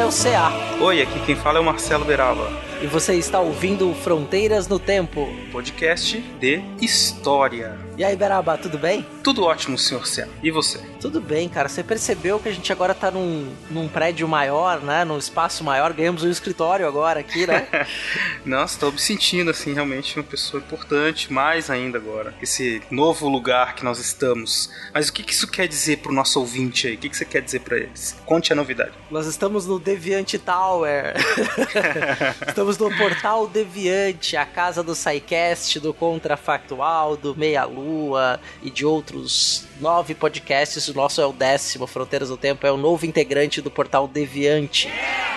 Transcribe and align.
É 0.00 0.06
o 0.06 0.10
CA. 0.10 0.52
Oi, 0.80 1.02
aqui 1.02 1.20
quem 1.20 1.36
fala 1.36 1.58
é 1.58 1.60
o 1.60 1.64
Marcelo 1.64 2.04
Beraba, 2.04 2.48
E 2.82 2.86
você 2.88 3.14
está 3.14 3.38
ouvindo 3.38 3.94
Fronteiras 3.94 4.66
no 4.66 4.76
Tempo. 4.76 5.28
podcast 5.52 6.20
de 6.40 6.60
história. 6.80 7.78
E 7.96 8.02
aí, 8.02 8.16
Beraba, 8.16 8.58
tudo 8.58 8.76
bem? 8.76 9.06
Tudo 9.22 9.44
ótimo, 9.44 9.78
senhor 9.78 10.04
Céu. 10.06 10.26
E 10.42 10.50
você? 10.50 10.80
Tudo 11.00 11.20
bem, 11.20 11.48
cara. 11.48 11.68
Você 11.68 11.84
percebeu 11.84 12.40
que 12.40 12.48
a 12.48 12.52
gente 12.52 12.72
agora 12.72 12.92
tá 12.94 13.10
num, 13.10 13.54
num 13.70 13.86
prédio 13.86 14.26
maior, 14.26 14.80
né? 14.80 15.04
Num 15.04 15.18
espaço 15.18 15.62
maior. 15.62 15.92
Ganhamos 15.92 16.24
um 16.24 16.30
escritório 16.30 16.88
agora 16.88 17.20
aqui, 17.20 17.46
né? 17.46 17.68
Nossa, 18.44 18.80
tô 18.80 18.90
me 18.90 18.98
sentindo, 18.98 19.50
assim, 19.50 19.74
realmente 19.74 20.16
uma 20.16 20.24
pessoa 20.24 20.60
importante, 20.60 21.32
mais 21.32 21.70
ainda 21.70 21.98
agora. 21.98 22.34
Esse 22.42 22.82
novo 22.90 23.28
lugar 23.28 23.76
que 23.76 23.84
nós 23.84 24.00
estamos. 24.00 24.70
Mas 24.92 25.08
o 25.08 25.12
que, 25.12 25.22
que 25.22 25.32
isso 25.32 25.46
quer 25.46 25.68
dizer 25.68 25.98
pro 25.98 26.12
nosso 26.12 26.40
ouvinte 26.40 26.88
aí? 26.88 26.94
O 26.94 26.98
que, 26.98 27.10
que 27.10 27.16
você 27.16 27.24
quer 27.26 27.42
dizer 27.42 27.60
pra 27.60 27.76
eles? 27.76 28.16
Conte 28.24 28.52
a 28.52 28.56
novidade. 28.56 28.92
Nós 29.10 29.26
estamos 29.26 29.66
no 29.66 29.78
Deviante 29.78 30.38
Tower. 30.38 31.14
estamos 32.48 32.71
no 32.78 32.94
portal 32.96 33.46
Deviante, 33.46 34.36
a 34.36 34.44
casa 34.44 34.82
do 34.82 34.94
SciCast, 34.94 35.80
do 35.80 35.92
Contrafactual, 35.92 37.16
do 37.16 37.34
Meia 37.34 37.64
Lua 37.64 38.40
e 38.62 38.70
de 38.70 38.84
outros 38.84 39.66
nove 39.80 40.14
podcasts. 40.14 40.88
O 40.88 40.94
nosso 40.94 41.20
é 41.20 41.26
o 41.26 41.32
décimo, 41.32 41.86
Fronteiras 41.86 42.28
do 42.28 42.36
Tempo, 42.36 42.66
é 42.66 42.72
o 42.72 42.76
novo 42.76 43.04
integrante 43.04 43.60
do 43.60 43.70
portal 43.70 44.06
Deviante. 44.06 44.88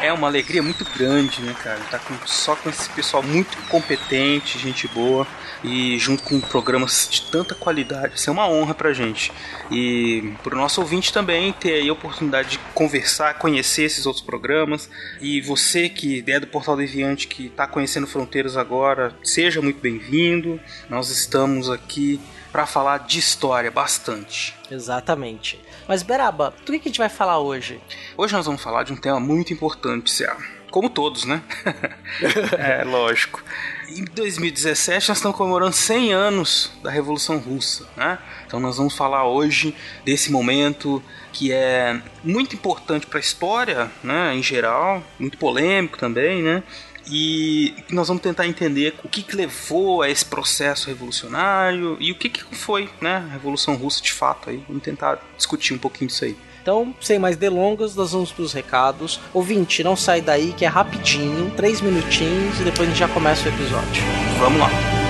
É 0.02 0.14
uma 0.14 0.28
alegria 0.28 0.62
muito 0.62 0.86
grande, 0.96 1.42
né, 1.42 1.56
cara? 1.62 1.80
Tá 1.90 2.00
com, 2.00 2.16
só 2.28 2.56
com 2.56 2.70
esse 2.70 2.90
pessoal 2.90 3.24
muito 3.24 3.58
competente, 3.70 4.60
gente 4.60 4.88
boa. 4.88 5.26
E 5.64 5.98
junto 5.98 6.22
com 6.24 6.40
programas 6.40 7.08
de 7.10 7.24
tanta 7.24 7.56
qualidade. 7.56 8.16
Isso 8.16 8.30
é 8.30 8.34
uma 8.34 8.48
honra 8.48 8.76
pra 8.76 8.94
gente. 8.94 9.32
E 9.72 10.34
pro 10.44 10.56
nosso 10.56 10.80
ouvinte 10.80 11.12
também 11.12 11.52
ter 11.54 11.74
aí 11.74 11.90
a 11.90 11.94
oportunidade 11.94 12.50
de 12.50 12.60
conversar, 12.76 13.40
conhecer 13.40 13.84
esses 13.84 14.06
outros 14.06 14.24
programas. 14.24 14.88
E 15.20 15.42
você 15.42 15.90
que 15.90 16.24
é 16.28 16.40
do 16.40 16.46
Portal 16.48 16.78
Deviante, 16.78 17.25
que 17.26 17.50
tá 17.50 17.68
conhecendo 17.68 18.08
Fronteiras 18.08 18.56
agora, 18.58 19.16
seja 19.24 19.62
muito 19.62 19.80
bem-vindo. 19.80 20.60
Nós 20.90 21.10
estamos 21.10 21.70
aqui 21.70 22.20
para 22.52 22.66
falar 22.66 23.00
de 23.00 23.20
história 23.20 23.70
bastante. 23.70 24.56
Exatamente. 24.72 25.60
Mas, 25.88 26.02
Beraba, 26.02 26.54
do 26.66 26.72
que 26.72 26.80
que 26.80 26.88
a 26.88 26.90
gente 26.90 26.98
vai 26.98 27.10
falar 27.10 27.40
hoje? 27.40 27.82
Hoje 28.18 28.34
nós 28.34 28.46
vamos 28.46 28.62
falar 28.62 28.84
de 28.84 28.94
um 28.94 28.96
tema 28.96 29.20
muito 29.20 29.52
importante, 29.52 30.10
Céu. 30.10 30.36
Como 30.72 30.90
todos, 30.90 31.26
né? 31.26 31.42
é, 32.58 32.84
lógico. 32.84 33.44
Em 33.88 34.04
2017 34.04 35.10
nós 35.10 35.18
estamos 35.18 35.38
comemorando 35.38 35.74
100 35.74 36.14
anos 36.14 36.72
da 36.82 36.90
Revolução 36.90 37.38
Russa, 37.38 37.88
né? 37.96 38.18
Então 38.46 38.60
nós 38.60 38.78
vamos 38.78 38.96
falar 38.96 39.28
hoje 39.28 39.76
desse 40.04 40.32
momento 40.32 41.02
que 41.32 41.52
é 41.52 42.02
muito 42.24 42.56
importante 42.56 43.06
para 43.06 43.20
a 43.20 43.22
história, 43.22 43.92
né, 44.04 44.34
em 44.34 44.42
geral, 44.42 45.04
muito 45.20 45.38
polêmico 45.38 45.98
também, 45.98 46.42
né? 46.42 46.64
E 47.08 47.74
nós 47.92 48.08
vamos 48.08 48.24
tentar 48.24 48.48
entender 48.48 48.96
o 49.04 49.10
que, 49.10 49.22
que 49.22 49.36
levou 49.36 50.02
a 50.02 50.10
esse 50.10 50.26
processo 50.26 50.88
revolucionário 50.88 51.98
e 52.00 52.12
o 52.12 52.16
que, 52.16 52.30
que 52.30 52.44
foi, 52.56 52.90
né, 53.02 53.26
a 53.30 53.34
Revolução 53.34 53.76
Russa 53.76 54.02
de 54.02 54.12
fato 54.12 54.50
aí. 54.50 54.64
Vamos 54.68 54.84
tentar 54.84 55.20
discutir 55.38 55.74
um 55.74 55.78
pouquinho 55.78 56.08
disso 56.08 56.26
aí. 56.26 56.36
Então, 56.62 56.96
sem 57.00 57.20
mais 57.20 57.38
delongas, 57.38 57.96
nós 57.96 58.12
vamos 58.12 58.32
pros 58.32 58.52
recados. 58.52 59.20
Ouvinte, 59.32 59.84
não 59.84 59.96
sai 59.96 60.20
daí 60.20 60.52
que 60.54 60.66
é 60.66 60.68
rapidinho, 60.68 61.52
três 61.52 61.80
minutinhos 61.80 62.60
e 62.60 62.64
depois 62.64 62.88
a 62.88 62.92
gente 62.92 63.00
já 63.00 63.08
começa 63.08 63.48
o 63.48 63.54
episódio. 63.54 64.04
Vamos 64.40 64.60
lá. 64.60 65.05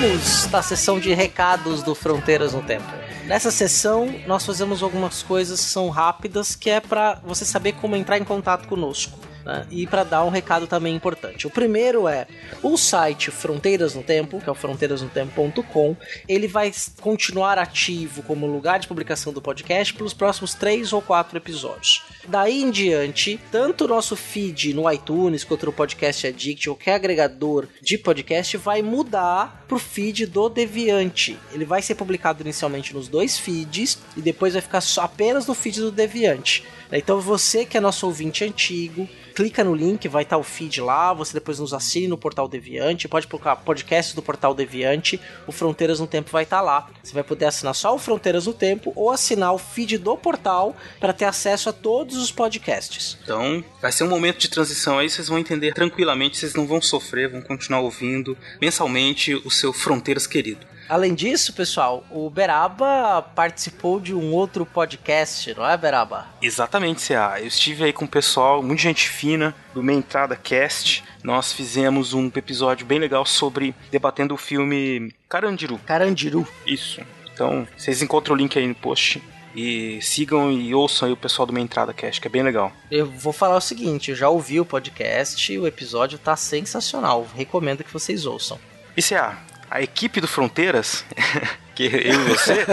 Estamos 0.00 0.50
na 0.50 0.62
sessão 0.62 0.98
de 0.98 1.12
recados 1.12 1.82
do 1.82 1.94
Fronteiras 1.94 2.54
no 2.54 2.62
Tempo. 2.62 2.86
Nessa 3.26 3.50
sessão, 3.50 4.08
nós 4.26 4.46
fazemos 4.46 4.82
algumas 4.82 5.22
coisas 5.22 5.60
que 5.60 5.70
são 5.70 5.90
rápidas, 5.90 6.56
que 6.56 6.70
é 6.70 6.80
para 6.80 7.20
você 7.22 7.44
saber 7.44 7.72
como 7.72 7.94
entrar 7.94 8.16
em 8.16 8.24
contato 8.24 8.66
conosco. 8.66 9.18
Né? 9.50 9.66
E 9.70 9.86
para 9.86 10.04
dar 10.04 10.24
um 10.24 10.28
recado 10.28 10.66
também 10.68 10.94
importante. 10.94 11.46
O 11.46 11.50
primeiro 11.50 12.06
é 12.06 12.26
o 12.62 12.76
site 12.76 13.30
Fronteiras 13.32 13.94
no 13.96 14.02
Tempo, 14.02 14.40
que 14.40 14.48
é 14.48 14.52
o 14.52 14.54
fronteirasnotempo.com. 14.54 15.96
Ele 16.28 16.46
vai 16.46 16.72
continuar 17.00 17.58
ativo 17.58 18.22
como 18.22 18.46
lugar 18.46 18.78
de 18.78 18.86
publicação 18.86 19.32
do 19.32 19.42
podcast 19.42 19.92
pelos 19.92 20.14
próximos 20.14 20.54
três 20.54 20.92
ou 20.92 21.02
quatro 21.02 21.36
episódios. 21.36 22.02
Daí 22.28 22.62
em 22.62 22.70
diante, 22.70 23.40
tanto 23.50 23.84
o 23.84 23.88
nosso 23.88 24.14
feed 24.14 24.72
no 24.72 24.90
iTunes 24.90 25.42
quanto 25.42 25.66
no 25.66 25.72
Podcast 25.72 26.28
Addict, 26.28 26.68
qualquer 26.68 26.94
agregador 26.94 27.66
de 27.82 27.98
podcast, 27.98 28.56
vai 28.56 28.82
mudar 28.82 29.64
pro 29.66 29.78
feed 29.78 30.26
do 30.26 30.48
Deviante. 30.48 31.36
Ele 31.52 31.64
vai 31.64 31.82
ser 31.82 31.96
publicado 31.96 32.42
inicialmente 32.42 32.94
nos 32.94 33.08
dois 33.08 33.38
feeds 33.38 33.98
e 34.16 34.20
depois 34.20 34.52
vai 34.52 34.62
ficar 34.62 34.80
só 34.80 35.02
apenas 35.02 35.46
no 35.46 35.54
feed 35.54 35.80
do 35.80 35.90
Deviante. 35.90 36.64
Então 36.98 37.20
você 37.20 37.64
que 37.64 37.76
é 37.76 37.80
nosso 37.80 38.06
ouvinte 38.06 38.44
antigo, 38.44 39.08
clica 39.34 39.64
no 39.64 39.74
link, 39.74 40.06
vai 40.08 40.22
estar 40.22 40.36
o 40.36 40.42
feed 40.42 40.80
lá, 40.80 41.12
você 41.12 41.32
depois 41.34 41.58
nos 41.58 41.72
assine 41.72 42.08
no 42.08 42.18
Portal 42.18 42.48
Deviante, 42.48 43.08
pode 43.08 43.26
colocar 43.26 43.56
podcast 43.56 44.14
do 44.14 44.22
Portal 44.22 44.54
Deviante, 44.54 45.20
o 45.46 45.52
Fronteiras 45.52 46.00
no 46.00 46.06
Tempo 46.06 46.30
vai 46.30 46.42
estar 46.42 46.60
lá. 46.60 46.88
Você 47.02 47.14
vai 47.14 47.22
poder 47.22 47.46
assinar 47.46 47.74
só 47.74 47.94
o 47.94 47.98
Fronteiras 47.98 48.46
no 48.46 48.52
Tempo 48.52 48.92
ou 48.94 49.10
assinar 49.10 49.54
o 49.54 49.58
feed 49.58 49.98
do 49.98 50.16
portal 50.16 50.76
para 50.98 51.12
ter 51.12 51.24
acesso 51.24 51.68
a 51.68 51.72
todos 51.72 52.16
os 52.16 52.30
podcasts. 52.30 53.16
Então, 53.22 53.64
vai 53.80 53.92
ser 53.92 54.04
um 54.04 54.08
momento 54.08 54.38
de 54.38 54.50
transição 54.50 54.98
aí, 54.98 55.08
vocês 55.08 55.28
vão 55.28 55.38
entender 55.38 55.72
tranquilamente, 55.72 56.36
vocês 56.36 56.54
não 56.54 56.66
vão 56.66 56.82
sofrer, 56.82 57.30
vão 57.30 57.40
continuar 57.40 57.80
ouvindo 57.80 58.36
mensalmente 58.60 59.34
o 59.34 59.50
seu 59.50 59.72
Fronteiras 59.72 60.26
querido. 60.26 60.69
Além 60.90 61.14
disso, 61.14 61.52
pessoal, 61.52 62.04
o 62.10 62.28
Beraba 62.28 63.22
participou 63.22 64.00
de 64.00 64.12
um 64.12 64.32
outro 64.32 64.66
podcast, 64.66 65.54
não 65.54 65.64
é, 65.64 65.76
Beraba? 65.76 66.26
Exatamente, 66.42 67.06
CA. 67.06 67.38
Eu 67.38 67.46
estive 67.46 67.84
aí 67.84 67.92
com 67.92 68.06
o 68.06 68.08
pessoal, 68.08 68.60
muita 68.60 68.82
gente 68.82 69.08
fina, 69.08 69.54
do 69.72 69.84
Meia 69.84 69.98
Entrada 69.98 70.34
Cast. 70.34 71.04
Nós 71.22 71.52
fizemos 71.52 72.12
um 72.12 72.26
episódio 72.34 72.84
bem 72.84 72.98
legal 72.98 73.24
sobre 73.24 73.72
debatendo 73.88 74.34
o 74.34 74.36
filme 74.36 75.14
Carandiru. 75.28 75.78
Carandiru. 75.86 76.44
Isso. 76.66 77.00
Então, 77.32 77.68
vocês 77.76 78.02
encontram 78.02 78.34
o 78.34 78.38
link 78.38 78.58
aí 78.58 78.66
no 78.66 78.74
post. 78.74 79.22
E 79.54 80.02
sigam 80.02 80.50
e 80.50 80.74
ouçam 80.74 81.06
aí 81.06 81.14
o 81.14 81.16
pessoal 81.16 81.46
do 81.46 81.52
Meia 81.52 81.62
Entrada 81.62 81.94
Cast, 81.94 82.20
que 82.20 82.26
é 82.26 82.30
bem 82.30 82.42
legal. 82.42 82.72
Eu 82.90 83.06
vou 83.06 83.32
falar 83.32 83.56
o 83.56 83.60
seguinte, 83.60 84.10
eu 84.10 84.16
já 84.16 84.28
ouvi 84.28 84.58
o 84.58 84.64
podcast, 84.64 85.56
o 85.56 85.68
episódio 85.68 86.18
tá 86.18 86.34
sensacional, 86.34 87.28
recomendo 87.32 87.84
que 87.84 87.92
vocês 87.92 88.26
ouçam. 88.26 88.58
E 88.96 89.02
CA, 89.02 89.38
a 89.70 89.80
equipe 89.80 90.20
do 90.20 90.26
Fronteiras, 90.26 91.04
que 91.76 91.84
eu 91.84 92.20
e 92.20 92.24
você, 92.24 92.66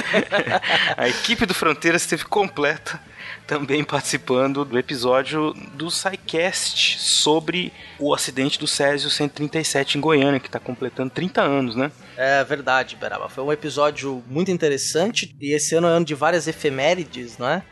a 0.97 1.07
equipe 1.07 1.45
do 1.45 1.53
Fronteiras 1.53 2.01
esteve 2.01 2.25
completa 2.25 2.99
também 3.45 3.83
participando 3.83 4.65
do 4.65 4.77
episódio 4.77 5.53
do 5.73 5.89
SciCast 5.89 6.99
sobre 6.99 7.71
o 7.97 8.13
acidente 8.13 8.59
do 8.59 8.67
Césio 8.67 9.09
137 9.09 9.97
em 9.97 10.01
Goiânia, 10.01 10.39
que 10.39 10.47
está 10.47 10.59
completando 10.59 11.09
30 11.11 11.41
anos, 11.41 11.75
né? 11.75 11.89
É 12.17 12.43
verdade, 12.43 12.97
Beraba. 12.97 13.29
Foi 13.29 13.43
um 13.43 13.51
episódio 13.51 14.21
muito 14.27 14.51
interessante 14.51 15.33
e 15.39 15.53
esse 15.53 15.75
ano 15.75 15.87
é 15.87 15.91
ano 15.91 16.05
de 16.05 16.13
várias 16.13 16.47
efemérides, 16.47 17.37
não 17.37 17.47
é? 17.47 17.63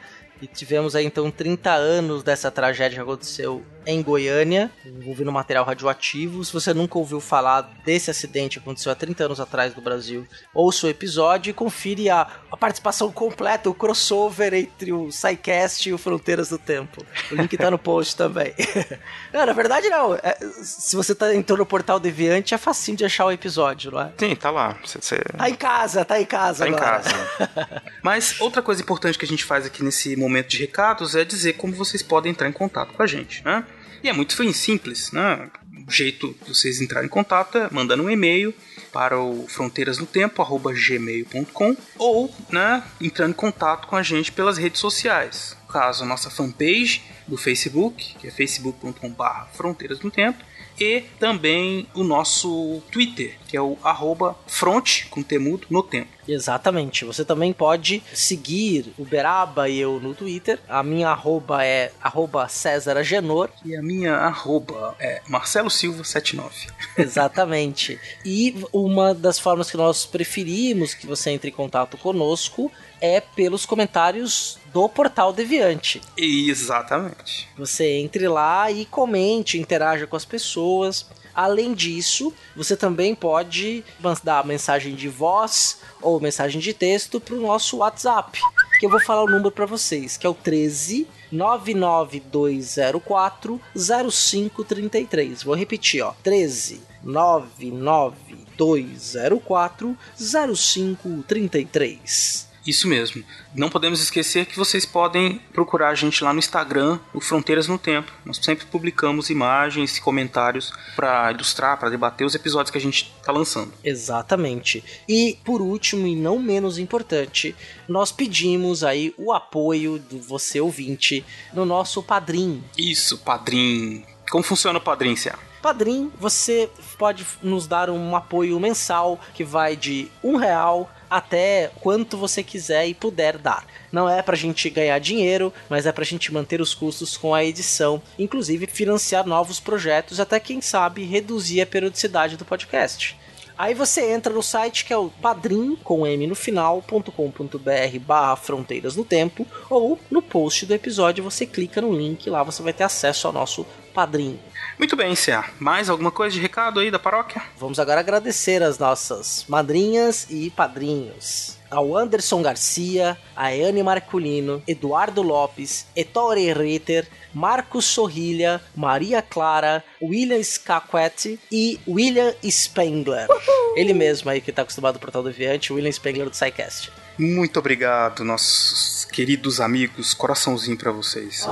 E 0.41 0.47
tivemos 0.47 0.95
aí 0.95 1.05
então 1.05 1.29
30 1.29 1.73
anos 1.73 2.23
dessa 2.23 2.49
tragédia 2.49 2.95
que 2.97 3.01
aconteceu 3.01 3.65
em 3.85 4.01
Goiânia, 4.01 4.71
envolvendo 4.85 5.31
material 5.31 5.65
radioativo. 5.65 6.43
Se 6.43 6.51
você 6.53 6.73
nunca 6.73 6.97
ouviu 6.97 7.19
falar 7.19 7.61
desse 7.85 8.09
acidente 8.11 8.59
que 8.59 8.63
aconteceu 8.63 8.91
há 8.91 8.95
30 8.95 9.25
anos 9.25 9.39
atrás 9.39 9.75
no 9.75 9.81
Brasil, 9.81 10.25
ouça 10.53 10.87
o 10.87 10.89
episódio 10.89 11.49
e 11.49 11.53
confira 11.53 12.15
a, 12.15 12.27
a 12.51 12.57
participação 12.57 13.11
completa, 13.11 13.69
o 13.69 13.73
crossover 13.73 14.53
entre 14.53 14.91
o 14.91 15.11
SciCast 15.11 15.89
e 15.89 15.93
o 15.93 15.97
Fronteiras 15.97 16.49
do 16.49 16.57
Tempo. 16.57 17.05
O 17.31 17.35
link 17.35 17.55
tá 17.57 17.69
no 17.71 17.77
post 17.77 18.15
também. 18.15 18.53
não, 19.33 19.45
na 19.45 19.53
verdade 19.53 19.89
não. 19.89 20.15
É, 20.15 20.37
se 20.61 20.95
você 20.95 21.13
tá 21.13 21.33
entrando 21.33 21.59
no 21.59 21.65
portal 21.65 21.99
Deviante, 21.99 22.53
é 22.53 22.57
facinho 22.57 22.97
de 22.97 23.05
achar 23.05 23.25
o 23.25 23.31
episódio, 23.31 23.91
não 23.91 24.01
é? 24.01 24.11
Sim, 24.17 24.35
tá 24.35 24.49
lá. 24.49 24.77
Cê, 24.85 24.99
cê... 25.01 25.17
Tá 25.37 25.49
em 25.49 25.55
casa, 25.55 26.03
tá 26.03 26.19
em 26.19 26.25
casa 26.25 26.65
Tá 26.65 26.71
agora. 26.71 26.99
em 26.99 27.03
casa. 27.03 27.81
Mas 28.03 28.39
outra 28.41 28.61
coisa 28.61 28.81
importante 28.81 29.17
que 29.17 29.25
a 29.25 29.27
gente 29.27 29.43
faz 29.43 29.65
aqui 29.65 29.83
nesse 29.83 30.15
momento 30.15 30.47
de 30.49 30.57
recados 30.57 31.15
é 31.15 31.23
dizer 31.23 31.53
como 31.53 31.73
vocês 31.73 32.01
podem 32.01 32.31
entrar 32.31 32.47
em 32.47 32.51
contato 32.53 32.93
com 32.93 33.03
a 33.03 33.07
gente, 33.07 33.43
né? 33.43 33.63
E 34.05 34.07
é 34.07 34.13
muito 34.13 34.33
simples, 34.53 35.11
né? 35.11 35.49
O 35.87 35.91
jeito 35.91 36.37
de 36.43 36.53
vocês 36.53 36.79
entrarem 36.79 37.07
em 37.07 37.09
contato 37.09 37.57
é 37.57 37.67
mandando 37.71 38.03
um 38.03 38.09
e-mail 38.09 38.53
para 38.93 39.19
o 39.19 39.47
fronteirasnotempo@gmail.com 39.47 41.75
ou, 41.97 42.31
né, 42.51 42.83
entrando 43.01 43.31
em 43.31 43.33
contato 43.33 43.87
com 43.87 43.95
a 43.95 44.03
gente 44.03 44.31
pelas 44.31 44.59
redes 44.59 44.79
sociais. 44.79 45.57
No 45.63 45.69
caso, 45.73 46.03
a 46.03 46.05
nossa 46.05 46.29
fanpage 46.29 47.01
do 47.27 47.35
Facebook, 47.35 48.13
que 48.19 48.27
é 48.27 48.31
facebook.com/barra 48.31 49.47
Fronteiras 49.55 49.99
no 50.01 50.11
Tempo, 50.11 50.45
e 50.79 51.01
também 51.19 51.87
o 51.93 52.03
nosso 52.03 52.81
Twitter, 52.91 53.37
que 53.47 53.55
é 53.55 53.61
o 53.61 53.77
arroba 53.83 54.35
front, 54.47 55.05
com 55.09 55.23
temudo, 55.23 55.67
no 55.69 55.81
tempo. 55.81 56.09
Exatamente. 56.27 57.05
Você 57.05 57.23
também 57.23 57.53
pode 57.53 58.01
seguir 58.13 58.93
o 58.97 59.05
Beraba 59.05 59.69
e 59.69 59.79
eu 59.79 59.99
no 59.99 60.13
Twitter. 60.13 60.59
A 60.67 60.81
minha 60.81 61.09
arroba 61.09 61.63
é 61.63 61.91
arroba 62.01 62.47
César 62.47 62.97
Agenor. 62.97 63.49
E 63.63 63.75
a 63.75 63.81
minha 63.81 64.15
arroba 64.15 64.95
é 64.99 65.21
Marcelo 65.27 65.69
Silva 65.69 66.03
79. 66.03 66.67
Exatamente. 66.97 67.99
e 68.25 68.55
uma 68.73 69.13
das 69.13 69.37
formas 69.39 69.69
que 69.69 69.77
nós 69.77 70.05
preferimos 70.05 70.93
que 70.93 71.05
você 71.05 71.29
entre 71.29 71.49
em 71.49 71.53
contato 71.53 71.97
conosco 71.97 72.71
é 73.01 73.21
pelos 73.21 73.65
comentários 73.65 74.57
do 74.73 74.89
Portal 74.89 75.31
Deviante. 75.31 76.01
Exatamente. 76.17 77.47
Você 77.57 77.99
entre 77.99 78.27
lá 78.27 78.69
e 78.71 78.85
comente, 78.85 79.59
interaja 79.59 80.05
com 80.05 80.15
as 80.15 80.25
pessoas. 80.25 81.05
Além 81.33 81.73
disso, 81.73 82.33
você 82.55 82.77
também 82.77 83.13
pode 83.13 83.83
mandar 83.99 84.45
mensagem 84.45 84.95
de 84.95 85.09
voz 85.09 85.79
ou 86.01 86.19
mensagem 86.19 86.61
de 86.61 86.73
texto 86.73 87.19
para 87.19 87.35
o 87.35 87.41
nosso 87.41 87.77
WhatsApp, 87.77 88.39
que 88.79 88.85
eu 88.85 88.89
vou 88.89 89.01
falar 89.01 89.23
o 89.23 89.29
número 89.29 89.51
para 89.51 89.65
vocês, 89.65 90.15
que 90.15 90.25
é 90.25 90.29
o 90.29 90.33
13 90.33 91.07
99204 91.31 93.59
0533. 93.73 95.43
Vou 95.43 95.55
repetir, 95.55 96.01
ó. 96.01 96.13
13 96.23 96.81
99204 97.03 99.97
0533. 100.17 102.54
Isso 102.65 102.87
mesmo. 102.87 103.23
Não 103.53 103.69
podemos 103.69 104.01
esquecer 104.01 104.45
que 104.45 104.57
vocês 104.57 104.85
podem 104.85 105.39
procurar 105.53 105.89
a 105.89 105.95
gente 105.95 106.23
lá 106.23 106.33
no 106.33 106.39
Instagram, 106.39 106.99
o 107.13 107.21
Fronteiras 107.21 107.67
no 107.67 107.77
Tempo. 107.77 108.11
Nós 108.25 108.37
sempre 108.37 108.65
publicamos 108.65 109.29
imagens 109.29 109.97
e 109.97 110.01
comentários 110.01 110.73
para 110.95 111.31
ilustrar, 111.31 111.77
para 111.77 111.89
debater 111.89 112.25
os 112.25 112.33
episódios 112.33 112.71
que 112.71 112.77
a 112.77 112.81
gente 112.81 113.13
está 113.19 113.31
lançando. 113.31 113.71
Exatamente. 113.83 114.83
E 115.07 115.37
por 115.43 115.61
último 115.61 116.07
e 116.07 116.15
não 116.15 116.39
menos 116.39 116.79
importante, 116.79 117.55
nós 117.87 118.11
pedimos 118.11 118.83
aí 118.83 119.13
o 119.17 119.31
apoio 119.31 119.99
do 119.99 120.19
você 120.19 120.59
ouvinte 120.59 121.23
no 121.53 121.65
nosso 121.65 122.01
Padrim. 122.01 122.63
Isso, 122.77 123.19
padrinho. 123.19 124.03
Como 124.29 124.43
funciona 124.43 124.79
o 124.79 124.81
padrinho, 124.81 125.15
Cia? 125.15 125.37
Padrim, 125.61 126.11
você 126.19 126.69
pode 126.97 127.25
nos 127.41 127.65
dar 127.67 127.89
um 127.89 128.15
apoio 128.15 128.59
mensal 128.59 129.19
que 129.33 129.43
vai 129.43 129.75
de 129.75 130.11
um 130.23 130.35
real 130.35 130.89
até 131.09 131.71
quanto 131.81 132.17
você 132.17 132.43
quiser 132.43 132.87
e 132.87 132.93
puder 132.93 133.37
dar. 133.37 133.65
Não 133.91 134.09
é 134.09 134.21
pra 134.21 134.35
gente 134.35 134.69
ganhar 134.69 134.99
dinheiro, 134.99 135.53
mas 135.69 135.85
é 135.85 135.91
pra 135.91 136.03
gente 136.03 136.33
manter 136.33 136.61
os 136.61 136.73
custos 136.73 137.15
com 137.17 137.33
a 137.33 137.43
edição, 137.43 138.01
inclusive 138.17 138.67
financiar 138.67 139.25
novos 139.25 139.59
projetos, 139.59 140.19
até 140.19 140.39
quem 140.39 140.61
sabe 140.61 141.03
reduzir 141.03 141.61
a 141.61 141.65
periodicidade 141.65 142.37
do 142.37 142.45
podcast. 142.45 143.17
Aí 143.57 143.73
você 143.73 144.11
entra 144.11 144.33
no 144.33 144.43
site 144.43 144.83
que 144.83 144.91
é 144.91 144.97
o 144.97 145.09
padrim 145.09 145.77
com 145.81 146.05
m 146.05 146.27
no 146.27 146.35
final.com.br 146.35 147.99
barra 148.05 148.35
fronteiras 148.35 148.97
no 148.97 149.05
tempo 149.05 149.47
ou 149.69 149.97
no 150.11 150.21
post 150.21 150.65
do 150.65 150.73
episódio 150.73 151.23
você 151.23 151.45
clica 151.45 151.79
no 151.79 151.93
link 151.93 152.29
lá 152.29 152.43
você 152.43 152.61
vai 152.61 152.73
ter 152.73 152.83
acesso 152.83 153.27
ao 153.27 153.33
nosso 153.33 153.65
padrim. 153.93 154.37
Muito 154.77 154.95
bem, 154.95 155.15
Cia. 155.15 155.45
Mais 155.57 155.89
alguma 155.89 156.11
coisa 156.11 156.35
de 156.35 156.41
recado 156.41 156.81
aí 156.81 156.91
da 156.91 156.99
paróquia? 156.99 157.41
Vamos 157.57 157.79
agora 157.79 158.01
agradecer 158.01 158.61
as 158.61 158.77
nossas 158.77 159.45
madrinhas 159.47 160.27
e 160.29 160.49
padrinhos. 160.49 161.57
Ao 161.71 161.95
Anderson 161.95 162.41
Garcia, 162.41 163.17
a 163.35 163.47
Anne 163.47 163.81
Marculino, 163.81 164.61
Eduardo 164.67 165.21
Lopes, 165.21 165.87
Ettore 165.95 166.53
Ritter, 166.53 167.07
Marcos 167.33 167.85
Sorrilha, 167.85 168.61
Maria 168.75 169.21
Clara, 169.21 169.83
William 170.01 170.43
Scaquetti 170.43 171.39
e 171.51 171.79
William 171.87 172.33
Spengler. 172.43 173.27
Ele 173.75 173.93
mesmo 173.93 174.29
aí 174.29 174.41
que 174.41 174.51
tá 174.51 174.61
acostumado 174.61 174.95
ao 174.95 175.01
Portal 175.01 175.23
Deviante, 175.23 175.73
William 175.73 175.91
Spengler 175.91 176.29
do 176.29 176.35
SciCast. 176.35 176.91
Muito 177.17 177.59
obrigado, 177.59 178.23
nossos 178.23 179.05
queridos 179.05 179.61
amigos. 179.61 180.13
Coraçãozinho 180.13 180.77
para 180.77 180.91
vocês. 180.91 181.45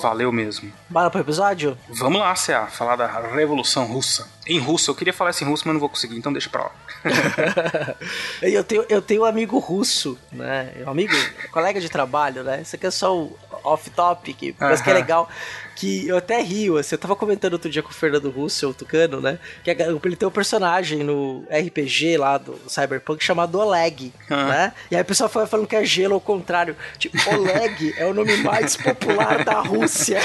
Valeu 0.00 0.32
mesmo. 0.32 0.72
Bora 0.88 1.10
pro 1.10 1.20
episódio? 1.20 1.78
Vamos 1.88 2.20
lá, 2.20 2.34
Cia, 2.34 2.66
falar 2.66 2.96
da 2.96 3.06
Revolução 3.06 3.86
Russa. 3.86 4.28
Em 4.46 4.58
russo, 4.58 4.90
eu 4.90 4.94
queria 4.94 5.12
falar 5.12 5.30
isso 5.30 5.44
em 5.44 5.46
russo, 5.46 5.62
mas 5.66 5.74
não 5.74 5.80
vou 5.80 5.88
conseguir, 5.88 6.16
então 6.16 6.32
deixa 6.32 6.50
pra 6.50 6.64
lá. 6.64 6.72
eu, 8.42 8.64
tenho, 8.64 8.84
eu 8.88 9.00
tenho 9.00 9.22
um 9.22 9.24
amigo 9.24 9.58
russo, 9.58 10.18
né? 10.32 10.72
Um 10.84 10.90
amigo, 10.90 11.14
colega 11.52 11.80
de 11.80 11.88
trabalho, 11.88 12.42
né? 12.42 12.62
Isso 12.62 12.74
aqui 12.74 12.86
é 12.86 12.90
só 12.90 13.16
o 13.16 13.38
off-topic, 13.62 14.56
mas 14.58 14.80
que 14.80 14.90
é 14.90 14.94
legal. 14.94 15.28
Que 15.76 16.06
eu 16.06 16.16
até 16.18 16.42
rio, 16.42 16.76
assim, 16.76 16.94
eu 16.94 16.98
tava 16.98 17.16
comentando 17.16 17.54
outro 17.54 17.70
dia 17.70 17.82
com 17.82 17.88
o 17.90 17.94
Fernando 17.94 18.28
Russo, 18.30 18.68
o 18.68 18.74
Tucano, 18.74 19.20
né? 19.20 19.38
Que 19.64 19.70
ele 19.70 20.16
tem 20.16 20.28
um 20.28 20.30
personagem 20.30 21.02
no 21.02 21.44
RPG 21.50 22.16
lá 22.18 22.36
do 22.36 22.58
Cyberpunk 22.68 23.24
chamado 23.24 23.58
Oleg, 23.58 24.12
Ah. 24.28 24.44
né? 24.46 24.72
E 24.90 24.96
aí 24.96 25.02
o 25.02 25.04
pessoal 25.04 25.30
foi 25.30 25.46
falando 25.46 25.66
que 25.66 25.76
é 25.76 25.84
gelo 25.84 26.14
ao 26.14 26.20
contrário. 26.20 26.76
Tipo, 26.98 27.16
Oleg 27.34 27.94
é 27.96 28.04
o 28.04 28.12
nome 28.12 28.36
mais 28.38 28.76
popular 28.76 29.42
da 29.44 29.60
Rússia. 29.60 30.20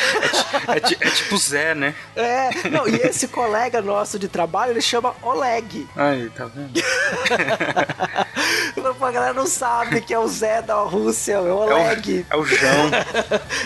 É, 0.67 0.79
ti- 0.79 0.97
é 0.99 1.09
tipo 1.09 1.37
Zé, 1.37 1.73
né? 1.73 1.95
É, 2.15 2.49
não, 2.69 2.87
e 2.87 2.95
esse 2.97 3.27
colega 3.27 3.81
nosso 3.81 4.19
de 4.19 4.27
trabalho, 4.27 4.71
ele 4.73 4.81
chama 4.81 5.15
Oleg. 5.21 5.87
Aí, 5.95 6.29
tá 6.31 6.45
vendo? 6.45 6.73
A 9.05 9.11
galera 9.11 9.33
não 9.33 9.45
sabe 9.45 10.01
que 10.01 10.13
é 10.13 10.19
o 10.19 10.27
Zé 10.27 10.61
da 10.61 10.75
Rússia, 10.81 11.33
é 11.33 11.39
o 11.39 11.47
É 11.47 11.51
Oleg. 11.53 12.25
o, 12.29 12.33
é 12.33 12.37
o 12.37 12.43
João. 12.45 12.91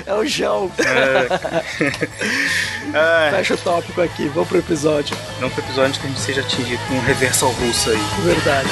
É 0.05 0.13
o 0.13 0.25
João. 0.25 0.71
É, 0.79 1.63
Fecha 3.31 3.53
o 3.53 3.57
tópico 3.57 4.01
aqui, 4.01 4.27
vamos 4.27 4.49
pro 4.49 4.59
episódio. 4.59 5.15
não 5.39 5.49
pro 5.49 5.63
episódio 5.63 5.99
que 5.99 6.07
a 6.07 6.09
gente 6.09 6.21
seja 6.21 6.41
atingido 6.41 6.81
com 6.87 6.95
um 6.95 7.01
reversal 7.01 7.51
russo 7.51 7.89
aí. 7.89 8.01
Verdade. 8.23 8.69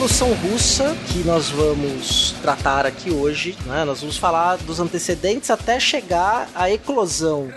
Revolução 0.00 0.32
Russa, 0.32 0.96
que 1.12 1.18
nós 1.24 1.50
vamos 1.50 2.34
tratar 2.40 2.86
aqui 2.86 3.10
hoje, 3.10 3.54
né? 3.66 3.84
nós 3.84 4.00
vamos 4.00 4.16
falar 4.16 4.56
dos 4.56 4.80
antecedentes 4.80 5.50
até 5.50 5.78
chegar 5.78 6.48
à 6.54 6.70
eclosão 6.70 7.52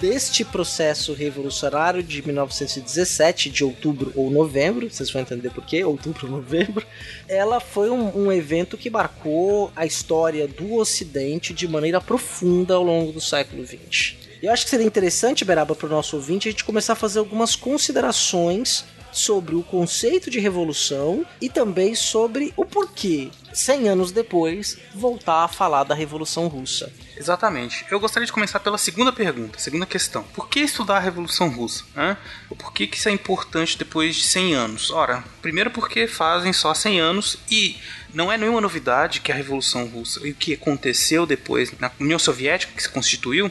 deste 0.00 0.44
processo 0.44 1.12
revolucionário 1.12 2.00
de 2.00 2.24
1917, 2.24 3.50
de 3.50 3.64
outubro 3.64 4.12
ou 4.14 4.30
novembro, 4.30 4.88
vocês 4.88 5.10
vão 5.10 5.20
entender 5.20 5.50
por 5.50 5.66
quê, 5.66 5.82
outubro 5.82 6.28
ou 6.28 6.30
novembro. 6.30 6.86
Ela 7.26 7.58
foi 7.58 7.90
um, 7.90 8.26
um 8.26 8.30
evento 8.30 8.78
que 8.78 8.88
marcou 8.88 9.72
a 9.74 9.84
história 9.84 10.46
do 10.46 10.74
Ocidente 10.74 11.52
de 11.52 11.66
maneira 11.66 12.00
profunda 12.00 12.74
ao 12.74 12.84
longo 12.84 13.10
do 13.10 13.20
século 13.20 13.66
XX. 13.66 14.14
Eu 14.40 14.52
acho 14.52 14.62
que 14.62 14.70
seria 14.70 14.86
interessante, 14.86 15.44
Beraba, 15.44 15.74
para 15.74 15.88
o 15.88 15.90
nosso 15.90 16.14
ouvinte, 16.14 16.46
a 16.46 16.52
gente 16.52 16.62
começar 16.62 16.92
a 16.92 16.96
fazer 16.96 17.18
algumas 17.18 17.56
considerações 17.56 18.84
sobre 19.12 19.54
o 19.54 19.62
conceito 19.62 20.30
de 20.30 20.38
revolução 20.38 21.26
e 21.40 21.48
também 21.48 21.94
sobre 21.94 22.52
o 22.56 22.64
porquê, 22.64 23.30
100 23.52 23.88
anos 23.88 24.12
depois, 24.12 24.78
voltar 24.94 25.44
a 25.44 25.48
falar 25.48 25.84
da 25.84 25.94
Revolução 25.94 26.46
Russa. 26.46 26.92
Exatamente. 27.16 27.84
Eu 27.90 28.00
gostaria 28.00 28.26
de 28.26 28.32
começar 28.32 28.60
pela 28.60 28.78
segunda 28.78 29.12
pergunta, 29.12 29.58
segunda 29.58 29.84
questão. 29.84 30.22
Por 30.22 30.48
que 30.48 30.60
estudar 30.60 30.96
a 30.96 31.00
Revolução 31.00 31.48
Russa? 31.48 31.84
Né? 31.94 32.16
Por 32.56 32.72
que, 32.72 32.86
que 32.86 32.96
isso 32.96 33.08
é 33.08 33.12
importante 33.12 33.76
depois 33.76 34.16
de 34.16 34.22
100 34.22 34.54
anos? 34.54 34.90
Ora, 34.90 35.22
primeiro 35.42 35.70
porque 35.70 36.06
fazem 36.06 36.52
só 36.52 36.72
100 36.72 37.00
anos 37.00 37.38
e 37.50 37.76
não 38.14 38.32
é 38.32 38.38
nenhuma 38.38 38.60
novidade 38.60 39.20
que 39.20 39.30
a 39.30 39.34
Revolução 39.34 39.86
Russa 39.86 40.26
e 40.26 40.30
o 40.30 40.34
que 40.34 40.54
aconteceu 40.54 41.26
depois 41.26 41.72
na 41.78 41.90
União 42.00 42.18
Soviética, 42.18 42.72
que 42.74 42.82
se 42.82 42.88
constituiu, 42.88 43.50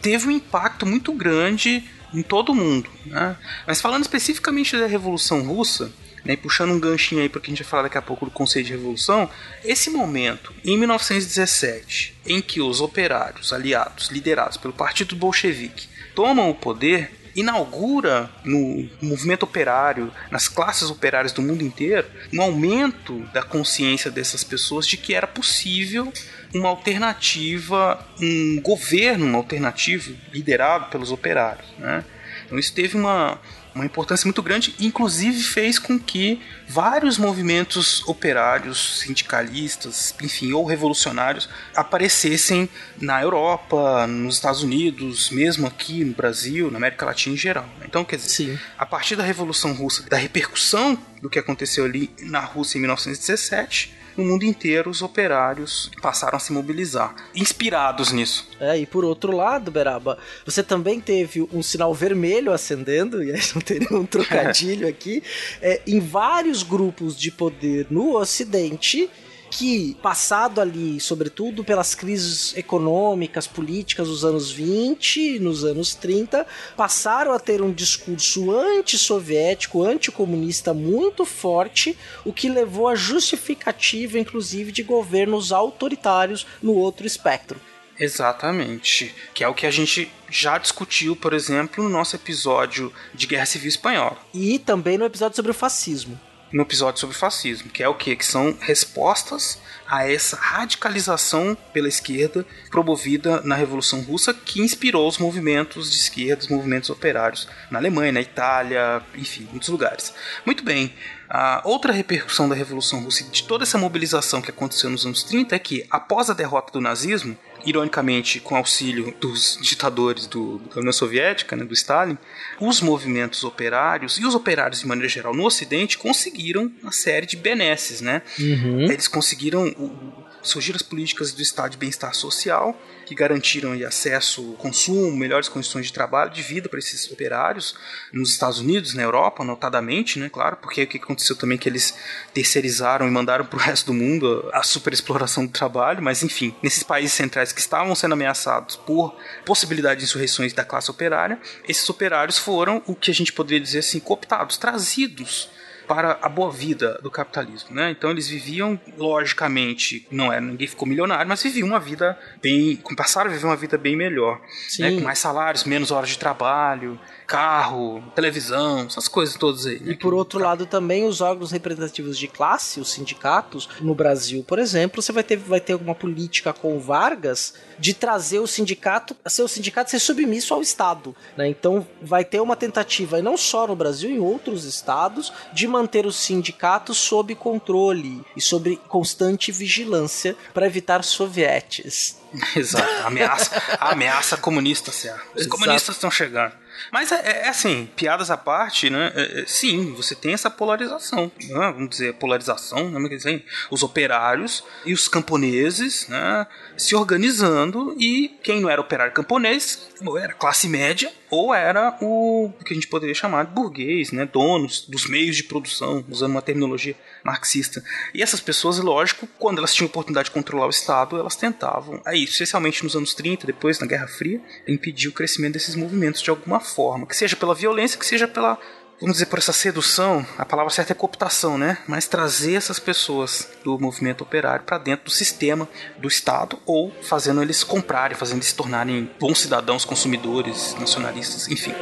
teve 0.00 0.26
um 0.26 0.30
impacto 0.30 0.86
muito 0.86 1.12
grande 1.12 1.84
em 2.12 2.22
todo 2.22 2.52
o 2.52 2.54
mundo. 2.54 2.90
Né? 3.06 3.36
Mas 3.66 3.80
falando 3.80 4.02
especificamente 4.02 4.76
da 4.76 4.86
Revolução 4.86 5.42
Russa, 5.42 5.92
né, 6.24 6.36
puxando 6.36 6.72
um 6.72 6.80
ganchinho 6.80 7.22
aí 7.22 7.28
para 7.28 7.40
que 7.40 7.50
a 7.50 7.52
gente 7.52 7.62
vai 7.62 7.70
falar 7.70 7.82
daqui 7.84 7.98
a 7.98 8.02
pouco 8.02 8.24
do 8.24 8.30
conceito 8.30 8.66
de 8.66 8.72
revolução, 8.72 9.28
esse 9.64 9.90
momento, 9.90 10.52
em 10.64 10.76
1917, 10.78 12.16
em 12.26 12.40
que 12.40 12.60
os 12.60 12.80
operários 12.80 13.52
aliados, 13.52 14.08
liderados 14.08 14.56
pelo 14.56 14.74
Partido 14.74 15.16
Bolchevique, 15.16 15.88
tomam 16.14 16.50
o 16.50 16.54
poder, 16.54 17.18
inaugura 17.34 18.28
no 18.44 18.88
movimento 19.00 19.44
operário, 19.44 20.12
nas 20.30 20.48
classes 20.48 20.90
operárias 20.90 21.32
do 21.32 21.40
mundo 21.40 21.62
inteiro, 21.62 22.06
um 22.32 22.42
aumento 22.42 23.20
da 23.32 23.42
consciência 23.42 24.10
dessas 24.10 24.42
pessoas 24.42 24.86
de 24.86 24.96
que 24.96 25.14
era 25.14 25.26
possível 25.26 26.12
uma 26.54 26.68
alternativa, 26.68 28.04
um 28.20 28.60
governo 28.60 29.26
uma 29.26 29.38
alternativo 29.38 30.14
liderado 30.32 30.86
pelos 30.90 31.12
operários. 31.12 31.66
Né? 31.78 32.04
Então 32.44 32.58
isso 32.58 32.72
teve 32.72 32.96
uma, 32.96 33.38
uma 33.74 33.84
importância 33.84 34.26
muito 34.26 34.42
grande, 34.42 34.74
inclusive 34.80 35.40
fez 35.42 35.78
com 35.78 35.98
que 35.98 36.40
vários 36.68 37.16
movimentos 37.16 38.06
operários, 38.08 39.00
sindicalistas, 39.00 40.14
enfim, 40.20 40.52
ou 40.52 40.64
revolucionários 40.64 41.48
aparecessem 41.74 42.68
na 43.00 43.22
Europa, 43.22 44.06
nos 44.06 44.36
Estados 44.36 44.62
Unidos, 44.62 45.30
mesmo 45.30 45.66
aqui 45.66 46.04
no 46.04 46.12
Brasil, 46.12 46.70
na 46.70 46.78
América 46.78 47.06
Latina 47.06 47.34
em 47.34 47.38
geral. 47.38 47.68
Então, 47.84 48.04
quer 48.04 48.16
dizer, 48.16 48.28
Sim. 48.28 48.58
a 48.76 48.84
partir 48.84 49.16
da 49.16 49.22
Revolução 49.22 49.72
Russa, 49.72 50.02
da 50.08 50.16
repercussão 50.16 50.98
do 51.22 51.30
que 51.30 51.38
aconteceu 51.38 51.84
ali 51.84 52.10
na 52.22 52.40
Rússia 52.40 52.78
em 52.78 52.80
1917, 52.80 53.99
no 54.16 54.24
mundo 54.24 54.44
inteiro 54.44 54.90
os 54.90 55.02
operários 55.02 55.90
passaram 56.00 56.36
a 56.36 56.40
se 56.40 56.52
mobilizar, 56.52 57.14
inspirados 57.34 58.12
nisso. 58.12 58.48
É, 58.58 58.78
e 58.78 58.86
por 58.86 59.04
outro 59.04 59.34
lado, 59.34 59.70
Beraba, 59.70 60.18
você 60.44 60.62
também 60.62 61.00
teve 61.00 61.46
um 61.52 61.62
sinal 61.62 61.94
vermelho 61.94 62.52
acendendo, 62.52 63.22
e 63.22 63.32
aí 63.32 63.40
não 63.54 63.62
teria 63.62 63.96
um 63.96 64.06
trocadilho 64.06 64.86
aqui, 64.88 65.22
é, 65.60 65.80
em 65.86 66.00
vários 66.00 66.62
grupos 66.62 67.18
de 67.18 67.30
poder 67.30 67.86
no 67.90 68.16
Ocidente 68.16 69.10
que, 69.50 69.96
passado 70.00 70.60
ali, 70.60 71.00
sobretudo 71.00 71.64
pelas 71.64 71.94
crises 71.94 72.56
econômicas, 72.56 73.46
políticas 73.46 74.08
dos 74.08 74.24
anos 74.24 74.50
20, 74.50 75.40
nos 75.40 75.64
anos 75.64 75.94
30, 75.94 76.46
passaram 76.76 77.32
a 77.32 77.38
ter 77.38 77.60
um 77.60 77.72
discurso 77.72 78.56
antissoviético, 78.56 79.82
anticomunista 79.82 80.72
muito 80.72 81.24
forte, 81.24 81.98
o 82.24 82.32
que 82.32 82.48
levou 82.48 82.88
à 82.88 82.94
justificativa, 82.94 84.18
inclusive, 84.18 84.70
de 84.70 84.82
governos 84.82 85.52
autoritários 85.52 86.46
no 86.62 86.74
outro 86.74 87.06
espectro. 87.06 87.60
Exatamente. 87.98 89.14
Que 89.34 89.44
é 89.44 89.48
o 89.48 89.54
que 89.54 89.66
a 89.66 89.70
gente 89.70 90.10
já 90.30 90.56
discutiu, 90.56 91.14
por 91.14 91.34
exemplo, 91.34 91.84
no 91.84 91.90
nosso 91.90 92.16
episódio 92.16 92.90
de 93.12 93.26
Guerra 93.26 93.44
Civil 93.44 93.68
Espanhola. 93.68 94.16
E 94.32 94.58
também 94.58 94.96
no 94.96 95.04
episódio 95.04 95.36
sobre 95.36 95.50
o 95.50 95.54
fascismo 95.54 96.18
no 96.52 96.62
episódio 96.62 97.00
sobre 97.00 97.16
fascismo, 97.16 97.70
que 97.70 97.82
é 97.82 97.88
o 97.88 97.94
que? 97.94 98.16
Que 98.16 98.24
são 98.24 98.56
respostas 98.60 99.58
a 99.86 100.08
essa 100.08 100.36
radicalização 100.36 101.56
pela 101.72 101.88
esquerda 101.88 102.46
promovida 102.70 103.40
na 103.42 103.56
Revolução 103.56 104.00
Russa 104.02 104.32
que 104.32 104.60
inspirou 104.60 105.08
os 105.08 105.18
movimentos 105.18 105.90
de 105.90 105.96
esquerda, 105.96 106.42
os 106.42 106.48
movimentos 106.48 106.90
operários 106.90 107.48
na 107.70 107.78
Alemanha, 107.78 108.12
na 108.12 108.20
Itália, 108.20 109.02
enfim, 109.16 109.48
muitos 109.50 109.68
lugares. 109.68 110.14
Muito 110.46 110.64
bem. 110.64 110.94
A 111.28 111.62
outra 111.64 111.92
repercussão 111.92 112.48
da 112.48 112.54
Revolução 112.54 113.02
Russa 113.02 113.22
e 113.22 113.26
de 113.26 113.44
toda 113.44 113.64
essa 113.64 113.78
mobilização 113.78 114.42
que 114.42 114.50
aconteceu 114.50 114.90
nos 114.90 115.06
anos 115.06 115.22
30 115.22 115.54
é 115.54 115.58
que, 115.58 115.86
após 115.90 116.28
a 116.28 116.34
derrota 116.34 116.72
do 116.72 116.80
nazismo, 116.80 117.36
ironicamente 117.64 118.40
com 118.40 118.56
auxílio 118.56 119.14
dos 119.20 119.58
ditadores 119.60 120.26
do, 120.26 120.58
da 120.74 120.80
União 120.80 120.92
Soviética, 120.92 121.56
né, 121.56 121.64
do 121.64 121.74
Stalin, 121.74 122.16
os 122.60 122.80
movimentos 122.80 123.44
operários 123.44 124.18
e 124.18 124.24
os 124.24 124.34
operários 124.34 124.80
de 124.80 124.86
maneira 124.86 125.08
geral 125.08 125.34
no 125.34 125.44
Ocidente 125.44 125.98
conseguiram 125.98 126.70
uma 126.82 126.92
série 126.92 127.26
de 127.26 127.36
benesses, 127.36 128.00
né? 128.00 128.22
Uhum. 128.38 128.82
Eles 128.82 129.08
conseguiram 129.08 129.68
o, 129.68 130.19
surgiram 130.42 130.76
as 130.76 130.82
políticas 130.82 131.32
do 131.32 131.42
Estado 131.42 131.72
de 131.72 131.78
bem-estar 131.78 132.14
social 132.14 132.78
que 133.10 133.14
garantiram 133.16 133.72
aí, 133.72 133.84
acesso, 133.84 134.52
consumo, 134.52 135.16
melhores 135.16 135.48
condições 135.48 135.86
de 135.86 135.92
trabalho, 135.92 136.30
de 136.30 136.42
vida 136.42 136.68
para 136.68 136.78
esses 136.78 137.10
operários 137.10 137.74
nos 138.12 138.30
Estados 138.30 138.60
Unidos, 138.60 138.94
na 138.94 139.02
Europa, 139.02 139.42
notadamente, 139.44 140.16
né, 140.16 140.28
claro, 140.28 140.56
porque 140.58 140.84
o 140.84 140.86
que 140.86 140.98
aconteceu 140.98 141.34
também 141.34 141.56
é 141.56 141.58
que 141.58 141.68
eles 141.68 141.92
terceirizaram 142.32 143.08
e 143.08 143.10
mandaram 143.10 143.44
para 143.44 143.56
o 143.56 143.60
resto 143.60 143.86
do 143.86 143.94
mundo 143.94 144.48
a 144.52 144.62
superexploração 144.62 145.44
do 145.44 145.50
trabalho, 145.50 146.00
mas 146.00 146.22
enfim, 146.22 146.54
nesses 146.62 146.84
países 146.84 147.12
centrais 147.12 147.52
que 147.52 147.60
estavam 147.60 147.96
sendo 147.96 148.12
ameaçados 148.12 148.76
por 148.76 149.16
possibilidade 149.44 149.98
de 149.98 150.06
insurreições 150.06 150.52
da 150.52 150.64
classe 150.64 150.88
operária, 150.88 151.40
esses 151.68 151.90
operários 151.90 152.38
foram 152.38 152.80
o 152.86 152.94
que 152.94 153.10
a 153.10 153.14
gente 153.14 153.32
poderia 153.32 153.60
dizer 153.60 153.80
assim, 153.80 153.98
cooptados, 153.98 154.56
trazidos 154.56 155.50
para 155.90 156.20
a 156.22 156.28
boa 156.28 156.52
vida 156.52 157.00
do 157.02 157.10
capitalismo, 157.10 157.74
né? 157.74 157.90
Então 157.90 158.12
eles 158.12 158.28
viviam, 158.28 158.78
logicamente, 158.96 160.06
não 160.08 160.32
é, 160.32 160.40
ninguém 160.40 160.68
ficou 160.68 160.86
milionário, 160.86 161.28
mas 161.28 161.42
viviam 161.42 161.66
uma 161.66 161.80
vida 161.80 162.16
bem, 162.40 162.76
passaram 162.96 163.28
a 163.28 163.32
viver 163.32 163.44
uma 163.44 163.56
vida 163.56 163.76
bem 163.76 163.96
melhor, 163.96 164.40
né? 164.78 164.92
com 164.92 165.00
mais 165.00 165.18
salários, 165.18 165.64
menos 165.64 165.90
horas 165.90 166.10
de 166.10 166.16
trabalho, 166.16 166.96
carro, 167.30 168.02
televisão, 168.12 168.80
essas 168.80 169.06
coisas 169.06 169.36
todas 169.36 169.64
aí. 169.64 169.78
Né? 169.78 169.92
E 169.92 169.96
por 169.96 170.12
outro 170.12 170.40
lado 170.40 170.66
também 170.66 171.06
os 171.06 171.20
órgãos 171.20 171.52
representativos 171.52 172.18
de 172.18 172.26
classe, 172.26 172.80
os 172.80 172.90
sindicatos, 172.90 173.68
no 173.80 173.94
Brasil, 173.94 174.42
por 174.42 174.58
exemplo, 174.58 175.00
você 175.00 175.12
vai 175.12 175.22
ter, 175.22 175.36
vai 175.36 175.60
ter 175.60 175.74
alguma 175.74 175.94
política 175.94 176.52
com 176.52 176.80
Vargas 176.80 177.54
de 177.78 177.94
trazer 177.94 178.40
o 178.40 178.48
sindicato, 178.48 179.16
ser 179.26 179.42
o 179.42 179.48
sindicato 179.48 179.92
ser 179.92 180.00
submisso 180.00 180.52
ao 180.52 180.60
Estado, 180.60 181.14
né? 181.36 181.48
Então 181.48 181.86
vai 182.02 182.24
ter 182.24 182.40
uma 182.40 182.56
tentativa, 182.56 183.20
e 183.20 183.22
não 183.22 183.36
só 183.36 183.64
no 183.64 183.76
Brasil, 183.76 184.10
em 184.10 184.18
outros 184.18 184.64
estados, 184.64 185.32
de 185.52 185.68
manter 185.68 186.06
os 186.06 186.16
sindicatos 186.16 186.98
sob 186.98 187.32
controle 187.36 188.24
e 188.36 188.40
sob 188.40 188.76
constante 188.88 189.52
vigilância 189.52 190.36
para 190.52 190.66
evitar 190.66 191.04
sovietes. 191.04 192.19
Exato, 192.56 193.06
ameaça, 193.06 193.62
ameaça 193.80 194.36
comunista, 194.36 194.92
Certo? 194.92 195.20
Os 195.34 195.42
Exato. 195.42 195.48
comunistas 195.56 195.96
estão 195.96 196.10
chegando. 196.10 196.52
Mas 196.90 197.12
é, 197.12 197.44
é, 197.44 197.48
assim, 197.48 197.88
piadas 197.94 198.30
à 198.30 198.36
parte, 198.36 198.88
né? 198.88 199.12
É, 199.14 199.40
é, 199.40 199.46
sim, 199.46 199.92
você 199.94 200.14
tem 200.14 200.32
essa 200.32 200.50
polarização, 200.50 201.30
né? 201.40 201.72
vamos 201.72 201.90
dizer, 201.90 202.14
polarização, 202.14 202.90
né? 202.90 203.14
Assim, 203.14 203.42
os 203.70 203.82
operários 203.82 204.64
e 204.84 204.92
os 204.92 205.08
camponeses, 205.08 206.08
né? 206.08 206.46
Se 206.76 206.94
organizando 206.94 207.94
e 207.98 208.38
quem 208.42 208.60
não 208.60 208.70
era 208.70 208.80
operário 208.80 209.12
camponês, 209.12 209.88
era 210.18 210.32
classe 210.32 210.68
média, 210.68 211.12
ou 211.30 211.54
era 211.54 211.96
o 212.00 212.52
que 212.64 212.72
a 212.72 212.74
gente 212.74 212.88
poderia 212.88 213.14
chamar 213.14 213.46
de 213.46 213.52
burguês, 213.52 214.10
né? 214.12 214.26
Donos 214.26 214.86
dos 214.86 215.06
meios 215.06 215.36
de 215.36 215.44
produção, 215.44 216.04
usando 216.08 216.32
uma 216.32 216.42
terminologia 216.42 216.96
marxista. 217.24 217.82
E 218.12 218.22
essas 218.22 218.40
pessoas, 218.40 218.78
lógico, 218.78 219.28
quando 219.38 219.58
elas 219.58 219.74
tinham 219.74 219.86
oportunidade 219.86 220.26
de 220.26 220.34
controlar 220.34 220.66
o 220.66 220.70
Estado, 220.70 221.18
elas 221.18 221.36
tentavam, 221.36 222.00
aí, 222.04 222.24
especialmente 222.24 222.82
nos 222.82 222.96
anos 222.96 223.14
30, 223.14 223.46
depois 223.46 223.78
na 223.78 223.86
Guerra 223.86 224.08
Fria, 224.08 224.40
impedir 224.66 225.08
o 225.08 225.12
crescimento 225.12 225.54
desses 225.54 225.74
movimentos 225.74 226.20
de 226.20 226.30
alguma 226.30 226.60
forma, 226.60 227.06
que 227.06 227.16
seja 227.16 227.36
pela 227.36 227.54
violência, 227.54 227.98
que 227.98 228.06
seja 228.06 228.26
pela 228.26 228.58
vamos 229.00 229.14
dizer 229.14 229.26
por 229.26 229.38
essa 229.38 229.52
sedução, 229.52 230.24
a 230.36 230.44
palavra 230.44 230.70
certa 230.70 230.92
é 230.92 230.94
cooptação, 230.94 231.56
né? 231.56 231.78
Mas 231.88 232.06
trazer 232.06 232.54
essas 232.54 232.78
pessoas 232.78 233.48
do 233.64 233.78
movimento 233.78 234.22
operário 234.22 234.64
para 234.64 234.76
dentro 234.76 235.06
do 235.06 235.10
sistema 235.10 235.66
do 235.96 236.06
Estado 236.06 236.58
ou 236.66 236.92
fazendo 237.02 237.42
eles 237.42 237.64
comprarem, 237.64 238.16
fazendo 238.16 238.38
eles 238.38 238.48
se 238.48 238.54
tornarem 238.54 239.10
bons 239.18 239.40
cidadãos, 239.40 239.84
consumidores, 239.86 240.76
nacionalistas, 240.78 241.48
enfim. 241.48 241.74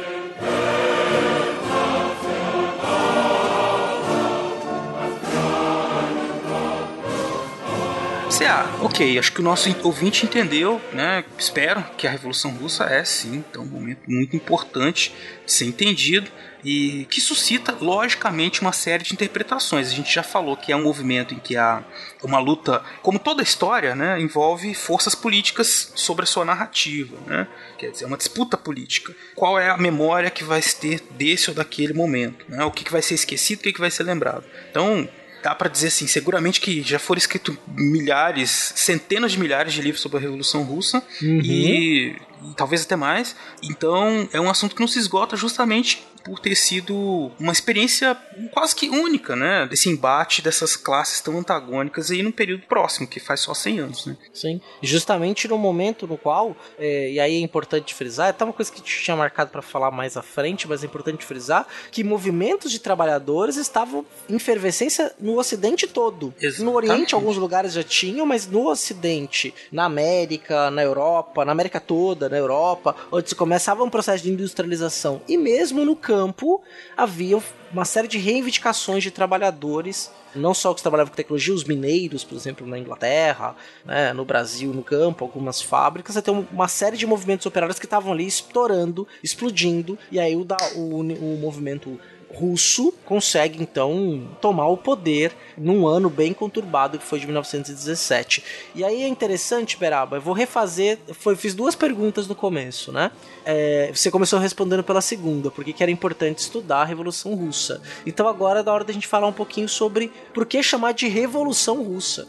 CA, 8.37 8.65
ok, 8.81 9.19
acho 9.19 9.33
que 9.33 9.41
o 9.41 9.43
nosso 9.43 9.69
ouvinte 9.83 10.25
entendeu, 10.25 10.79
né? 10.93 11.25
Espero 11.37 11.83
que 11.97 12.07
a 12.07 12.11
Revolução 12.11 12.51
Russa 12.51 12.85
é 12.85 13.03
sim, 13.03 13.43
então, 13.49 13.63
um 13.63 13.67
momento 13.67 14.03
muito 14.07 14.33
importante 14.33 15.13
de 15.45 15.51
ser 15.51 15.65
entendido 15.65 16.31
e 16.63 17.05
que 17.09 17.21
suscita, 17.21 17.75
logicamente, 17.79 18.61
uma 18.61 18.73
série 18.73 19.03
de 19.03 19.13
interpretações. 19.13 19.87
A 19.87 19.91
gente 19.91 20.13
já 20.13 20.23
falou 20.23 20.57
que 20.57 20.71
é 20.71 20.75
um 20.75 20.83
movimento 20.83 21.33
em 21.33 21.39
que 21.39 21.55
há 21.55 21.83
uma 22.23 22.39
luta, 22.39 22.83
como 23.01 23.19
toda 23.19 23.41
história, 23.41 23.95
né, 23.95 24.19
envolve 24.19 24.73
forças 24.73 25.15
políticas 25.15 25.91
sobre 25.95 26.23
a 26.23 26.27
sua 26.27 26.43
narrativa, 26.43 27.17
né? 27.25 27.47
Quer 27.77 27.91
dizer, 27.91 28.03
é 28.03 28.07
uma 28.07 28.17
disputa 28.17 28.57
política. 28.57 29.15
Qual 29.35 29.57
é 29.57 29.69
a 29.69 29.77
memória 29.77 30.29
que 30.29 30.43
vai 30.43 30.61
ter 30.61 31.01
desse 31.11 31.49
ou 31.49 31.55
daquele 31.55 31.93
momento? 31.93 32.45
Né? 32.49 32.63
O 32.65 32.71
que, 32.71 32.83
que 32.83 32.91
vai 32.91 33.01
ser 33.01 33.15
esquecido, 33.15 33.59
o 33.59 33.63
que, 33.63 33.73
que 33.73 33.79
vai 33.79 33.89
ser 33.89 34.03
lembrado? 34.03 34.43
Então, 34.69 35.07
dá 35.41 35.55
para 35.55 35.69
dizer 35.69 35.87
assim, 35.87 36.07
seguramente 36.07 36.59
que 36.59 36.81
já 36.81 36.99
foram 36.99 37.17
escritos 37.17 37.55
milhares, 37.67 38.73
centenas 38.75 39.31
de 39.31 39.39
milhares 39.39 39.73
de 39.73 39.81
livros 39.81 40.01
sobre 40.01 40.17
a 40.17 40.21
Revolução 40.21 40.63
Russa 40.63 41.01
uhum. 41.21 41.41
e, 41.41 42.09
e, 42.09 42.53
talvez 42.55 42.83
até 42.83 42.95
mais. 42.95 43.35
Então 43.63 44.27
é 44.33 44.39
um 44.39 44.49
assunto 44.49 44.75
que 44.75 44.81
não 44.81 44.87
se 44.87 44.99
esgota 44.99 45.35
justamente 45.35 46.05
por 46.23 46.39
ter 46.39 46.55
sido 46.55 47.31
uma 47.39 47.51
experiência 47.51 48.15
quase 48.51 48.75
que 48.75 48.89
única, 48.89 49.35
né? 49.35 49.67
Desse 49.67 49.89
embate 49.89 50.41
dessas 50.41 50.75
classes 50.75 51.21
tão 51.21 51.37
antagônicas 51.37 52.11
aí 52.11 52.21
num 52.21 52.31
período 52.31 52.63
próximo, 52.63 53.07
que 53.07 53.19
faz 53.19 53.41
só 53.41 53.53
100 53.53 53.79
anos, 53.79 54.05
né? 54.05 54.17
Sim. 54.33 54.61
Justamente 54.81 55.47
no 55.47 55.57
momento 55.57 56.07
no 56.07 56.17
qual, 56.17 56.55
é, 56.77 57.11
e 57.11 57.19
aí 57.19 57.35
é 57.35 57.39
importante 57.39 57.93
frisar, 57.93 58.27
é 58.27 58.29
até 58.29 58.43
uma 58.43 58.53
coisa 58.53 58.71
que 58.71 58.81
tinha 58.81 59.15
marcado 59.15 59.51
para 59.51 59.61
falar 59.61 59.91
mais 59.91 60.17
à 60.17 60.21
frente, 60.21 60.67
mas 60.67 60.83
é 60.83 60.85
importante 60.85 61.25
frisar 61.25 61.67
que 61.91 62.03
movimentos 62.03 62.71
de 62.71 62.79
trabalhadores 62.79 63.55
estavam 63.55 64.05
em 64.29 64.35
efervescência 64.35 65.13
no 65.19 65.37
Ocidente 65.37 65.87
todo. 65.87 66.33
Exatamente. 66.37 66.63
No 66.63 66.75
Oriente, 66.75 67.15
alguns 67.15 67.37
lugares 67.37 67.73
já 67.73 67.83
tinham, 67.83 68.25
mas 68.25 68.47
no 68.47 68.67
Ocidente, 68.67 69.53
na 69.71 69.85
América, 69.85 70.69
na 70.71 70.83
Europa, 70.83 71.45
na 71.45 71.51
América 71.51 71.79
toda, 71.79 72.29
na 72.29 72.37
Europa, 72.37 72.95
onde 73.11 73.29
se 73.29 73.35
começava 73.35 73.83
um 73.83 73.89
processo 73.89 74.23
de 74.23 74.31
industrialização, 74.31 75.21
e 75.27 75.37
mesmo 75.37 75.83
no 75.85 75.95
campo 76.09 76.63
havia 76.97 77.39
uma 77.71 77.85
série 77.85 78.07
de 78.07 78.17
reivindicações 78.17 79.03
de 79.03 79.11
trabalhadores, 79.11 80.11
não 80.33 80.55
só 80.55 80.73
que 80.73 80.81
trabalhavam 80.81 81.11
com 81.11 81.15
tecnologia, 81.15 81.53
os 81.53 81.63
mineiros, 81.63 82.23
por 82.23 82.35
exemplo, 82.35 82.65
na 82.65 82.79
Inglaterra, 82.79 83.55
né, 83.85 84.11
no 84.11 84.25
Brasil, 84.25 84.73
no 84.73 84.81
campo, 84.81 85.23
algumas 85.23 85.61
fábricas, 85.61 86.17
até 86.17 86.31
uma 86.31 86.67
série 86.67 86.97
de 86.97 87.05
movimentos 87.05 87.45
operários 87.45 87.77
que 87.77 87.85
estavam 87.85 88.11
ali 88.11 88.25
estourando, 88.25 89.07
explodindo, 89.23 89.99
e 90.11 90.19
aí 90.19 90.35
o, 90.35 90.43
da, 90.43 90.57
o, 90.75 90.99
o 90.99 91.37
movimento 91.39 91.99
russo 92.33 92.93
consegue 93.05 93.61
então 93.61 94.27
tomar 94.39 94.67
o 94.67 94.77
poder 94.77 95.33
num 95.57 95.87
ano 95.87 96.09
bem 96.09 96.33
conturbado 96.33 96.99
que 96.99 97.05
foi 97.05 97.19
de 97.19 97.25
1917. 97.25 98.43
E 98.75 98.83
aí 98.83 99.01
é 99.01 99.07
interessante, 99.07 99.77
Beraba, 99.77 100.17
eu 100.17 100.21
vou 100.21 100.33
refazer, 100.33 100.99
foi, 101.13 101.35
fiz 101.35 101.53
duas 101.53 101.75
perguntas 101.75 102.27
no 102.27 102.35
começo, 102.35 102.91
né? 102.91 103.11
É, 103.43 103.91
você 103.93 104.11
começou 104.11 104.39
respondendo 104.39 104.83
pela 104.83 105.01
segunda, 105.01 105.49
porque 105.49 105.73
que 105.73 105.81
era 105.81 105.91
importante 105.91 106.39
estudar 106.39 106.81
a 106.81 106.85
Revolução 106.85 107.33
Russa. 107.33 107.81
Então 108.05 108.27
agora 108.27 108.59
é 108.59 108.63
da 108.63 108.71
hora 108.71 108.83
da 108.83 108.93
gente 108.93 109.07
falar 109.07 109.27
um 109.27 109.33
pouquinho 109.33 109.67
sobre 109.67 110.11
por 110.33 110.45
que 110.45 110.61
chamar 110.61 110.93
de 110.93 111.07
Revolução 111.07 111.83
Russa. 111.83 112.27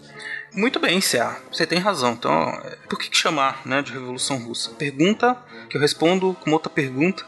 Muito 0.53 0.81
bem, 0.81 1.01
C.A. 1.01 1.41
Você 1.53 1.65
tem 1.65 1.79
razão. 1.79 2.13
Então, 2.13 2.49
é, 2.65 2.77
por 2.89 2.99
que 2.99 3.17
chamar 3.17 3.63
né, 3.65 3.83
de 3.83 3.93
Revolução 3.93 4.39
Russa? 4.39 4.71
Pergunta 4.73 5.37
que 5.69 5.77
eu 5.77 5.81
respondo 5.81 6.37
com 6.41 6.51
outra 6.51 6.69
pergunta 6.69 7.25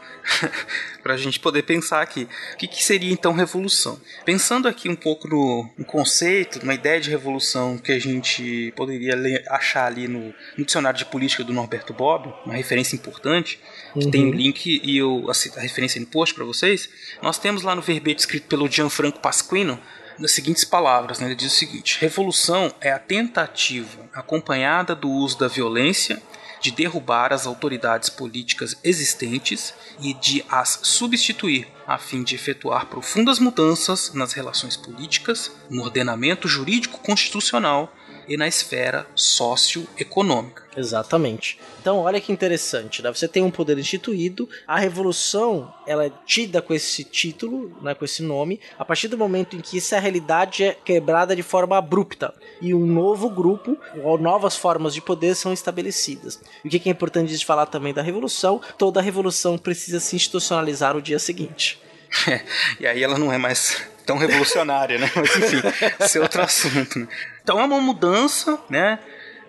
para 1.01 1.13
a 1.13 1.17
gente 1.17 1.39
poder 1.39 1.63
pensar 1.63 2.01
aqui. 2.01 2.27
O 2.53 2.57
que, 2.57 2.67
que, 2.67 2.83
seria 2.83 3.11
então 3.11 3.31
revolução? 3.31 3.99
Pensando 4.25 4.67
aqui 4.67 4.89
um 4.89 4.95
pouco 4.95 5.27
no, 5.27 5.69
no, 5.77 5.85
conceito, 5.85 6.59
numa 6.59 6.73
ideia 6.73 6.99
de 6.99 7.09
revolução 7.09 7.77
que 7.77 7.93
a 7.93 7.99
gente 7.99 8.73
poderia 8.75 9.15
ler, 9.15 9.45
achar 9.49 9.85
ali 9.85 10.07
no, 10.07 10.33
no, 10.57 10.65
dicionário 10.65 10.99
de 10.99 11.05
política 11.05 11.43
do 11.43 11.53
Norberto 11.53 11.93
Bobbio, 11.93 12.33
uma 12.45 12.55
referência 12.55 12.95
importante, 12.95 13.59
uhum. 13.95 14.11
tem 14.11 14.25
o 14.25 14.29
um 14.29 14.31
link 14.31 14.81
e 14.83 14.97
eu, 14.97 15.25
a, 15.29 15.59
a 15.59 15.61
referência 15.61 15.99
no 16.01 16.07
post 16.07 16.35
para 16.35 16.43
vocês. 16.43 16.89
Nós 17.21 17.39
temos 17.39 17.63
lá 17.63 17.73
no 17.73 17.81
verbete 17.81 18.19
escrito 18.19 18.47
pelo 18.47 18.69
Gianfranco 18.69 19.19
Pasquino 19.19 19.79
nas 20.19 20.31
seguintes 20.31 20.63
palavras, 20.63 21.19
né? 21.19 21.27
ele 21.27 21.35
diz 21.35 21.53
o 21.53 21.55
seguinte: 21.55 21.97
revolução 21.99 22.73
é 22.81 22.91
a 22.91 22.99
tentativa 22.99 24.09
acompanhada 24.13 24.95
do 24.95 25.09
uso 25.09 25.37
da 25.37 25.47
violência 25.47 26.21
de 26.63 26.71
derrubar 26.71 27.33
as 27.33 27.45
autoridades 27.45 28.09
políticas 28.09 28.77
existentes 28.83 29.73
e 29.99 30.13
de 30.13 30.45
as 30.49 30.79
substituir, 30.83 31.67
a 31.85 31.97
fim 31.97 32.23
de 32.23 32.35
efetuar 32.35 32.85
profundas 32.85 33.37
mudanças 33.37 34.13
nas 34.13 34.31
relações 34.31 34.77
políticas, 34.77 35.51
no 35.69 35.83
ordenamento 35.83 36.47
jurídico 36.47 36.99
constitucional 36.99 37.93
e 38.27 38.37
na 38.37 38.47
esfera 38.47 39.05
socioeconômica. 39.15 40.63
Exatamente. 40.75 41.59
Então, 41.79 41.99
olha 41.99 42.19
que 42.19 42.31
interessante, 42.31 43.01
né? 43.01 43.11
Você 43.11 43.27
tem 43.27 43.43
um 43.43 43.51
poder 43.51 43.77
instituído, 43.77 44.49
a 44.67 44.79
revolução, 44.79 45.73
ela 45.85 46.05
é 46.05 46.11
tida 46.25 46.61
com 46.61 46.73
esse 46.73 47.03
título, 47.03 47.75
né, 47.81 47.93
com 47.93 48.05
esse 48.05 48.23
nome, 48.23 48.59
a 48.77 48.85
partir 48.85 49.07
do 49.07 49.17
momento 49.17 49.55
em 49.55 49.61
que 49.61 49.77
essa 49.77 49.99
realidade 49.99 50.63
é 50.63 50.73
quebrada 50.73 51.35
de 51.35 51.43
forma 51.43 51.77
abrupta 51.77 52.33
e 52.61 52.73
um 52.73 52.85
novo 52.85 53.29
grupo 53.29 53.77
ou 54.03 54.17
novas 54.17 54.55
formas 54.55 54.93
de 54.93 55.01
poder 55.01 55.35
são 55.35 55.53
estabelecidas. 55.53 56.39
E 56.63 56.67
o 56.67 56.71
que 56.71 56.89
é 56.89 56.91
importante 56.91 57.37
de 57.37 57.45
falar 57.45 57.65
também 57.65 57.93
da 57.93 58.01
revolução? 58.01 58.61
Toda 58.77 59.01
revolução 59.01 59.57
precisa 59.57 59.99
se 59.99 60.15
institucionalizar 60.15 60.93
no 60.93 61.01
dia 61.01 61.19
seguinte. 61.19 61.79
É, 62.27 62.41
e 62.79 62.87
aí 62.87 63.03
ela 63.03 63.17
não 63.17 63.31
é 63.31 63.37
mais 63.37 63.81
tão 64.05 64.17
revolucionária, 64.17 64.97
né? 64.97 65.09
Mas 65.15 65.35
enfim, 65.35 65.61
esse 65.99 66.17
é 66.17 66.21
outro 66.21 66.41
assunto. 66.41 66.99
Né? 66.99 67.07
Então 67.43 67.59
é 67.59 67.63
uma 67.65 67.81
mudança, 67.81 68.57
né? 68.69 68.99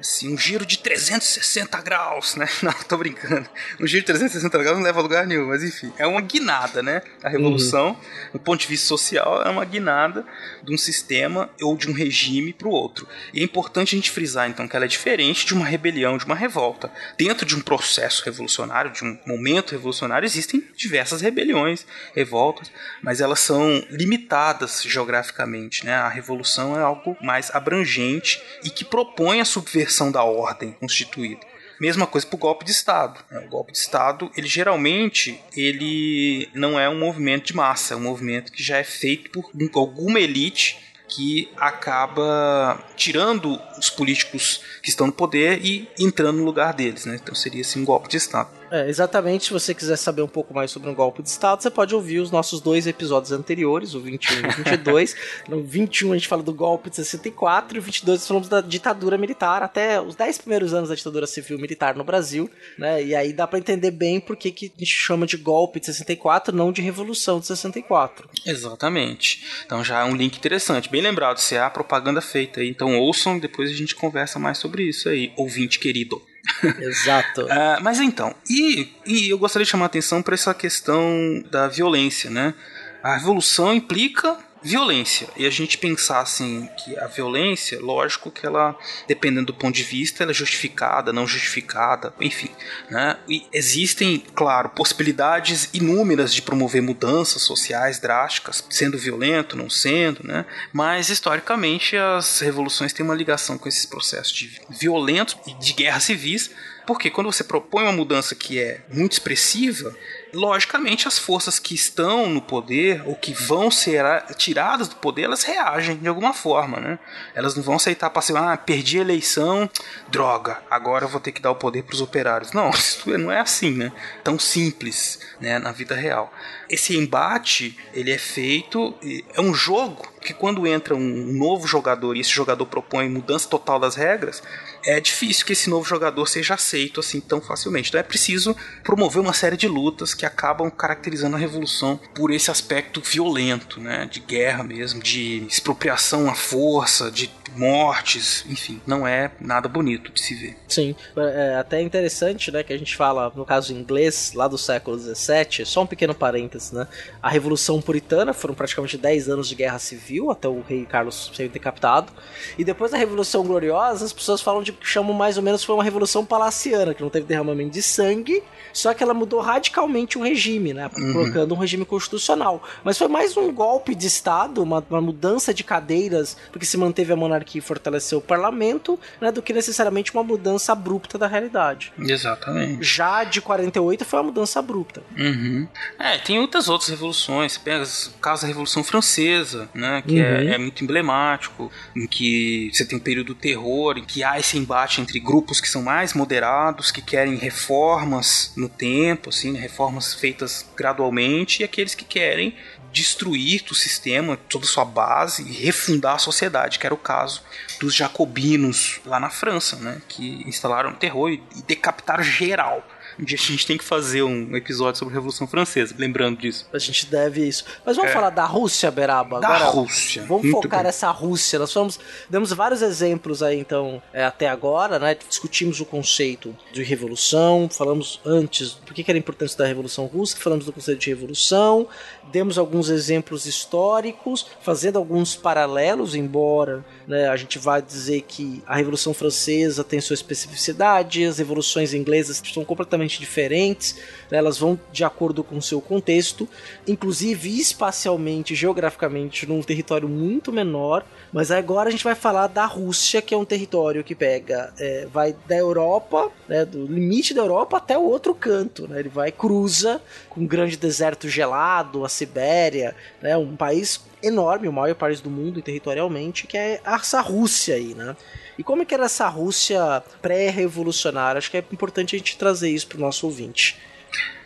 Assim, 0.05 0.33
um 0.33 0.38
giro 0.38 0.67
de 0.67 0.79
360 0.79 1.81
graus, 1.81 2.37
né? 2.37 2.47
Não, 2.62 2.73
tô 2.73 2.97
brincando. 2.97 3.49
Um 3.81 3.87
giro 3.87 4.03
de 4.03 4.07
360 4.07 4.59
graus 4.59 4.77
não 4.77 4.85
leva 4.85 5.01
a 5.01 5.03
lugar 5.03 5.27
nenhum, 5.27 5.49
mas 5.49 5.64
enfim, 5.64 5.93
é 5.99 6.07
uma 6.07 6.21
guinada, 6.21 6.83
né? 6.83 7.03
A 7.23 7.29
revolução, 7.29 7.88
uhum. 7.88 7.97
do 8.35 8.38
ponto 8.38 8.61
de 8.61 8.67
vista 8.67 8.87
social, 8.87 9.43
é 9.43 9.49
uma 9.49 9.64
guinada 9.64 10.25
de 10.62 10.73
um 10.73 10.79
sistema 10.79 11.51
ou 11.62 11.77
de 11.77 11.88
um 11.88 11.95
regime 11.95 12.53
para 12.53 12.69
o 12.69 12.71
outro. 12.71 13.09
E 13.33 13.40
é 13.40 13.43
importante 13.43 13.95
a 13.95 13.97
gente 13.97 14.11
frisar, 14.11 14.49
então, 14.49 14.69
que 14.69 14.77
ela 14.77 14.85
é 14.85 14.88
diferente 14.88 15.47
de 15.47 15.55
uma 15.55 15.64
rebelião, 15.64 16.19
de 16.19 16.27
uma 16.27 16.35
revolta. 16.35 16.90
Dentro 17.17 17.47
de 17.47 17.57
um 17.57 17.61
processo 17.61 18.23
revolucionário, 18.25 18.93
de 18.93 19.05
um 19.05 19.19
momento 19.27 19.73
revolucionário, 19.73 20.27
existem 20.27 20.62
diversas 20.77 21.23
rebeliões, 21.23 21.87
revoltas, 22.14 22.71
mas 23.03 23.21
elas 23.21 23.40
são 23.40 23.85
limitadas 23.90 24.83
geograficamente, 24.83 25.87
né? 25.87 25.95
A 25.95 26.09
revolução 26.09 26.79
é 26.79 26.83
algo 26.83 27.17
mais 27.23 27.51
abrangente 27.55 28.43
e 28.62 28.69
que 28.69 28.85
propõe 28.85 29.40
a 29.40 29.45
subversão 29.45 29.93
da 30.11 30.22
ordem 30.24 30.72
constituída. 30.72 31.40
Mesma 31.80 32.07
coisa 32.07 32.26
para 32.26 32.37
o 32.37 32.38
golpe 32.38 32.64
de 32.64 32.70
Estado. 32.70 33.20
Né? 33.30 33.40
O 33.40 33.48
golpe 33.48 33.72
de 33.72 33.78
Estado, 33.78 34.30
ele 34.37 34.46
geralmente 34.46 35.40
ele 35.57 36.48
não 36.54 36.78
é 36.78 36.88
um 36.88 36.98
movimento 36.98 37.46
de 37.46 37.57
massa, 37.57 37.94
é 37.94 37.96
um 37.96 38.00
movimento 38.00 38.52
que 38.52 38.62
já 38.62 38.78
é 38.78 38.85
feito 38.85 39.30
por 39.30 39.50
alguma 39.74 40.20
elite 40.20 40.78
que 41.09 41.50
acaba 41.57 42.83
tirando 42.96 43.61
os 43.78 43.90
políticos 43.90 44.61
que 44.83 44.88
estão 44.88 45.07
no 45.09 45.12
poder 45.12 45.64
e 45.64 45.88
entrando 45.98 46.38
no 46.38 46.44
lugar 46.44 46.72
deles, 46.72 47.04
né? 47.04 47.18
Então 47.22 47.35
seria 47.35 47.61
assim 47.61 47.83
um 47.83 47.85
golpe 47.85 48.09
de 48.09 48.16
Estado. 48.16 48.50
É, 48.74 48.88
exatamente, 48.88 49.44
se 49.44 49.52
você 49.52 49.72
quiser 49.72 49.94
saber 49.94 50.22
um 50.22 50.26
pouco 50.26 50.52
mais 50.52 50.68
sobre 50.68 50.90
um 50.90 50.94
golpe 50.96 51.22
de 51.22 51.28
Estado, 51.28 51.62
você 51.62 51.70
pode 51.70 51.94
ouvir 51.94 52.18
os 52.18 52.32
nossos 52.32 52.60
dois 52.60 52.88
episódios 52.88 53.30
anteriores, 53.30 53.94
o 53.94 54.00
21 54.00 54.34
e 54.34 54.40
o 54.40 54.52
22. 54.52 55.16
no 55.48 55.62
21 55.62 56.10
a 56.10 56.14
gente 56.16 56.26
fala 56.26 56.42
do 56.42 56.52
golpe 56.52 56.90
de 56.90 56.96
64 56.96 57.76
e 57.76 57.78
o 57.78 57.82
22 57.82 58.26
falamos 58.26 58.48
da 58.48 58.60
ditadura 58.60 59.16
militar, 59.16 59.62
até 59.62 60.00
os 60.00 60.16
10 60.16 60.38
primeiros 60.38 60.74
anos 60.74 60.88
da 60.88 60.96
ditadura 60.96 61.24
civil 61.24 61.56
militar 61.56 61.94
no 61.94 62.02
Brasil, 62.02 62.50
né? 62.76 63.00
E 63.00 63.14
aí 63.14 63.32
dá 63.32 63.46
para 63.46 63.60
entender 63.60 63.92
bem 63.92 64.18
por 64.18 64.37
que, 64.37 64.50
que 64.50 64.72
a 64.76 64.78
gente 64.80 64.87
chama 64.87 65.24
de 65.24 65.37
golpe 65.37 65.78
de 65.78 65.87
64, 65.87 66.52
não 66.52 66.72
de 66.72 66.82
revolução 66.82 67.38
de 67.38 67.46
64. 67.46 68.28
Exatamente. 68.44 69.44
Então 69.64 69.84
já 69.84 70.00
é 70.00 70.04
um 70.04 70.16
link 70.16 70.37
interessante, 70.37 70.90
bem 70.90 71.00
lembrado, 71.00 71.38
se 71.38 71.54
é 71.54 71.60
a 71.60 71.70
propaganda 71.70 72.20
feita 72.20 72.58
aí. 72.58 72.70
Então 72.70 72.98
ouçam, 72.98 73.38
depois 73.38 73.70
a 73.70 73.74
gente 73.74 73.94
conversa 73.94 74.40
mais 74.40 74.58
sobre 74.58 74.82
isso 74.82 75.08
aí, 75.08 75.32
ouvinte 75.37 75.78
querido. 75.78 76.20
Exato. 76.80 77.42
uh, 77.44 77.83
mas 77.83 78.00
então, 78.00 78.35
e, 78.48 78.92
e 79.07 79.30
eu 79.30 79.38
gostaria 79.38 79.64
de 79.64 79.70
chamar 79.70 79.85
a 79.85 79.87
atenção 79.87 80.22
para 80.22 80.35
essa 80.35 80.52
questão 80.54 81.42
da 81.50 81.68
violência, 81.68 82.30
né? 82.30 82.54
A 83.02 83.16
revolução 83.16 83.74
implica 83.74 84.38
violência. 84.64 85.29
E 85.37 85.46
a 85.46 85.50
gente 85.50 85.77
pensar 85.77 86.20
assim 86.20 86.68
que 86.79 86.98
a 86.98 87.07
violência, 87.07 87.79
lógico 87.81 88.31
que 88.31 88.46
ela, 88.46 88.77
dependendo 89.07 89.46
do 89.46 89.55
ponto 89.55 89.74
de 89.74 89.83
vista, 89.83 90.22
ela 90.22 90.33
é 90.33 90.35
justificada, 90.35 91.12
não 91.12 91.27
justificada, 91.27 92.14
enfim. 92.18 92.50
Né? 92.90 93.18
E 93.29 93.46
existem, 93.53 94.24
claro, 94.35 94.70
possibilidades 94.70 95.68
inúmeras 95.74 96.35
de 96.35 96.40
promover 96.40 96.81
mudanças 96.81 97.42
sociais 97.42 97.98
drásticas, 97.98 98.64
sendo 98.70 98.96
violento, 98.96 99.57
não 99.57 99.68
sendo, 99.68 100.27
né? 100.27 100.46
mas 100.72 101.11
historicamente 101.11 101.96
as 101.96 102.40
revoluções 102.40 102.92
têm 102.92 103.05
uma 103.05 103.14
ligação 103.14 103.59
com 103.59 103.68
esses 103.68 103.85
processos 103.85 104.33
de 104.33 104.61
violentos 104.70 105.37
e 105.46 105.55
de 105.55 105.74
guerras 105.74 106.05
civis 106.05 106.50
Porque 106.87 107.11
quando 107.11 107.33
você 107.33 107.42
propõe 107.42 107.85
uma 107.85 107.92
mudança 107.92 108.35
que 108.35 108.61
é 108.61 108.83
muito 108.92 109.12
expressiva, 109.12 109.94
logicamente 110.35 111.09
as 111.09 111.18
forças 111.18 111.59
que 111.59 111.75
estão 111.75 112.29
no 112.29 112.42
poder 112.42 113.03
ou 113.07 113.14
que 113.14 113.33
vão 113.33 113.70
ser 113.70 114.05
tiradas 114.37 114.88
do 114.88 114.97
poder, 114.97 115.23
elas 115.23 115.44
reagem 115.44 115.97
de 115.97 116.09
alguma 116.09 116.35
forma, 116.35 116.79
né? 116.81 116.99
Elas 117.35 117.55
não 117.55 117.62
vão 117.62 117.77
aceitar 117.77 118.11
passivo, 118.11 118.38
ah, 118.38 118.57
perdi 118.57 118.99
a 118.99 119.03
eleição, 119.03 119.68
droga, 120.09 120.62
agora 120.70 121.05
eu 121.05 121.09
vou 121.09 121.20
ter 121.20 121.33
que 121.33 121.40
dar 121.40 121.53
o 121.53 121.57
poder 121.57 121.85
para 121.85 121.94
os 121.94 122.01
operários. 122.01 122.53
Não, 122.53 122.70
isso 122.75 123.09
não 123.18 123.31
é 123.31 123.40
assim, 123.40 123.70
né? 123.70 123.92
Tão 124.23 124.38
simples, 124.38 125.20
né, 125.40 125.59
na 125.59 125.73
vida 125.73 125.94
real. 125.94 126.33
Esse 126.68 126.97
embate, 126.97 127.79
ele 127.92 128.11
é 128.11 128.18
feito, 128.18 128.94
é 129.33 129.40
um 129.40 129.55
jogo 129.55 130.12
que 130.20 130.33
quando 130.33 130.66
entra 130.66 130.94
um 130.94 131.33
novo 131.33 131.66
jogador 131.66 132.16
e 132.16 132.20
esse 132.20 132.31
jogador 132.31 132.66
propõe 132.66 133.09
mudança 133.09 133.49
total 133.49 133.79
das 133.79 133.94
regras, 133.94 134.42
é 134.87 135.01
difícil 135.01 135.47
que 135.47 135.53
esse 135.53 135.68
novo 135.70 135.87
jogador 135.88 136.27
seja 136.27 136.55
aceito 136.55 137.01
assim 137.01 137.20
tão 137.20 137.40
facilmente. 137.40 137.88
Então 137.88 138.01
é 138.01 138.03
preciso 138.03 138.57
promover 138.83 139.20
uma 139.20 139.33
série 139.33 139.57
de 139.57 139.66
lutas 139.66 140.14
que 140.14 140.27
acabam 140.27 140.70
caracterizando 140.70 141.37
a 141.37 141.38
revolução 141.38 141.99
por 142.14 142.31
esse 142.31 142.51
aspecto 142.51 143.01
violento, 143.01 143.81
né, 143.81 144.07
de 144.07 144.20
guerra 144.20 144.62
mesmo, 144.62 145.03
de 145.03 145.47
expropriação 145.49 146.29
à 146.29 146.35
força, 146.35 147.11
de 147.11 147.31
mortes, 147.57 148.45
enfim, 148.49 148.81
não 148.87 149.07
é 149.07 149.31
nada 149.40 149.69
bonito 149.69 150.12
de 150.12 150.21
se 150.21 150.35
ver. 150.35 150.57
Sim, 150.69 150.95
é 151.17 151.57
até 151.57 151.81
interessante, 151.81 152.51
né, 152.51 152.62
que 152.62 152.73
a 152.73 152.79
gente 152.79 152.97
fala, 152.97 153.33
no 153.35 153.45
caso 153.45 153.73
inglês, 153.73 154.33
lá 154.35 154.49
do 154.49 154.59
século 154.59 154.99
XVII, 154.99 155.64
só 155.64 155.83
um 155.83 155.87
pequeno 155.87 156.14
parênteses, 156.14 156.73
né, 156.73 156.87
a 157.23 157.29
Revolução 157.29 157.81
Puritana 157.81 158.33
foram 158.33 158.55
praticamente 158.55 158.99
10 158.99 159.29
anos 159.29 159.49
de 159.49 159.55
guerra 159.55 159.79
civil, 159.79 160.31
até 160.31 160.49
o 160.49 160.62
rei 160.62 160.85
Carlos 160.85 161.31
ser 161.35 161.49
decapitado, 161.49 162.12
e 162.59 162.64
depois 162.64 162.90
da 162.90 162.99
Revolução 162.99 163.45
Gloriosa, 163.45 164.05
as 164.05 164.12
pessoas 164.12 164.40
falam 164.40 164.62
de 164.62 164.73
que 164.73 164.87
chamam 164.87 165.12
mais 165.12 165.37
ou 165.37 165.43
menos 165.43 165.64
foi 165.64 165.75
uma 165.75 165.85
Revolução 165.85 166.25
Palaciana, 166.25 166.95
que 166.95 167.03
não 167.03 167.11
teve 167.11 167.27
derramamento 167.27 167.71
de 167.71 167.83
sangue, 167.83 168.43
só 168.73 168.93
que 168.93 169.03
ela 169.05 169.14
mudou 169.14 169.40
radicalmente 169.40 170.19
o 170.19 170.23
regime, 170.23 170.75
né? 170.75 170.90
Uhum. 170.97 171.12
Colocando 171.12 171.55
um 171.55 171.59
regime 171.59 171.85
constitucional. 171.85 172.61
Mas 172.83 172.99
foi 172.99 173.07
mais 173.07 173.37
um 173.37 173.53
golpe 173.53 173.95
de 173.95 174.09
Estado, 174.09 174.62
uma, 174.62 174.85
uma 174.90 175.01
mudança 175.01 175.55
de 175.55 175.62
cadeiras, 175.62 176.37
porque 176.51 176.67
se 176.67 176.77
manteve 176.77 177.12
a 177.12 177.17
monarquia 177.17 177.43
e 177.54 177.61
fortaleceu 177.61 178.18
o 178.18 178.22
parlamento, 178.22 178.98
né? 179.20 179.30
Do 179.30 179.42
que 179.42 179.52
necessariamente 179.52 180.12
uma 180.12 180.22
mudança 180.22 180.72
abrupta 180.72 181.18
da 181.18 181.26
realidade. 181.26 181.92
Exatamente. 181.98 182.83
Já 182.83 183.24
de 183.24 183.40
48 183.40 184.04
foi 184.04 184.18
uma 184.18 184.26
mudança 184.26 184.59
abrupta. 184.59 185.02
Uhum. 185.16 185.68
É, 185.98 186.18
tem 186.18 186.38
muitas 186.38 186.68
outras 186.68 186.90
revoluções. 186.90 187.59
Pega 187.59 187.85
o 187.85 188.18
caso 188.18 188.42
da 188.42 188.48
Revolução 188.48 188.83
Francesa, 188.83 189.68
né? 189.74 190.02
Que 190.07 190.18
é, 190.18 190.22
uhum. 190.22 190.48
é, 190.48 190.54
é 190.54 190.59
muito 190.59 190.83
emblemático, 190.83 191.70
em 191.94 192.07
que 192.07 192.70
você 192.72 192.85
tem 192.85 192.98
um 192.98 193.02
período 193.02 193.24
do 193.24 193.35
terror, 193.35 193.98
em 193.98 194.04
que 194.04 194.22
há 194.22 194.38
esse 194.38 194.57
embate 194.57 195.00
entre 195.00 195.18
grupos 195.18 195.61
que 195.61 195.68
são 195.68 195.83
mais 195.83 196.14
moderados, 196.14 196.90
que 196.90 197.02
querem 197.02 197.37
reformas 197.37 198.52
no 198.57 198.68
tempo, 198.68 199.30
assim, 199.30 199.52
né, 199.52 199.59
reformas 199.59 200.14
feitas 200.14 200.66
gradualmente, 200.76 201.62
e 201.62 201.64
aqueles 201.64 201.94
que 201.94 202.04
querem 202.04 202.54
destruir 202.94 203.64
o 203.70 203.74
sistema, 203.74 204.37
toda 204.48 204.64
a 204.64 204.68
sua 204.68 204.85
base 204.85 205.42
e 205.42 205.52
refundar 205.52 206.14
a 206.14 206.18
sociedade, 206.18 206.78
que 206.78 206.87
era 206.87 206.94
o 206.94 206.98
caso 206.98 207.42
dos 207.80 207.92
jacobinos 207.92 209.00
lá 209.04 209.18
na 209.18 209.28
França, 209.28 209.76
né, 209.76 210.00
que 210.09 210.44
instalaram 210.46 210.94
terror 210.94 211.30
e 211.30 211.42
decapitaram 211.66 212.22
geral. 212.22 212.87
Um 213.18 213.24
dia 213.24 213.38
a 213.40 213.40
gente 213.40 213.66
tem 213.66 213.79
que 213.79 213.85
fazer 213.85 214.22
um 214.22 214.57
episódio 214.57 214.98
sobre 214.98 215.12
a 215.12 215.16
Revolução 215.16 215.46
Francesa, 215.46 215.94
lembrando 215.98 216.38
disso. 216.38 216.66
A 216.72 216.79
gente 216.79 217.07
deve 217.07 217.46
isso. 217.46 217.64
Mas 217.85 217.96
vamos 217.96 218.11
é. 218.11 218.14
falar 218.14 218.31
da 218.31 218.44
Rússia, 218.44 218.90
Beraba? 218.90 219.40
Da 219.40 219.48
Agora, 219.48 219.64
Rússia. 219.70 220.24
Vamos 220.27 220.50
focar 220.50 220.81
bem. 220.81 220.87
nessa 220.87 221.11
Rússia. 221.11 221.59
Nós 221.59 221.72
fomos, 221.72 221.98
demos 222.29 222.53
vários 222.53 222.83
exemplos 222.83 223.42
aí, 223.42 223.59
então, 223.59 224.03
é, 224.12 224.24
até 224.24 224.48
agora, 224.48 224.98
né? 224.98 225.16
Discutimos 225.29 225.81
o 225.81 225.85
conceito 225.85 226.57
de 226.72 226.83
revolução, 226.83 227.68
falamos 227.70 228.20
antes 228.24 228.74
do 228.74 228.92
que 228.92 229.05
era 229.07 229.16
a 229.16 229.18
importância 229.18 229.57
da 229.57 229.66
Revolução 229.66 230.07
Russa, 230.07 230.37
falamos 230.37 230.64
do 230.64 230.72
conceito 230.72 231.00
de 231.00 231.11
revolução, 231.11 231.87
demos 232.33 232.59
alguns 232.59 232.88
exemplos 232.88 233.46
históricos, 233.46 234.46
fazendo 234.61 234.98
alguns 234.98 235.37
paralelos, 235.37 236.14
embora 236.14 236.85
né, 237.07 237.29
a 237.29 237.37
gente 237.37 237.59
vá 237.59 237.81
dizer 237.81 238.23
que 238.23 238.62
a 238.67 238.77
Revolução 238.77 239.12
Francesa 239.12 239.85
tem 239.85 240.01
sua 240.01 240.14
especificidade, 240.14 241.25
as 241.25 241.38
revoluções 241.38 241.95
inglesas 241.95 242.43
são 242.53 242.64
completamente 242.64 243.19
diferentes, 243.21 243.97
né, 244.31 244.38
elas 244.38 244.59
vão 244.59 244.79
de 244.93 245.05
acordo 245.05 245.45
com 245.45 245.57
o 245.57 245.62
seu 245.62 245.81
contexto, 245.81 246.49
inclusive 246.87 247.59
espacialmente, 247.59 248.55
geograficamente, 248.55 249.47
num 249.47 249.62
território 249.62 250.09
muito 250.09 250.53
menor. 250.53 251.05
Mas 251.33 251.51
agora 251.51 251.88
a 251.88 251.93
gente 251.93 252.05
vai 252.05 252.14
falar 252.14 252.47
da 252.47 252.64
Rússia, 252.64 253.21
que 253.21 253.35
é 253.35 253.37
um 253.37 253.45
território 253.45 254.05
que 254.05 254.14
pega, 254.14 254.73
é, 254.79 255.07
vai 255.07 255.35
da 255.47 255.57
Europa, 255.57 256.31
né, 256.49 256.64
do 256.64 256.87
limite 256.87 257.35
da 257.35 257.43
Europa 257.43 257.77
até 257.77 257.99
o 257.99 258.03
outro 258.03 258.35
canto. 258.35 258.87
Né, 258.88 259.01
ele 259.01 259.09
vai 259.09 259.33
cruza 259.33 260.01
com 260.29 260.40
um 260.43 260.47
grande 260.47 260.77
deserto 260.77 261.29
gelado, 261.29 262.05
a 262.05 262.09
Sibéria, 262.09 262.95
né, 263.21 263.37
um 263.37 263.57
país 263.57 264.01
enorme, 264.26 264.68
o 264.68 264.72
maior 264.72 264.94
país 264.94 265.20
do 265.20 265.30
mundo 265.30 265.62
territorialmente, 265.62 266.46
que 266.46 266.56
é 266.56 266.80
essa 266.84 267.20
Rússia 267.20 267.74
aí, 267.74 267.94
né? 267.94 268.16
E 268.58 268.62
como 268.62 268.82
é 268.82 268.84
que 268.84 268.94
era 268.94 269.04
essa 269.04 269.28
Rússia 269.28 270.02
pré-revolucionária? 270.22 271.38
Acho 271.38 271.50
que 271.50 271.56
é 271.56 271.64
importante 271.72 272.14
a 272.14 272.18
gente 272.18 272.37
trazer 272.37 272.70
isso 272.70 272.87
para 272.87 272.98
o 272.98 273.00
nosso 273.00 273.26
ouvinte. 273.26 273.78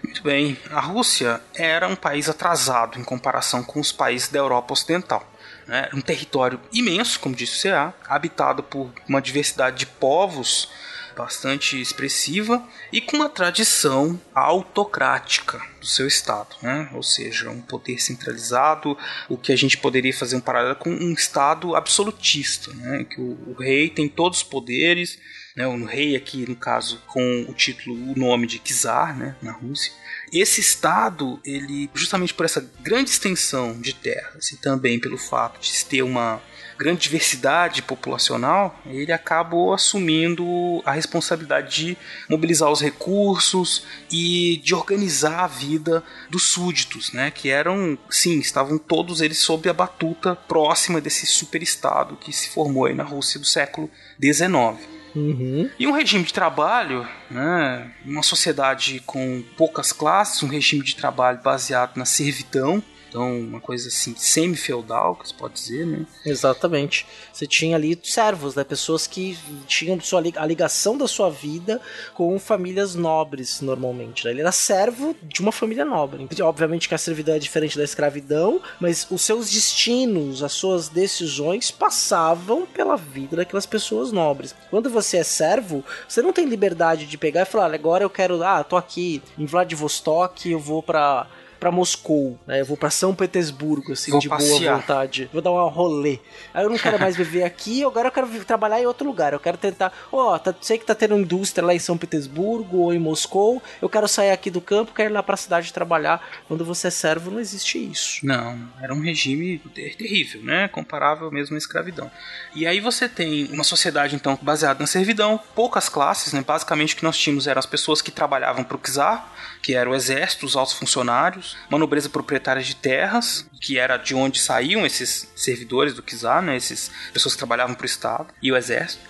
Muito 0.03 0.23
bem. 0.23 0.57
A 0.71 0.81
Rússia 0.81 1.41
era 1.55 1.87
um 1.87 1.97
país 1.97 2.29
atrasado 2.29 2.99
em 2.99 3.05
comparação 3.05 3.63
com 3.63 3.81
os 3.81 3.93
países 3.93 4.29
da 4.29 4.39
Europa 4.39 4.73
Ocidental. 4.73 5.29
Né? 5.67 5.89
Um 5.93 6.01
território 6.01 6.59
imenso, 6.73 7.21
como 7.21 7.35
disse 7.35 7.69
o 7.69 7.71
CA, 7.71 7.95
habitado 8.09 8.63
por 8.63 8.91
uma 9.07 9.21
diversidade 9.21 9.79
de 9.79 9.87
povos 9.87 10.71
bastante 11.19 11.81
expressiva 11.81 12.65
e 12.93 13.01
com 13.01 13.17
uma 13.17 13.29
tradição 13.29 14.21
autocrática 14.33 15.61
do 15.81 15.87
seu 15.87 16.07
estado, 16.07 16.55
né? 16.63 16.89
ou 16.95 17.03
seja, 17.03 17.51
um 17.51 17.61
poder 17.61 17.99
centralizado, 17.99 18.97
o 19.29 19.37
que 19.37 19.53
a 19.53 19.57
gente 19.57 19.77
poderia 19.77 20.15
fazer 20.15 20.37
um 20.37 20.41
paralelo 20.41 20.77
com 20.77 20.91
um 20.91 21.13
estado 21.13 21.75
absolutista, 21.75 22.73
né? 22.73 23.05
que 23.05 23.21
o, 23.21 23.37
o 23.49 23.55
rei 23.59 23.91
tem 23.91 24.09
todos 24.09 24.39
os 24.39 24.45
poderes, 24.45 25.19
né? 25.57 25.67
o 25.67 25.85
rei 25.85 26.15
aqui 26.15 26.49
no 26.49 26.55
caso 26.55 27.03
com 27.09 27.47
o 27.49 27.53
título, 27.53 27.97
o 28.13 28.17
nome 28.17 28.47
de 28.47 28.61
czar, 28.61 29.17
né? 29.17 29.35
na 29.43 29.51
Rússia. 29.51 29.93
Esse 30.33 30.61
estado, 30.61 31.41
ele 31.45 31.91
justamente 31.93 32.33
por 32.33 32.47
essa 32.47 32.65
grande 32.81 33.11
extensão 33.11 33.81
de 33.81 33.93
terras 33.93 34.53
e 34.53 34.57
também 34.57 35.01
pelo 35.01 35.19
fato 35.19 35.59
de 35.61 35.85
ter 35.85 36.03
uma 36.03 36.41
grande 36.79 37.03
diversidade 37.03 37.83
populacional, 37.83 38.81
ele 38.87 39.13
acabou 39.13 39.75
assumindo 39.75 40.81
a 40.85 40.93
responsabilidade 40.93 41.87
de 41.87 41.99
mobilizar 42.29 42.71
os 42.71 42.81
recursos 42.81 43.85
e 44.11 44.61
de 44.63 44.75
organizar 44.75 45.41
a 45.41 45.47
vida 45.49 46.05
dos 46.31 46.45
súditos, 46.45 47.13
né? 47.13 47.31
Que 47.31 47.51
eram, 47.51 47.99
sim, 48.09 48.39
estavam 48.39 48.79
todos 48.79 49.21
eles 49.21 49.39
sob 49.39 49.69
a 49.69 49.73
batuta 49.73 50.37
próxima 50.37 51.01
desse 51.01 51.27
superestado 51.27 52.17
que 52.17 52.33
se 52.33 52.49
formou 52.51 52.87
aí 52.87 52.95
na 52.95 53.05
Rússia 53.05 53.41
do 53.41 53.47
século 53.47 53.91
XIX. 54.23 54.99
Uhum. 55.17 55.69
E 55.79 55.87
um 55.87 55.93
regime 55.93 56.23
de 56.23 56.33
trabalho, 56.33 57.09
né, 57.31 57.91
uma 58.05 58.23
sociedade 58.23 59.03
com 59.05 59.43
poucas 59.57 59.93
classes, 59.93 60.43
um 60.43 60.49
regime 60.49 60.85
de 60.85 60.95
trabalho 60.95 61.41
baseado 61.43 61.97
na 61.97 62.05
servidão, 62.05 62.83
então, 63.09 63.39
uma 63.41 63.61
coisa 63.61 63.89
assim, 63.89 64.15
semi-feudal, 64.17 65.17
que 65.17 65.29
se 65.29 65.35
pode 65.35 65.55
dizer, 65.55 65.87
né? 65.87 66.07
Exatamente. 66.27 67.07
Você 67.33 67.47
tinha 67.47 67.77
ali 67.77 67.99
servos, 68.03 68.55
né? 68.55 68.65
Pessoas 68.65 69.07
que 69.07 69.39
tinham 69.67 69.99
sua, 70.01 70.23
a 70.37 70.47
ligação 70.47 70.97
da 70.97 71.09
sua 71.09 71.31
vida 71.31 71.81
com 72.15 72.39
famílias 72.39 72.95
nobres, 72.95 73.61
normalmente. 73.61 74.25
Né? 74.25 74.33
Ele 74.33 74.41
era 74.43 74.53
servo 74.53 75.17
de 75.23 75.41
uma 75.41 75.53
família 75.53 75.85
nobre. 75.85 76.29
Obviamente 76.43 76.89
que 76.89 76.95
a 76.95 76.99
servidão 76.99 77.35
é 77.35 77.39
diferente 77.39 77.79
da 77.79 77.85
escravidão, 77.85 78.61
mas 78.79 79.07
os 79.11 79.23
seus 79.23 79.51
destinos, 79.51 80.43
as 80.43 80.53
suas 80.53 80.89
decisões 80.89 81.71
passavam 81.71 82.67
pela 82.67 82.97
vida 82.97 83.37
daquelas 83.37 83.67
pessoas 83.67 84.13
nobres. 84.13 84.55
Quando 84.69 84.91
você 84.91 85.19
é 85.19 85.25
servo, 85.25 85.83
você 86.07 86.21
não 86.21 86.33
tem 86.33 86.45
liberdade 86.45 87.07
de 87.07 87.17
pegar 87.17 87.43
e 87.43 87.47
falar, 87.47 87.73
agora 87.73 88.05
eu 88.05 88.11
quero, 88.11 88.43
ah, 88.43 88.63
tô 88.63 88.77
aqui 88.77 89.23
em 89.39 89.47
Vladivostok, 89.47 90.51
eu 90.51 90.59
vou 90.59 90.83
para 90.83 91.27
para 91.59 91.71
Moscou, 91.71 92.39
né? 92.47 92.61
Eu 92.61 92.65
vou 92.65 92.77
para 92.77 92.91
São 92.91 93.15
Petersburgo, 93.15 93.93
assim, 93.93 94.11
vou 94.11 94.21
de 94.21 94.29
passear. 94.29 94.59
boa 94.61 94.77
vontade. 94.77 95.29
Vou 95.33 95.43
dar 95.43 95.51
um 95.51 95.69
rolê. 95.69 96.19
Aí 96.55 96.65
eu 96.65 96.71
não 96.71 96.79
quero 96.79 96.99
mais 96.99 97.17
viver 97.17 97.43
aqui, 97.43 97.83
agora 97.87 98.09
eu 98.09 98.13
quero 98.13 98.45
trabalhar 98.45 98.81
em 98.81 98.87
outro 98.87 99.07
lugar. 99.07 99.33
Eu 99.33 99.41
quero 99.41 99.57
tentar. 99.57 99.93
Ó, 100.13 100.35
oh, 100.35 100.39
tá, 100.39 100.55
sei 100.61 100.79
que 100.79 100.85
tá 100.85 100.95
tendo 100.95 101.19
indústria 101.19 101.67
lá 101.67 101.75
em 101.75 101.79
São 101.79 101.99
Petersburgo 101.99 102.79
ou 102.79 102.95
em 102.95 102.99
Moscou. 102.99 103.63
Eu 103.81 103.89
quero 103.89 104.07
sair 104.09 104.31
aqui 104.31 104.51
do 104.51 104.61
campo, 104.61 104.93
quero 104.95 105.11
ir 105.11 105.13
lá 105.13 105.23
pra 105.23 105.37
cidade 105.37 105.73
trabalhar. 105.73 106.27
Quando 106.47 106.65
você 106.65 106.89
é 106.89 106.91
servo, 106.91 107.31
não 107.31 107.41
existe 107.41 107.79
isso. 107.79 108.25
Não, 108.25 108.59
era 108.81 108.95
um 108.95 109.01
regime 109.01 109.59
terrível, 109.75 110.43
né? 110.43 110.69
Comparável 110.69 111.31
mesmo 111.31 111.55
à 111.55 111.59
escravidão. 111.59 112.11
E 112.55 112.67
aí 112.67 112.81
você 112.81 113.09
tem 113.09 113.47
uma 113.47 113.65
sociedade, 113.65 114.15
então, 114.15 114.39
baseada 114.41 114.81
na 114.81 114.87
servidão, 114.87 115.41
poucas 115.55 115.89
classes, 115.89 116.33
né? 116.33 116.43
Basicamente 116.47 116.95
o 116.95 116.97
que 116.97 117.05
nós 117.05 117.17
tínhamos 117.17 117.47
eram 117.47 117.59
as 117.59 117.67
pessoas 117.67 118.01
que 118.01 118.11
trabalhavam 118.11 118.65
pro 118.65 118.79
czar, 118.79 119.29
que 119.63 119.75
era 119.75 119.89
o 119.89 119.95
exército, 119.95 120.47
os 120.47 120.57
altos 120.57 120.75
funcionários, 120.75 121.57
uma 121.69 121.79
nobreza 121.79 122.09
proprietária 122.09 122.63
de 122.63 122.77
terras, 122.77 123.49
que 123.61 123.79
era 123.79 123.97
de 123.97 124.15
onde 124.15 124.39
saíam 124.39 124.87
esses 124.87 125.29
servidores 125.37 125.95
do 125.95 126.03
czar, 126.03 126.43
né, 126.43 126.57
essas 126.57 126.91
pessoas 127.13 127.35
que 127.35 127.39
trabalhavam 127.39 127.75
para 127.75 127.85
o 127.85 127.87
Estado, 127.87 128.35
e 128.43 128.53
o 128.53 128.57
exército, 128.57 129.03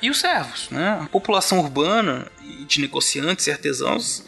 e 0.00 0.10
os 0.10 0.18
servos. 0.18 0.68
Né? 0.70 1.00
A 1.02 1.06
população 1.06 1.58
urbana 1.58 2.30
de 2.66 2.80
negociantes 2.80 3.46
e 3.46 3.50
artesãos 3.50 4.22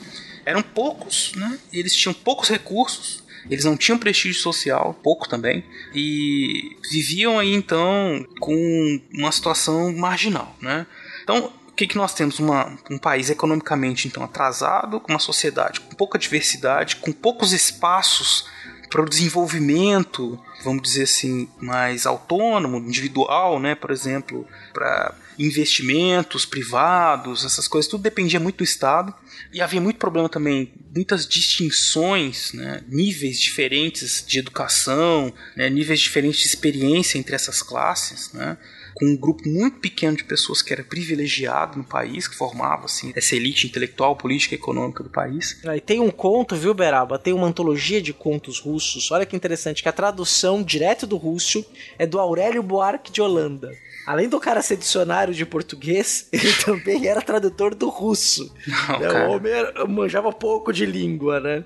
eram 0.45 0.63
poucos, 0.63 1.33
né? 1.37 1.59
eles 1.73 1.95
tinham 1.95 2.15
poucos 2.15 2.49
recursos, 2.49 3.23
eles 3.51 3.65
não 3.65 3.77
tinham 3.77 3.99
prestígio 3.99 4.41
social, 4.41 4.99
pouco 5.03 5.29
também, 5.29 5.65
e 5.95 6.77
viviam 6.91 7.39
aí 7.39 7.55
então 7.55 8.27
com 8.41 9.01
uma 9.13 9.33
situação 9.33 9.93
marginal. 9.97 10.55
Né? 10.61 10.87
Então, 11.23 11.53
que, 11.79 11.87
que 11.87 11.97
nós 11.97 12.13
temos? 12.13 12.41
Uma, 12.41 12.77
um 12.91 12.99
país 12.99 13.31
economicamente 13.31 14.09
então 14.09 14.25
atrasado, 14.25 15.01
uma 15.09 15.21
sociedade 15.21 15.81
com 15.81 15.95
pouca 15.95 16.19
diversidade, 16.19 16.97
com 16.97 17.13
poucos 17.13 17.53
espaços 17.53 18.47
para 18.91 19.03
o 19.03 19.09
desenvolvimento, 19.09 20.43
vamos 20.65 20.83
dizer 20.83 21.05
assim, 21.05 21.49
mais 21.61 22.05
autônomo, 22.05 22.79
individual, 22.79 23.61
né? 23.61 23.75
Por 23.75 23.91
exemplo, 23.91 24.47
para 24.73 25.15
investimentos 25.39 26.45
privados, 26.45 27.45
essas 27.45 27.69
coisas, 27.69 27.89
tudo 27.89 28.03
dependia 28.03 28.41
muito 28.41 28.59
do 28.59 28.65
Estado. 28.65 29.15
E 29.53 29.61
havia 29.61 29.81
muito 29.81 29.99
problema 29.99 30.29
também, 30.29 30.73
muitas 30.93 31.29
distinções, 31.29 32.53
né? 32.53 32.83
níveis 32.89 33.39
diferentes 33.39 34.25
de 34.27 34.41
educação, 34.41 35.33
né? 35.55 35.71
níveis 35.71 36.01
diferentes 36.01 36.41
de 36.41 36.49
experiência 36.49 37.19
entre 37.19 37.37
essas 37.37 37.63
classes. 37.63 38.33
Né? 38.33 38.59
Com 38.99 39.07
um 39.07 39.17
grupo 39.17 39.49
muito 39.49 39.79
pequeno 39.79 40.17
de 40.17 40.25
pessoas 40.25 40.61
que 40.61 40.73
era 40.73 40.83
privilegiado 40.83 41.79
no 41.79 41.85
país, 41.85 42.27
que 42.27 42.35
formava 42.35 42.87
assim, 42.87 43.13
essa 43.15 43.37
elite 43.37 43.69
intelectual, 43.69 44.17
política 44.17 44.57
e 44.57 44.59
econômica 44.59 45.05
do 45.05 45.09
país. 45.09 45.61
E 45.65 45.81
tem 45.81 46.01
um 46.01 46.11
conto, 46.11 46.57
viu, 46.57 46.75
Beraba? 46.75 47.17
Tem 47.17 47.33
uma 47.33 47.47
antologia 47.47 48.03
de 48.03 48.13
contos 48.13 48.59
russos. 48.59 49.13
Olha 49.13 49.25
que 49.25 49.37
interessante, 49.37 49.85
que 49.85 49.89
a 49.89 49.93
tradução 49.93 50.65
direto 50.65 51.07
do 51.07 51.17
russo 51.17 51.65
é 51.97 52.07
do 52.07 52.19
Aurélio 52.19 52.61
Buarque 52.61 53.13
de 53.13 53.23
Holanda. 53.23 53.71
Além 54.05 54.29
do 54.29 54.41
cara 54.41 54.63
ser 54.63 54.79
dicionário 54.79 55.35
de 55.35 55.45
português, 55.45 56.29
ele 56.33 56.53
também 56.65 57.07
era 57.07 57.23
tradutor 57.23 57.75
do 57.75 57.89
russo. 57.89 58.53
Não, 58.67 58.99
né? 58.99 59.27
O 59.27 59.31
homem 59.33 59.53
manjava 59.87 60.33
pouco 60.33 60.73
de 60.73 60.87
língua, 60.87 61.39
né? 61.39 61.63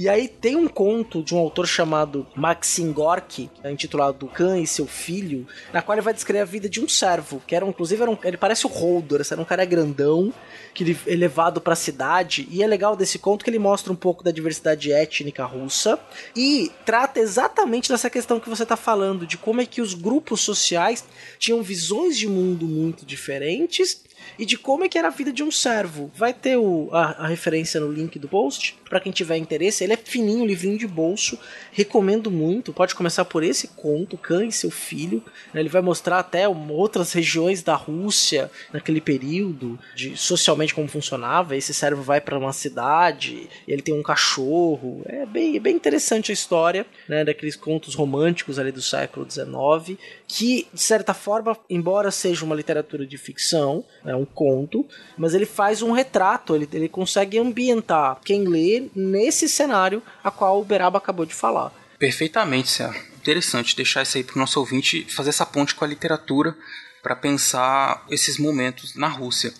E 0.00 0.08
aí 0.08 0.28
tem 0.28 0.56
um 0.56 0.66
conto 0.66 1.22
de 1.22 1.34
um 1.34 1.38
autor 1.38 1.66
chamado 1.66 2.26
Maxim 2.34 2.90
Gorky, 2.90 3.50
intitulado 3.66 4.26
Khan 4.28 4.58
e 4.58 4.66
seu 4.66 4.86
filho, 4.86 5.46
na 5.74 5.82
qual 5.82 5.94
ele 5.94 6.02
vai 6.02 6.14
descrever 6.14 6.40
a 6.40 6.46
vida 6.46 6.70
de 6.70 6.80
um 6.80 6.88
servo, 6.88 7.42
que 7.46 7.54
era 7.54 7.66
inclusive 7.66 8.00
era 8.00 8.10
um, 8.10 8.16
ele 8.24 8.38
parece 8.38 8.64
o 8.64 8.70
Holdor, 8.70 9.20
era 9.30 9.38
um 9.38 9.44
cara 9.44 9.62
grandão, 9.66 10.32
que 10.72 10.84
ele 10.84 10.98
é 11.06 11.14
levado 11.14 11.60
para 11.60 11.74
a 11.74 11.76
cidade, 11.76 12.48
e 12.50 12.62
é 12.62 12.66
legal 12.66 12.96
desse 12.96 13.18
conto 13.18 13.44
que 13.44 13.50
ele 13.50 13.58
mostra 13.58 13.92
um 13.92 13.96
pouco 13.96 14.24
da 14.24 14.30
diversidade 14.30 14.90
étnica 14.90 15.44
russa 15.44 16.00
e 16.34 16.72
trata 16.86 17.20
exatamente 17.20 17.90
dessa 17.90 18.08
questão 18.08 18.40
que 18.40 18.48
você 18.48 18.62
está 18.62 18.78
falando, 18.78 19.26
de 19.26 19.36
como 19.36 19.60
é 19.60 19.66
que 19.66 19.82
os 19.82 19.92
grupos 19.92 20.40
sociais 20.40 21.04
tinham 21.38 21.62
visões 21.62 22.16
de 22.16 22.26
mundo 22.26 22.66
muito 22.66 23.04
diferentes 23.04 24.00
e 24.40 24.46
de 24.46 24.56
como 24.56 24.84
é 24.84 24.88
que 24.88 24.96
era 24.96 25.08
a 25.08 25.10
vida 25.10 25.30
de 25.30 25.42
um 25.42 25.50
servo. 25.50 26.10
Vai 26.16 26.32
ter 26.32 26.56
o, 26.56 26.88
a, 26.92 27.24
a 27.24 27.26
referência 27.26 27.78
no 27.78 27.92
link 27.92 28.18
do 28.18 28.26
post, 28.26 28.74
para 28.88 28.98
quem 28.98 29.12
tiver 29.12 29.36
interesse. 29.36 29.84
Ele 29.84 29.92
é 29.92 29.98
fininho, 29.98 30.46
livrinho 30.46 30.78
de 30.78 30.86
bolso, 30.86 31.38
recomendo 31.70 32.30
muito. 32.30 32.72
Pode 32.72 32.94
começar 32.94 33.26
por 33.26 33.44
esse 33.44 33.68
conto, 33.68 34.16
Khan 34.16 34.46
e 34.46 34.52
seu 34.52 34.70
filho. 34.70 35.22
Né? 35.52 35.60
Ele 35.60 35.68
vai 35.68 35.82
mostrar 35.82 36.18
até 36.20 36.48
outras 36.48 37.12
regiões 37.12 37.62
da 37.62 37.74
Rússia 37.74 38.50
naquele 38.72 39.02
período, 39.02 39.78
de 39.94 40.16
socialmente 40.16 40.74
como 40.74 40.88
funcionava. 40.88 41.54
Esse 41.54 41.74
servo 41.74 42.02
vai 42.02 42.18
para 42.18 42.38
uma 42.38 42.54
cidade, 42.54 43.46
ele 43.68 43.82
tem 43.82 43.92
um 43.92 44.02
cachorro. 44.02 45.02
É 45.04 45.26
bem, 45.26 45.60
bem 45.60 45.76
interessante 45.76 46.30
a 46.30 46.34
história 46.34 46.86
né? 47.06 47.26
daqueles 47.26 47.56
contos 47.56 47.94
românticos 47.94 48.58
ali 48.58 48.72
do 48.72 48.80
século 48.80 49.30
XIX, 49.30 49.98
que 50.32 50.68
de 50.72 50.80
certa 50.80 51.12
forma, 51.12 51.58
embora 51.68 52.12
seja 52.12 52.44
uma 52.44 52.54
literatura 52.54 53.04
de 53.04 53.18
ficção, 53.18 53.84
é 54.04 54.14
um 54.14 54.24
conto, 54.24 54.86
mas 55.18 55.34
ele 55.34 55.44
faz 55.44 55.82
um 55.82 55.90
retrato, 55.90 56.54
ele, 56.54 56.68
ele 56.72 56.88
consegue 56.88 57.36
ambientar 57.36 58.20
quem 58.24 58.44
lê 58.46 58.88
nesse 58.94 59.48
cenário 59.48 60.00
a 60.22 60.30
qual 60.30 60.60
o 60.60 60.64
Beraba 60.64 60.98
acabou 60.98 61.26
de 61.26 61.34
falar. 61.34 61.72
Perfeitamente, 61.98 62.68
Céu. 62.68 62.94
Interessante 63.16 63.74
deixar 63.74 64.02
isso 64.02 64.16
aí 64.16 64.22
para 64.22 64.36
o 64.36 64.38
nosso 64.38 64.60
ouvinte 64.60 65.04
fazer 65.10 65.30
essa 65.30 65.44
ponte 65.44 65.74
com 65.74 65.84
a 65.84 65.88
literatura 65.88 66.56
para 67.02 67.16
pensar 67.16 68.04
esses 68.10 68.38
momentos 68.38 68.94
na 68.94 69.08
Rússia. 69.08 69.52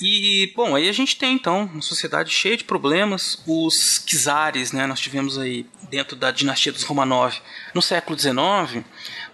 E, 0.00 0.52
bom, 0.54 0.74
aí 0.74 0.88
a 0.88 0.92
gente 0.92 1.16
tem 1.16 1.34
então 1.34 1.64
uma 1.64 1.82
sociedade 1.82 2.30
cheia 2.30 2.56
de 2.56 2.64
problemas. 2.64 3.42
Os 3.46 4.02
czares, 4.04 4.72
né, 4.72 4.86
nós 4.86 5.00
tivemos 5.00 5.38
aí 5.38 5.66
dentro 5.90 6.16
da 6.16 6.30
dinastia 6.30 6.72
dos 6.72 6.84
Romanov 6.84 7.34
no 7.74 7.82
século 7.82 8.18
XIX, 8.18 8.84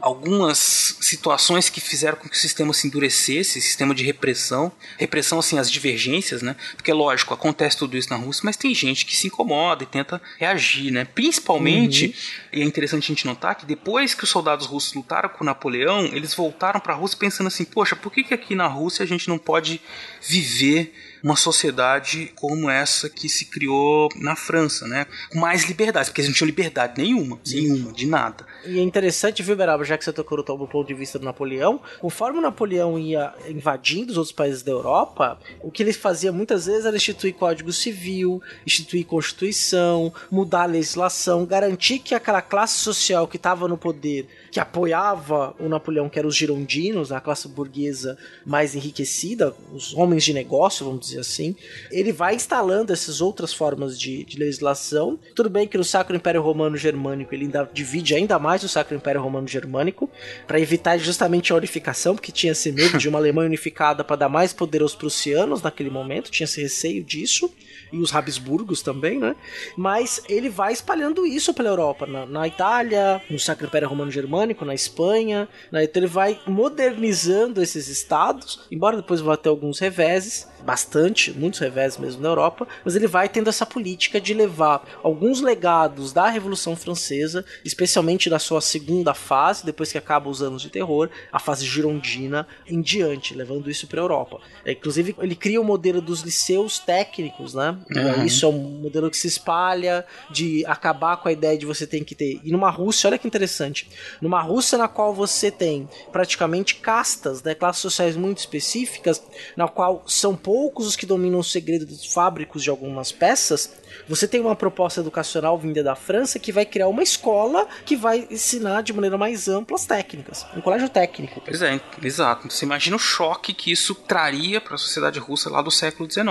algumas 0.03 0.97
situações 1.01 1.69
que 1.69 1.81
fizeram 1.81 2.19
com 2.19 2.29
que 2.29 2.37
o 2.37 2.39
sistema 2.39 2.75
se 2.75 2.89
endurecesse, 2.89 3.63
sistema 3.63 3.95
de 3.95 4.05
repressão, 4.05 4.73
repressão 4.99 5.39
assim 5.39 5.61
as 5.61 5.71
divergências, 5.71 6.43
né? 6.43 6.57
Porque 6.75 6.93
lógico, 6.93 7.33
acontece 7.33 7.79
tudo 7.79 7.97
isso 7.97 8.11
na 8.11 8.17
Rússia, 8.17 8.43
mas 8.45 8.57
tem 8.57 8.75
gente 8.75 9.07
que 9.07 9.17
se 9.17 9.29
incomoda 9.29 9.85
e 9.85 9.87
tenta 9.87 10.21
reagir, 10.39 10.91
né? 10.91 11.05
Principalmente, 11.05 12.07
uhum. 12.07 12.59
e 12.59 12.63
é 12.63 12.65
interessante 12.65 13.05
a 13.05 13.15
gente 13.15 13.25
notar 13.25 13.55
que 13.55 13.65
depois 13.65 14.13
que 14.13 14.25
os 14.25 14.31
soldados 14.31 14.67
russos 14.67 14.93
lutaram 14.93 15.29
com 15.29 15.45
Napoleão, 15.45 16.05
eles 16.07 16.35
voltaram 16.35 16.81
para 16.81 16.95
a 16.95 16.97
Rússia 16.97 17.17
pensando 17.17 17.47
assim: 17.47 17.65
"Poxa, 17.65 17.95
por 17.95 18.13
que 18.13 18.25
que 18.25 18.35
aqui 18.35 18.57
na 18.57 18.67
Rússia 18.67 19.05
a 19.05 19.07
gente 19.07 19.29
não 19.29 19.39
pode 19.39 19.81
viver 20.21 20.93
uma 21.23 21.37
sociedade 21.37 22.33
como 22.37 22.69
essa 22.69 23.09
que 23.09 23.29
se 23.29 23.47
criou 23.47 24.09
na 24.17 24.35
França, 24.35 24.87
né? 24.87 25.07
Com 25.31 25.39
mais 25.39 25.65
liberdade, 25.65 26.09
porque 26.09 26.21
eles 26.21 26.29
não 26.29 26.35
tinham 26.35 26.47
liberdade 26.47 27.01
nenhuma, 27.01 27.39
Sim. 27.45 27.69
nenhuma, 27.69 27.93
de 27.93 28.07
nada. 28.07 28.47
E 28.65 28.79
é 28.79 28.83
interessante, 28.83 29.43
viu, 29.43 29.57
Beraba, 29.57 29.85
já 29.85 29.97
que 29.97 30.05
você 30.05 30.13
tocou 30.13 30.39
no 30.39 30.69
ponto 30.69 30.87
de 30.87 30.95
vista 30.95 31.19
do 31.19 31.25
Napoleão, 31.25 31.81
conforme 32.01 32.39
o 32.39 32.43
Napoleão 32.43 32.99
ia 32.99 33.33
invadindo 33.49 34.13
os 34.13 34.19
outros 34.19 34.35
países 34.35 34.63
da 34.63 34.73
Europa, 34.73 35.39
o 35.61 35.71
que 35.71 35.83
ele 35.83 35.93
fazia 35.93 36.33
muitas 36.33 36.67
vezes 36.67 36.85
era 36.85 36.97
instituir 36.97 37.35
código 37.35 37.73
civil, 37.73 38.43
instituir 38.67 39.07
constituição, 39.07 40.13
mudar 40.31 40.63
a 40.63 40.67
legislação, 40.67 41.47
garantir 41.47 41.99
que 41.99 42.15
aquela 42.15 42.43
classe 42.43 42.79
social 42.79 43.29
que 43.29 43.37
estava 43.37 43.69
no 43.69 43.79
poder 43.79 44.29
que 44.53 44.61
apoiava 44.61 45.57
o 45.59 45.67
Napoleão, 45.67 46.11
que 46.11 46.19
eram 46.19 46.29
os 46.29 46.37
girondinos, 46.37 47.11
a 47.11 47.23
classe 47.23 47.49
burguesa 47.49 48.19
mais 48.45 48.75
enriquecida, 48.75 49.55
os 49.73 49.95
homens 49.95 50.23
de 50.23 50.35
negócio, 50.35 50.85
vamos 50.85 51.07
dizer 51.07 51.21
assim, 51.21 51.57
ele 51.91 52.13
vai 52.13 52.35
instalando 52.35 52.93
essas 52.93 53.23
outras 53.23 53.55
formas 53.55 53.99
de, 53.99 54.25
de 54.25 54.39
legislação. 54.39 55.19
Tudo 55.35 55.49
bem 55.49 55.67
que 55.67 55.79
no 55.79 55.83
Sacro 55.83 56.15
Império 56.15 56.43
Romano 56.43 56.77
Germânico 56.77 57.35
ele 57.35 57.47
ainda 57.47 57.69
divide 57.73 58.15
ainda 58.15 58.39
mais 58.39 58.63
o 58.63 58.69
Sacro 58.69 58.95
Império 58.95 59.23
Romano 59.23 59.49
Germânico, 59.49 60.11
para 60.47 60.61
evitar 60.61 60.99
justamente 60.99 61.51
a 61.51 61.57
unificação, 61.57 62.15
porque 62.15 62.31
tinha 62.31 62.53
esse 62.53 62.71
medo 62.71 62.99
de 62.99 63.09
uma 63.09 63.17
Alemanha 63.23 63.49
unificada 63.49 64.05
para 64.05 64.17
dar 64.17 64.29
mais 64.29 64.53
poder 64.53 64.83
aos 64.83 64.95
prussianos 64.95 65.63
naquele 65.63 65.89
momento, 65.89 66.31
tinha 66.31 66.45
esse 66.45 66.61
receio 66.61 67.03
disso 67.03 67.51
e 67.93 67.99
os 67.99 68.15
Habsburgos 68.15 68.83
também, 68.83 69.19
né? 69.19 69.37
Mas 69.77 70.23
ele 70.29 70.49
vai 70.49 70.73
espalhando 70.73 71.27
isso 71.27 71.53
pela 71.53 71.69
Europa, 71.69 72.07
na, 72.07 72.25
na 72.25 72.49
Itália, 72.49 73.21
no 73.29 73.39
Sacro 73.39 73.67
Império 73.67 73.89
Romano 73.89 74.11
Germânico, 74.11 74.42
na 74.65 74.75
Espanha, 74.75 75.49
né? 75.71 75.85
Então 75.85 76.01
ele 76.01 76.07
vai 76.07 76.41
modernizando 76.47 77.63
esses 77.63 77.89
estados, 77.89 78.67
embora 78.71 78.97
depois 78.97 79.21
vá 79.21 79.37
ter 79.37 79.49
alguns 79.49 79.79
reveses, 79.79 80.49
bastante, 80.65 81.33
muitos 81.33 81.61
revés 81.61 81.97
mesmo 81.99 82.23
na 82.23 82.29
Europa, 82.29 82.67
mas 82.85 82.97
ele 82.97 83.07
vai 83.07 83.29
tendo 83.29 83.49
essa 83.49 83.67
política 83.67 84.21
de 84.21 84.35
levar 84.35 84.87
alguns 85.03 85.41
legados 85.41 86.13
da 86.13 86.29
Revolução 86.29 86.77
Francesa, 86.77 87.45
especialmente 87.65 88.31
na 88.31 88.39
sua 88.39 88.61
segunda 88.61 89.15
fase, 89.15 89.65
depois 89.65 89.91
que 89.91 89.99
acaba 89.99 90.29
os 90.29 90.43
anos 90.43 90.63
de 90.63 90.71
terror, 90.71 91.11
a 91.33 91.39
fase 91.39 91.67
girondina 91.67 92.47
em 92.67 92.81
diante, 92.81 93.35
levando 93.35 93.71
isso 93.71 93.87
para 93.87 94.01
a 94.01 94.05
Europa. 94.05 94.41
É, 94.65 94.73
inclusive, 94.73 95.15
ele 95.19 95.35
cria 95.35 95.61
o 95.61 95.65
modelo 95.65 96.01
dos 96.01 96.21
liceus 96.21 96.79
técnicos, 96.79 97.55
né? 97.55 97.77
Uhum. 97.91 98.25
Isso 98.25 98.47
é 98.47 98.49
um 98.49 98.53
modelo 98.53 99.11
que 99.11 99.17
se 99.17 99.27
espalha 99.27 100.05
de 100.31 100.65
acabar 100.67 101.17
com 101.17 101.29
a 101.29 101.33
ideia 101.33 101.59
de 101.59 101.67
você 101.67 101.87
tem 101.87 102.05
que 102.05 102.15
ter. 102.15 102.41
E 102.45 102.53
numa 102.53 102.71
Rússia, 102.71 103.09
olha 103.09 103.19
que 103.19 103.27
interessante, 103.27 103.89
numa 104.21 104.41
Rússia 104.41 104.79
na 104.79 104.89
qual 104.89 105.15
você 105.15 105.51
tem 105.51 105.89
praticamente 106.11 106.77
castas, 106.77 107.43
né, 107.43 107.55
classes 107.55 107.83
sociais 107.83 108.17
muito 108.17 108.39
específicas, 108.39 109.23
na 109.57 109.69
qual 109.69 110.05
são 110.07 110.37
poucos 110.37 110.52
poucos 110.53 110.87
os 110.87 110.97
que 110.97 111.07
dominam 111.07 111.39
o 111.39 111.43
segredo 111.45 111.87
dos 111.87 112.05
fábricos 112.05 112.63
de 112.63 112.69
algumas 112.69 113.11
peças, 113.11 113.73
você 114.15 114.29
tem 114.29 114.43
uma 114.43 114.55
proposta 114.55 115.01
educacional 115.01 115.57
vinda 115.59 115.83
da 115.83 115.97
França 115.97 116.39
que 116.39 116.53
vai 116.53 116.67
criar 116.67 116.87
uma 116.89 117.03
escola 117.03 117.67
que 117.87 117.97
vai 117.97 118.29
ensinar 118.31 118.83
de 118.83 118.93
maneira 118.93 119.17
mais 119.17 119.49
ampla 119.49 119.75
as 119.75 119.87
técnicas, 119.87 120.45
um 120.55 120.61
colégio 120.61 120.91
técnico. 120.91 121.41
Pois 121.41 121.63
é, 121.63 121.81
exato. 122.03 122.51
Você 122.51 122.67
imagina 122.67 122.95
o 122.95 122.99
choque 122.99 123.55
que 123.55 123.73
isso 123.73 123.95
traria 123.95 124.61
para 124.61 124.75
a 124.75 124.79
sociedade 124.79 125.19
russa 125.19 125.49
lá 125.49 125.63
do 125.63 125.71
século 125.71 126.11
XIX. 126.11 126.27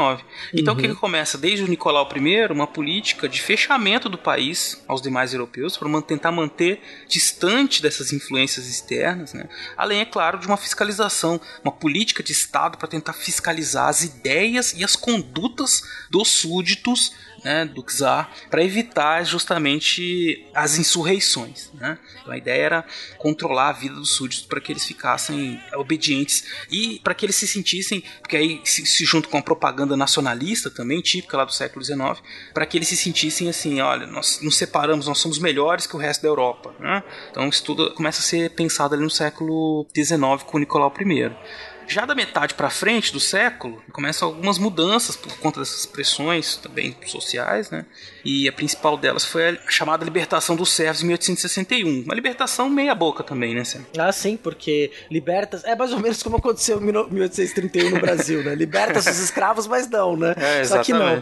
Então 0.53 0.75
uhum. 0.75 0.79
o 0.79 0.83
que, 0.83 0.89
que 0.89 0.95
começa? 0.95 1.39
Desde 1.39 1.65
o 1.65 1.67
Nicolau 1.67 2.07
I, 2.15 2.51
uma 2.51 2.67
política 2.67 3.27
de 3.27 3.41
fechamento 3.41 4.07
do 4.07 4.17
país 4.17 4.83
aos 4.87 5.01
demais 5.01 5.33
europeus 5.33 5.75
para 5.75 6.01
tentar 6.03 6.31
manter 6.31 6.81
distante 7.07 7.81
dessas 7.81 8.13
influências 8.13 8.67
externas, 8.67 9.33
né? 9.33 9.49
além, 9.75 10.01
é 10.01 10.05
claro, 10.05 10.37
de 10.37 10.45
uma 10.45 10.57
fiscalização, 10.57 11.41
uma 11.63 11.71
política 11.71 12.21
de 12.21 12.31
Estado 12.31 12.77
para 12.77 12.87
tentar 12.87 13.13
fiscalizar 13.13 13.87
as 13.87 14.03
ideias 14.03 14.73
e 14.77 14.83
as 14.83 14.95
condutas 14.95 15.81
dos 16.11 16.27
súditos 16.27 17.11
né, 17.43 17.65
do 17.65 17.83
czar 17.83 18.31
para 18.49 18.63
evitar 18.63 19.23
justamente 19.23 20.45
as 20.53 20.77
insurreições. 20.77 21.71
Né? 21.73 21.97
Então 22.21 22.33
a 22.33 22.37
ideia 22.37 22.61
era 22.61 22.85
controlar 23.17 23.69
a 23.69 23.73
vida 23.73 23.95
dos 23.95 24.15
súditos 24.15 24.45
para 24.45 24.59
que 24.59 24.71
eles 24.71 24.85
ficassem 24.85 25.61
obedientes 25.75 26.43
e 26.69 26.99
para 27.03 27.13
que 27.13 27.25
eles 27.25 27.35
se 27.35 27.47
sentissem, 27.47 28.03
porque 28.21 28.37
aí 28.37 28.61
se, 28.63 28.85
se 28.85 29.05
junto 29.05 29.29
com 29.29 29.37
a 29.37 29.41
propaganda 29.41 29.97
nacionalista 29.97 30.69
também, 30.69 31.01
típica 31.01 31.37
lá 31.37 31.45
do 31.45 31.53
século 31.53 31.83
XIX, 31.83 32.21
para 32.53 32.65
que 32.65 32.77
eles 32.77 32.87
se 32.87 32.97
sentissem 32.97 33.49
assim, 33.49 33.81
olha, 33.81 34.07
nós 34.07 34.39
nos 34.41 34.57
separamos, 34.57 35.07
nós 35.07 35.17
somos 35.17 35.39
melhores 35.39 35.87
que 35.87 35.95
o 35.95 35.99
resto 35.99 36.21
da 36.21 36.27
Europa. 36.27 36.73
Né? 36.79 37.03
Então 37.29 37.47
isso 37.47 37.63
tudo 37.63 37.93
começa 37.93 38.19
a 38.19 38.23
ser 38.23 38.51
pensado 38.51 38.93
ali 38.93 39.03
no 39.03 39.09
século 39.09 39.87
XIX 39.95 40.43
com 40.45 40.57
Nicolau 40.57 40.93
I. 40.99 41.31
Já 41.91 42.05
da 42.05 42.15
metade 42.15 42.53
para 42.53 42.69
frente 42.69 43.11
do 43.11 43.19
século, 43.19 43.83
começam 43.91 44.29
algumas 44.29 44.57
mudanças 44.57 45.17
por 45.17 45.37
conta 45.39 45.59
dessas 45.59 45.85
pressões 45.85 46.55
também 46.55 46.95
sociais, 47.05 47.69
né? 47.69 47.85
E 48.23 48.47
a 48.47 48.53
principal 48.53 48.95
delas 48.95 49.25
foi 49.25 49.49
a 49.49 49.57
chamada 49.69 50.05
libertação 50.05 50.55
dos 50.55 50.71
servos 50.71 51.03
em 51.03 51.07
1861. 51.07 52.03
Uma 52.03 52.15
libertação 52.15 52.69
meia 52.69 52.95
boca 52.95 53.25
também, 53.25 53.53
né, 53.53 53.65
Sam? 53.65 53.81
Ah, 53.97 54.09
sim, 54.13 54.37
porque 54.37 54.89
liberta... 55.11 55.61
É 55.65 55.75
mais 55.75 55.91
ou 55.91 55.99
menos 55.99 56.23
como 56.23 56.37
aconteceu 56.37 56.79
em 56.79 56.85
1831 56.85 57.89
no 57.89 57.99
Brasil, 57.99 58.41
né? 58.41 58.55
Liberta-se 58.55 59.09
os 59.09 59.19
escravos, 59.19 59.67
mas 59.67 59.89
não, 59.89 60.15
né? 60.15 60.33
É, 60.37 60.63
Só 60.63 60.81
que 60.81 60.93
não. 60.93 61.21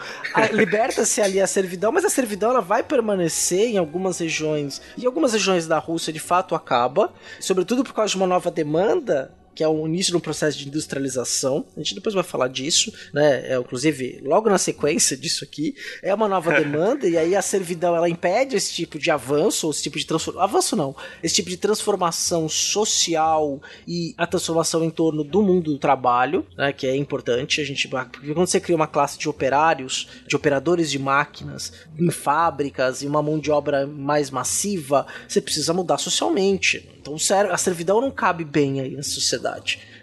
Liberta-se 0.54 1.20
ali 1.20 1.42
a 1.42 1.48
servidão, 1.48 1.92
mas 1.92 2.06
a 2.06 2.12
servidão 2.12 2.52
ela 2.52 2.62
vai 2.62 2.84
permanecer 2.84 3.70
em 3.70 3.80
algumas 3.80 4.20
regiões. 4.20 4.80
E 4.96 5.08
algumas 5.08 5.34
regiões 5.34 5.66
da 5.66 5.80
Rússia, 5.80 6.14
de 6.14 6.20
fato, 6.20 6.54
acaba. 6.54 7.12
Sobretudo 7.40 7.84
por 7.84 7.94
causa 7.94 8.12
de 8.12 8.18
uma 8.18 8.28
nova 8.28 8.52
demanda 8.52 9.39
que 9.60 9.64
é 9.66 9.68
o 9.68 9.86
início 9.86 10.14
de 10.14 10.16
um 10.16 10.22
processo 10.22 10.58
de 10.58 10.70
industrialização. 10.70 11.66
A 11.76 11.82
gente 11.82 11.94
depois 11.94 12.16
vai 12.16 12.24
falar 12.24 12.48
disso, 12.48 12.94
né? 13.14 13.46
É, 13.46 13.58
inclusive, 13.58 14.22
logo 14.24 14.50
na 14.50 14.58
sequência 14.58 15.18
disso 15.18 15.44
aqui, 15.44 15.76
é 16.02 16.14
uma 16.14 16.30
nova 16.30 16.54
demanda, 16.58 17.06
e 17.06 17.18
aí 17.18 17.36
a 17.36 17.42
servidão 17.42 17.94
ela 17.94 18.08
impede 18.08 18.56
esse 18.56 18.72
tipo 18.72 18.98
de 18.98 19.12
avanço, 19.12 19.68
ou 19.68 19.74
esse 19.74 19.84
tipo 19.84 20.00
de 20.00 20.06
transformação. 20.06 20.42
Avanço 20.42 20.78
não, 20.78 20.96
esse 21.22 21.36
tipo 21.36 21.50
de 21.50 21.58
transformação 21.58 22.48
social 22.48 23.62
e 23.86 24.16
a 24.18 24.26
transformação 24.26 24.82
em 24.82 24.90
torno 24.90 25.26
do 25.26 25.42
mundo 25.42 25.74
do 25.74 25.78
trabalho, 25.78 26.48
né? 26.58 26.72
Que 26.72 26.88
é 26.88 26.96
importante. 26.96 27.60
A 27.60 27.66
gente. 27.66 27.86
Porque 27.86 28.34
quando 28.34 28.48
você 28.48 28.62
cria 28.62 28.78
uma 28.78 28.88
classe 28.88 29.20
de 29.20 29.28
operários, 29.28 30.08
de 30.26 30.38
operadores 30.38 30.90
de 30.90 30.98
máquinas, 30.98 31.74
em 32.00 32.10
fábricas, 32.10 33.02
e 33.02 33.08
uma 33.08 33.22
mão 33.22 33.38
de 33.38 33.52
obra 33.52 33.86
mais 33.86 34.30
massiva, 34.30 35.06
você 35.28 35.42
precisa 35.42 35.74
mudar 35.74 35.98
socialmente. 35.98 36.88
Então 37.02 37.16
a 37.52 37.58
servidão 37.58 38.00
não 38.00 38.12
cabe 38.12 38.46
bem 38.46 38.80
aí 38.80 38.96
na 38.96 39.04
sociedade. 39.04 39.49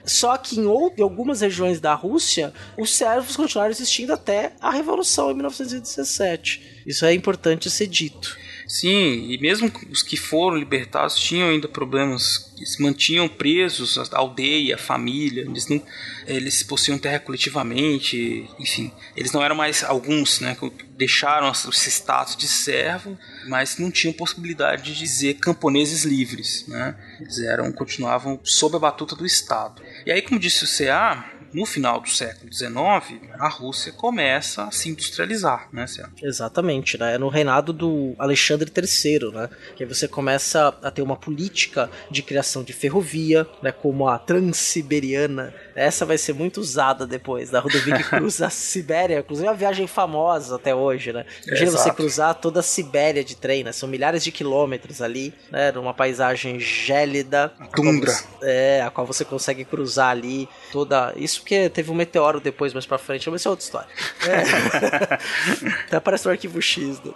Só 0.04 0.36
que 0.36 0.58
em, 0.58 0.66
outro, 0.66 1.00
em 1.00 1.02
algumas 1.02 1.40
regiões 1.40 1.80
da 1.80 1.92
Rússia, 1.92 2.52
os 2.78 2.94
servos 2.94 3.34
continuaram 3.34 3.72
existindo 3.72 4.12
até 4.12 4.52
a 4.60 4.70
Revolução 4.70 5.32
em 5.32 5.34
1917. 5.34 6.82
Isso 6.86 7.04
é 7.04 7.12
importante 7.12 7.68
ser 7.68 7.88
dito. 7.88 8.36
Sim, 8.66 9.30
e 9.30 9.38
mesmo 9.38 9.70
os 9.90 10.02
que 10.02 10.16
foram 10.16 10.56
libertados 10.56 11.14
tinham 11.16 11.50
ainda 11.50 11.68
problemas, 11.68 12.52
se 12.64 12.82
mantinham 12.82 13.28
presos, 13.28 13.96
a 13.96 14.18
aldeia, 14.18 14.74
a 14.74 14.78
família, 14.78 15.42
eles 15.42 15.68
não 15.68 15.80
eles 16.26 16.64
possuíam 16.64 16.98
terra 16.98 17.20
coletivamente, 17.20 18.50
enfim, 18.58 18.90
eles 19.16 19.30
não 19.30 19.42
eram 19.42 19.54
mais 19.54 19.84
alguns, 19.84 20.40
né, 20.40 20.56
deixaram 20.96 21.50
esse 21.50 21.88
status 21.90 22.36
de 22.36 22.48
servo, 22.48 23.16
mas 23.46 23.78
não 23.78 23.90
tinham 23.90 24.12
possibilidade 24.12 24.82
de 24.82 24.98
dizer 24.98 25.34
camponeses 25.34 26.04
livres, 26.04 26.64
né? 26.66 26.96
Eles 27.20 27.38
eram 27.38 27.70
continuavam 27.70 28.40
sob 28.42 28.76
a 28.76 28.80
batuta 28.80 29.14
do 29.14 29.26
Estado. 29.26 29.82
E 30.04 30.10
aí, 30.10 30.22
como 30.22 30.40
disse 30.40 30.64
o 30.64 30.68
CA, 30.68 31.35
no 31.52 31.64
final 31.64 32.00
do 32.00 32.08
século 32.08 32.52
XIX, 32.52 33.30
a 33.38 33.48
Rússia 33.48 33.92
começa 33.92 34.64
a 34.64 34.70
se 34.70 34.88
industrializar, 34.88 35.68
né, 35.72 35.86
Céu? 35.86 36.06
Exatamente, 36.22 36.98
né? 36.98 37.14
É 37.14 37.18
no 37.18 37.28
reinado 37.28 37.72
do 37.72 38.14
Alexandre 38.18 38.70
III, 38.70 39.32
né? 39.32 39.48
Que 39.76 39.84
aí 39.84 39.88
você 39.88 40.06
começa 40.08 40.68
a 40.82 40.90
ter 40.90 41.02
uma 41.02 41.16
política 41.16 41.90
de 42.10 42.22
criação 42.22 42.62
de 42.62 42.72
ferrovia, 42.72 43.46
né? 43.62 43.72
Como 43.72 44.08
a 44.08 44.18
Transiberiana. 44.18 45.54
Essa 45.76 46.06
vai 46.06 46.16
ser 46.16 46.32
muito 46.32 46.58
usada 46.58 47.06
depois, 47.06 47.50
da 47.50 47.60
rodovia 47.60 47.98
que 47.98 48.04
cruza 48.08 48.46
a 48.46 48.50
Sibéria, 48.50 49.18
inclusive 49.18 49.46
é 49.46 49.50
uma 49.50 49.56
viagem 49.56 49.86
famosa 49.86 50.56
até 50.56 50.74
hoje, 50.74 51.12
né? 51.12 51.26
Imagina 51.46 51.70
você 51.70 51.90
cruzar 51.90 52.34
toda 52.36 52.60
a 52.60 52.62
Sibéria 52.62 53.22
de 53.22 53.36
trem, 53.36 53.62
né? 53.62 53.72
São 53.72 53.86
milhares 53.86 54.24
de 54.24 54.32
quilômetros 54.32 55.02
ali, 55.02 55.34
né? 55.50 55.70
Numa 55.72 55.92
paisagem 55.92 56.58
gélida. 56.58 57.52
Tundra. 57.74 58.10
A 58.10 58.14
você, 58.14 58.26
é, 58.42 58.82
a 58.82 58.90
qual 58.90 59.06
você 59.06 59.22
consegue 59.22 59.66
cruzar 59.66 60.08
ali 60.08 60.48
toda... 60.72 61.12
Isso 61.14 61.40
porque 61.40 61.68
teve 61.68 61.90
um 61.90 61.94
meteoro 61.94 62.40
depois, 62.40 62.72
mais 62.72 62.86
pra 62.86 62.96
frente, 62.96 63.28
mas 63.28 63.42
isso 63.42 63.48
é 63.48 63.50
outra 63.50 63.64
história. 63.64 63.88
É. 64.26 65.86
Até 65.86 66.00
parece 66.00 66.26
um 66.26 66.30
arquivo 66.30 66.60
X. 66.60 66.98
Do... 66.98 67.14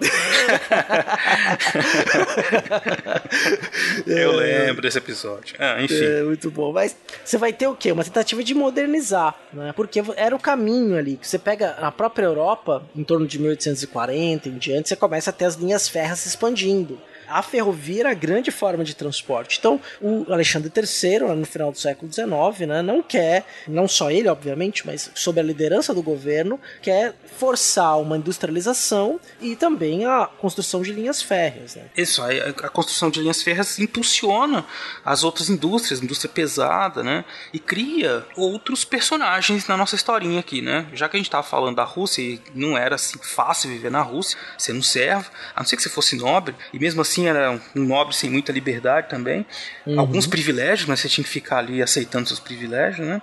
Eu 4.07 4.33
lembro 4.37 4.83
desse 4.83 4.99
episódio. 4.99 5.57
Ah, 5.59 5.83
enfim. 5.83 6.05
É, 6.05 6.23
muito 6.23 6.51
bom. 6.51 6.73
Mas 6.73 6.95
você 7.25 7.37
vai 7.37 7.53
ter 7.53 7.67
o 7.67 7.75
quê? 7.75 7.91
Uma 7.91 8.05
tentativa 8.05 8.45
de 8.45 8.50
modernizar, 8.55 9.37
né? 9.53 9.73
Porque 9.75 10.03
era 10.17 10.35
o 10.35 10.39
caminho 10.39 10.97
ali. 10.97 11.19
Você 11.21 11.39
pega 11.39 11.71
a 11.73 11.91
própria 11.91 12.27
Europa, 12.27 12.83
em 12.95 13.05
torno 13.05 13.27
de 13.27 13.39
1840 13.39 14.49
em 14.49 14.59
diante, 14.59 14.89
você 14.89 14.97
começa 14.97 15.31
a 15.31 15.33
ter 15.33 15.45
as 15.45 15.55
linhas 15.55 15.89
férreas 15.89 16.21
se 16.21 16.29
expandindo 16.29 16.99
a 17.31 17.43
ferrovia 17.43 18.01
era 18.01 18.11
a 18.11 18.15
grande 18.15 18.51
forma 18.51 18.85
de 18.85 18.95
transporte. 18.95 19.59
Então, 19.59 19.81
o 20.01 20.31
Alexandre 20.33 20.71
III, 20.75 21.35
no 21.37 21.47
final 21.47 21.71
do 21.73 21.79
século 21.79 22.13
XIX, 22.13 22.69
né, 22.69 22.83
não 22.83 23.03
quer, 23.03 23.47
não 23.67 23.87
só 23.87 24.11
ele, 24.11 24.29
obviamente, 24.29 24.87
mas 24.87 25.11
sob 25.15 25.41
a 25.41 25.43
liderança 25.43 25.95
do 25.95 26.03
governo, 26.03 26.59
quer 26.83 27.15
forçar 27.39 27.99
uma 28.01 28.17
industrialização 28.17 29.21
e 29.41 29.57
também 29.57 30.05
a 30.05 30.27
construção 30.27 30.83
de 30.83 30.93
linhas 30.93 31.23
férreas. 31.23 31.77
Né? 31.77 31.85
Isso, 31.97 32.23
a, 32.23 32.69
construção 32.69 33.11
de 33.11 33.21
linhas 33.21 33.43
férreas 33.43 33.79
impulsiona 33.79 34.65
as 35.05 35.25
outras 35.25 35.49
indústrias, 35.49 36.03
indústria 36.03 36.31
pesada, 36.33 37.03
né? 37.03 37.25
E 37.53 37.59
cria 37.59 38.25
outros 38.37 38.85
personagens 38.85 39.67
na 39.67 39.77
nossa 39.77 39.95
historinha 39.95 40.41
aqui, 40.41 40.61
né? 40.61 40.87
Já 40.93 41.09
que 41.09 41.17
a 41.17 41.19
gente 41.19 41.29
estava 41.29 41.47
falando 41.47 41.77
da 41.77 41.85
Rússia 41.85 42.23
e 42.23 42.41
não 42.55 42.77
era 42.77 42.97
assim 42.97 43.19
fácil 43.23 43.71
viver 43.71 43.91
na 43.91 44.03
Rússia, 44.03 44.39
sendo 44.59 44.83
servo, 44.83 45.31
a 45.55 45.61
não 45.61 45.67
ser 45.67 45.77
que 45.77 45.83
você 45.83 45.89
fosse 45.89 46.17
nobre, 46.17 46.55
e 46.73 46.79
mesmo 46.79 47.01
assim 47.01 47.20
era 47.29 47.61
um 47.75 47.85
nobre 47.85 48.15
sem 48.15 48.31
muita 48.31 48.53
liberdade 48.53 49.09
também, 49.09 49.47
uhum. 49.87 49.99
alguns 49.99 50.27
privilégios, 50.27 50.89
mas 50.89 51.01
você 51.01 51.09
tinha 51.09 51.25
que 51.25 51.31
ficar 51.31 51.59
ali 51.59 51.83
aceitando 51.83 52.29
seus 52.29 52.41
privilégios, 52.41 53.07
né? 53.07 53.21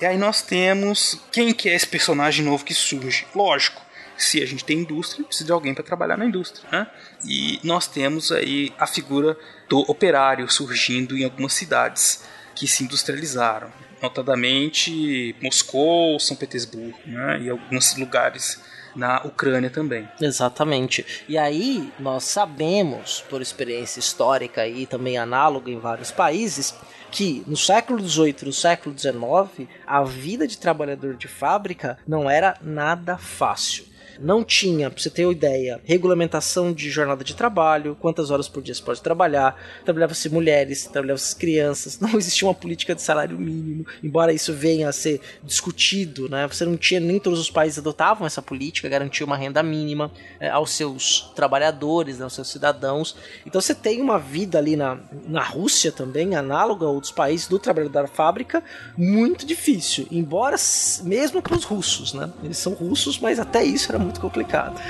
E 0.00 0.06
aí 0.06 0.16
nós 0.16 0.42
temos 0.42 1.20
quem 1.32 1.52
que 1.52 1.68
é 1.68 1.74
esse 1.74 1.86
personagem 1.86 2.44
novo 2.44 2.64
que 2.64 2.74
surge? 2.74 3.26
Lógico, 3.34 3.82
se 4.16 4.42
a 4.42 4.46
gente 4.46 4.64
tem 4.64 4.78
indústria, 4.78 5.24
precisa 5.24 5.46
de 5.46 5.52
alguém 5.52 5.72
para 5.72 5.84
trabalhar 5.84 6.16
na 6.16 6.24
indústria, 6.24 6.68
né? 6.70 6.86
E 7.24 7.60
nós 7.62 7.86
temos 7.86 8.32
aí 8.32 8.72
a 8.78 8.86
figura 8.86 9.36
do 9.68 9.80
operário 9.90 10.50
surgindo 10.50 11.16
em 11.16 11.24
algumas 11.24 11.52
cidades 11.52 12.24
que 12.54 12.66
se 12.66 12.82
industrializaram, 12.82 13.70
notadamente 14.02 15.36
Moscou, 15.40 16.18
São 16.18 16.36
Petersburgo, 16.36 16.98
né? 17.06 17.40
E 17.42 17.50
alguns 17.50 17.96
lugares 17.96 18.60
na 18.98 19.22
Ucrânia 19.22 19.70
também. 19.70 20.08
Exatamente. 20.20 21.06
E 21.28 21.38
aí 21.38 21.90
nós 22.00 22.24
sabemos, 22.24 23.24
por 23.30 23.40
experiência 23.40 24.00
histórica 24.00 24.66
e 24.66 24.84
também 24.86 25.16
análoga 25.16 25.70
em 25.70 25.78
vários 25.78 26.10
países, 26.10 26.74
que 27.10 27.44
no 27.46 27.56
século 27.56 28.06
XVIII 28.06 28.36
e 28.42 28.44
no 28.46 28.52
século 28.52 28.98
XIX, 28.98 29.68
a 29.86 30.02
vida 30.02 30.46
de 30.46 30.58
trabalhador 30.58 31.14
de 31.14 31.28
fábrica 31.28 31.96
não 32.06 32.28
era 32.28 32.56
nada 32.60 33.16
fácil 33.16 33.86
não 34.20 34.44
tinha, 34.44 34.90
pra 34.90 35.00
você 35.00 35.10
ter 35.10 35.24
uma 35.24 35.32
ideia, 35.32 35.80
regulamentação 35.84 36.72
de 36.72 36.90
jornada 36.90 37.22
de 37.24 37.34
trabalho, 37.34 37.96
quantas 38.00 38.30
horas 38.30 38.48
por 38.48 38.62
dia 38.62 38.74
você 38.74 38.82
pode 38.82 39.02
trabalhar, 39.02 39.56
trabalhava-se 39.84 40.28
mulheres, 40.28 40.86
trabalhava-se 40.86 41.34
crianças, 41.36 41.98
não 42.00 42.18
existia 42.18 42.46
uma 42.46 42.54
política 42.54 42.94
de 42.94 43.02
salário 43.02 43.38
mínimo, 43.38 43.86
embora 44.02 44.32
isso 44.32 44.52
venha 44.52 44.88
a 44.88 44.92
ser 44.92 45.20
discutido, 45.42 46.28
né? 46.28 46.46
Você 46.48 46.64
não 46.64 46.76
tinha, 46.76 47.00
nem 47.00 47.18
todos 47.18 47.38
os 47.38 47.50
países 47.50 47.78
adotavam 47.78 48.26
essa 48.26 48.42
política, 48.42 48.88
garantia 48.88 49.24
uma 49.24 49.36
renda 49.36 49.62
mínima 49.62 50.10
é, 50.40 50.48
aos 50.48 50.70
seus 50.72 51.32
trabalhadores, 51.34 52.18
né, 52.18 52.24
aos 52.24 52.34
seus 52.34 52.48
cidadãos. 52.48 53.16
Então 53.46 53.60
você 53.60 53.74
tem 53.74 54.00
uma 54.00 54.18
vida 54.18 54.58
ali 54.58 54.76
na, 54.76 54.98
na 55.26 55.42
Rússia 55.42 55.92
também, 55.92 56.34
análoga 56.34 56.86
a 56.86 56.90
outros 56.90 57.12
países 57.12 57.46
do 57.46 57.58
trabalhador 57.58 58.02
da 58.02 58.06
fábrica, 58.06 58.62
muito 58.96 59.46
difícil, 59.46 60.06
embora 60.10 60.56
mesmo 61.02 61.42
para 61.42 61.54
os 61.54 61.64
russos, 61.64 62.14
né? 62.14 62.30
Eles 62.42 62.58
são 62.58 62.72
russos, 62.72 63.18
mas 63.18 63.38
até 63.38 63.64
isso 63.64 63.90
era 63.90 63.98
muito 63.98 64.07
muito 64.08 64.20
complicado. 64.20 64.80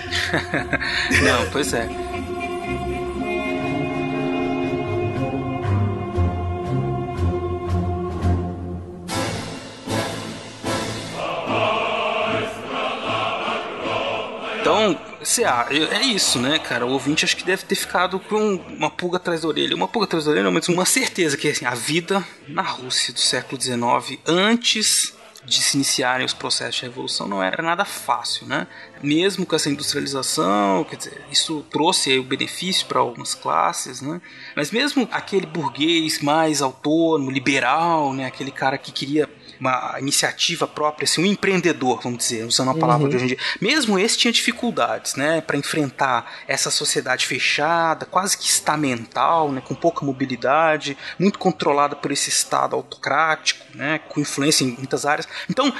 Não, 1.22 1.50
pois 1.50 1.74
é. 1.74 1.88
Então, 14.60 14.98
CA, 15.24 15.66
é 15.70 16.02
isso, 16.02 16.38
né, 16.38 16.58
cara? 16.58 16.86
O 16.86 16.92
ouvinte 16.92 17.24
acho 17.24 17.36
que 17.36 17.44
deve 17.44 17.64
ter 17.64 17.74
ficado 17.74 18.20
com 18.20 18.54
uma 18.68 18.90
pulga 18.90 19.16
atrás 19.16 19.40
da 19.40 19.48
orelha. 19.48 19.74
Uma 19.74 19.88
pulga 19.88 20.06
atrás 20.06 20.26
da 20.26 20.30
orelha, 20.30 20.50
mas 20.50 20.68
uma 20.68 20.84
certeza 20.84 21.36
que 21.36 21.48
assim, 21.48 21.64
a 21.64 21.74
vida 21.74 22.24
na 22.46 22.62
Rússia 22.62 23.12
do 23.12 23.18
século 23.18 23.60
XIX, 23.60 24.20
antes 24.26 25.17
de 25.48 25.62
se 25.62 25.76
iniciarem 25.76 26.24
os 26.24 26.34
processos 26.34 26.76
de 26.76 26.82
revolução 26.82 27.26
não 27.26 27.42
era 27.42 27.62
nada 27.62 27.84
fácil, 27.84 28.46
né? 28.46 28.66
Mesmo 29.02 29.46
com 29.46 29.56
essa 29.56 29.70
industrialização, 29.70 30.84
quer 30.84 30.96
dizer, 30.96 31.24
isso 31.30 31.64
trouxe 31.70 32.18
o 32.18 32.22
benefício 32.22 32.86
para 32.86 33.00
algumas 33.00 33.34
classes, 33.34 34.00
né? 34.00 34.20
Mas 34.54 34.70
mesmo 34.70 35.08
aquele 35.10 35.46
burguês 35.46 36.20
mais 36.20 36.60
autônomo, 36.62 37.30
liberal, 37.30 38.12
né? 38.12 38.26
Aquele 38.26 38.50
cara 38.50 38.76
que 38.76 38.92
queria 38.92 39.28
uma 39.60 39.96
iniciativa 39.98 40.66
própria, 40.66 41.04
assim, 41.04 41.22
um 41.22 41.26
empreendedor, 41.26 42.00
vamos 42.02 42.18
dizer, 42.18 42.44
usando 42.44 42.70
a 42.70 42.74
palavra 42.74 43.04
uhum. 43.04 43.10
de 43.10 43.16
hoje 43.16 43.24
em 43.24 43.28
dia. 43.28 43.38
Mesmo 43.60 43.98
esse 43.98 44.16
tinha 44.16 44.32
dificuldades, 44.32 45.14
né, 45.14 45.40
para 45.40 45.56
enfrentar 45.56 46.32
essa 46.46 46.70
sociedade 46.70 47.26
fechada, 47.26 48.06
quase 48.06 48.36
que 48.36 48.46
estamental, 48.46 49.50
né, 49.52 49.60
com 49.60 49.74
pouca 49.74 50.04
mobilidade, 50.04 50.96
muito 51.18 51.38
controlada 51.38 51.96
por 51.96 52.10
esse 52.10 52.28
Estado 52.28 52.76
autocrático, 52.76 53.64
né, 53.74 53.98
com 54.08 54.20
influência 54.20 54.64
em 54.64 54.68
muitas 54.68 55.04
áreas. 55.04 55.28
Então, 55.48 55.72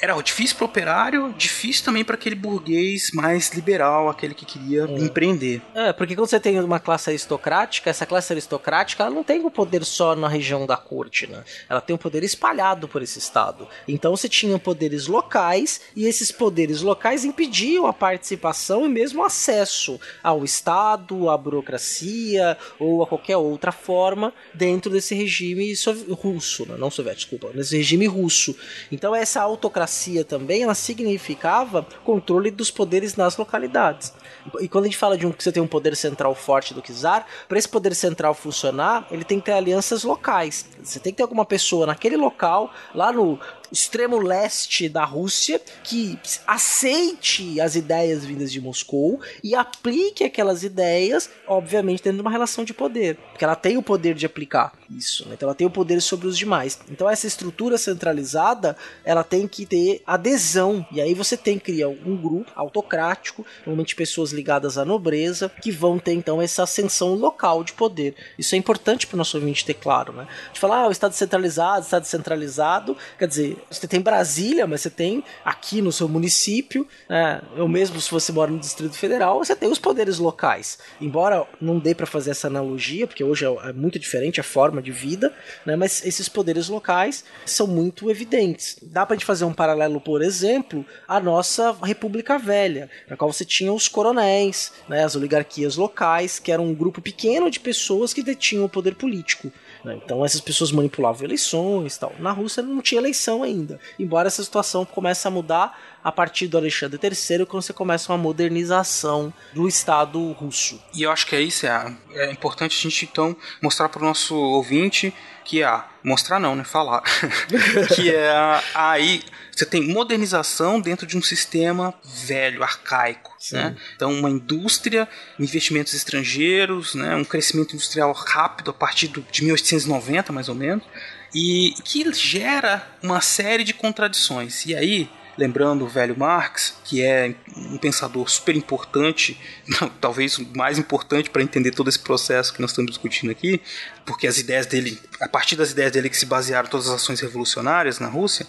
era 0.00 0.20
difícil 0.20 0.56
para 0.56 0.64
o 0.64 0.68
operário, 0.68 1.34
difícil 1.36 1.84
também 1.84 2.04
para 2.04 2.14
aquele 2.14 2.34
burguês 2.34 3.10
mais 3.12 3.52
liberal, 3.52 4.08
aquele 4.08 4.34
que 4.34 4.44
queria 4.44 4.84
é. 4.84 4.98
empreender. 4.98 5.62
É, 5.74 5.92
porque 5.92 6.14
quando 6.14 6.28
você 6.28 6.40
tem 6.40 6.60
uma 6.60 6.80
classe 6.80 7.10
aristocrática, 7.10 7.90
essa 7.90 8.04
classe 8.04 8.32
aristocrática 8.32 9.04
ela 9.04 9.14
não 9.14 9.24
tem 9.24 9.44
o 9.44 9.50
poder 9.50 9.84
só 9.84 10.16
na 10.16 10.28
região 10.28 10.66
da 10.66 10.76
corte, 10.76 11.26
né? 11.26 11.44
Ela 11.68 11.80
tem 11.80 11.94
um 11.94 11.98
poder 11.98 12.22
espalhado 12.22 12.88
por 12.88 13.02
esse 13.02 13.18
estado. 13.18 13.68
Então 13.86 14.16
você 14.16 14.28
tinha 14.28 14.58
poderes 14.58 15.06
locais 15.06 15.80
e 15.94 16.06
esses 16.06 16.30
poderes 16.32 16.82
locais 16.82 17.24
impediam 17.24 17.86
a 17.86 17.92
participação 17.92 18.84
e 18.86 18.88
mesmo 18.88 19.22
o 19.22 19.24
acesso 19.24 20.00
ao 20.22 20.44
estado, 20.44 21.30
à 21.30 21.36
burocracia 21.36 22.58
ou 22.78 23.02
a 23.02 23.06
qualquer 23.06 23.36
outra 23.36 23.72
forma 23.72 24.32
dentro 24.52 24.90
desse 24.90 25.14
regime 25.14 25.72
russo, 26.10 26.66
né? 26.66 26.76
não 26.76 26.90
soviético, 26.90 27.36
desculpa, 27.36 27.56
nesse 27.56 27.76
regime 27.76 28.06
russo. 28.06 28.56
Então 28.90 29.14
essa 29.14 29.40
autocracia 29.40 29.83
democracia 29.84 30.24
também, 30.24 30.62
ela 30.62 30.74
significava 30.74 31.86
controle 32.04 32.50
dos 32.50 32.70
poderes 32.70 33.16
nas 33.16 33.36
localidades. 33.36 34.12
E 34.60 34.68
quando 34.68 34.84
a 34.84 34.86
gente 34.88 34.96
fala 34.96 35.16
de 35.16 35.26
um 35.26 35.32
que 35.32 35.42
você 35.42 35.52
tem 35.52 35.62
um 35.62 35.66
poder 35.66 35.94
central 35.96 36.34
forte 36.34 36.74
do 36.74 36.82
czar, 36.82 37.26
para 37.48 37.58
esse 37.58 37.68
poder 37.68 37.94
central 37.94 38.34
funcionar, 38.34 39.06
ele 39.10 39.24
tem 39.24 39.38
que 39.38 39.46
ter 39.46 39.52
alianças 39.52 40.04
locais. 40.04 40.66
Você 40.82 40.98
tem 40.98 41.12
que 41.12 41.18
ter 41.18 41.22
alguma 41.22 41.44
pessoa 41.44 41.86
naquele 41.86 42.16
local, 42.16 42.70
lá 42.94 43.12
no 43.12 43.38
extremo 43.74 44.18
leste 44.18 44.88
da 44.88 45.04
Rússia 45.04 45.60
que 45.82 46.18
aceite 46.46 47.60
as 47.60 47.74
ideias 47.74 48.24
vindas 48.24 48.50
de 48.50 48.60
Moscou 48.60 49.20
e 49.42 49.54
aplique 49.54 50.24
aquelas 50.24 50.62
ideias, 50.62 51.28
obviamente, 51.46 52.02
dentro 52.02 52.18
de 52.18 52.22
uma 52.22 52.30
relação 52.30 52.64
de 52.64 52.72
poder. 52.72 53.16
Porque 53.30 53.44
ela 53.44 53.56
tem 53.56 53.76
o 53.76 53.82
poder 53.82 54.14
de 54.14 54.24
aplicar 54.24 54.72
isso, 54.90 55.28
né? 55.28 55.34
então 55.34 55.48
ela 55.48 55.54
tem 55.54 55.66
o 55.66 55.70
poder 55.70 56.00
sobre 56.00 56.26
os 56.28 56.38
demais. 56.38 56.78
Então 56.88 57.10
essa 57.10 57.26
estrutura 57.26 57.76
centralizada, 57.76 58.76
ela 59.04 59.24
tem 59.24 59.46
que 59.48 59.66
ter 59.66 60.02
adesão. 60.06 60.86
E 60.92 61.00
aí 61.00 61.12
você 61.14 61.36
tem 61.36 61.58
que 61.58 61.72
criar 61.72 61.88
um 61.88 62.16
grupo 62.16 62.52
autocrático, 62.54 63.44
normalmente 63.66 63.96
pessoas 63.96 64.32
ligadas 64.32 64.78
à 64.78 64.84
nobreza, 64.84 65.50
que 65.60 65.70
vão 65.70 65.98
ter 65.98 66.12
então 66.12 66.40
essa 66.40 66.62
ascensão 66.62 67.14
local 67.14 67.64
de 67.64 67.72
poder. 67.72 68.14
Isso 68.38 68.54
é 68.54 68.58
importante 68.58 69.06
para 69.06 69.16
o 69.16 69.18
nosso 69.18 69.36
ouvinte 69.36 69.64
ter 69.64 69.74
claro, 69.74 70.12
né? 70.12 70.28
De 70.52 70.60
falar, 70.60 70.84
ah, 70.84 70.88
o 70.88 70.92
Estado 70.92 71.12
centralizado, 71.12 71.84
Estado 71.84 72.04
centralizado, 72.04 72.96
quer 73.18 73.26
dizer, 73.26 73.56
você 73.70 73.86
tem 73.86 74.00
Brasília, 74.00 74.66
mas 74.66 74.82
você 74.82 74.90
tem 74.90 75.24
aqui 75.44 75.80
no 75.82 75.92
seu 75.92 76.08
município, 76.08 76.86
né? 77.08 77.42
eu 77.56 77.66
mesmo, 77.68 78.00
se 78.00 78.10
você 78.10 78.32
mora 78.32 78.50
no 78.50 78.58
Distrito 78.58 78.96
Federal, 78.96 79.38
você 79.38 79.54
tem 79.56 79.70
os 79.70 79.78
poderes 79.78 80.18
locais. 80.18 80.78
Embora 81.00 81.46
não 81.60 81.78
dê 81.78 81.94
para 81.94 82.06
fazer 82.06 82.30
essa 82.30 82.46
analogia, 82.46 83.06
porque 83.06 83.24
hoje 83.24 83.44
é, 83.44 83.68
é 83.68 83.72
muito 83.72 83.98
diferente 83.98 84.40
a 84.40 84.44
forma 84.44 84.80
de 84.80 84.92
vida, 84.92 85.32
né? 85.64 85.76
mas 85.76 86.04
esses 86.04 86.28
poderes 86.28 86.68
locais 86.68 87.24
são 87.46 87.66
muito 87.66 88.10
evidentes. 88.10 88.76
Dá 88.82 89.04
para 89.04 89.16
gente 89.16 89.26
fazer 89.26 89.44
um 89.44 89.52
paralelo, 89.52 90.00
por 90.00 90.22
exemplo, 90.22 90.84
à 91.06 91.20
nossa 91.20 91.72
República 91.82 92.38
Velha, 92.38 92.90
na 93.08 93.16
qual 93.16 93.32
você 93.32 93.44
tinha 93.44 93.72
os 93.72 93.88
coronéis, 93.88 94.72
né? 94.88 95.04
as 95.04 95.16
oligarquias 95.16 95.76
locais, 95.76 96.38
que 96.38 96.52
eram 96.52 96.66
um 96.66 96.74
grupo 96.74 97.00
pequeno 97.00 97.50
de 97.50 97.60
pessoas 97.60 98.12
que 98.12 98.22
detinham 98.22 98.64
o 98.64 98.68
poder 98.68 98.94
político. 98.94 99.52
Né? 99.84 99.98
Então 100.02 100.24
essas 100.24 100.40
pessoas 100.40 100.72
manipulavam 100.72 101.24
eleições 101.24 101.98
tal. 101.98 102.12
Na 102.18 102.32
Rússia 102.32 102.62
não 102.62 102.80
tinha 102.80 103.00
eleição 103.00 103.42
ainda. 103.42 103.78
Embora 103.98 104.28
essa 104.28 104.42
situação 104.42 104.84
comece 104.84 105.28
a 105.28 105.30
mudar 105.30 105.78
a 106.02 106.10
partir 106.10 106.46
do 106.46 106.56
Alexandre 106.56 106.98
III, 107.02 107.46
quando 107.46 107.62
você 107.62 107.72
começa 107.72 108.12
uma 108.12 108.18
modernização 108.18 109.32
do 109.52 109.68
Estado 109.68 110.32
russo. 110.32 110.80
E 110.94 111.02
eu 111.02 111.10
acho 111.10 111.26
que 111.26 111.36
é 111.36 111.40
isso, 111.40 111.66
é, 111.66 111.96
é 112.12 112.30
importante 112.30 112.76
a 112.78 112.90
gente 112.90 113.04
então 113.04 113.36
mostrar 113.62 113.88
para 113.88 114.02
o 114.02 114.04
nosso 114.04 114.34
ouvinte 114.34 115.14
que 115.44 115.62
é 115.62 115.66
a 115.66 115.86
mostrar 116.02 116.38
não, 116.38 116.56
né, 116.56 116.64
falar, 116.64 117.02
que 117.94 118.10
é 118.10 118.62
aí 118.74 119.22
você 119.50 119.64
tem 119.64 119.86
modernização 119.86 120.80
dentro 120.80 121.06
de 121.06 121.16
um 121.16 121.22
sistema 121.22 121.94
velho, 122.04 122.62
arcaico, 122.62 123.32
né? 123.52 123.76
Então 123.94 124.12
uma 124.12 124.28
indústria, 124.28 125.08
investimentos 125.38 125.94
estrangeiros, 125.94 126.94
né, 126.94 127.14
um 127.14 127.24
crescimento 127.24 127.74
industrial 127.74 128.12
rápido 128.12 128.70
a 128.70 128.74
partir 128.74 129.08
do, 129.08 129.24
de 129.30 129.44
1890 129.44 130.32
mais 130.32 130.48
ou 130.48 130.54
menos, 130.54 130.84
e 131.32 131.74
que 131.84 132.12
gera 132.12 132.86
uma 133.02 133.20
série 133.20 133.64
de 133.64 133.74
contradições. 133.74 134.66
E 134.66 134.74
aí 134.74 135.10
lembrando 135.36 135.84
o 135.84 135.88
velho 135.88 136.18
Marx, 136.18 136.76
que 136.84 137.02
é 137.02 137.34
um 137.56 137.78
pensador 137.78 138.28
super 138.28 138.56
importante, 138.56 139.38
talvez 140.00 140.38
o 140.38 140.46
mais 140.56 140.78
importante 140.78 141.30
para 141.30 141.42
entender 141.42 141.72
todo 141.72 141.88
esse 141.88 141.98
processo 141.98 142.52
que 142.52 142.60
nós 142.60 142.70
estamos 142.70 142.90
discutindo 142.90 143.30
aqui, 143.30 143.60
porque 144.04 144.26
as 144.26 144.38
ideias 144.38 144.66
dele, 144.66 145.00
a 145.20 145.28
partir 145.28 145.56
das 145.56 145.70
ideias 145.70 145.92
dele 145.92 146.08
que 146.08 146.16
se 146.16 146.26
basearam 146.26 146.68
todas 146.68 146.88
as 146.88 146.94
ações 146.94 147.20
revolucionárias 147.20 147.98
na 147.98 148.08
Rússia, 148.08 148.46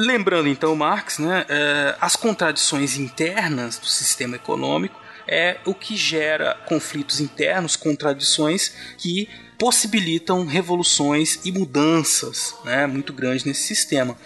Lembrando 0.00 0.48
então 0.48 0.76
Marx, 0.76 1.18
né, 1.18 1.44
é, 1.48 1.96
as 2.00 2.14
contradições 2.14 2.96
internas 2.96 3.78
do 3.78 3.86
sistema 3.86 4.36
econômico 4.36 4.96
é 5.26 5.58
o 5.64 5.74
que 5.74 5.96
gera 5.96 6.54
conflitos 6.66 7.20
internos, 7.20 7.74
contradições 7.74 8.72
que 8.96 9.28
possibilitam 9.58 10.46
revoluções 10.46 11.40
e 11.44 11.50
mudanças 11.50 12.54
né, 12.64 12.86
muito 12.86 13.12
grandes 13.12 13.44
nesse 13.44 13.64
sistema. 13.64 14.16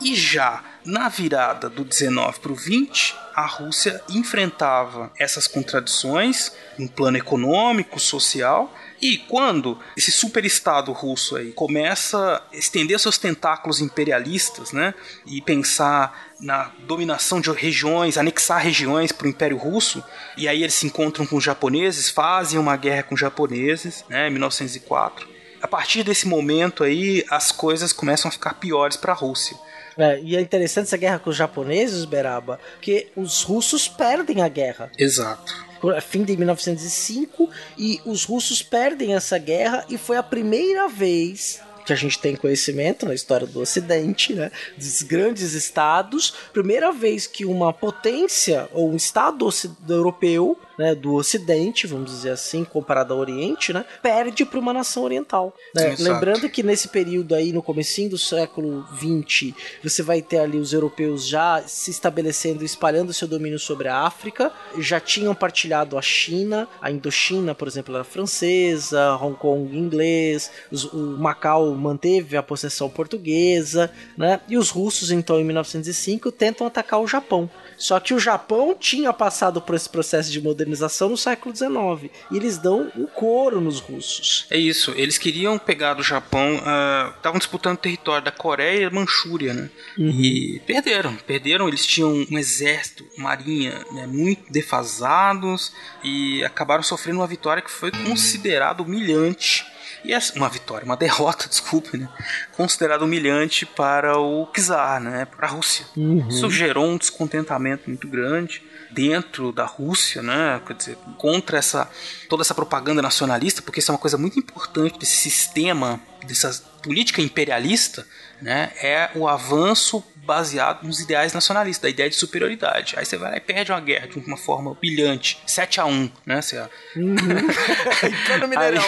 E 0.00 0.16
já 0.16 0.64
na 0.84 1.08
virada 1.08 1.68
do 1.68 1.84
19 1.84 2.40
para 2.40 2.52
o 2.52 2.54
20, 2.54 3.16
a 3.34 3.46
Rússia 3.46 4.02
enfrentava 4.08 5.10
essas 5.18 5.46
contradições 5.46 6.52
no 6.78 6.88
plano 6.88 7.16
econômico, 7.16 7.98
social, 8.00 8.74
e 9.00 9.16
quando 9.16 9.78
esse 9.96 10.12
superestado 10.12 10.92
russo 10.92 11.36
aí 11.36 11.52
começa 11.52 12.36
a 12.36 12.56
estender 12.56 12.98
seus 12.98 13.16
tentáculos 13.16 13.80
imperialistas, 13.80 14.72
né, 14.72 14.94
e 15.26 15.40
pensar 15.40 16.32
na 16.38 16.70
dominação 16.86 17.40
de 17.40 17.50
regiões, 17.50 18.18
anexar 18.18 18.62
regiões 18.62 19.10
para 19.12 19.26
o 19.26 19.30
Império 19.30 19.56
Russo, 19.56 20.04
e 20.36 20.46
aí 20.48 20.62
eles 20.62 20.74
se 20.74 20.86
encontram 20.86 21.26
com 21.26 21.36
os 21.36 21.44
japoneses, 21.44 22.10
fazem 22.10 22.58
uma 22.58 22.76
guerra 22.76 23.04
com 23.04 23.14
os 23.14 23.20
japoneses, 23.20 24.04
né, 24.08 24.28
em 24.28 24.30
1904. 24.32 25.28
A 25.62 25.68
partir 25.68 26.02
desse 26.02 26.26
momento 26.26 26.82
aí, 26.82 27.24
as 27.30 27.52
coisas 27.52 27.92
começam 27.92 28.28
a 28.28 28.32
ficar 28.32 28.54
piores 28.54 28.96
para 28.96 29.12
a 29.12 29.16
Rússia. 29.16 29.56
É, 29.98 30.20
e 30.20 30.36
é 30.36 30.40
interessante 30.40 30.86
essa 30.86 30.96
guerra 30.96 31.18
com 31.18 31.30
os 31.30 31.36
japoneses, 31.36 32.04
Beraba, 32.04 32.58
que 32.80 33.08
os 33.16 33.42
russos 33.42 33.88
perdem 33.88 34.42
a 34.42 34.48
guerra. 34.48 34.90
Exato 34.98 35.70
fim 36.02 36.24
de 36.24 36.36
1905 36.36 37.48
e 37.78 38.00
os 38.04 38.24
russos 38.24 38.62
perdem 38.62 39.14
essa 39.14 39.38
guerra 39.38 39.84
e 39.88 39.96
foi 39.96 40.16
a 40.18 40.22
primeira 40.22 40.88
vez 40.88 41.60
que 41.86 41.92
a 41.92 41.96
gente 41.96 42.18
tem 42.18 42.36
conhecimento 42.36 43.06
na 43.06 43.14
história 43.14 43.46
do 43.46 43.60
Ocidente, 43.60 44.34
né, 44.34 44.52
dos 44.76 45.02
grandes 45.02 45.54
estados, 45.54 46.34
primeira 46.52 46.92
vez 46.92 47.26
que 47.26 47.44
uma 47.44 47.72
potência 47.72 48.68
ou 48.72 48.92
um 48.92 48.96
estado 48.96 49.48
europeu 49.88 50.58
né, 50.80 50.94
do 50.94 51.12
Ocidente, 51.12 51.86
vamos 51.86 52.10
dizer 52.10 52.30
assim, 52.30 52.64
comparado 52.64 53.12
ao 53.12 53.20
Oriente, 53.20 53.70
né, 53.70 53.84
perde 54.02 54.46
para 54.46 54.58
uma 54.58 54.72
nação 54.72 55.02
oriental. 55.02 55.54
Né? 55.74 55.94
Lembrando 55.98 56.48
que 56.48 56.62
nesse 56.62 56.88
período 56.88 57.34
aí, 57.34 57.52
no 57.52 57.62
comecinho 57.62 58.08
do 58.08 58.16
século 58.16 58.86
XX, 58.96 59.54
você 59.84 60.02
vai 60.02 60.22
ter 60.22 60.38
ali 60.38 60.56
os 60.56 60.72
europeus 60.72 61.28
já 61.28 61.62
se 61.66 61.90
estabelecendo, 61.90 62.64
espalhando 62.64 63.12
seu 63.12 63.28
domínio 63.28 63.58
sobre 63.58 63.88
a 63.88 63.98
África, 63.98 64.50
já 64.78 64.98
tinham 64.98 65.34
partilhado 65.34 65.98
a 65.98 66.02
China, 66.02 66.66
a 66.80 66.90
Indochina, 66.90 67.54
por 67.54 67.68
exemplo, 67.68 67.94
era 67.94 68.02
francesa, 68.02 69.16
Hong 69.16 69.36
Kong 69.36 69.76
inglês, 69.76 70.50
os, 70.72 70.84
o 70.84 71.18
Macau 71.18 71.74
manteve 71.74 72.38
a 72.38 72.42
possessão 72.42 72.88
portuguesa, 72.88 73.90
né? 74.16 74.40
E 74.48 74.56
os 74.56 74.70
russos, 74.70 75.10
então, 75.10 75.38
em 75.38 75.44
1905, 75.44 76.32
tentam 76.32 76.66
atacar 76.66 77.00
o 77.00 77.06
Japão. 77.06 77.50
Só 77.80 77.98
que 77.98 78.12
o 78.12 78.20
Japão 78.20 78.76
tinha 78.78 79.10
passado 79.10 79.58
por 79.62 79.74
esse 79.74 79.88
processo 79.88 80.30
de 80.30 80.38
modernização 80.38 81.08
no 81.08 81.16
século 81.16 81.56
XIX. 81.56 82.12
E 82.30 82.36
eles 82.36 82.58
dão 82.58 82.92
um 82.94 83.06
couro 83.06 83.58
nos 83.58 83.80
russos. 83.80 84.46
É 84.50 84.58
isso. 84.58 84.92
Eles 84.96 85.16
queriam 85.16 85.58
pegar 85.58 85.94
do 85.94 86.02
Japão. 86.02 86.60
Ah, 86.62 87.14
estavam 87.16 87.38
uh, 87.38 87.40
disputando 87.40 87.76
o 87.76 87.80
território 87.80 88.22
da 88.22 88.30
Coreia 88.30 88.84
e 88.84 88.90
Manchúria, 88.90 89.54
né? 89.54 89.70
Uhum. 89.96 90.10
E 90.10 90.60
perderam. 90.66 91.16
Perderam. 91.26 91.68
Eles 91.68 91.86
tinham 91.86 92.26
um 92.30 92.38
exército, 92.38 93.02
marinha, 93.16 93.82
né, 93.92 94.06
muito 94.06 94.52
defasados. 94.52 95.72
E 96.04 96.44
acabaram 96.44 96.82
sofrendo 96.82 97.20
uma 97.20 97.26
vitória 97.26 97.62
que 97.62 97.70
foi 97.70 97.90
considerada 97.90 98.82
humilhante 98.82 99.64
E 100.04 100.12
essa, 100.12 100.34
uma 100.34 100.48
vitória, 100.48 100.84
uma 100.84 100.96
derrota, 100.96 101.46
desculpe, 101.50 101.96
né? 101.96 102.08
Considerada 102.52 103.04
humilhante 103.04 103.66
para 103.66 104.18
o 104.18 104.46
czar, 104.46 105.00
né? 105.00 105.24
Para 105.24 105.46
a 105.46 105.50
Rússia. 105.50 105.86
Uhum. 105.96 106.28
Isso 106.28 106.50
gerou 106.50 106.86
um 106.86 106.96
descontentamento 106.96 107.88
muito 107.88 108.08
grande 108.08 108.62
dentro 108.90 109.52
da 109.52 109.64
Rússia, 109.64 110.22
né? 110.22 110.60
Quer 110.66 110.74
dizer, 110.74 110.98
contra 111.16 111.58
essa 111.58 111.88
toda 112.28 112.42
essa 112.42 112.54
propaganda 112.54 113.02
nacionalista, 113.02 113.62
porque 113.62 113.80
isso 113.80 113.90
é 113.90 113.94
uma 113.94 114.00
coisa 114.00 114.18
muito 114.18 114.38
importante 114.38 114.98
desse 114.98 115.16
sistema, 115.16 116.00
dessa 116.26 116.50
política 116.82 117.20
imperialista, 117.20 118.06
né? 118.40 118.72
É 118.82 119.10
o 119.14 119.28
avanço 119.28 120.04
baseado 120.24 120.84
nos 120.84 121.00
ideais 121.00 121.32
nacionalistas, 121.32 121.82
da 121.82 121.88
ideia 121.88 122.08
de 122.08 122.14
superioridade. 122.14 122.94
Aí 122.96 123.04
você 123.04 123.16
vai 123.16 123.32
lá 123.32 123.36
e 123.36 123.40
perde 123.40 123.72
uma 123.72 123.80
guerra 123.80 124.06
de 124.06 124.18
uma 124.18 124.36
forma 124.36 124.74
brilhante, 124.74 125.42
7 125.46 125.80
a 125.80 125.86
1 125.86 126.10
né? 126.24 126.40
Você, 126.40 126.60
Uhum. 126.96 127.14
em 128.06 128.24
pleno 128.26 128.48
Mineirão. 128.48 128.82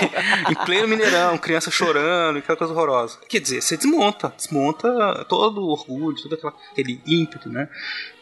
Aí, 0.44 0.52
em 0.52 0.64
pleno 0.64 0.88
Mineirão, 0.88 1.38
criança 1.38 1.70
chorando, 1.70 2.38
aquela 2.38 2.56
coisa 2.56 2.72
horrorosa. 2.72 3.18
Quer 3.28 3.40
dizer, 3.40 3.62
você 3.62 3.76
desmonta, 3.76 4.32
desmonta 4.36 5.24
todo 5.28 5.62
o 5.62 5.70
orgulho, 5.70 6.16
todo 6.22 6.34
aquela, 6.34 6.54
aquele 6.70 7.00
ímpeto, 7.06 7.48
né? 7.48 7.68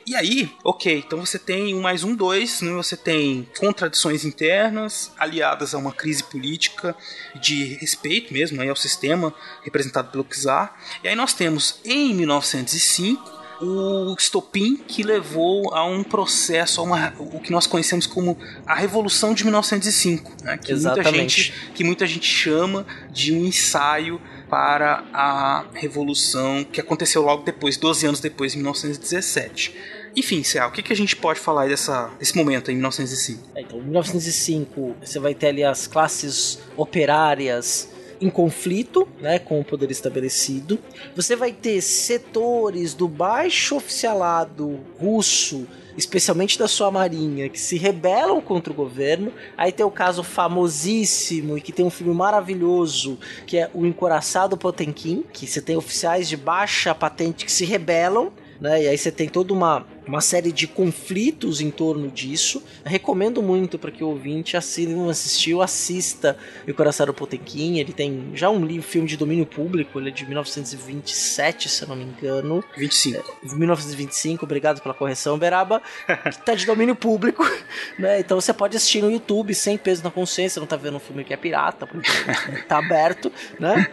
E 0.06 0.16
aí, 0.16 0.50
ok, 0.64 0.98
então 1.06 1.20
você 1.24 1.38
tem 1.38 1.74
um 1.74 1.80
mais 1.80 2.02
um 2.02 2.14
dois, 2.14 2.60
né? 2.62 2.72
você 2.72 2.96
tem 2.96 3.46
contradições 3.58 4.24
internas 4.24 5.12
aliadas 5.18 5.74
a 5.74 5.78
uma 5.78 5.92
crise 5.92 6.24
política 6.24 6.96
de 7.40 7.74
respeito 7.74 8.32
mesmo 8.32 8.60
aí 8.60 8.68
ao 8.68 8.76
sistema 8.76 9.32
representado 9.62 10.10
pelo 10.10 10.24
czar. 10.24 10.80
E 11.04 11.08
aí 11.08 11.14
nós 11.14 11.34
temos 11.34 11.80
em 11.84 12.14
1905 12.14 13.40
o 13.60 14.14
estopim 14.18 14.76
que 14.76 15.02
levou 15.02 15.74
a 15.74 15.84
um 15.84 16.02
processo, 16.02 16.80
a 16.80 16.84
uma, 16.84 17.14
o 17.18 17.38
que 17.38 17.52
nós 17.52 17.66
conhecemos 17.66 18.06
como 18.06 18.38
a 18.66 18.74
Revolução 18.74 19.34
de 19.34 19.44
1905, 19.44 20.32
né? 20.42 20.56
que, 20.56 20.74
muita 20.74 21.12
gente, 21.12 21.54
que 21.74 21.84
muita 21.84 22.06
gente 22.06 22.26
chama 22.26 22.86
de 23.10 23.32
um 23.32 23.44
ensaio 23.44 24.20
para 24.50 25.04
a 25.14 25.64
Revolução 25.72 26.64
que 26.64 26.80
aconteceu 26.80 27.22
logo 27.22 27.44
depois, 27.44 27.76
12 27.76 28.06
anos 28.06 28.20
depois, 28.20 28.54
em 28.54 28.58
1917. 28.58 29.74
Enfim, 30.16 30.42
Céu, 30.42 30.66
o 30.68 30.72
que, 30.72 30.82
que 30.82 30.92
a 30.92 30.96
gente 30.96 31.14
pode 31.14 31.38
falar 31.38 31.68
dessa, 31.68 32.10
desse 32.18 32.36
momento 32.36 32.70
em 32.70 32.74
1905? 32.74 33.48
É, 33.54 33.62
Então, 33.62 33.78
em 33.78 33.82
1905, 33.82 34.96
você 35.00 35.20
vai 35.20 35.34
ter 35.34 35.48
ali 35.48 35.62
as 35.62 35.86
classes 35.86 36.58
operárias 36.76 37.88
em 38.20 38.28
conflito, 38.28 39.08
né, 39.20 39.38
com 39.38 39.60
o 39.60 39.64
poder 39.64 39.90
estabelecido. 39.90 40.78
Você 41.16 41.34
vai 41.34 41.52
ter 41.52 41.80
setores 41.80 42.92
do 42.92 43.08
baixo 43.08 43.76
oficialado 43.76 44.80
russo, 44.98 45.66
especialmente 46.00 46.58
da 46.58 46.66
sua 46.66 46.90
marinha, 46.90 47.48
que 47.48 47.60
se 47.60 47.76
rebelam 47.76 48.40
contra 48.40 48.72
o 48.72 48.76
governo. 48.76 49.32
Aí 49.56 49.70
tem 49.70 49.86
o 49.86 49.90
caso 49.90 50.22
famosíssimo 50.22 51.56
e 51.56 51.60
que 51.60 51.72
tem 51.72 51.84
um 51.84 51.90
filme 51.90 52.14
maravilhoso, 52.14 53.18
que 53.46 53.58
é 53.58 53.70
o 53.72 53.86
Encoraçado 53.86 54.56
Potemkin, 54.56 55.24
que 55.32 55.46
você 55.46 55.60
tem 55.60 55.76
oficiais 55.76 56.28
de 56.28 56.36
baixa 56.36 56.94
patente 56.94 57.44
que 57.44 57.52
se 57.52 57.64
rebelam 57.64 58.32
né? 58.60 58.82
E 58.82 58.88
aí 58.88 58.98
você 58.98 59.10
tem 59.10 59.28
toda 59.28 59.54
uma, 59.54 59.86
uma 60.10 60.20
série 60.20 60.50
de 60.50 60.66
conflitos 60.66 61.60
em 61.60 61.70
torno 61.70 62.10
disso. 62.10 62.62
Recomendo 62.84 63.40
muito 63.40 63.78
para 63.78 63.92
que 63.92 64.02
o 64.02 64.08
ouvinte, 64.08 64.60
se 64.60 64.84
não 64.86 65.08
assistiu, 65.08 65.62
assista 65.62 66.36
O 66.66 66.74
Coração 66.74 67.06
do 67.06 67.14
Potemkin. 67.14 67.78
Ele 67.78 67.92
tem 67.92 68.32
já 68.34 68.50
um 68.50 68.64
livro, 68.64 68.86
filme 68.86 69.06
de 69.06 69.16
domínio 69.16 69.46
público, 69.46 70.00
ele 70.00 70.08
é 70.08 70.12
de 70.12 70.26
1927, 70.26 71.68
se 71.68 71.82
eu 71.82 71.88
não 71.88 71.96
me 71.96 72.04
engano. 72.04 72.62
25. 72.76 73.38
1925, 73.56 74.44
obrigado 74.44 74.80
pela 74.82 74.94
correção, 74.94 75.38
Beraba. 75.38 75.80
que 76.06 76.44
tá 76.44 76.54
de 76.54 76.66
domínio 76.66 76.96
público, 76.96 77.44
né? 77.96 78.18
Então 78.18 78.40
você 78.40 78.52
pode 78.52 78.76
assistir 78.76 79.00
no 79.00 79.10
YouTube 79.10 79.54
sem 79.54 79.78
peso 79.78 80.02
na 80.02 80.10
consciência, 80.10 80.58
não 80.58 80.66
tá 80.66 80.76
vendo 80.76 80.96
um 80.96 81.00
filme 81.00 81.22
que 81.22 81.32
é 81.32 81.36
pirata, 81.36 81.86
porque 81.86 82.10
tá 82.66 82.78
aberto, 82.78 83.32
né? 83.60 83.88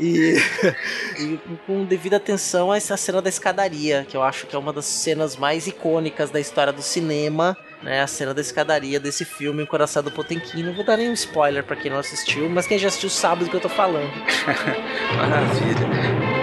E, 0.00 0.36
e 1.20 1.38
com 1.66 1.84
devida 1.84 2.16
atenção 2.16 2.72
a 2.72 2.76
essa 2.76 2.96
cena 2.96 3.20
da 3.20 3.28
escadaria, 3.28 4.06
que 4.08 4.16
eu 4.16 4.22
acho 4.22 4.46
que 4.46 4.56
é 4.56 4.58
uma 4.58 4.72
das 4.72 4.86
cenas 4.86 5.36
mais 5.36 5.59
icônicas 5.66 6.30
da 6.30 6.40
história 6.40 6.72
do 6.72 6.82
cinema, 6.82 7.56
né? 7.82 8.02
A 8.02 8.06
cena 8.06 8.34
da 8.34 8.40
escadaria 8.40 9.00
desse 9.00 9.24
filme, 9.24 9.62
O 9.62 9.66
Coração 9.66 10.02
do 10.02 10.10
Potemkin. 10.10 10.62
Não 10.62 10.74
vou 10.74 10.84
dar 10.84 10.96
nenhum 10.96 11.12
spoiler 11.12 11.64
pra 11.64 11.76
quem 11.76 11.90
não 11.90 11.98
assistiu, 11.98 12.48
mas 12.48 12.66
quem 12.66 12.78
já 12.78 12.88
assistiu 12.88 13.10
sabe 13.10 13.44
do 13.44 13.50
que 13.50 13.56
eu 13.56 13.60
tô 13.60 13.68
falando. 13.68 14.10
Maravilha. 15.16 16.39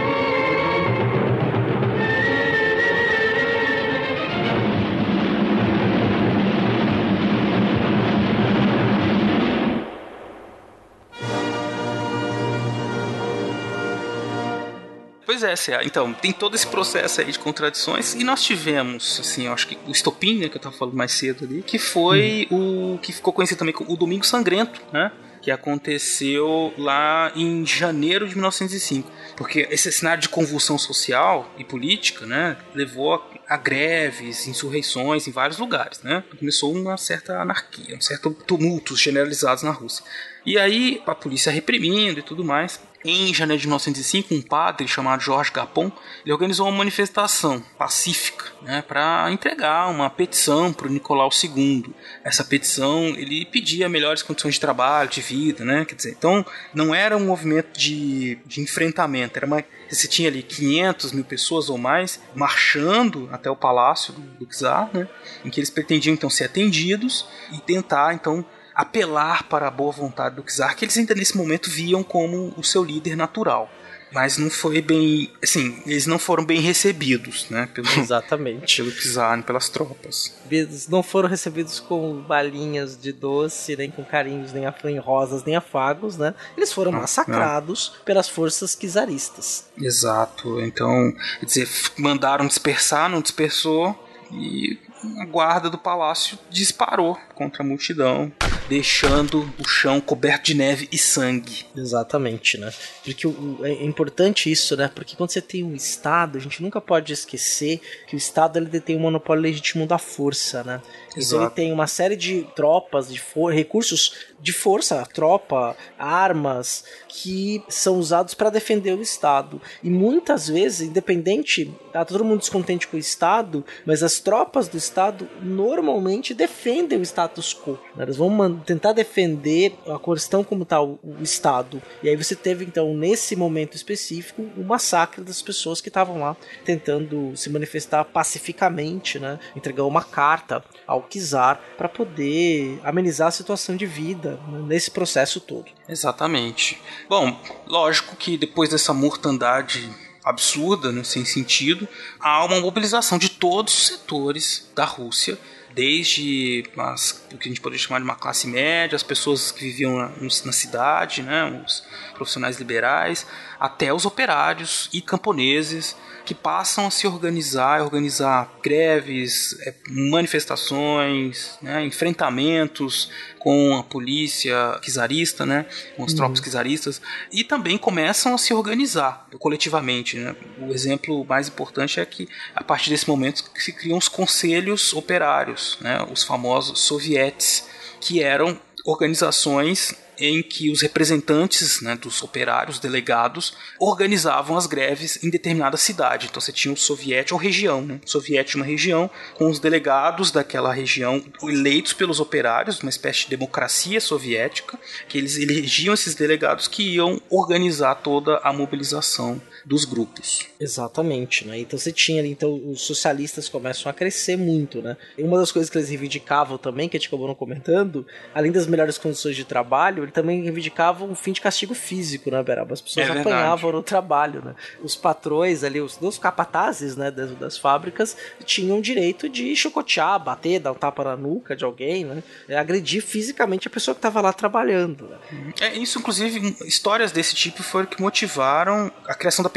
Pois 15.27 15.43
é, 15.43 15.53
Cé. 15.57 15.81
então, 15.83 16.13
tem 16.13 16.31
todo 16.31 16.55
esse 16.55 16.65
processo 16.65 17.19
aí 17.19 17.29
de 17.29 17.37
contradições 17.37 18.13
e 18.13 18.23
nós 18.23 18.41
tivemos, 18.41 19.19
assim, 19.19 19.47
eu 19.47 19.51
acho 19.51 19.67
que 19.67 19.77
o 19.85 19.91
estopim, 19.91 20.39
né, 20.39 20.47
que 20.47 20.55
eu 20.55 20.61
tava 20.61 20.73
falando 20.73 20.95
mais 20.95 21.11
cedo 21.11 21.43
ali, 21.43 21.61
que 21.63 21.77
foi 21.77 22.47
o 22.49 22.97
que 23.01 23.11
ficou 23.11 23.33
conhecido 23.33 23.57
também 23.57 23.73
como 23.73 23.91
o 23.91 23.97
Domingo 23.97 24.25
Sangrento, 24.25 24.81
né? 24.93 25.11
Que 25.41 25.51
aconteceu 25.51 26.73
lá 26.77 27.29
em 27.35 27.65
janeiro 27.65 28.25
de 28.25 28.35
1905. 28.35 29.11
Porque 29.35 29.67
esse 29.69 29.91
cenário 29.91 30.21
de 30.21 30.29
convulsão 30.29 30.77
social 30.77 31.53
e 31.57 31.63
política, 31.65 32.25
né, 32.25 32.55
levou 32.73 33.15
a, 33.15 33.21
a 33.49 33.57
greves, 33.57 34.47
insurreições 34.47 35.27
em 35.27 35.31
vários 35.31 35.57
lugares, 35.57 36.01
né? 36.03 36.23
Começou 36.39 36.73
uma 36.73 36.95
certa 36.95 37.41
anarquia, 37.41 37.97
um 37.97 38.01
certo 38.01 38.31
tumultos 38.31 39.01
generalizados 39.01 39.61
na 39.61 39.71
Rússia. 39.71 40.05
E 40.45 40.57
aí 40.57 41.01
a 41.05 41.13
polícia 41.13 41.51
reprimindo 41.51 42.21
e 42.21 42.23
tudo 42.23 42.45
mais. 42.45 42.79
Em 43.05 43.33
janeiro 43.33 43.61
de 43.61 43.67
1905, 43.67 44.33
um 44.33 44.41
padre 44.41 44.87
chamado 44.87 45.21
Jorge 45.21 45.51
Gapon, 45.51 45.91
ele 46.23 46.33
organizou 46.33 46.67
uma 46.67 46.79
manifestação 46.79 47.63
pacífica, 47.77 48.45
né, 48.61 48.81
para 48.81 49.31
entregar 49.31 49.87
uma 49.89 50.09
petição 50.09 50.73
para 50.73 50.87
o 50.87 50.89
Nicolau 50.89 51.29
II. 51.31 51.93
Essa 52.23 52.43
petição 52.43 53.05
ele 53.09 53.45
pedia 53.45 53.87
melhores 53.87 54.23
condições 54.23 54.55
de 54.55 54.59
trabalho, 54.59 55.09
de 55.09 55.21
vida, 55.21 55.63
né, 55.63 55.85
quer 55.85 55.95
dizer, 55.95 56.15
então 56.17 56.45
não 56.73 56.93
era 56.93 57.15
um 57.15 57.25
movimento 57.25 57.77
de, 57.77 58.39
de 58.45 58.61
enfrentamento, 58.61 59.37
era 59.37 59.45
uma 59.45 59.63
você 59.89 60.07
tinha 60.07 60.27
ali 60.27 60.43
500 60.43 61.13
mil 61.13 61.23
pessoas 61.23 61.69
ou 61.69 61.77
mais 61.77 62.19
marchando 62.35 63.29
até 63.31 63.49
o 63.49 63.55
palácio 63.55 64.13
do, 64.13 64.21
do 64.21 64.45
czar, 64.45 64.89
né, 64.93 65.07
em 65.45 65.49
que 65.49 65.59
eles 65.59 65.69
pretendiam 65.69 66.13
então 66.13 66.29
ser 66.29 66.45
atendidos 66.45 67.25
e 67.53 67.59
tentar 67.59 68.13
então 68.13 68.45
apelar 68.77 69.43
para 69.45 69.67
a 69.67 69.71
boa 69.71 69.91
vontade 69.91 70.35
do 70.35 70.43
czar, 70.43 70.75
que 70.75 70.85
eles 70.85 70.95
ainda 70.95 71.15
nesse 71.15 71.35
momento 71.35 71.67
viam 71.71 72.03
como 72.03 72.53
o 72.55 72.63
seu 72.63 72.83
líder 72.83 73.15
natural. 73.17 73.67
Mas 74.13 74.37
não 74.37 74.49
foi 74.49 74.81
bem. 74.81 75.33
Assim, 75.43 75.81
eles 75.85 76.07
não 76.07 76.17
foram 76.17 76.45
bem 76.45 76.61
recebidos, 76.61 77.49
né? 77.49 77.67
Pelo, 77.73 77.87
Exatamente. 77.99 78.77
pelo 78.77 78.91
czar, 78.91 79.43
pelas 79.43 79.67
tropas. 79.67 80.33
Eles 80.49 80.87
não 80.87 81.03
foram 81.03 81.27
recebidos 81.27 81.81
com 81.81 82.21
balinhas 82.21 82.97
de 82.97 83.11
doce, 83.11 83.75
nem 83.75 83.91
com 83.91 84.05
carinhos, 84.05 84.53
nem, 84.53 84.63
nem 84.85 84.97
rosas, 84.97 85.43
nem 85.43 85.57
afagos, 85.57 86.15
né? 86.15 86.33
Eles 86.55 86.71
foram 86.71 86.91
Não, 86.91 87.01
massacrados 87.01 87.97
pelas 88.05 88.29
forças 88.29 88.75
czaristas. 88.75 89.65
Exato. 89.77 90.61
Então, 90.61 91.13
quer 91.39 91.45
dizer, 91.45 91.69
mandaram 91.97 92.47
dispersar, 92.47 93.09
não 93.09 93.21
dispersou. 93.21 94.07
E 94.31 94.79
a 95.19 95.25
guarda 95.25 95.69
do 95.69 95.77
palácio 95.77 96.37
disparou 96.49 97.17
contra 97.35 97.63
a 97.63 97.65
multidão, 97.65 98.31
deixando 98.69 99.41
o 99.59 99.67
chão 99.67 99.99
coberto 100.01 100.45
de 100.47 100.53
neve 100.53 100.87
e 100.91 100.97
sangue. 100.97 101.65
Exatamente, 101.75 102.57
né? 102.57 102.71
Porque 103.03 103.25
o- 103.27 103.59
é 103.63 103.83
importante 103.83 104.51
isso, 104.51 104.75
né? 104.75 104.89
Porque 104.93 105.15
quando 105.15 105.29
você 105.31 105.41
tem 105.41 105.63
um 105.63 105.73
Estado, 105.75 106.37
a 106.37 106.41
gente 106.41 106.61
nunca 106.61 106.81
pode 106.81 107.13
esquecer 107.13 107.79
que 108.07 108.15
o 108.15 108.17
Estado 108.17 108.57
ele 108.57 108.65
detém 108.67 108.95
o 108.95 108.99
monopólio 108.99 109.43
legítimo 109.43 109.85
da 109.87 109.97
força, 109.97 110.63
né? 110.63 110.81
Então 111.17 111.39
Exato. 111.39 111.43
ele 111.43 111.51
tem 111.51 111.73
uma 111.73 111.87
série 111.87 112.15
de 112.15 112.47
tropas, 112.55 113.09
de 113.09 113.21
recursos 113.51 114.27
de 114.39 114.53
força, 114.53 115.03
tropa, 115.13 115.75
armas, 115.97 116.83
que 117.07 117.63
são 117.67 117.97
usados 117.97 118.33
para 118.33 118.49
defender 118.49 118.93
o 118.93 119.01
Estado. 119.01 119.59
E 119.81 119.89
muitas 119.89 120.47
vezes, 120.47 120.87
independente, 120.87 121.73
tá 121.91 122.05
todo 122.05 122.23
mundo 122.23 122.39
descontente 122.39 122.87
com 122.87 122.95
o 122.95 122.99
Estado, 122.99 123.65
mas 123.85 124.03
as 124.03 124.19
tropas 124.19 124.67
do 124.67 124.77
Estado 124.77 125.27
normalmente 125.41 126.33
defendem 126.33 126.99
o 126.99 127.01
status 127.01 127.53
quo. 127.53 127.79
né? 127.95 128.03
Eles 128.03 128.17
vão 128.17 128.55
tentar 128.59 128.93
defender 128.93 129.73
a 129.87 129.97
questão 129.97 130.43
como 130.43 130.63
está 130.63 130.81
o, 130.81 130.99
o 131.03 131.23
Estado. 131.23 131.81
E 132.03 132.09
aí 132.09 132.15
você 132.15 132.35
teve, 132.35 132.63
então, 132.63 132.93
nesse 132.93 133.35
momento 133.35 133.75
específico, 133.75 134.43
o 134.55 134.63
massacre 134.63 135.23
das 135.23 135.41
pessoas 135.41 135.81
que 135.81 135.89
estavam 135.89 136.19
lá 136.19 136.37
tentando 136.63 137.35
se 137.35 137.49
manifestar 137.49 138.03
pacificamente, 138.05 139.17
né? 139.17 139.39
Entregou 139.55 139.87
uma 139.87 140.03
carta 140.03 140.63
ao 140.85 141.01
Kizar 141.09 141.59
para 141.77 141.89
poder 141.89 142.79
amenizar 142.83 143.27
a 143.27 143.31
situação 143.31 143.75
de 143.75 143.85
vida 143.85 144.39
nesse 144.67 144.91
processo 144.91 145.39
todo. 145.39 145.65
Exatamente. 145.87 146.81
Bom, 147.09 147.39
lógico 147.65 148.15
que 148.15 148.37
depois 148.37 148.69
dessa 148.69 148.93
mortandade 148.93 149.89
absurda, 150.23 150.91
né, 150.91 151.03
sem 151.03 151.23
sentido, 151.23 151.87
há 152.19 152.43
uma 152.43 152.59
mobilização 152.59 153.17
de 153.17 153.29
todos 153.29 153.73
os 153.73 153.87
setores 153.87 154.69
da 154.75 154.83
Rússia 154.83 155.37
desde 155.77 156.63
as, 156.75 157.23
o 157.31 157.37
que 157.37 157.47
a 157.47 157.51
gente 157.51 157.61
poderia 157.61 157.85
chamar 157.85 157.99
de 157.99 158.03
uma 158.03 158.15
classe 158.15 158.47
média, 158.47 158.95
as 158.95 159.03
pessoas 159.03 159.51
que 159.51 159.63
viviam 159.63 159.95
na, 159.95 160.11
na 160.19 160.51
cidade, 160.51 161.21
né, 161.21 161.63
os 161.63 161.83
profissionais 162.15 162.57
liberais, 162.57 163.27
até 163.59 163.93
os 163.93 164.03
operários 164.03 164.89
e 164.91 165.01
camponeses 165.01 165.95
que 166.27 166.35
passam 166.35 166.87
a 166.87 166.91
se 166.91 167.07
organizar, 167.07 167.81
organizar 167.81 168.51
greves, 168.61 169.57
é, 169.61 169.73
manifestações, 169.87 171.57
né, 171.61 171.85
enfrentamentos 171.85 173.09
com 173.39 173.77
a 173.77 173.83
polícia 173.83 174.77
czarista, 174.83 175.45
né, 175.45 175.65
com 175.95 176.03
as 176.03 176.11
uhum. 176.11 176.17
tropas 176.17 176.41
czaristas, 176.41 177.01
e 177.31 177.45
também 177.45 177.77
começam 177.77 178.35
a 178.35 178.37
se 178.37 178.53
organizar 178.53 179.25
coletivamente. 179.39 180.17
Né. 180.17 180.35
O 180.59 180.73
exemplo 180.73 181.23
mais 181.23 181.47
importante 181.47 181.97
é 182.01 182.05
que 182.05 182.27
a 182.53 182.61
partir 182.61 182.89
desse 182.89 183.07
momento 183.07 183.45
se 183.55 183.71
criam 183.71 183.97
os 183.97 184.09
conselhos 184.09 184.91
operários, 184.91 185.77
né, 185.79 186.05
os 186.11 186.23
famosos 186.23 186.81
sovietes, 186.81 187.69
que 188.01 188.21
eram 188.21 188.59
organizações 188.83 189.95
em 190.19 190.41
que 190.41 190.71
os 190.71 190.81
representantes 190.81 191.81
né, 191.81 191.95
dos 191.95 192.21
operários, 192.21 192.79
delegados, 192.79 193.53
organizavam 193.79 194.57
as 194.57 194.65
greves 194.65 195.23
em 195.23 195.29
determinada 195.29 195.77
cidade. 195.77 196.27
Então 196.29 196.41
você 196.41 196.51
tinha 196.51 196.73
o 196.73 196.77
soviete 196.77 197.33
ou 197.33 197.39
região, 197.39 197.81
né? 197.81 197.99
O 198.03 198.27
uma 198.55 198.65
região 198.65 199.09
com 199.35 199.49
os 199.49 199.59
delegados 199.59 200.31
daquela 200.31 200.73
região 200.73 201.23
eleitos 201.43 201.93
pelos 201.93 202.19
operários, 202.19 202.79
uma 202.79 202.89
espécie 202.89 203.21
de 203.21 203.29
democracia 203.29 204.01
soviética, 204.01 204.77
que 205.07 205.17
eles 205.17 205.37
elegiam 205.37 205.93
esses 205.93 206.15
delegados 206.15 206.67
que 206.67 206.95
iam 206.95 207.21
organizar 207.29 207.95
toda 207.95 208.37
a 208.43 208.51
mobilização 208.51 209.41
dos 209.67 209.83
grupos. 209.83 210.47
Exatamente, 210.57 211.45
né? 211.45 211.59
Então 211.59 211.77
você 211.77 211.91
tinha 211.91 212.21
ali, 212.21 212.31
então 212.31 212.55
os 212.71 212.81
socialistas 212.81 213.49
começam 213.49 213.89
a 213.89 213.93
crescer 213.93 214.37
muito, 214.37 214.81
né? 214.81 214.95
E 215.17 215.23
uma 215.23 215.37
das 215.37 215.51
coisas 215.51 215.69
que 215.69 215.77
eles 215.77 215.89
reivindicavam 215.89 216.57
também, 216.57 216.87
que 216.87 216.95
a 216.95 216.99
gente 216.99 217.09
acabou 217.09 217.27
não 217.27 217.35
comentando, 217.35 218.07
além 218.33 218.49
das 218.49 218.65
melhores 218.65 218.97
condições 218.97 219.35
de 219.35 219.43
trabalho, 219.43 220.03
ele 220.03 220.11
também 220.11 220.41
reivindicava 220.41 221.03
um 221.03 221.13
fim 221.13 221.33
de 221.33 221.41
castigo 221.41 221.73
físico, 221.73 222.31
né, 222.31 222.41
Beraba? 222.41 222.73
As 222.73 222.81
pessoas 222.81 223.09
é 223.09 223.19
apanhavam 223.19 223.73
no 223.73 223.83
trabalho, 223.83 224.41
né? 224.43 224.55
Os 224.81 224.95
patrões 224.95 225.65
ali, 225.65 225.81
os, 225.81 225.99
os 226.01 226.17
capatazes, 226.17 226.95
né, 226.95 227.11
das, 227.11 227.31
das 227.31 227.57
fábricas, 227.57 228.15
tinham 228.45 228.79
direito 228.79 229.27
de 229.27 229.53
chicotear, 229.53 230.17
bater, 230.17 230.61
dar 230.61 230.71
um 230.71 230.75
tapa 230.75 231.03
na 231.03 231.17
nuca 231.17 231.57
de 231.57 231.65
alguém, 231.65 232.05
né? 232.05 232.23
É, 232.47 232.57
agredir 232.57 233.03
fisicamente 233.03 233.67
a 233.67 233.71
pessoa 233.71 233.93
que 233.93 233.99
estava 233.99 234.21
lá 234.21 234.31
trabalhando. 234.31 235.09
Né? 235.09 235.53
É, 235.59 235.77
isso, 235.77 235.99
inclusive, 235.99 236.55
histórias 236.65 237.11
desse 237.11 237.35
tipo 237.35 237.61
foram 237.61 237.85
que 237.85 238.01
motivaram 238.01 238.89
a 239.05 239.13
criação 239.13 239.43
da 239.43 239.56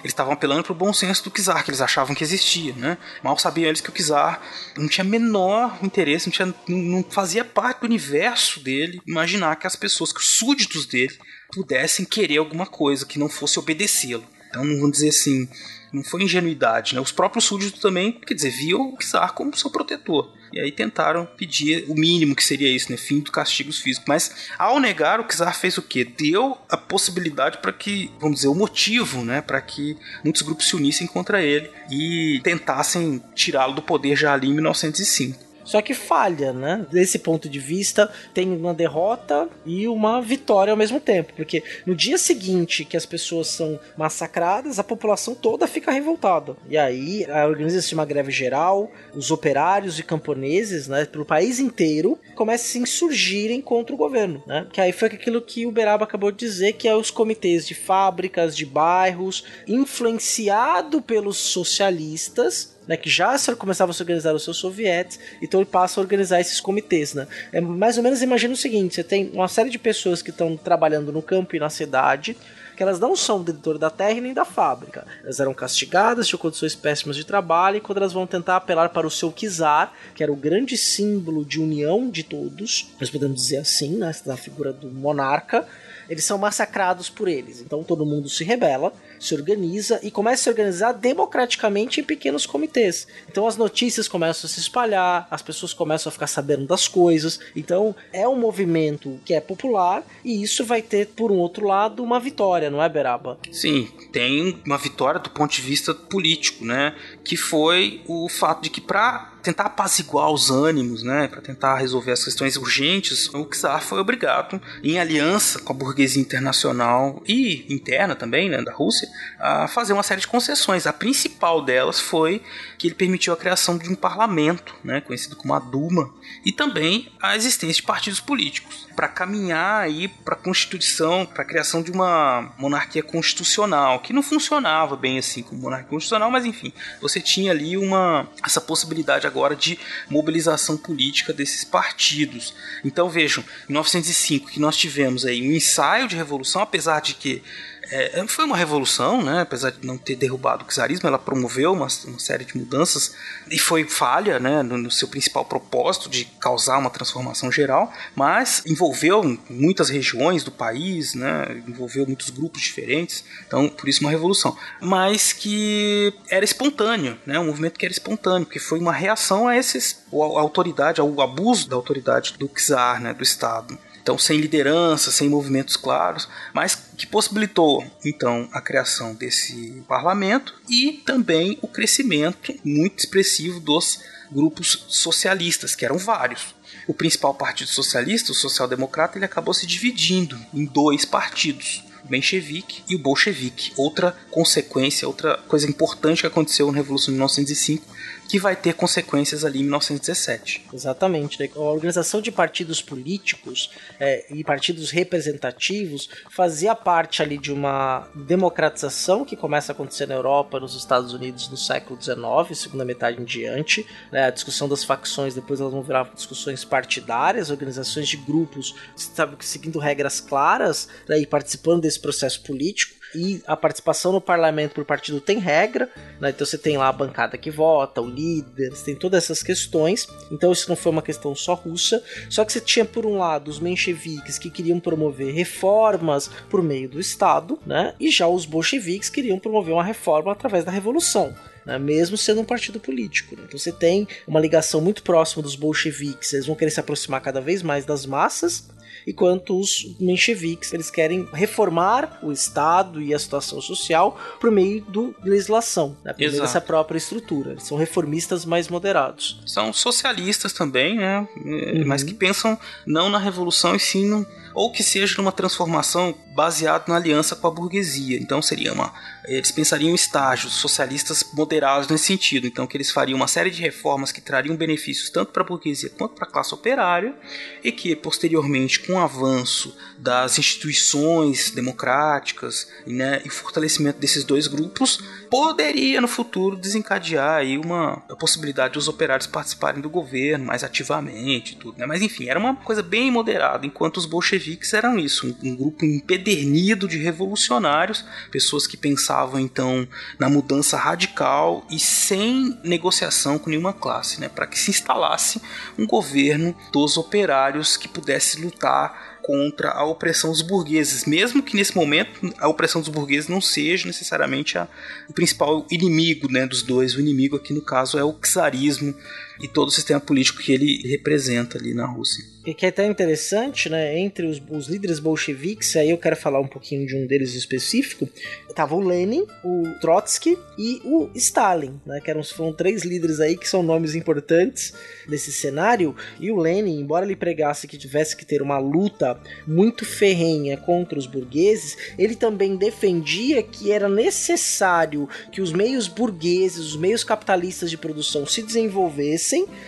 Eles 0.00 0.12
estavam 0.12 0.32
apelando 0.32 0.62
para 0.62 0.72
o 0.72 0.76
bom 0.76 0.92
senso 0.92 1.24
do 1.24 1.30
Kizar, 1.30 1.64
que 1.64 1.70
eles 1.70 1.80
achavam 1.80 2.14
que 2.14 2.24
existia, 2.24 2.72
né? 2.74 2.98
Mal 3.22 3.38
sabiam 3.38 3.68
eles 3.68 3.80
que 3.80 3.90
o 3.90 3.92
Kizar 3.92 4.40
não 4.76 4.88
tinha 4.88 5.04
menor 5.04 5.78
interesse, 5.82 6.26
não, 6.26 6.32
tinha, 6.32 6.54
não 6.68 7.04
fazia 7.04 7.44
parte 7.44 7.80
do 7.80 7.86
universo 7.86 8.60
dele 8.60 9.00
imaginar 9.06 9.56
que 9.56 9.66
as 9.66 9.76
pessoas, 9.76 10.12
que 10.12 10.20
os 10.20 10.36
súditos 10.36 10.86
dele, 10.86 11.18
pudessem 11.52 12.04
querer 12.04 12.38
alguma 12.38 12.66
coisa 12.66 13.06
que 13.06 13.18
não 13.18 13.28
fosse 13.28 13.58
obedecê-lo. 13.58 14.24
Então, 14.54 14.64
vamos 14.78 14.92
dizer 14.92 15.08
assim, 15.08 15.48
não 15.92 16.04
foi 16.04 16.22
ingenuidade, 16.22 16.94
né? 16.94 17.00
Os 17.00 17.10
próprios 17.10 17.44
súditos 17.44 17.80
também, 17.80 18.12
quer 18.12 18.34
dizer, 18.34 18.50
viam 18.50 18.94
o 18.94 18.98
czar 18.98 19.32
como 19.32 19.56
seu 19.56 19.68
protetor. 19.68 20.32
E 20.52 20.60
aí 20.60 20.70
tentaram 20.70 21.26
pedir 21.26 21.84
o 21.88 21.94
mínimo 21.96 22.36
que 22.36 22.44
seria 22.44 22.68
isso, 22.68 22.88
né? 22.92 22.96
Fim 22.96 23.18
dos 23.18 23.30
castigos 23.30 23.80
físicos. 23.80 24.06
Mas 24.06 24.48
ao 24.56 24.78
negar, 24.78 25.18
o 25.18 25.24
czar 25.24 25.58
fez 25.58 25.76
o 25.76 25.82
quê? 25.82 26.04
Deu 26.04 26.56
a 26.68 26.76
possibilidade 26.76 27.58
para 27.58 27.72
que, 27.72 28.12
vamos 28.20 28.36
dizer, 28.36 28.48
o 28.48 28.54
motivo, 28.54 29.24
né? 29.24 29.40
Para 29.40 29.60
que 29.60 29.96
muitos 30.22 30.42
grupos 30.42 30.68
se 30.68 30.76
unissem 30.76 31.08
contra 31.08 31.42
ele 31.42 31.68
e 31.90 32.40
tentassem 32.44 33.20
tirá-lo 33.34 33.74
do 33.74 33.82
poder 33.82 34.14
já 34.14 34.34
ali 34.34 34.48
em 34.48 34.54
1905. 34.54 35.43
Só 35.64 35.80
que 35.80 35.94
falha, 35.94 36.52
né? 36.52 36.86
Desse 36.90 37.18
ponto 37.18 37.48
de 37.48 37.58
vista, 37.58 38.10
tem 38.32 38.52
uma 38.52 38.74
derrota 38.74 39.48
e 39.64 39.88
uma 39.88 40.20
vitória 40.20 40.70
ao 40.70 40.76
mesmo 40.76 41.00
tempo. 41.00 41.32
Porque 41.34 41.62
no 41.86 41.94
dia 41.94 42.18
seguinte 42.18 42.84
que 42.84 42.96
as 42.96 43.06
pessoas 43.06 43.48
são 43.48 43.78
massacradas, 43.96 44.78
a 44.78 44.84
população 44.84 45.34
toda 45.34 45.66
fica 45.66 45.90
revoltada. 45.90 46.56
E 46.68 46.76
aí 46.76 47.26
organiza-se 47.48 47.94
uma 47.94 48.04
greve 48.04 48.30
geral, 48.30 48.90
os 49.14 49.30
operários 49.30 49.98
e 49.98 50.02
camponeses, 50.02 50.88
né, 50.88 51.04
pelo 51.06 51.24
país 51.24 51.58
inteiro, 51.58 52.18
começam 52.34 52.66
a 52.66 52.68
se 52.68 52.78
insurgirem 52.78 53.60
contra 53.60 53.94
o 53.94 53.98
governo, 53.98 54.42
né? 54.46 54.66
Que 54.72 54.80
aí 54.80 54.92
foi 54.92 55.08
aquilo 55.08 55.40
que 55.40 55.66
o 55.66 55.72
Beraba 55.72 56.04
acabou 56.04 56.30
de 56.30 56.38
dizer, 56.38 56.74
que 56.74 56.88
é 56.88 56.94
os 56.94 57.10
comitês 57.10 57.66
de 57.66 57.74
fábricas, 57.74 58.56
de 58.56 58.66
bairros, 58.66 59.44
influenciado 59.66 61.00
pelos 61.00 61.36
socialistas, 61.36 62.73
né, 62.86 62.96
que 62.96 63.08
já 63.08 63.36
começava 63.56 63.90
a 63.90 63.94
se 63.94 64.02
organizar 64.02 64.34
os 64.34 64.44
seus 64.44 64.56
sovietes, 64.56 65.18
então 65.40 65.60
ele 65.60 65.68
passa 65.68 66.00
a 66.00 66.02
organizar 66.02 66.40
esses 66.40 66.60
comitês, 66.60 67.14
né? 67.14 67.26
É 67.52 67.60
mais 67.60 67.96
ou 67.96 68.02
menos 68.02 68.22
imagina 68.22 68.54
o 68.54 68.56
seguinte: 68.56 68.94
você 68.94 69.04
tem 69.04 69.30
uma 69.32 69.48
série 69.48 69.70
de 69.70 69.78
pessoas 69.78 70.22
que 70.22 70.30
estão 70.30 70.56
trabalhando 70.56 71.12
no 71.12 71.22
campo 71.22 71.56
e 71.56 71.58
na 71.58 71.70
cidade, 71.70 72.36
que 72.76 72.82
elas 72.82 72.98
não 72.98 73.14
são 73.14 73.42
dentro 73.42 73.78
da 73.78 73.90
terra 73.90 74.20
nem 74.20 74.34
da 74.34 74.44
fábrica. 74.44 75.06
Elas 75.22 75.40
eram 75.40 75.54
castigadas, 75.54 76.26
tinham 76.26 76.40
condições 76.40 76.74
péssimas 76.74 77.16
de 77.16 77.24
trabalho, 77.24 77.76
e 77.76 77.80
quando 77.80 77.98
elas 77.98 78.12
vão 78.12 78.26
tentar 78.26 78.56
apelar 78.56 78.88
para 78.90 79.06
o 79.06 79.10
seu 79.10 79.30
Kizar, 79.30 79.92
que 80.14 80.22
era 80.22 80.32
o 80.32 80.36
grande 80.36 80.76
símbolo 80.76 81.44
de 81.44 81.60
união 81.60 82.08
de 82.08 82.22
todos, 82.22 82.90
nós 83.00 83.10
podemos 83.10 83.36
dizer 83.36 83.58
assim, 83.58 83.96
né, 83.96 84.14
da 84.24 84.36
figura 84.36 84.72
do 84.72 84.90
monarca, 84.90 85.66
eles 86.08 86.24
são 86.24 86.38
massacrados 86.38 87.08
por 87.08 87.28
eles. 87.28 87.60
Então 87.60 87.82
todo 87.82 88.06
mundo 88.06 88.28
se 88.28 88.44
rebela 88.44 88.92
se 89.24 89.34
organiza 89.34 89.98
e 90.02 90.10
começa 90.10 90.34
a 90.34 90.44
se 90.44 90.50
organizar 90.50 90.92
democraticamente 90.92 92.00
em 92.00 92.04
pequenos 92.04 92.46
comitês. 92.46 93.06
Então 93.28 93.46
as 93.46 93.56
notícias 93.56 94.06
começam 94.06 94.46
a 94.46 94.50
se 94.50 94.60
espalhar, 94.60 95.26
as 95.30 95.42
pessoas 95.42 95.72
começam 95.72 96.10
a 96.10 96.12
ficar 96.12 96.26
sabendo 96.26 96.66
das 96.66 96.86
coisas. 96.86 97.40
Então 97.56 97.94
é 98.12 98.28
um 98.28 98.38
movimento 98.38 99.18
que 99.24 99.34
é 99.34 99.40
popular 99.40 100.02
e 100.24 100.42
isso 100.42 100.64
vai 100.64 100.82
ter, 100.82 101.08
por 101.08 101.32
um 101.32 101.36
outro 101.36 101.66
lado, 101.66 102.02
uma 102.02 102.20
vitória, 102.20 102.70
não 102.70 102.82
é, 102.82 102.88
Beraba? 102.88 103.38
Sim, 103.50 103.88
tem 104.12 104.60
uma 104.66 104.78
vitória 104.78 105.20
do 105.20 105.30
ponto 105.30 105.52
de 105.52 105.62
vista 105.62 105.94
político, 105.94 106.64
né? 106.64 106.94
Que 107.24 107.36
foi 107.36 108.02
o 108.06 108.28
fato 108.28 108.62
de 108.62 108.70
que 108.70 108.80
para 108.80 109.33
tentar 109.44 109.64
apaziguar 109.64 110.30
os 110.30 110.50
ânimos, 110.50 111.02
né, 111.02 111.28
para 111.28 111.40
tentar 111.40 111.76
resolver 111.76 112.12
as 112.12 112.24
questões 112.24 112.56
urgentes, 112.56 113.28
o 113.32 113.44
czar 113.44 113.82
foi 113.82 114.00
obrigado, 114.00 114.60
em 114.82 114.98
aliança 114.98 115.58
com 115.58 115.72
a 115.72 115.76
burguesia 115.76 116.20
internacional 116.20 117.22
e 117.26 117.66
interna 117.72 118.14
também, 118.14 118.48
né, 118.48 118.62
da 118.62 118.72
Rússia, 118.72 119.06
a 119.38 119.68
fazer 119.68 119.92
uma 119.92 120.02
série 120.02 120.22
de 120.22 120.26
concessões. 120.26 120.86
A 120.86 120.92
principal 120.92 121.62
delas 121.62 122.00
foi 122.00 122.42
que 122.78 122.88
ele 122.88 122.94
permitiu 122.94 123.32
a 123.32 123.36
criação 123.36 123.76
de 123.76 123.88
um 123.88 123.94
parlamento, 123.94 124.74
né, 124.82 125.00
conhecido 125.00 125.36
como 125.36 125.52
a 125.52 125.58
Duma, 125.58 126.12
e 126.44 126.50
também 126.50 127.12
a 127.20 127.36
existência 127.36 127.76
de 127.76 127.82
partidos 127.82 128.20
políticos 128.20 128.88
para 128.94 129.08
caminhar 129.08 129.82
aí 129.82 130.08
para 130.08 130.34
a 130.34 130.38
constituição, 130.38 131.26
para 131.26 131.42
a 131.42 131.46
criação 131.46 131.82
de 131.82 131.90
uma 131.90 132.52
monarquia 132.58 133.02
constitucional, 133.02 134.00
que 134.00 134.12
não 134.12 134.22
funcionava 134.22 134.96
bem 134.96 135.18
assim 135.18 135.42
como 135.42 135.60
monarquia 135.60 135.88
constitucional, 135.88 136.30
mas 136.30 136.44
enfim, 136.44 136.72
você 137.00 137.20
tinha 137.20 137.50
ali 137.50 137.76
uma 137.76 138.28
essa 138.44 138.60
possibilidade 138.60 139.26
agora 139.26 139.56
de 139.56 139.78
mobilização 140.08 140.76
política 140.76 141.32
desses 141.32 141.64
partidos. 141.64 142.54
Então 142.84 143.08
vejam, 143.08 143.44
em 143.68 143.72
1905 143.72 144.50
que 144.50 144.60
nós 144.60 144.76
tivemos 144.76 145.24
aí 145.24 145.46
um 145.46 145.52
ensaio 145.52 146.08
de 146.08 146.16
revolução, 146.16 146.62
apesar 146.62 147.00
de 147.00 147.14
que 147.14 147.42
é, 147.90 148.26
foi 148.26 148.44
uma 148.44 148.56
revolução, 148.56 149.22
né? 149.22 149.42
apesar 149.42 149.70
de 149.70 149.86
não 149.86 149.98
ter 149.98 150.16
derrubado 150.16 150.64
o 150.64 150.66
czarismo, 150.66 151.08
ela 151.08 151.18
promoveu 151.18 151.72
uma, 151.72 151.88
uma 152.06 152.18
série 152.18 152.44
de 152.44 152.56
mudanças 152.56 153.14
e 153.50 153.58
foi 153.58 153.84
falha 153.84 154.38
né? 154.38 154.62
no, 154.62 154.78
no, 154.78 154.90
seu 154.90 155.08
principal 155.08 155.44
propósito 155.44 156.08
de 156.08 156.24
causar 156.40 156.78
uma 156.78 156.90
transformação 156.90 157.50
geral, 157.50 157.92
mas 158.14 158.62
envolveu 158.66 159.38
muitas 159.48 159.88
regiões 159.88 160.42
do 160.42 160.50
país, 160.50 161.14
né? 161.14 161.62
envolveu 161.66 162.06
muitos 162.06 162.30
grupos 162.30 162.62
diferentes, 162.62 163.24
então 163.46 163.68
por 163.68 163.88
isso 163.88 164.00
uma 164.00 164.10
revolução. 164.10 164.56
Mas 164.80 165.32
que 165.32 166.12
era 166.28 166.44
espontâneo, 166.44 167.18
né? 167.26 167.38
um 167.38 167.46
movimento 167.46 167.78
que 167.78 167.84
era 167.84 167.92
espontâneo, 167.92 168.46
que 168.46 168.58
foi 168.58 168.78
uma 168.78 168.92
reação 168.92 169.48
a 169.48 169.56
esses, 169.56 170.04
a 170.12 170.40
autoridade, 170.40 171.00
ao 171.00 171.20
abuso 171.20 171.68
da 171.68 171.76
autoridade 171.76 172.34
do 172.38 172.48
czar, 172.48 173.00
né? 173.00 173.12
do 173.12 173.22
Estado 173.22 173.78
então 174.04 174.18
sem 174.18 174.38
liderança, 174.38 175.10
sem 175.10 175.30
movimentos 175.30 175.78
claros, 175.78 176.28
mas 176.52 176.74
que 176.74 177.06
possibilitou 177.06 177.82
então 178.04 178.46
a 178.52 178.60
criação 178.60 179.14
desse 179.14 179.82
parlamento 179.88 180.54
e 180.68 181.02
também 181.06 181.58
o 181.62 181.66
crescimento 181.66 182.54
muito 182.62 182.98
expressivo 182.98 183.58
dos 183.58 184.00
grupos 184.30 184.84
socialistas, 184.88 185.74
que 185.74 185.86
eram 185.86 185.96
vários. 185.96 186.54
O 186.86 186.92
principal 186.92 187.32
partido 187.32 187.70
socialista, 187.70 188.30
o 188.30 188.34
social-democrata, 188.34 189.16
ele 189.16 189.24
acabou 189.24 189.54
se 189.54 189.66
dividindo 189.66 190.38
em 190.52 190.66
dois 190.66 191.06
partidos 191.06 191.82
menchevique 192.08 192.82
e 192.86 192.94
o 192.94 192.98
bolchevique. 192.98 193.72
Outra 193.78 194.14
consequência, 194.30 195.08
outra 195.08 195.38
coisa 195.48 195.66
importante 195.66 196.20
que 196.20 196.26
aconteceu 196.26 196.70
na 196.70 196.76
Revolução 196.76 197.12
de 197.12 197.16
1905 197.16 197.93
que 198.28 198.38
vai 198.38 198.56
ter 198.56 198.74
consequências 198.74 199.44
ali 199.44 199.60
em 199.60 199.62
1917. 199.62 200.66
Exatamente. 200.72 201.38
Né? 201.40 201.48
A 201.54 201.60
organização 201.60 202.20
de 202.20 202.30
partidos 202.30 202.80
políticos 202.80 203.70
é, 203.98 204.26
e 204.30 204.42
partidos 204.42 204.90
representativos 204.90 206.08
fazia 206.30 206.74
parte 206.74 207.22
ali 207.22 207.38
de 207.38 207.52
uma 207.52 208.08
democratização 208.14 209.24
que 209.24 209.36
começa 209.36 209.72
a 209.72 209.74
acontecer 209.74 210.06
na 210.06 210.14
Europa, 210.14 210.58
nos 210.60 210.74
Estados 210.74 211.12
Unidos 211.12 211.48
no 211.48 211.56
século 211.56 212.00
XIX, 212.00 212.58
segunda 212.58 212.84
metade 212.84 213.20
em 213.20 213.24
diante. 213.24 213.86
Né? 214.10 214.26
A 214.26 214.30
discussão 214.30 214.68
das 214.68 214.84
facções, 214.84 215.34
depois 215.34 215.60
elas 215.60 215.72
vão 215.72 215.82
virar 215.82 216.10
discussões 216.14 216.64
partidárias, 216.64 217.50
organizações 217.50 218.08
de 218.08 218.16
grupos, 218.16 218.74
sabe, 218.96 219.36
seguindo 219.44 219.78
regras 219.78 220.20
claras 220.20 220.88
né? 221.08 221.18
e 221.18 221.26
participando 221.26 221.82
desse 221.82 222.00
processo 222.00 222.42
político 222.42 223.03
e 223.14 223.42
a 223.46 223.56
participação 223.56 224.12
no 224.12 224.20
parlamento 224.20 224.74
por 224.74 224.84
partido 224.84 225.20
tem 225.20 225.38
regra, 225.38 225.88
né? 226.20 226.30
então 226.30 226.46
você 226.46 226.58
tem 226.58 226.76
lá 226.76 226.88
a 226.88 226.92
bancada 226.92 227.38
que 227.38 227.50
vota, 227.50 228.00
o 228.00 228.08
líder, 228.08 228.70
você 228.70 228.86
tem 228.86 228.96
todas 228.96 229.24
essas 229.24 229.42
questões. 229.42 230.08
Então 230.30 230.52
isso 230.52 230.68
não 230.68 230.76
foi 230.76 230.92
uma 230.92 231.02
questão 231.02 231.34
só 231.34 231.54
russa, 231.54 232.02
só 232.28 232.44
que 232.44 232.52
você 232.52 232.60
tinha 232.60 232.84
por 232.84 233.06
um 233.06 233.18
lado 233.18 233.48
os 233.48 233.60
mencheviques 233.60 234.38
que 234.38 234.50
queriam 234.50 234.80
promover 234.80 235.34
reformas 235.34 236.30
por 236.48 236.62
meio 236.62 236.88
do 236.88 237.00
Estado, 237.00 237.58
né? 237.66 237.94
E 237.98 238.10
já 238.10 238.26
os 238.26 238.44
bolcheviques 238.44 239.08
queriam 239.08 239.38
promover 239.38 239.74
uma 239.74 239.84
reforma 239.84 240.32
através 240.32 240.64
da 240.64 240.70
revolução. 240.70 241.34
Né, 241.64 241.78
mesmo 241.78 242.14
sendo 242.14 242.42
um 242.42 242.44
partido 242.44 242.78
político. 242.78 243.34
Né? 243.34 243.44
Então 243.46 243.58
você 243.58 243.72
tem 243.72 244.06
uma 244.28 244.38
ligação 244.38 244.82
muito 244.82 245.02
próxima 245.02 245.42
dos 245.42 245.56
bolcheviques, 245.56 246.30
eles 246.34 246.44
vão 246.44 246.54
querer 246.54 246.70
se 246.70 246.78
aproximar 246.78 247.22
cada 247.22 247.40
vez 247.40 247.62
mais 247.62 247.86
das 247.86 248.04
massas, 248.04 248.68
enquanto 249.06 249.58
os 249.58 249.96
mencheviques 250.00 250.72
eles 250.72 250.90
querem 250.90 251.28
reformar 251.32 252.18
o 252.22 252.32
Estado 252.32 253.00
e 253.00 253.14
a 253.14 253.18
situação 253.18 253.60
social 253.60 254.18
por 254.40 254.50
meio 254.50 254.82
da 254.82 255.28
legislação, 255.28 255.96
né, 256.04 256.12
por 256.12 256.18
meio 256.18 256.40
dessa 256.40 256.60
própria 256.60 256.98
estrutura. 256.98 257.52
Eles 257.52 257.64
são 257.64 257.76
reformistas 257.76 258.44
mais 258.44 258.68
moderados. 258.68 259.40
São 259.46 259.72
socialistas 259.72 260.52
também, 260.52 260.96
né? 260.96 261.26
Uhum. 261.36 261.84
Mas 261.86 262.02
que 262.02 262.14
pensam 262.14 262.58
não 262.86 263.08
na 263.08 263.18
revolução 263.18 263.74
e 263.74 263.80
sim 263.80 264.06
no 264.08 264.26
ou 264.54 264.70
que 264.70 264.82
seja 264.82 265.16
numa 265.18 265.32
transformação 265.32 266.14
baseada 266.34 266.84
na 266.88 266.96
aliança 266.96 267.34
com 267.34 267.46
a 267.46 267.50
burguesia. 267.50 268.16
Então 268.16 268.40
seria 268.40 268.72
uma, 268.72 268.94
eles 269.24 269.50
pensariam 269.50 269.94
estágios 269.94 270.54
socialistas 270.54 271.24
moderados 271.32 271.88
nesse 271.88 272.06
sentido. 272.06 272.46
Então 272.46 272.66
que 272.66 272.76
eles 272.76 272.90
fariam 272.90 273.16
uma 273.16 273.28
série 273.28 273.50
de 273.50 273.60
reformas 273.60 274.12
que 274.12 274.20
trariam 274.20 274.56
benefícios 274.56 275.10
tanto 275.10 275.32
para 275.32 275.42
a 275.42 275.46
burguesia 275.46 275.90
quanto 275.90 276.14
para 276.14 276.26
a 276.26 276.30
classe 276.30 276.54
operária 276.54 277.14
e 277.62 277.72
que 277.72 277.94
posteriormente 277.96 278.80
com 278.80 278.94
o 278.94 279.00
avanço 279.00 279.76
das 280.04 280.38
instituições 280.38 281.50
democráticas 281.50 282.68
né, 282.86 283.22
e 283.24 283.30
fortalecimento 283.30 283.98
desses 283.98 284.22
dois 284.22 284.46
grupos 284.46 285.02
poderia 285.30 285.98
no 285.98 286.06
futuro 286.06 286.56
desencadear 286.56 287.36
aí 287.36 287.56
uma 287.56 288.02
a 288.10 288.14
possibilidade 288.14 288.74
dos 288.74 288.86
operários 288.86 289.26
participarem 289.26 289.80
do 289.80 289.88
governo 289.88 290.44
mais 290.44 290.62
ativamente 290.62 291.56
tudo, 291.56 291.78
né? 291.78 291.86
Mas 291.86 292.02
enfim, 292.02 292.28
era 292.28 292.38
uma 292.38 292.54
coisa 292.54 292.82
bem 292.82 293.10
moderada, 293.10 293.64
enquanto 293.64 293.96
os 293.96 294.04
bolcheviques 294.04 294.74
eram 294.74 294.98
isso, 294.98 295.26
um, 295.26 295.48
um 295.48 295.56
grupo 295.56 295.86
empedernido 295.86 296.86
de 296.86 296.98
revolucionários, 296.98 298.04
pessoas 298.30 298.66
que 298.66 298.76
pensavam 298.76 299.40
então 299.40 299.88
na 300.18 300.28
mudança 300.28 300.76
radical 300.76 301.66
e 301.70 301.78
sem 301.78 302.58
negociação 302.62 303.38
com 303.38 303.48
nenhuma 303.48 303.72
classe, 303.72 304.20
né? 304.20 304.28
Para 304.28 304.46
que 304.46 304.58
se 304.58 304.70
instalasse 304.70 305.40
um 305.78 305.86
governo 305.86 306.54
dos 306.70 306.98
operários 306.98 307.78
que 307.78 307.88
pudesse 307.88 308.38
lutar 308.40 309.13
contra 309.24 309.70
a 309.70 309.86
opressão 309.86 310.30
dos 310.30 310.42
burgueses, 310.42 311.06
mesmo 311.06 311.42
que 311.42 311.56
nesse 311.56 311.74
momento 311.74 312.30
a 312.38 312.46
opressão 312.46 312.82
dos 312.82 312.90
burgueses 312.90 313.26
não 313.26 313.40
seja 313.40 313.86
necessariamente 313.86 314.58
a, 314.58 314.68
o 315.08 315.14
principal 315.14 315.66
inimigo 315.70 316.30
né, 316.30 316.46
dos 316.46 316.62
dois. 316.62 316.94
O 316.94 317.00
inimigo 317.00 317.34
aqui 317.34 317.54
no 317.54 317.62
caso 317.62 317.98
é 317.98 318.04
o 318.04 318.12
czarismo 318.12 318.94
e 319.40 319.48
todo 319.48 319.68
o 319.68 319.72
sistema 319.72 320.00
político 320.00 320.40
que 320.40 320.52
ele 320.52 320.82
representa 320.88 321.58
ali 321.58 321.74
na 321.74 321.86
Rússia. 321.86 322.24
E 322.46 322.52
que 322.52 322.66
é 322.66 322.68
até 322.68 322.84
interessante, 322.84 323.70
né? 323.70 323.98
Entre 323.98 324.26
os, 324.26 324.40
os, 324.50 324.68
líderes 324.68 324.98
bolcheviques, 324.98 325.74
aí 325.76 325.88
eu 325.88 325.96
quero 325.96 326.14
falar 326.14 326.40
um 326.40 326.46
pouquinho 326.46 326.86
de 326.86 326.94
um 326.94 327.06
deles 327.06 327.34
específico. 327.34 328.06
Tava 328.54 328.74
o 328.74 328.80
Lenin, 328.80 329.26
o 329.42 329.62
Trotsky 329.80 330.36
e 330.58 330.80
o 330.84 331.08
Stalin, 331.14 331.80
né? 331.86 332.00
Que 332.04 332.10
eram, 332.10 332.22
foram 332.22 332.52
três 332.52 332.84
líderes 332.84 333.18
aí 333.18 333.34
que 333.34 333.48
são 333.48 333.62
nomes 333.62 333.94
importantes 333.94 334.74
desse 335.08 335.32
cenário. 335.32 335.96
E 336.20 336.30
o 336.30 336.36
Lenin, 336.36 336.78
embora 336.80 337.06
ele 337.06 337.16
pregasse 337.16 337.66
que 337.66 337.78
tivesse 337.78 338.14
que 338.14 338.26
ter 338.26 338.42
uma 338.42 338.58
luta 338.58 339.18
muito 339.46 339.86
ferrenha 339.86 340.58
contra 340.58 340.98
os 340.98 341.06
burgueses, 341.06 341.78
ele 341.98 342.14
também 342.14 342.56
defendia 342.56 343.42
que 343.42 343.72
era 343.72 343.88
necessário 343.88 345.08
que 345.32 345.40
os 345.40 345.50
meios 345.50 345.88
burgueses, 345.88 346.58
os 346.58 346.76
meios 346.76 347.02
capitalistas 347.02 347.70
de 347.70 347.78
produção 347.78 348.26
se 348.26 348.42
desenvolvessem 348.42 349.23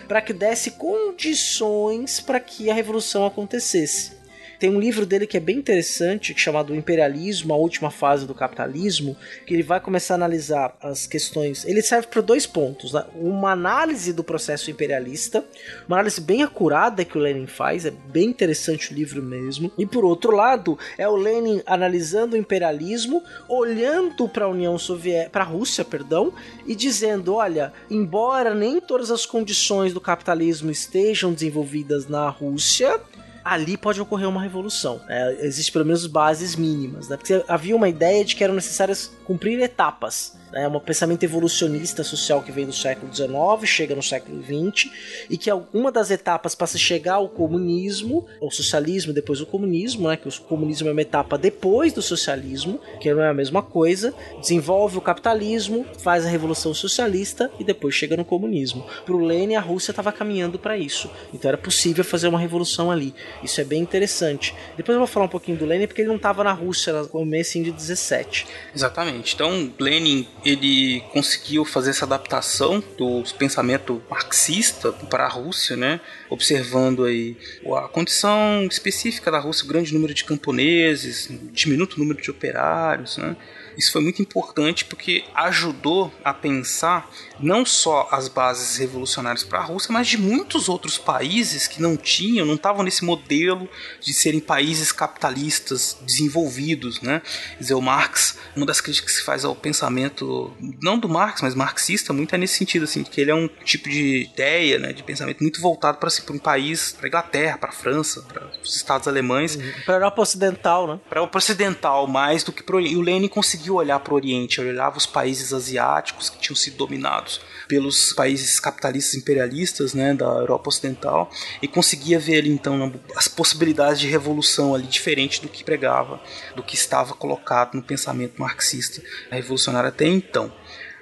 para 0.07 0.23
que 0.23 0.33
desse 0.33 0.73
condições 0.73 2.21
para 2.21 2.41
que 2.41 2.71
a 2.71 2.75
revolução 2.75 3.27
acontecesse. 3.27 4.16
Tem 4.59 4.71
um 4.71 4.81
livro 4.81 5.05
dele 5.05 5.27
que 5.27 5.37
é 5.37 5.41
bem 5.41 5.57
interessante, 5.57 6.35
chamado 6.37 6.75
Imperialismo, 6.75 7.53
a 7.53 7.57
última 7.57 7.91
fase 7.91 8.27
do 8.27 8.35
capitalismo, 8.35 9.17
que 9.47 9.53
ele 9.53 9.63
vai 9.63 9.81
começar 9.81 10.15
a 10.15 10.17
analisar 10.17 10.77
as 10.81 11.07
questões. 11.07 11.65
Ele 11.65 11.83
serve 11.83 12.09
para 12.09 12.23
dois 12.23 12.47
pontos: 12.47 12.93
né? 12.93 13.05
uma 13.15 13.53
análise 13.53 14.13
do 14.13 14.25
processo 14.25 14.71
imperialista, 14.71 15.45
uma 15.87 15.97
análise 15.97 16.21
bem 16.21 16.43
acurada 16.43 17.05
que 17.05 17.19
o 17.19 17.21
Lenin 17.21 17.47
faz, 17.47 17.85
é 17.85 17.91
bem 17.91 18.29
interessante 18.29 18.93
o 18.93 18.95
livro 18.95 19.23
mesmo. 19.23 19.71
E 19.77 19.85
por 19.85 20.05
outro 20.05 20.35
lado, 20.35 20.79
é 20.97 21.09
o 21.09 21.17
Lenin 21.17 21.63
analisando 21.67 22.35
o 22.35 22.39
imperialismo, 22.39 23.23
olhando 23.49 24.29
para 24.29 24.47
a 24.47 24.49
União 24.49 24.79
Soviética, 24.79 25.31
para 25.31 25.45
a 25.45 25.47
Rússia, 25.47 25.85
perdão, 25.85 26.33
e 26.67 26.75
dizendo: 26.75 27.35
olha, 27.35 27.73
embora 27.91 28.55
nem 28.55 28.81
todas 28.81 29.11
as 29.11 29.27
condições 29.27 29.93
do 29.93 30.01
capitalismo 30.01 30.71
estejam 30.71 31.33
desenvolvidas 31.33 32.07
na 32.09 32.29
Rússia, 32.29 33.01
ali 33.47 33.77
pode 33.77 34.01
ocorrer 34.01 34.29
uma 34.29 34.43
revolução. 34.43 35.01
É, 35.09 35.47
Existem 35.47 35.73
pelo 35.73 35.85
menos 35.85 36.07
bases 36.07 36.57
mínimas, 36.57 37.09
né? 37.09 37.17
Porque 37.17 37.45
havia 37.47 37.77
uma 37.77 37.89
ideia 37.89 38.25
de 38.25 38.35
que 38.35 38.43
eram 38.43 38.55
necessárias 38.55 39.13
cumprir 39.25 39.61
etapas. 39.61 40.37
É 40.53 40.67
um 40.67 40.81
pensamento 40.81 41.23
evolucionista 41.23 42.03
social 42.03 42.41
que 42.43 42.51
vem 42.51 42.65
do 42.65 42.73
século 42.73 43.15
XIX, 43.15 43.31
chega 43.65 43.95
no 43.95 44.03
século 44.03 44.43
XX, 44.43 44.91
e 45.29 45.37
que 45.37 45.51
alguma 45.51 45.93
das 45.93 46.11
etapas 46.11 46.55
para 46.55 46.67
se 46.67 46.79
chegar 46.79 47.15
ao 47.15 47.29
comunismo, 47.29 48.27
ou 48.41 48.51
socialismo, 48.51 49.13
depois 49.13 49.41
o 49.41 49.47
comunismo, 49.47 50.09
né, 50.09 50.17
que 50.17 50.29
o 50.29 50.33
comunismo 50.43 50.89
é 50.89 50.93
uma 50.93 51.03
etapa 51.03 51.37
depois 51.37 51.93
do 51.93 52.01
socialismo, 52.01 52.81
que 53.01 53.13
não 53.13 53.23
é 53.23 53.29
a 53.29 53.35
mesma 53.35 53.63
coisa, 53.63 54.15
desenvolve 54.41 54.97
o 54.97 55.01
capitalismo, 55.01 55.85
faz 55.99 56.25
a 56.25 56.29
revolução 56.29 56.73
socialista 56.73 57.51
e 57.59 57.65
depois 57.65 57.95
chega 57.95 58.17
no 58.17 58.25
comunismo. 58.25 58.87
Para 59.05 59.15
o 59.15 59.25
Lenin, 59.25 59.57
a 59.57 59.61
Rússia 59.61 59.91
estava 59.91 60.11
caminhando 60.11 60.59
para 60.59 60.79
isso, 60.79 61.11
então 61.35 61.49
era 61.49 61.59
possível 61.59 62.05
fazer 62.05 62.29
uma 62.29 62.39
revolução 62.39 62.91
ali. 62.91 63.15
Isso 63.43 63.61
é 63.61 63.65
bem 63.65 63.83
interessante. 63.83 64.55
Depois 64.77 64.95
eu 64.95 65.01
vou 65.01 65.07
falar 65.07 65.27
um 65.27 65.31
pouquinho 65.31 65.57
do 65.57 65.65
Lenin, 65.65 65.87
porque 65.87 66.03
ele 66.03 66.09
não 66.09 66.17
estava 66.17 66.43
na 66.43 66.53
Rússia 66.53 66.93
no 66.93 67.09
começo 67.09 67.63
de 67.63 67.71
17. 67.71 68.47
Exatamente. 68.75 69.35
Então, 69.35 69.73
Lenin 69.79 70.27
ele 70.45 71.01
conseguiu 71.13 71.65
fazer 71.65 71.91
essa 71.91 72.05
adaptação 72.05 72.83
do 72.97 73.23
pensamento 73.39 74.03
marxista 74.11 74.93
para 74.93 75.25
a 75.25 75.29
Rússia, 75.29 75.77
né? 75.77 76.01
Observando 76.29 77.05
aí 77.05 77.37
a 77.77 77.89
condição 77.89 78.67
específica 78.71 79.31
da 79.31 79.39
Rússia, 79.39 79.65
o 79.65 79.69
grande 79.69 79.93
número 79.93 80.13
de 80.13 80.25
camponeses, 80.25 81.29
diminuto 81.53 81.99
número 81.99 82.21
de 82.21 82.31
operários, 82.31 83.19
né? 83.19 83.37
Isso 83.77 83.93
foi 83.93 84.03
muito 84.03 84.23
importante 84.23 84.85
porque 84.85 85.25
ajudou 85.35 86.13
a 86.25 86.33
pensar 86.33 87.11
não 87.39 87.65
só 87.65 88.09
as 88.11 88.29
bases 88.29 88.77
revolucionárias 88.79 89.45
para 89.45 89.59
a 89.59 89.63
Rússia, 89.63 89.93
mas 89.93 90.09
de 90.09 90.19
muitos 90.19 90.69
outros 90.69 90.97
países 90.97 91.69
que 91.69 91.83
não 91.83 91.97
tinham, 91.97 92.47
não 92.47 92.55
estavam 92.55 92.83
nesse 92.83 93.05
modelo 93.05 93.69
de 94.01 94.15
serem 94.15 94.41
países 94.41 94.93
capitalistas 94.93 95.99
desenvolvidos, 96.03 97.01
né? 97.03 97.21
Quer 97.53 97.61
dizer, 97.61 97.75
o 97.75 97.83
Marx, 97.83 98.39
uma 98.57 98.65
das 98.65 98.81
críticas 98.81 99.13
que 99.13 99.19
se 99.19 99.25
faz 99.25 99.45
ao 99.45 99.55
pensamento, 99.55 100.55
não 100.83 100.99
do 100.99 101.09
Marx, 101.09 101.43
mas 101.43 101.55
marxista, 101.55 102.13
muito 102.13 102.35
é 102.35 102.39
nesse 102.39 102.55
sentido, 102.55 102.85
assim, 102.85 103.03
que 103.05 103.21
ele 103.21 103.31
é 103.31 103.35
um 103.35 103.49
tipo 103.65 103.89
de 103.89 104.23
ideia, 104.23 104.79
né, 104.79 104.93
de 104.93 105.03
pensamento 105.03 105.41
muito 105.43 105.61
voltado 105.61 105.99
para 105.99 106.09
assim, 106.09 106.23
um 106.31 106.39
país, 106.39 106.93
para 106.93 107.07
a 107.07 107.09
Inglaterra, 107.09 107.59
para 107.59 107.71
a 107.71 107.73
França, 107.73 108.23
para 108.23 108.51
os 108.63 108.75
Estados 108.75 109.07
alemães. 109.07 109.57
Para 109.85 109.95
a 109.95 109.99
Europa 109.99 110.23
Ocidental, 110.23 110.87
né? 110.87 111.01
Para 111.09 111.19
a 111.19 111.23
Europa 111.23 111.39
Ocidental, 111.39 112.07
mais 112.07 112.43
do 112.43 112.53
que 112.53 112.63
para 112.63 112.77
o 112.77 112.87
o 112.97 113.03
Lenin 113.03 113.29
conseguiu 113.29 113.66
conseguiu 113.67 113.75
olhar 113.75 113.99
para 113.99 114.13
o 114.13 114.17
Oriente, 114.17 114.61
ele 114.61 114.71
olhava 114.71 114.97
os 114.97 115.07
países 115.07 115.53
asiáticos 115.53 116.31
que 116.31 116.39
tinham 116.39 116.57
sido 116.57 116.77
dominados 116.77 117.41
pelos 117.67 118.13
países 118.13 118.61
capitalistas 118.61 119.15
imperialistas 119.15 119.93
né, 119.93 120.15
da 120.15 120.27
Europa 120.27 120.69
Ocidental 120.69 121.31
e 121.61 121.67
conseguia 121.67 122.19
ver 122.19 122.39
ali 122.39 122.51
então 122.51 122.93
as 123.17 123.27
possibilidades 123.27 124.01
de 124.01 124.07
revolução 124.07 124.75
ali 124.75 124.87
diferente 124.87 125.43
do 125.43 125.49
que 125.49 125.65
pregava, 125.65 126.21
do 126.55 126.63
que 126.63 126.77
estava 126.77 127.15
colocado 127.15 127.75
no 127.75 127.83
pensamento 127.83 128.41
marxista 128.41 129.03
revolucionário 129.31 129.89
até 129.89 130.07
então. 130.07 130.53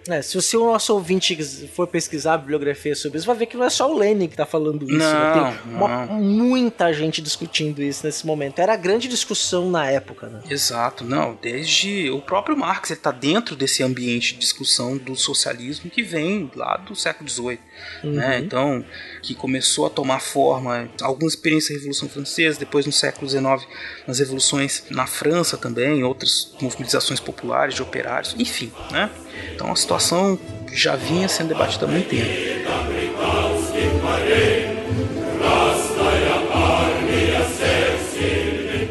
É, 0.08 0.20
se, 0.20 0.56
o 0.56 0.66
nosso 0.66 0.92
ouvinte 0.92 1.36
for 1.68 1.86
pesquisar 1.86 2.34
a 2.34 2.38
bibliografia 2.38 2.94
sobre 2.94 3.18
isso, 3.18 3.26
vai 3.26 3.36
ver 3.36 3.46
que 3.46 3.56
não 3.56 3.64
é 3.64 3.70
só 3.70 3.90
o 3.90 3.96
Lenin 3.96 4.28
que 4.28 4.36
tá 4.36 4.44
falando 4.44 4.84
isso. 4.84 4.98
Não, 4.98 5.44
né? 5.44 5.58
Tem 5.62 5.74
uma, 5.74 6.06
muita 6.06 6.92
gente 6.92 7.22
discutindo 7.22 7.82
isso 7.82 8.04
nesse 8.04 8.26
momento. 8.26 8.58
Era 8.58 8.74
a 8.74 8.76
grande 8.76 9.08
discussão 9.08 9.70
na 9.70 9.90
época, 9.90 10.28
né? 10.28 10.42
Exato, 10.50 11.04
não. 11.04 11.38
Desde 11.40 12.10
o 12.10 12.20
próprio 12.20 12.56
Marx 12.56 12.90
ele 12.90 13.00
tá 13.00 13.10
dentro 13.10 13.56
desse 13.56 13.82
ambiente 13.82 14.34
de 14.34 14.40
discussão 14.40 14.96
do 14.96 15.16
socialismo 15.16 15.90
que 15.90 16.02
vem 16.02 16.50
lá 16.54 16.76
do 16.76 16.94
século 16.94 17.28
XVIII. 17.28 17.58
Uhum. 18.02 18.12
Né? 18.12 18.38
Então, 18.40 18.84
que 19.24 19.34
começou 19.34 19.86
a 19.86 19.90
tomar 19.90 20.20
forma, 20.20 20.88
algumas 21.00 21.32
experiências 21.32 21.70
da 21.70 21.76
Revolução 21.76 22.08
Francesa, 22.08 22.58
depois 22.58 22.84
no 22.84 22.92
século 22.92 23.28
XIX, 23.28 23.66
nas 24.06 24.18
revoluções 24.18 24.84
na 24.90 25.06
França 25.06 25.56
também, 25.56 26.04
outras 26.04 26.52
mobilizações 26.60 27.20
populares 27.20 27.74
de 27.74 27.82
operários, 27.82 28.34
enfim, 28.38 28.70
né? 28.90 29.10
Então 29.54 29.72
a 29.72 29.76
situação 29.76 30.38
já 30.72 30.94
vinha 30.94 31.28
sendo 31.28 31.48
debatida 31.48 31.86
há 31.86 31.88
muito 31.88 32.10
tempo. 32.10 32.24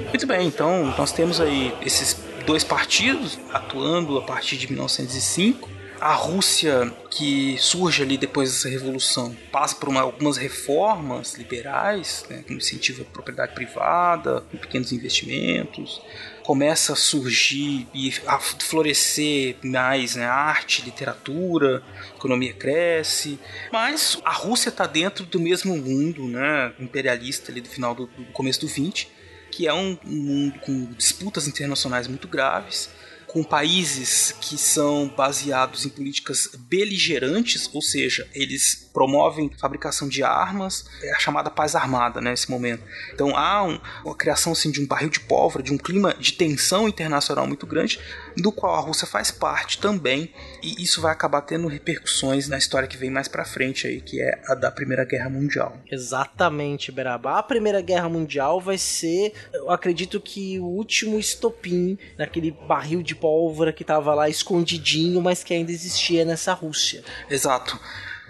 Muito 0.10 0.28
bem, 0.28 0.48
então 0.48 0.94
nós 0.98 1.12
temos 1.12 1.40
aí 1.40 1.74
esses 1.82 2.18
dois 2.46 2.64
partidos 2.64 3.40
atuando 3.52 4.18
a 4.18 4.22
partir 4.22 4.58
de 4.58 4.68
1905 4.68 5.73
a 6.04 6.16
Rússia 6.16 6.94
que 7.10 7.56
surge 7.58 8.04
ali 8.04 8.18
depois 8.18 8.52
dessa 8.52 8.68
revolução 8.68 9.34
passa 9.50 9.74
por 9.74 9.88
uma, 9.88 10.02
algumas 10.02 10.36
reformas 10.36 11.36
liberais, 11.36 12.26
né, 12.30 12.44
com 12.46 12.56
incentivo 12.56 13.04
à 13.04 13.06
propriedade 13.06 13.54
privada, 13.56 14.42
com 14.52 14.58
pequenos 14.58 14.92
investimentos, 14.92 16.02
começa 16.44 16.92
a 16.92 16.96
surgir 16.98 17.88
e 17.94 18.14
a 18.28 18.38
florescer 18.38 19.56
mais 19.64 20.16
né, 20.16 20.26
arte, 20.26 20.82
literatura, 20.82 21.82
economia 22.14 22.54
cresce, 22.54 23.40
mas 23.72 24.20
a 24.26 24.34
Rússia 24.34 24.68
está 24.68 24.86
dentro 24.86 25.24
do 25.24 25.40
mesmo 25.40 25.78
mundo 25.78 26.28
né, 26.28 26.74
imperialista 26.82 27.50
ali 27.50 27.62
do 27.62 27.70
final 27.70 27.96
do, 27.96 28.08
do 28.08 28.26
começo 28.34 28.60
do 28.60 28.68
20, 28.68 29.10
que 29.50 29.70
é 29.70 29.74
um, 29.74 29.98
um 30.06 30.16
mundo 30.16 30.60
com 30.60 30.86
disputas 30.98 31.48
internacionais 31.48 32.10
muito 32.10 32.28
graves 32.28 32.90
com 33.34 33.44
países 33.44 34.32
que 34.40 34.60
são 34.60 35.08
baseados 35.08 35.88
em 35.88 35.90
políticas 35.90 36.50
beligerantes, 36.70 37.68
ou 37.74 37.82
seja, 37.82 38.30
eles 38.32 38.88
promovem 38.94 39.50
fabricação 39.60 40.08
de 40.08 40.22
armas, 40.24 40.86
é 41.02 41.12
a 41.12 41.20
chamada 41.20 41.50
paz 41.50 41.74
armada 41.74 42.22
né, 42.22 42.30
nesse 42.30 42.52
momento. 42.52 42.84
Então 43.12 43.36
há 43.36 43.64
um, 43.64 43.80
a 44.08 44.16
criação 44.16 44.52
assim, 44.52 44.70
de 44.70 44.80
um 44.80 44.86
barril 44.86 45.10
de 45.10 45.20
pólvora, 45.20 45.64
de 45.64 45.74
um 45.74 45.80
clima 45.80 46.14
de 46.14 46.34
tensão 46.34 46.88
internacional 46.88 47.48
muito 47.48 47.66
grande, 47.66 48.00
do 48.38 48.52
qual 48.52 48.76
a 48.76 48.80
Rússia 48.80 49.08
faz 49.08 49.32
parte 49.32 49.80
também, 49.80 50.32
e 50.62 50.84
isso 50.84 51.02
vai 51.02 51.12
acabar 51.12 51.42
tendo 51.42 51.68
repercussões 51.68 52.48
na 52.48 52.60
história 52.60 52.88
que 52.88 52.98
vem 52.98 53.10
mais 53.10 53.28
para 53.28 53.44
frente 53.44 53.88
aí, 53.88 54.00
que 54.00 54.22
é 54.22 54.42
a 54.48 54.54
da 54.54 54.70
Primeira 54.70 55.06
Guerra 55.06 55.30
Mundial. 55.30 55.76
Exatamente, 55.92 56.92
Beraba. 56.92 57.40
A 57.40 57.44
Primeira 57.44 57.82
Guerra 57.82 58.10
Mundial 58.10 58.62
vai 58.62 58.78
ser, 58.78 59.34
eu 59.52 59.72
acredito 59.72 60.22
que 60.22 60.60
o 60.60 60.66
último 60.66 61.18
estopim 61.18 61.98
naquele 62.16 62.52
barril 62.52 63.02
de 63.02 63.16
pólvora 63.24 63.72
que 63.72 63.84
estava 63.84 64.14
lá 64.14 64.28
escondidinho, 64.28 65.22
mas 65.22 65.46
que 65.46 65.54
ainda 65.54 65.72
existia 65.72 66.26
nessa 66.26 66.52
Rússia. 66.52 67.02
Exato. 67.30 67.80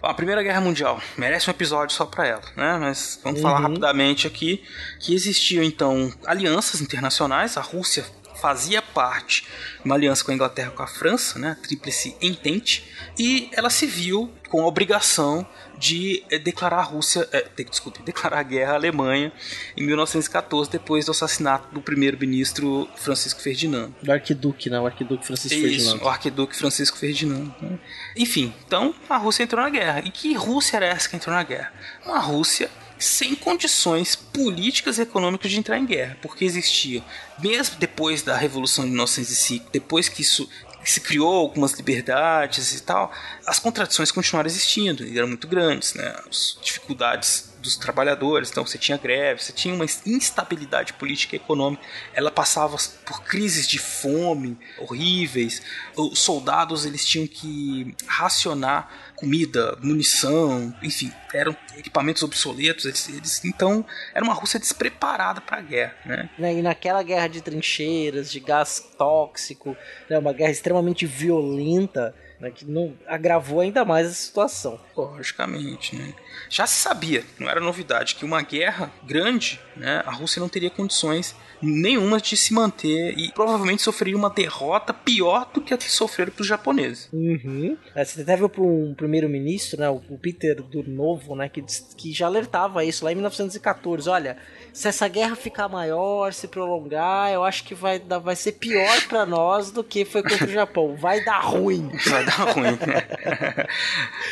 A 0.04 0.14
Primeira 0.14 0.44
Guerra 0.44 0.62
Mundial 0.62 1.02
merece 1.18 1.50
um 1.50 1.52
episódio 1.52 1.96
só 1.96 2.06
para 2.06 2.28
ela, 2.28 2.44
né? 2.56 2.78
Mas 2.78 3.20
vamos 3.24 3.40
uhum. 3.40 3.48
falar 3.48 3.60
rapidamente 3.60 4.28
aqui 4.28 4.64
que 5.00 5.16
existiam 5.16 5.64
então 5.64 6.14
alianças 6.28 6.80
internacionais. 6.80 7.58
A 7.58 7.62
Rússia 7.62 8.06
fazia 8.44 8.82
parte 8.82 9.44
de 9.80 9.86
uma 9.86 9.96
aliança 9.96 10.22
com 10.22 10.32
a 10.32 10.34
Inglaterra 10.34 10.70
com 10.72 10.84
a 10.84 10.88
França, 10.88 11.40
né? 11.40 11.52
A 11.52 11.56
Tríplice 11.56 12.14
Entente, 12.22 12.84
e 13.18 13.50
ela 13.54 13.70
se 13.70 13.86
viu 13.86 14.30
com 14.50 14.62
a 14.62 14.68
obrigação 14.68 15.48
de 15.78 16.22
eh, 16.30 16.38
declarar 16.38 16.80
a 16.80 16.82
Rússia, 16.82 17.26
é, 17.32 17.48
desculpe, 17.64 18.04
declarar 18.04 18.40
a 18.40 18.44
guerra 18.44 18.74
à 18.74 18.76
Alemanha 18.76 19.32
em 19.78 19.84
1914, 19.86 20.70
depois 20.70 21.06
do 21.06 21.12
assassinato 21.12 21.74
do 21.74 21.82
primeiro-ministro 21.82 22.90
Francisco 22.98 23.42
Ferdinando. 23.42 23.96
Do 24.04 24.12
arquiduque, 24.12 24.70
né? 24.70 24.78
O 24.78 24.86
arquiduque 24.86 25.26
Francisco 25.26 25.58
Isso, 25.58 25.68
Ferdinando. 25.68 26.04
o 26.04 26.10
arquiduque 26.10 26.56
Francisco 26.58 26.98
Ferdinando. 26.98 27.56
Né? 27.62 27.80
Enfim, 28.18 28.54
então 28.68 28.94
a 29.10 29.16
Rússia 29.16 29.44
entrou 29.44 29.64
na 29.64 29.70
guerra. 29.70 30.02
E 30.04 30.12
que 30.12 30.34
Rússia 30.34 30.76
era 30.76 30.88
essa 30.88 31.08
que 31.08 31.16
entrou 31.16 31.34
na 31.34 31.44
guerra? 31.44 31.72
Uma 32.06 32.20
Rússia 32.20 32.70
sem 33.04 33.36
condições 33.36 34.16
políticas 34.16 34.98
e 34.98 35.02
econômicas 35.02 35.52
de 35.52 35.60
entrar 35.60 35.78
em 35.78 35.86
guerra, 35.86 36.18
porque 36.22 36.46
existia, 36.46 37.04
mesmo 37.40 37.76
depois 37.78 38.22
da 38.22 38.36
Revolução 38.36 38.86
de 38.86 38.92
1905, 38.92 39.70
depois 39.72 40.10
que 40.10 40.22
isso 40.22 40.50
se 40.84 41.00
criou 41.00 41.34
algumas 41.34 41.74
liberdades 41.74 42.74
e 42.74 42.84
tal, 42.84 43.12
as 43.46 43.60
contradições 43.60 44.12
continuaram 44.12 44.50
existindo 44.50 45.06
e 45.06 45.18
eram 45.18 45.28
muito 45.28 45.48
grandes, 45.48 45.94
né? 45.94 46.16
As 46.30 46.58
dificuldades 46.62 47.53
dos 47.64 47.78
trabalhadores, 47.78 48.52
então 48.52 48.66
você 48.66 48.78
tinha 48.78 48.98
greve, 48.98 49.42
você 49.42 49.54
tinha 49.54 49.74
uma 49.74 49.86
instabilidade 50.06 50.94
política 50.94 51.36
e 51.36 51.38
econômica, 51.38 51.82
ela 52.14 52.30
passava 52.30 52.78
por 53.06 53.24
crises 53.24 53.68
de 53.68 53.80
fome 53.80 54.58
horríveis, 54.78 55.62
os 55.96 56.20
soldados 56.20 56.86
eles 56.86 57.06
tinham 57.06 57.26
que 57.26 57.96
racionar 58.06 59.14
comida, 59.16 59.78
munição, 59.82 60.76
enfim, 60.84 61.12
eram 61.34 61.56
equipamentos 61.78 62.22
obsoletos, 62.24 62.86
eles, 62.86 63.08
eles 63.08 63.46
então 63.46 63.86
era 64.14 64.24
uma 64.24 64.34
Rússia 64.34 64.60
despreparada 64.60 65.40
para 65.40 65.58
a 65.58 65.62
guerra, 65.62 65.96
né? 66.06 66.30
E 66.54 66.62
naquela 66.62 67.02
guerra 67.02 67.28
de 67.28 67.42
trincheiras, 67.42 68.30
de 68.30 68.42
gás 68.42 68.84
tóxico, 68.98 69.78
né, 70.10 70.20
uma 70.20 70.34
guerra 70.34 70.52
extremamente 70.52 71.06
violenta, 71.06 72.14
né, 72.40 72.52
que 72.52 72.66
não 72.66 72.94
agravou 73.08 73.62
ainda 73.62 73.86
mais 73.86 74.08
a 74.08 74.14
situação. 74.14 74.80
Logicamente, 74.98 75.96
né? 75.96 76.14
Já 76.50 76.68
se 76.68 76.76
sabia, 76.76 77.24
não 77.40 77.50
era 77.50 77.60
novidade, 77.60 78.16
que 78.16 78.26
uma 78.26 78.42
guerra 78.42 78.92
grande, 79.04 79.60
né, 79.76 80.04
a 80.06 80.12
Rússia 80.12 80.40
não 80.40 80.50
teria 80.50 80.70
condições 80.70 81.36
nenhuma 81.62 82.20
de 82.20 82.36
se 82.36 82.54
manter 82.54 83.18
e 83.18 83.32
provavelmente 83.32 83.82
sofreria 83.82 84.18
uma 84.18 84.30
derrota 84.30 84.94
pior 84.94 85.50
do 85.54 85.62
que 85.62 85.74
a 85.74 85.78
que 85.78 85.90
sofreram 85.90 86.32
para 86.32 86.42
os 86.42 86.48
japoneses. 86.48 87.08
Uhum. 87.14 87.78
É, 87.96 88.04
você 88.04 88.22
até 88.22 88.36
viu 88.36 88.50
para 88.50 88.62
um 88.62 88.94
primeiro-ministro, 88.94 89.80
né, 89.80 89.90
o 89.90 90.18
Peter 90.18 90.62
do 90.62 90.84
Novo, 90.84 91.36
né, 91.36 91.48
que, 91.48 91.64
que 91.96 92.12
já 92.12 92.28
alertava 92.28 92.84
isso 92.84 93.06
lá 93.06 93.12
em 93.12 93.16
1914. 93.16 94.10
Olha, 94.10 94.38
se 94.74 94.88
essa 94.88 95.08
guerra 95.08 95.36
ficar 95.36 95.70
maior, 95.70 96.34
se 96.34 96.48
prolongar, 96.48 97.32
eu 97.32 97.44
acho 97.44 97.64
que 97.64 97.76
vai, 97.76 98.00
vai 98.00 98.36
ser 98.36 98.54
pior 98.54 99.02
para 99.08 99.24
nós 99.24 99.70
do 99.70 99.84
que 99.84 100.04
foi 100.04 100.24
contra 100.24 100.46
o 100.46 100.52
Japão. 100.52 100.96
Vai 100.96 101.24
dar 101.24 101.42
ruim. 101.42 101.92
Vai 102.10 102.26
dar 102.26 102.52
ruim. 102.52 102.78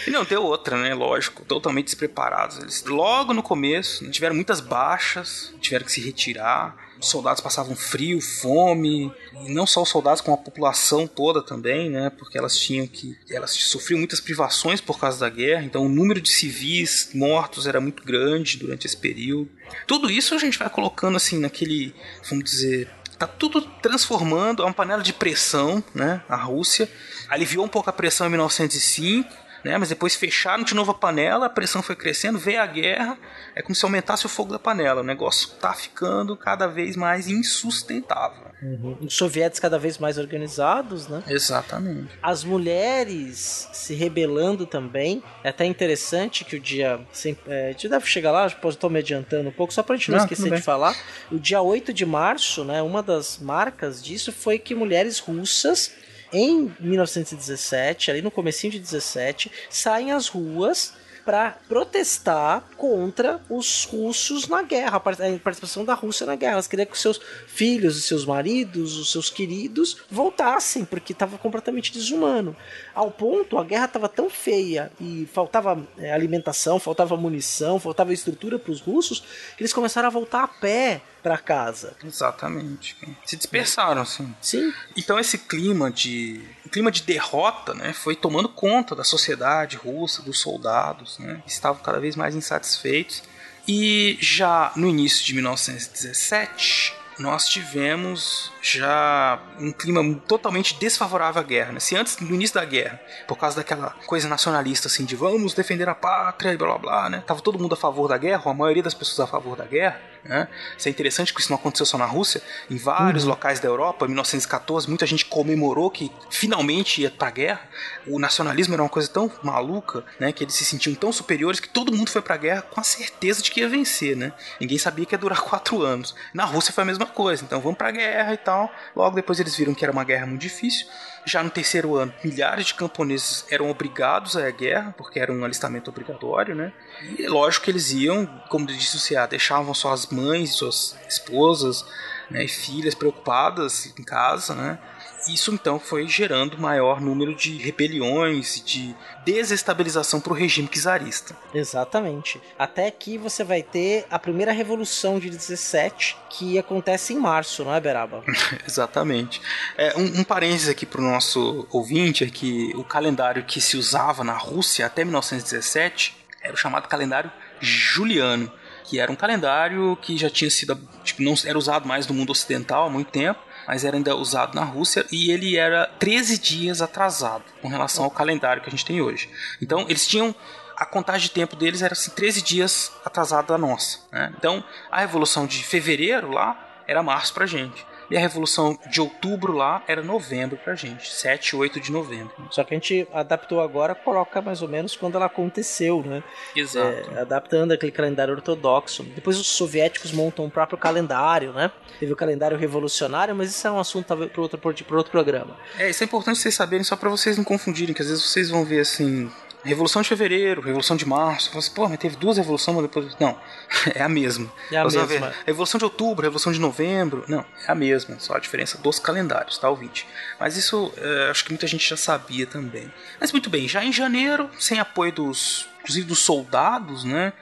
E 0.08 0.10
não, 0.10 0.26
tem 0.26 0.38
outra, 0.38 0.78
né? 0.78 0.96
Lógico, 0.96 1.46
totalmente 1.46 1.86
despreparados. 1.86 2.58
Eles 2.58 2.84
logo 2.86 3.34
no 3.34 3.44
começo 3.44 4.04
né, 4.04 4.10
tiveram 4.10 4.34
muitas 4.34 4.60
baixas, 4.60 5.54
tiveram 5.60 5.86
que 5.86 5.92
se 5.92 6.02
retirar 6.02 6.76
os 7.02 7.10
soldados 7.10 7.42
passavam 7.42 7.76
frio, 7.76 8.22
fome, 8.22 9.12
e 9.44 9.52
não 9.52 9.66
só 9.66 9.82
os 9.82 9.90
soldados, 9.90 10.22
como 10.22 10.36
a 10.36 10.38
população 10.38 11.08
toda 11.08 11.42
também, 11.42 11.90
né? 11.90 12.12
Porque 12.12 12.38
elas 12.38 12.56
tinham 12.56 12.86
que. 12.86 13.18
Elas 13.30 13.52
sofriam 13.52 13.98
muitas 13.98 14.20
privações 14.20 14.80
por 14.80 15.00
causa 15.00 15.20
da 15.20 15.30
guerra, 15.30 15.64
então 15.64 15.86
o 15.86 15.90
número 15.90 16.22
de 16.22 16.30
civis 16.30 17.10
mortos 17.14 17.66
era 17.66 17.82
muito 17.82 18.04
grande 18.04 18.58
durante 18.58 18.86
esse 18.86 18.96
período. 18.96 19.50
Tudo 19.88 20.10
isso 20.10 20.36
a 20.36 20.38
gente 20.38 20.58
vai 20.60 20.70
colocando 20.70 21.18
assim 21.18 21.40
naquele. 21.40 21.94
Vamos 22.30 22.46
dizer. 22.46 22.88
Tá 23.18 23.28
tudo 23.28 23.62
transformando, 23.62 24.64
é 24.64 24.66
uma 24.66 24.74
panela 24.74 25.04
de 25.04 25.14
pressão, 25.14 25.84
né? 25.94 26.24
A 26.28 26.36
Rússia 26.36 26.90
aliviou 27.30 27.64
um 27.64 27.68
pouco 27.68 27.88
a 27.88 27.94
pressão 27.94 28.26
em 28.26 28.32
1905 28.32 29.32
né? 29.64 29.78
Mas 29.78 29.90
depois 29.90 30.16
fecharam 30.16 30.64
de 30.64 30.74
novo 30.74 30.92
a 30.92 30.94
panela, 30.94 31.46
a 31.46 31.50
pressão 31.50 31.82
foi 31.82 31.96
crescendo, 31.96 32.40
veio 32.40 32.62
a 32.62 32.66
guerra, 32.66 33.18
é 33.56 33.62
como 33.62 33.76
se 33.76 33.86
aumentasse 33.86 34.26
o 34.26 34.30
fogo 34.30 34.52
da 34.52 34.60
panela. 34.60 35.02
O 35.02 35.04
negócio 35.04 35.50
tá 35.60 35.74
ficando 35.74 36.36
cada 36.36 36.68
vez 36.68 36.96
mais 36.96 37.28
insustentável. 37.28 38.52
Uhum. 38.62 38.98
Os 39.02 39.16
soviéticos 39.16 39.60
cada 39.60 39.80
vez 39.80 39.98
mais 39.98 40.20
organizados, 40.20 41.08
né? 41.08 41.24
Exatamente. 41.28 42.10
As 42.22 42.44
mulheres 42.44 43.68
se 43.74 43.96
rebelando 43.96 44.68
também. 44.68 45.24
É 45.44 45.50
até 45.50 45.66
interessante 45.66 46.46
que 46.46 46.56
o 46.56 46.60
dia. 46.60 47.00
É, 47.48 47.70
a 47.70 47.72
gente 47.72 47.90
deve 47.90 48.06
chegar 48.06 48.32
lá, 48.32 48.46
estou 48.46 48.90
me 48.90 49.00
adiantando 49.00 49.50
um 49.50 49.52
pouco, 49.52 49.74
só 49.74 49.82
pra 49.82 49.96
gente 49.96 50.12
não, 50.12 50.18
não 50.18 50.26
esquecer 50.26 50.54
de 50.54 50.62
falar. 50.62 50.96
O 51.32 51.40
dia 51.40 51.62
8 51.62 51.92
de 51.92 52.06
março, 52.06 52.64
né? 52.64 52.82
Uma 52.84 53.02
das 53.02 53.40
marcas 53.40 54.04
disso 54.04 54.32
foi 54.32 54.60
que 54.60 54.76
mulheres 54.76 55.18
russas 55.18 55.92
em 56.32 56.74
1917, 56.80 58.12
ali 58.12 58.22
no 58.22 58.32
comecinho 58.32 58.72
de 58.72 58.80
17, 58.80 59.52
saem 59.70 60.12
às 60.12 60.28
ruas 60.28 60.94
para 61.26 61.58
protestar 61.68 62.64
contra 62.78 63.42
os 63.50 63.86
russos 63.86 64.48
na 64.48 64.62
guerra, 64.62 64.98
a 64.98 65.00
participação 65.00 65.86
da 65.86 65.94
Rússia 65.94 66.26
na 66.26 66.36
guerra. 66.36 66.54
Elas 66.54 66.68
queriam 66.68 66.86
que 66.86 66.94
os 66.94 67.02
seus 67.02 67.20
filhos, 67.48 67.98
os 67.98 68.06
seus 68.06 68.26
maridos, 68.26 68.98
os 68.98 69.12
seus 69.12 69.30
queridos 69.30 69.98
voltassem, 70.10 70.86
porque 70.86 71.14
estava 71.14 71.38
completamente 71.38 71.92
desumano. 71.92 72.56
Ao 72.94 73.12
ponto, 73.12 73.58
a 73.58 73.64
guerra 73.64 73.86
estava 73.86 74.10
tão 74.10 74.30
feia 74.30 74.92
e 75.00 75.28
faltava 75.34 75.82
é, 75.98 76.12
alimentação, 76.12 76.80
faltava 76.80 77.16
munição, 77.16 77.80
faltava 77.80 78.14
estrutura 78.14 78.58
para 78.58 78.72
os 78.72 78.82
russos, 78.82 79.20
que 79.56 79.62
eles 79.62 79.74
começaram 79.74 80.08
a 80.08 80.12
voltar 80.12 80.44
a 80.44 80.48
pé 80.48 81.02
para 81.22 81.38
casa. 81.38 81.96
Exatamente. 82.04 82.98
Se 83.26 83.36
dispersaram, 83.36 84.02
assim. 84.02 84.34
Sim. 84.42 84.74
Então 84.98 85.20
esse 85.20 85.38
clima 85.38 85.92
de 85.92 86.44
clima 86.72 86.90
de 86.90 87.04
derrota 87.04 87.74
né, 87.74 87.94
foi 87.94 88.16
tomando 88.16 88.50
conta 88.50 88.96
da 88.96 89.04
sociedade 89.04 89.76
russa, 89.78 90.22
dos 90.22 90.40
soldados, 90.40 91.20
né, 91.20 91.44
estavam 91.46 91.84
cada 91.84 92.00
vez 92.00 92.16
mais 92.16 92.36
insatisfeitos. 92.36 93.24
E 93.68 94.18
já 94.20 94.72
no 94.76 94.88
início 94.88 95.24
de 95.24 95.36
1917, 95.36 96.96
nós 97.20 97.48
tivemos 97.48 98.52
já 98.62 99.40
um 99.60 99.72
clima 99.72 100.02
totalmente 100.28 100.78
desfavorável 100.80 101.42
à 101.42 101.46
guerra. 101.46 101.74
Né? 101.74 101.80
Se 101.80 101.96
antes, 101.96 102.18
no 102.18 102.34
início 102.34 102.56
da 102.56 102.66
guerra, 102.66 103.00
por 103.28 103.38
causa 103.38 103.58
daquela 103.58 103.92
coisa 104.08 104.28
nacionalista 104.28 104.88
assim 104.88 105.06
de 105.06 105.16
vamos 105.16 105.54
defender 105.54 105.88
a 105.88 105.96
pátria 105.96 106.54
e 106.54 106.58
blá 106.58 106.70
blá 106.70 106.78
blá, 106.78 107.10
né? 107.10 107.24
Tava 107.26 107.42
todo 107.42 107.60
mundo 107.60 107.74
a 107.74 107.78
favor 107.78 108.08
da 108.08 108.18
guerra, 108.18 108.42
ou 108.46 108.52
a 108.52 108.56
maioria 108.56 108.82
das 108.82 108.94
pessoas 108.94 109.20
a 109.20 109.28
favor 109.28 109.56
da 109.56 109.66
guerra. 109.66 110.02
Né? 110.24 110.48
Isso 110.78 110.88
é 110.88 110.92
interessante 110.92 111.34
que 111.34 111.42
isso 111.42 111.50
não 111.50 111.58
aconteceu 111.58 111.86
só 111.86 111.98
na 111.98 112.06
Rússia. 112.06 112.42
Em 112.70 112.78
vários 112.78 113.24
uhum. 113.24 113.30
locais 113.30 113.60
da 113.60 113.68
Europa, 113.68 114.06
em 114.06 114.10
1914, 114.10 114.88
muita 114.88 115.06
gente 115.06 115.26
comemorou 115.26 115.90
que 115.90 116.12
finalmente 116.30 117.02
ia 117.02 117.12
pra 117.12 117.30
guerra. 117.30 117.62
O 118.08 118.20
nacionalismo 118.20 118.74
era 118.74 118.84
uma 118.84 118.90
coisa 118.90 119.08
tão 119.08 119.32
maluca, 119.44 120.04
né? 120.20 120.32
Que 120.32 120.44
eles 120.44 120.54
se 120.54 120.66
sentiam 120.66 120.94
tão 120.96 121.12
superiores 121.12 121.60
que 121.60 121.70
todo 121.70 121.96
mundo 121.96 122.10
foi 122.10 122.22
pra 122.22 122.38
guerra 122.38 122.62
com 122.62 122.80
a 122.80 122.84
certeza 122.84 123.42
de 123.42 123.52
que 123.52 123.62
ia 123.62 123.70
vencer, 123.70 124.16
né? 124.16 124.32
Ninguém 124.60 124.78
sabia 124.78 125.06
que 125.06 125.16
ia 125.16 125.20
durar 125.20 125.42
quatro 125.44 125.82
anos. 125.82 126.16
Na 126.34 126.46
Rússia 126.46 126.74
foi 126.74 126.84
a 126.84 126.88
mesma 126.88 127.06
coisa. 127.06 127.44
Então 127.44 127.60
vamos 127.60 127.78
pra 127.78 127.92
guerra 127.92 128.34
e 128.34 128.38
tal. 128.38 128.72
Logo 128.96 129.16
depois 129.16 129.40
eles 129.40 129.56
viram 129.56 129.74
que 129.74 129.84
era 129.84 129.92
uma 129.92 130.04
guerra 130.04 130.26
muito 130.26 130.42
difícil. 130.42 130.88
Já 131.26 131.44
no 131.44 131.50
terceiro 131.50 131.96
ano, 131.96 132.14
milhares 132.24 132.68
de 132.68 132.74
camponeses 132.74 133.46
eram 133.50 133.70
obrigados 133.70 134.36
à 134.36 134.50
guerra, 134.50 134.94
porque 134.98 135.20
era 135.20 135.32
um 135.32 135.44
alistamento 135.46 135.90
obrigatório, 135.90 136.56
né? 136.56 136.74
E 137.18 137.28
lógico 137.28 137.66
que 137.66 137.72
eles 137.72 137.92
iam, 137.92 138.26
como 138.50 138.66
disse 138.66 138.98
o 138.98 139.16
CA, 139.16 139.28
deixavam 139.28 139.74
suas 139.74 140.08
mães, 140.08 140.54
suas 140.54 140.98
esposas 141.08 141.86
né, 142.30 142.44
e 142.44 142.48
filhas 142.48 142.96
preocupadas 142.96 143.94
em 143.98 144.04
casa, 144.04 144.56
né? 144.56 144.80
Isso 145.28 145.54
então 145.54 145.80
foi 145.80 146.08
gerando 146.08 146.58
maior 146.58 147.00
número 147.00 147.36
de 147.36 147.58
rebeliões 147.58 148.58
e 148.58 148.64
de 148.64 148.96
desestabilização 149.26 150.20
para 150.20 150.34
o 150.34 150.36
regime 150.36 150.68
czarista. 150.68 151.36
Exatamente. 151.54 152.42
Até 152.58 152.88
aqui 152.88 153.18
você 153.18 153.44
vai 153.44 153.62
ter 153.62 154.06
a 154.10 154.18
primeira 154.18 154.52
revolução 154.52 155.20
de 155.20 155.30
17, 155.30 156.18
que 156.30 156.58
acontece 156.58 157.14
em 157.14 157.18
março, 157.18 157.64
não 157.64 157.74
é, 157.74 157.80
Beraba? 157.80 158.24
Exatamente. 158.68 159.42
É, 159.78 159.98
um, 159.98 160.22
um 160.22 160.24
parênteses 160.24 160.70
aqui 160.70 160.86
para 160.86 161.02
o 161.02 161.04
nosso 161.04 161.68
ouvinte 161.72 162.24
é 162.24 162.30
que 162.30 162.72
o 162.76 162.84
calendário 162.84 163.44
que 163.44 163.62
se 163.62 163.78
usava 163.78 164.24
na 164.24 164.38
Rússia 164.38 164.86
até 164.86 165.04
1917 165.04 166.18
era 166.42 166.54
o 166.54 166.58
chamado 166.58 166.88
calendário 166.88 167.32
juliano 167.60 168.52
que 168.84 169.00
era 169.00 169.12
um 169.12 169.16
calendário 169.16 169.98
que 170.02 170.18
já 170.18 170.30
tinha 170.30 170.50
sido 170.50 170.78
tipo, 171.04 171.22
não 171.22 171.34
era 171.46 171.58
usado 171.58 171.88
mais 171.88 172.08
no 172.08 172.14
mundo 172.14 172.32
ocidental 172.32 172.88
há 172.88 172.90
muito 172.90 173.10
tempo 173.10 173.40
mas 173.72 173.86
era 173.86 173.96
ainda 173.96 174.14
usado 174.18 174.54
na 174.54 174.66
Rússia 174.66 175.06
e 175.14 175.32
ele 175.32 175.56
era 175.56 175.86
13 175.98 176.38
dias 176.40 176.82
atrasado 176.82 177.46
com 177.62 177.70
relação 177.70 178.04
ao 178.04 178.12
calendário 178.12 178.62
que 178.62 178.68
a 178.68 178.70
gente 178.70 178.84
tem 178.84 179.02
hoje. 179.02 179.30
Então 179.62 179.86
eles 179.88 180.06
tinham 180.06 180.36
a 180.76 180.86
contagem 180.86 181.30
de 181.30 181.34
tempo 181.34 181.56
deles 181.56 181.82
era 181.82 181.94
assim, 181.94 182.12
13 182.12 182.42
dias 182.42 182.92
atrasado 183.06 183.48
da 183.48 183.58
nossa. 183.58 184.00
Né? 184.12 184.34
Então 184.38 184.62
a 184.92 185.00
revolução 185.00 185.48
de 185.48 185.64
fevereiro 185.64 186.30
lá 186.30 186.84
era 186.86 187.02
março 187.02 187.34
pra 187.34 187.46
gente. 187.46 187.86
E 188.12 188.18
a 188.18 188.20
Revolução 188.20 188.78
de 188.90 189.00
Outubro 189.00 189.54
lá 189.54 189.82
era 189.88 190.04
novembro 190.04 190.58
pra 190.58 190.76
gente, 190.76 191.10
7, 191.10 191.56
8 191.56 191.80
de 191.80 191.94
novembro. 191.94 192.32
Só 192.52 192.62
que 192.64 192.74
a 192.74 192.78
gente 192.78 193.08
adaptou 193.14 193.62
agora, 193.62 193.96
coloca 193.96 194.42
mais 194.42 194.62
ou 194.62 194.68
menos 194.68 194.98
quando 194.98 195.16
ela 195.16 195.28
aconteceu, 195.28 196.04
né? 196.06 196.22
Exato. 196.54 197.10
É, 197.16 197.22
adaptando 197.22 197.72
aquele 197.72 197.92
calendário 197.92 198.34
ortodoxo. 198.34 199.04
Depois 199.04 199.40
os 199.40 199.48
soviéticos 199.48 200.12
montam 200.12 200.46
o 200.46 200.52
próprio 200.52 200.78
calendário, 200.78 201.54
né? 201.54 201.72
Teve 202.02 202.12
o 202.12 202.16
calendário 202.16 202.58
revolucionário, 202.58 203.34
mas 203.34 203.50
isso 203.50 203.66
é 203.66 203.72
um 203.72 203.80
assunto 203.80 204.06
talvez 204.06 204.30
para 204.30 204.42
outro, 204.42 204.60
outro 204.92 205.12
programa. 205.12 205.56
É, 205.80 205.90
isso 205.90 206.04
é 206.04 206.06
importante 206.06 206.38
vocês 206.38 206.54
saberem, 206.54 206.84
só 206.84 206.98
para 206.98 207.10
vocês 207.10 207.38
não 207.38 207.46
confundirem, 207.46 207.96
que 207.96 208.02
às 208.02 208.10
vezes 208.10 208.26
vocês 208.26 208.50
vão 208.50 208.66
ver 208.66 208.82
assim, 208.82 209.32
Revolução 209.64 210.02
de 210.02 210.08
Fevereiro, 210.08 210.62
Revolução 210.62 210.96
de 210.96 211.06
Março. 211.06 211.52
Você 211.52 211.58
assim, 211.58 211.72
pô, 211.74 211.88
mas 211.88 212.00
teve 212.00 212.16
duas 212.16 212.38
revoluções, 212.38 212.76
mas 212.76 212.86
depois. 212.86 213.16
Não, 213.20 213.40
é 213.94 214.02
a 214.02 214.10
mesma. 214.10 214.52
É 214.72 214.78
a 214.78 214.84
mesma. 214.84 215.06
Ver, 215.06 215.36
Revolução 215.46 215.78
de 215.78 215.86
Outubro, 215.86 216.24
Revolução 216.24 216.52
de 216.52 216.60
Novembro. 216.60 217.24
Não, 217.28 217.46
é 217.68 217.72
a 217.72 217.76
mesma, 217.76 218.20
só 218.20 218.36
a 218.36 218.40
diferença 218.40 218.78
dos 218.80 219.00
calendários, 219.00 219.58
tá, 219.58 219.70
ouvinte? 219.70 220.08
Mas 220.40 220.58
isso 220.58 220.92
é, 220.98 221.30
acho 221.30 221.44
que 221.46 221.52
muita 221.52 221.68
gente 221.68 221.88
já 221.88 221.98
sabia 221.98 222.48
também. 222.48 222.92
Mas 223.20 223.32
muito 223.32 223.50
bem, 223.50 223.68
já 223.68 223.84
em 223.84 223.94
janeiro, 223.94 224.50
sem 224.60 224.80
apoio 224.80 225.12
dos. 225.12 225.68
inclusive 225.82 226.08
dos 226.08 226.20
soldados, 226.20 227.04
né? 227.04 227.34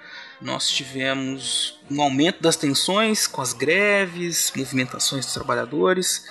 Nós 0.42 0.70
tivemos 0.70 1.80
um 1.92 2.02
aumento 2.02 2.42
das 2.42 2.56
tensões 2.56 3.28
com 3.28 3.42
as 3.42 3.52
greves, 3.52 4.54
movimentações 4.56 5.26
dos 5.26 5.34
trabalhadores 5.34 6.26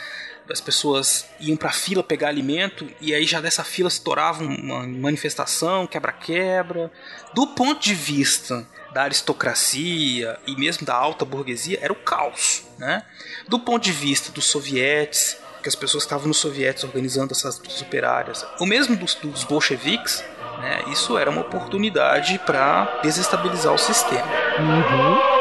as 0.51 0.61
pessoas 0.61 1.27
iam 1.41 1.57
para 1.57 1.71
fila 1.71 2.03
pegar 2.03 2.29
alimento 2.29 2.89
e 3.01 3.15
aí 3.15 3.25
já 3.25 3.41
dessa 3.41 3.63
fila 3.63 3.91
se 3.91 4.01
torava 4.01 4.43
uma 4.43 4.87
manifestação, 4.87 5.87
quebra-quebra. 5.87 6.91
Do 7.35 7.49
ponto 7.49 7.81
de 7.81 7.95
vista 7.95 8.67
da 8.93 9.03
aristocracia 9.03 10.39
e 10.47 10.57
mesmo 10.57 10.87
da 10.87 10.95
alta 10.95 11.25
burguesia, 11.25 11.79
era 11.83 11.93
o 11.93 11.97
caos. 11.97 12.65
Né? 12.79 13.03
Do 13.47 13.59
ponto 13.59 13.85
de 13.85 13.93
vista 13.93 14.33
dos 14.33 14.47
sovietes, 14.47 15.37
que 15.63 15.69
as 15.69 15.75
pessoas 15.75 16.05
estavam 16.05 16.29
nos 16.29 16.39
sovietes 16.39 16.85
organizando 16.85 17.33
essas 17.33 17.61
operárias, 17.83 18.47
ou 18.59 18.67
mesmo 18.67 18.97
dos, 18.97 19.15
dos 19.15 19.45
bolcheviques, 19.45 20.25
né? 20.61 20.85
isso 20.89 21.19
era 21.19 21.31
uma 21.31 21.43
oportunidade 21.43 22.39
para 22.39 23.01
desestabilizar 23.03 23.73
o 23.73 23.79
sistema. 23.79 24.27
Uhum. 24.59 25.38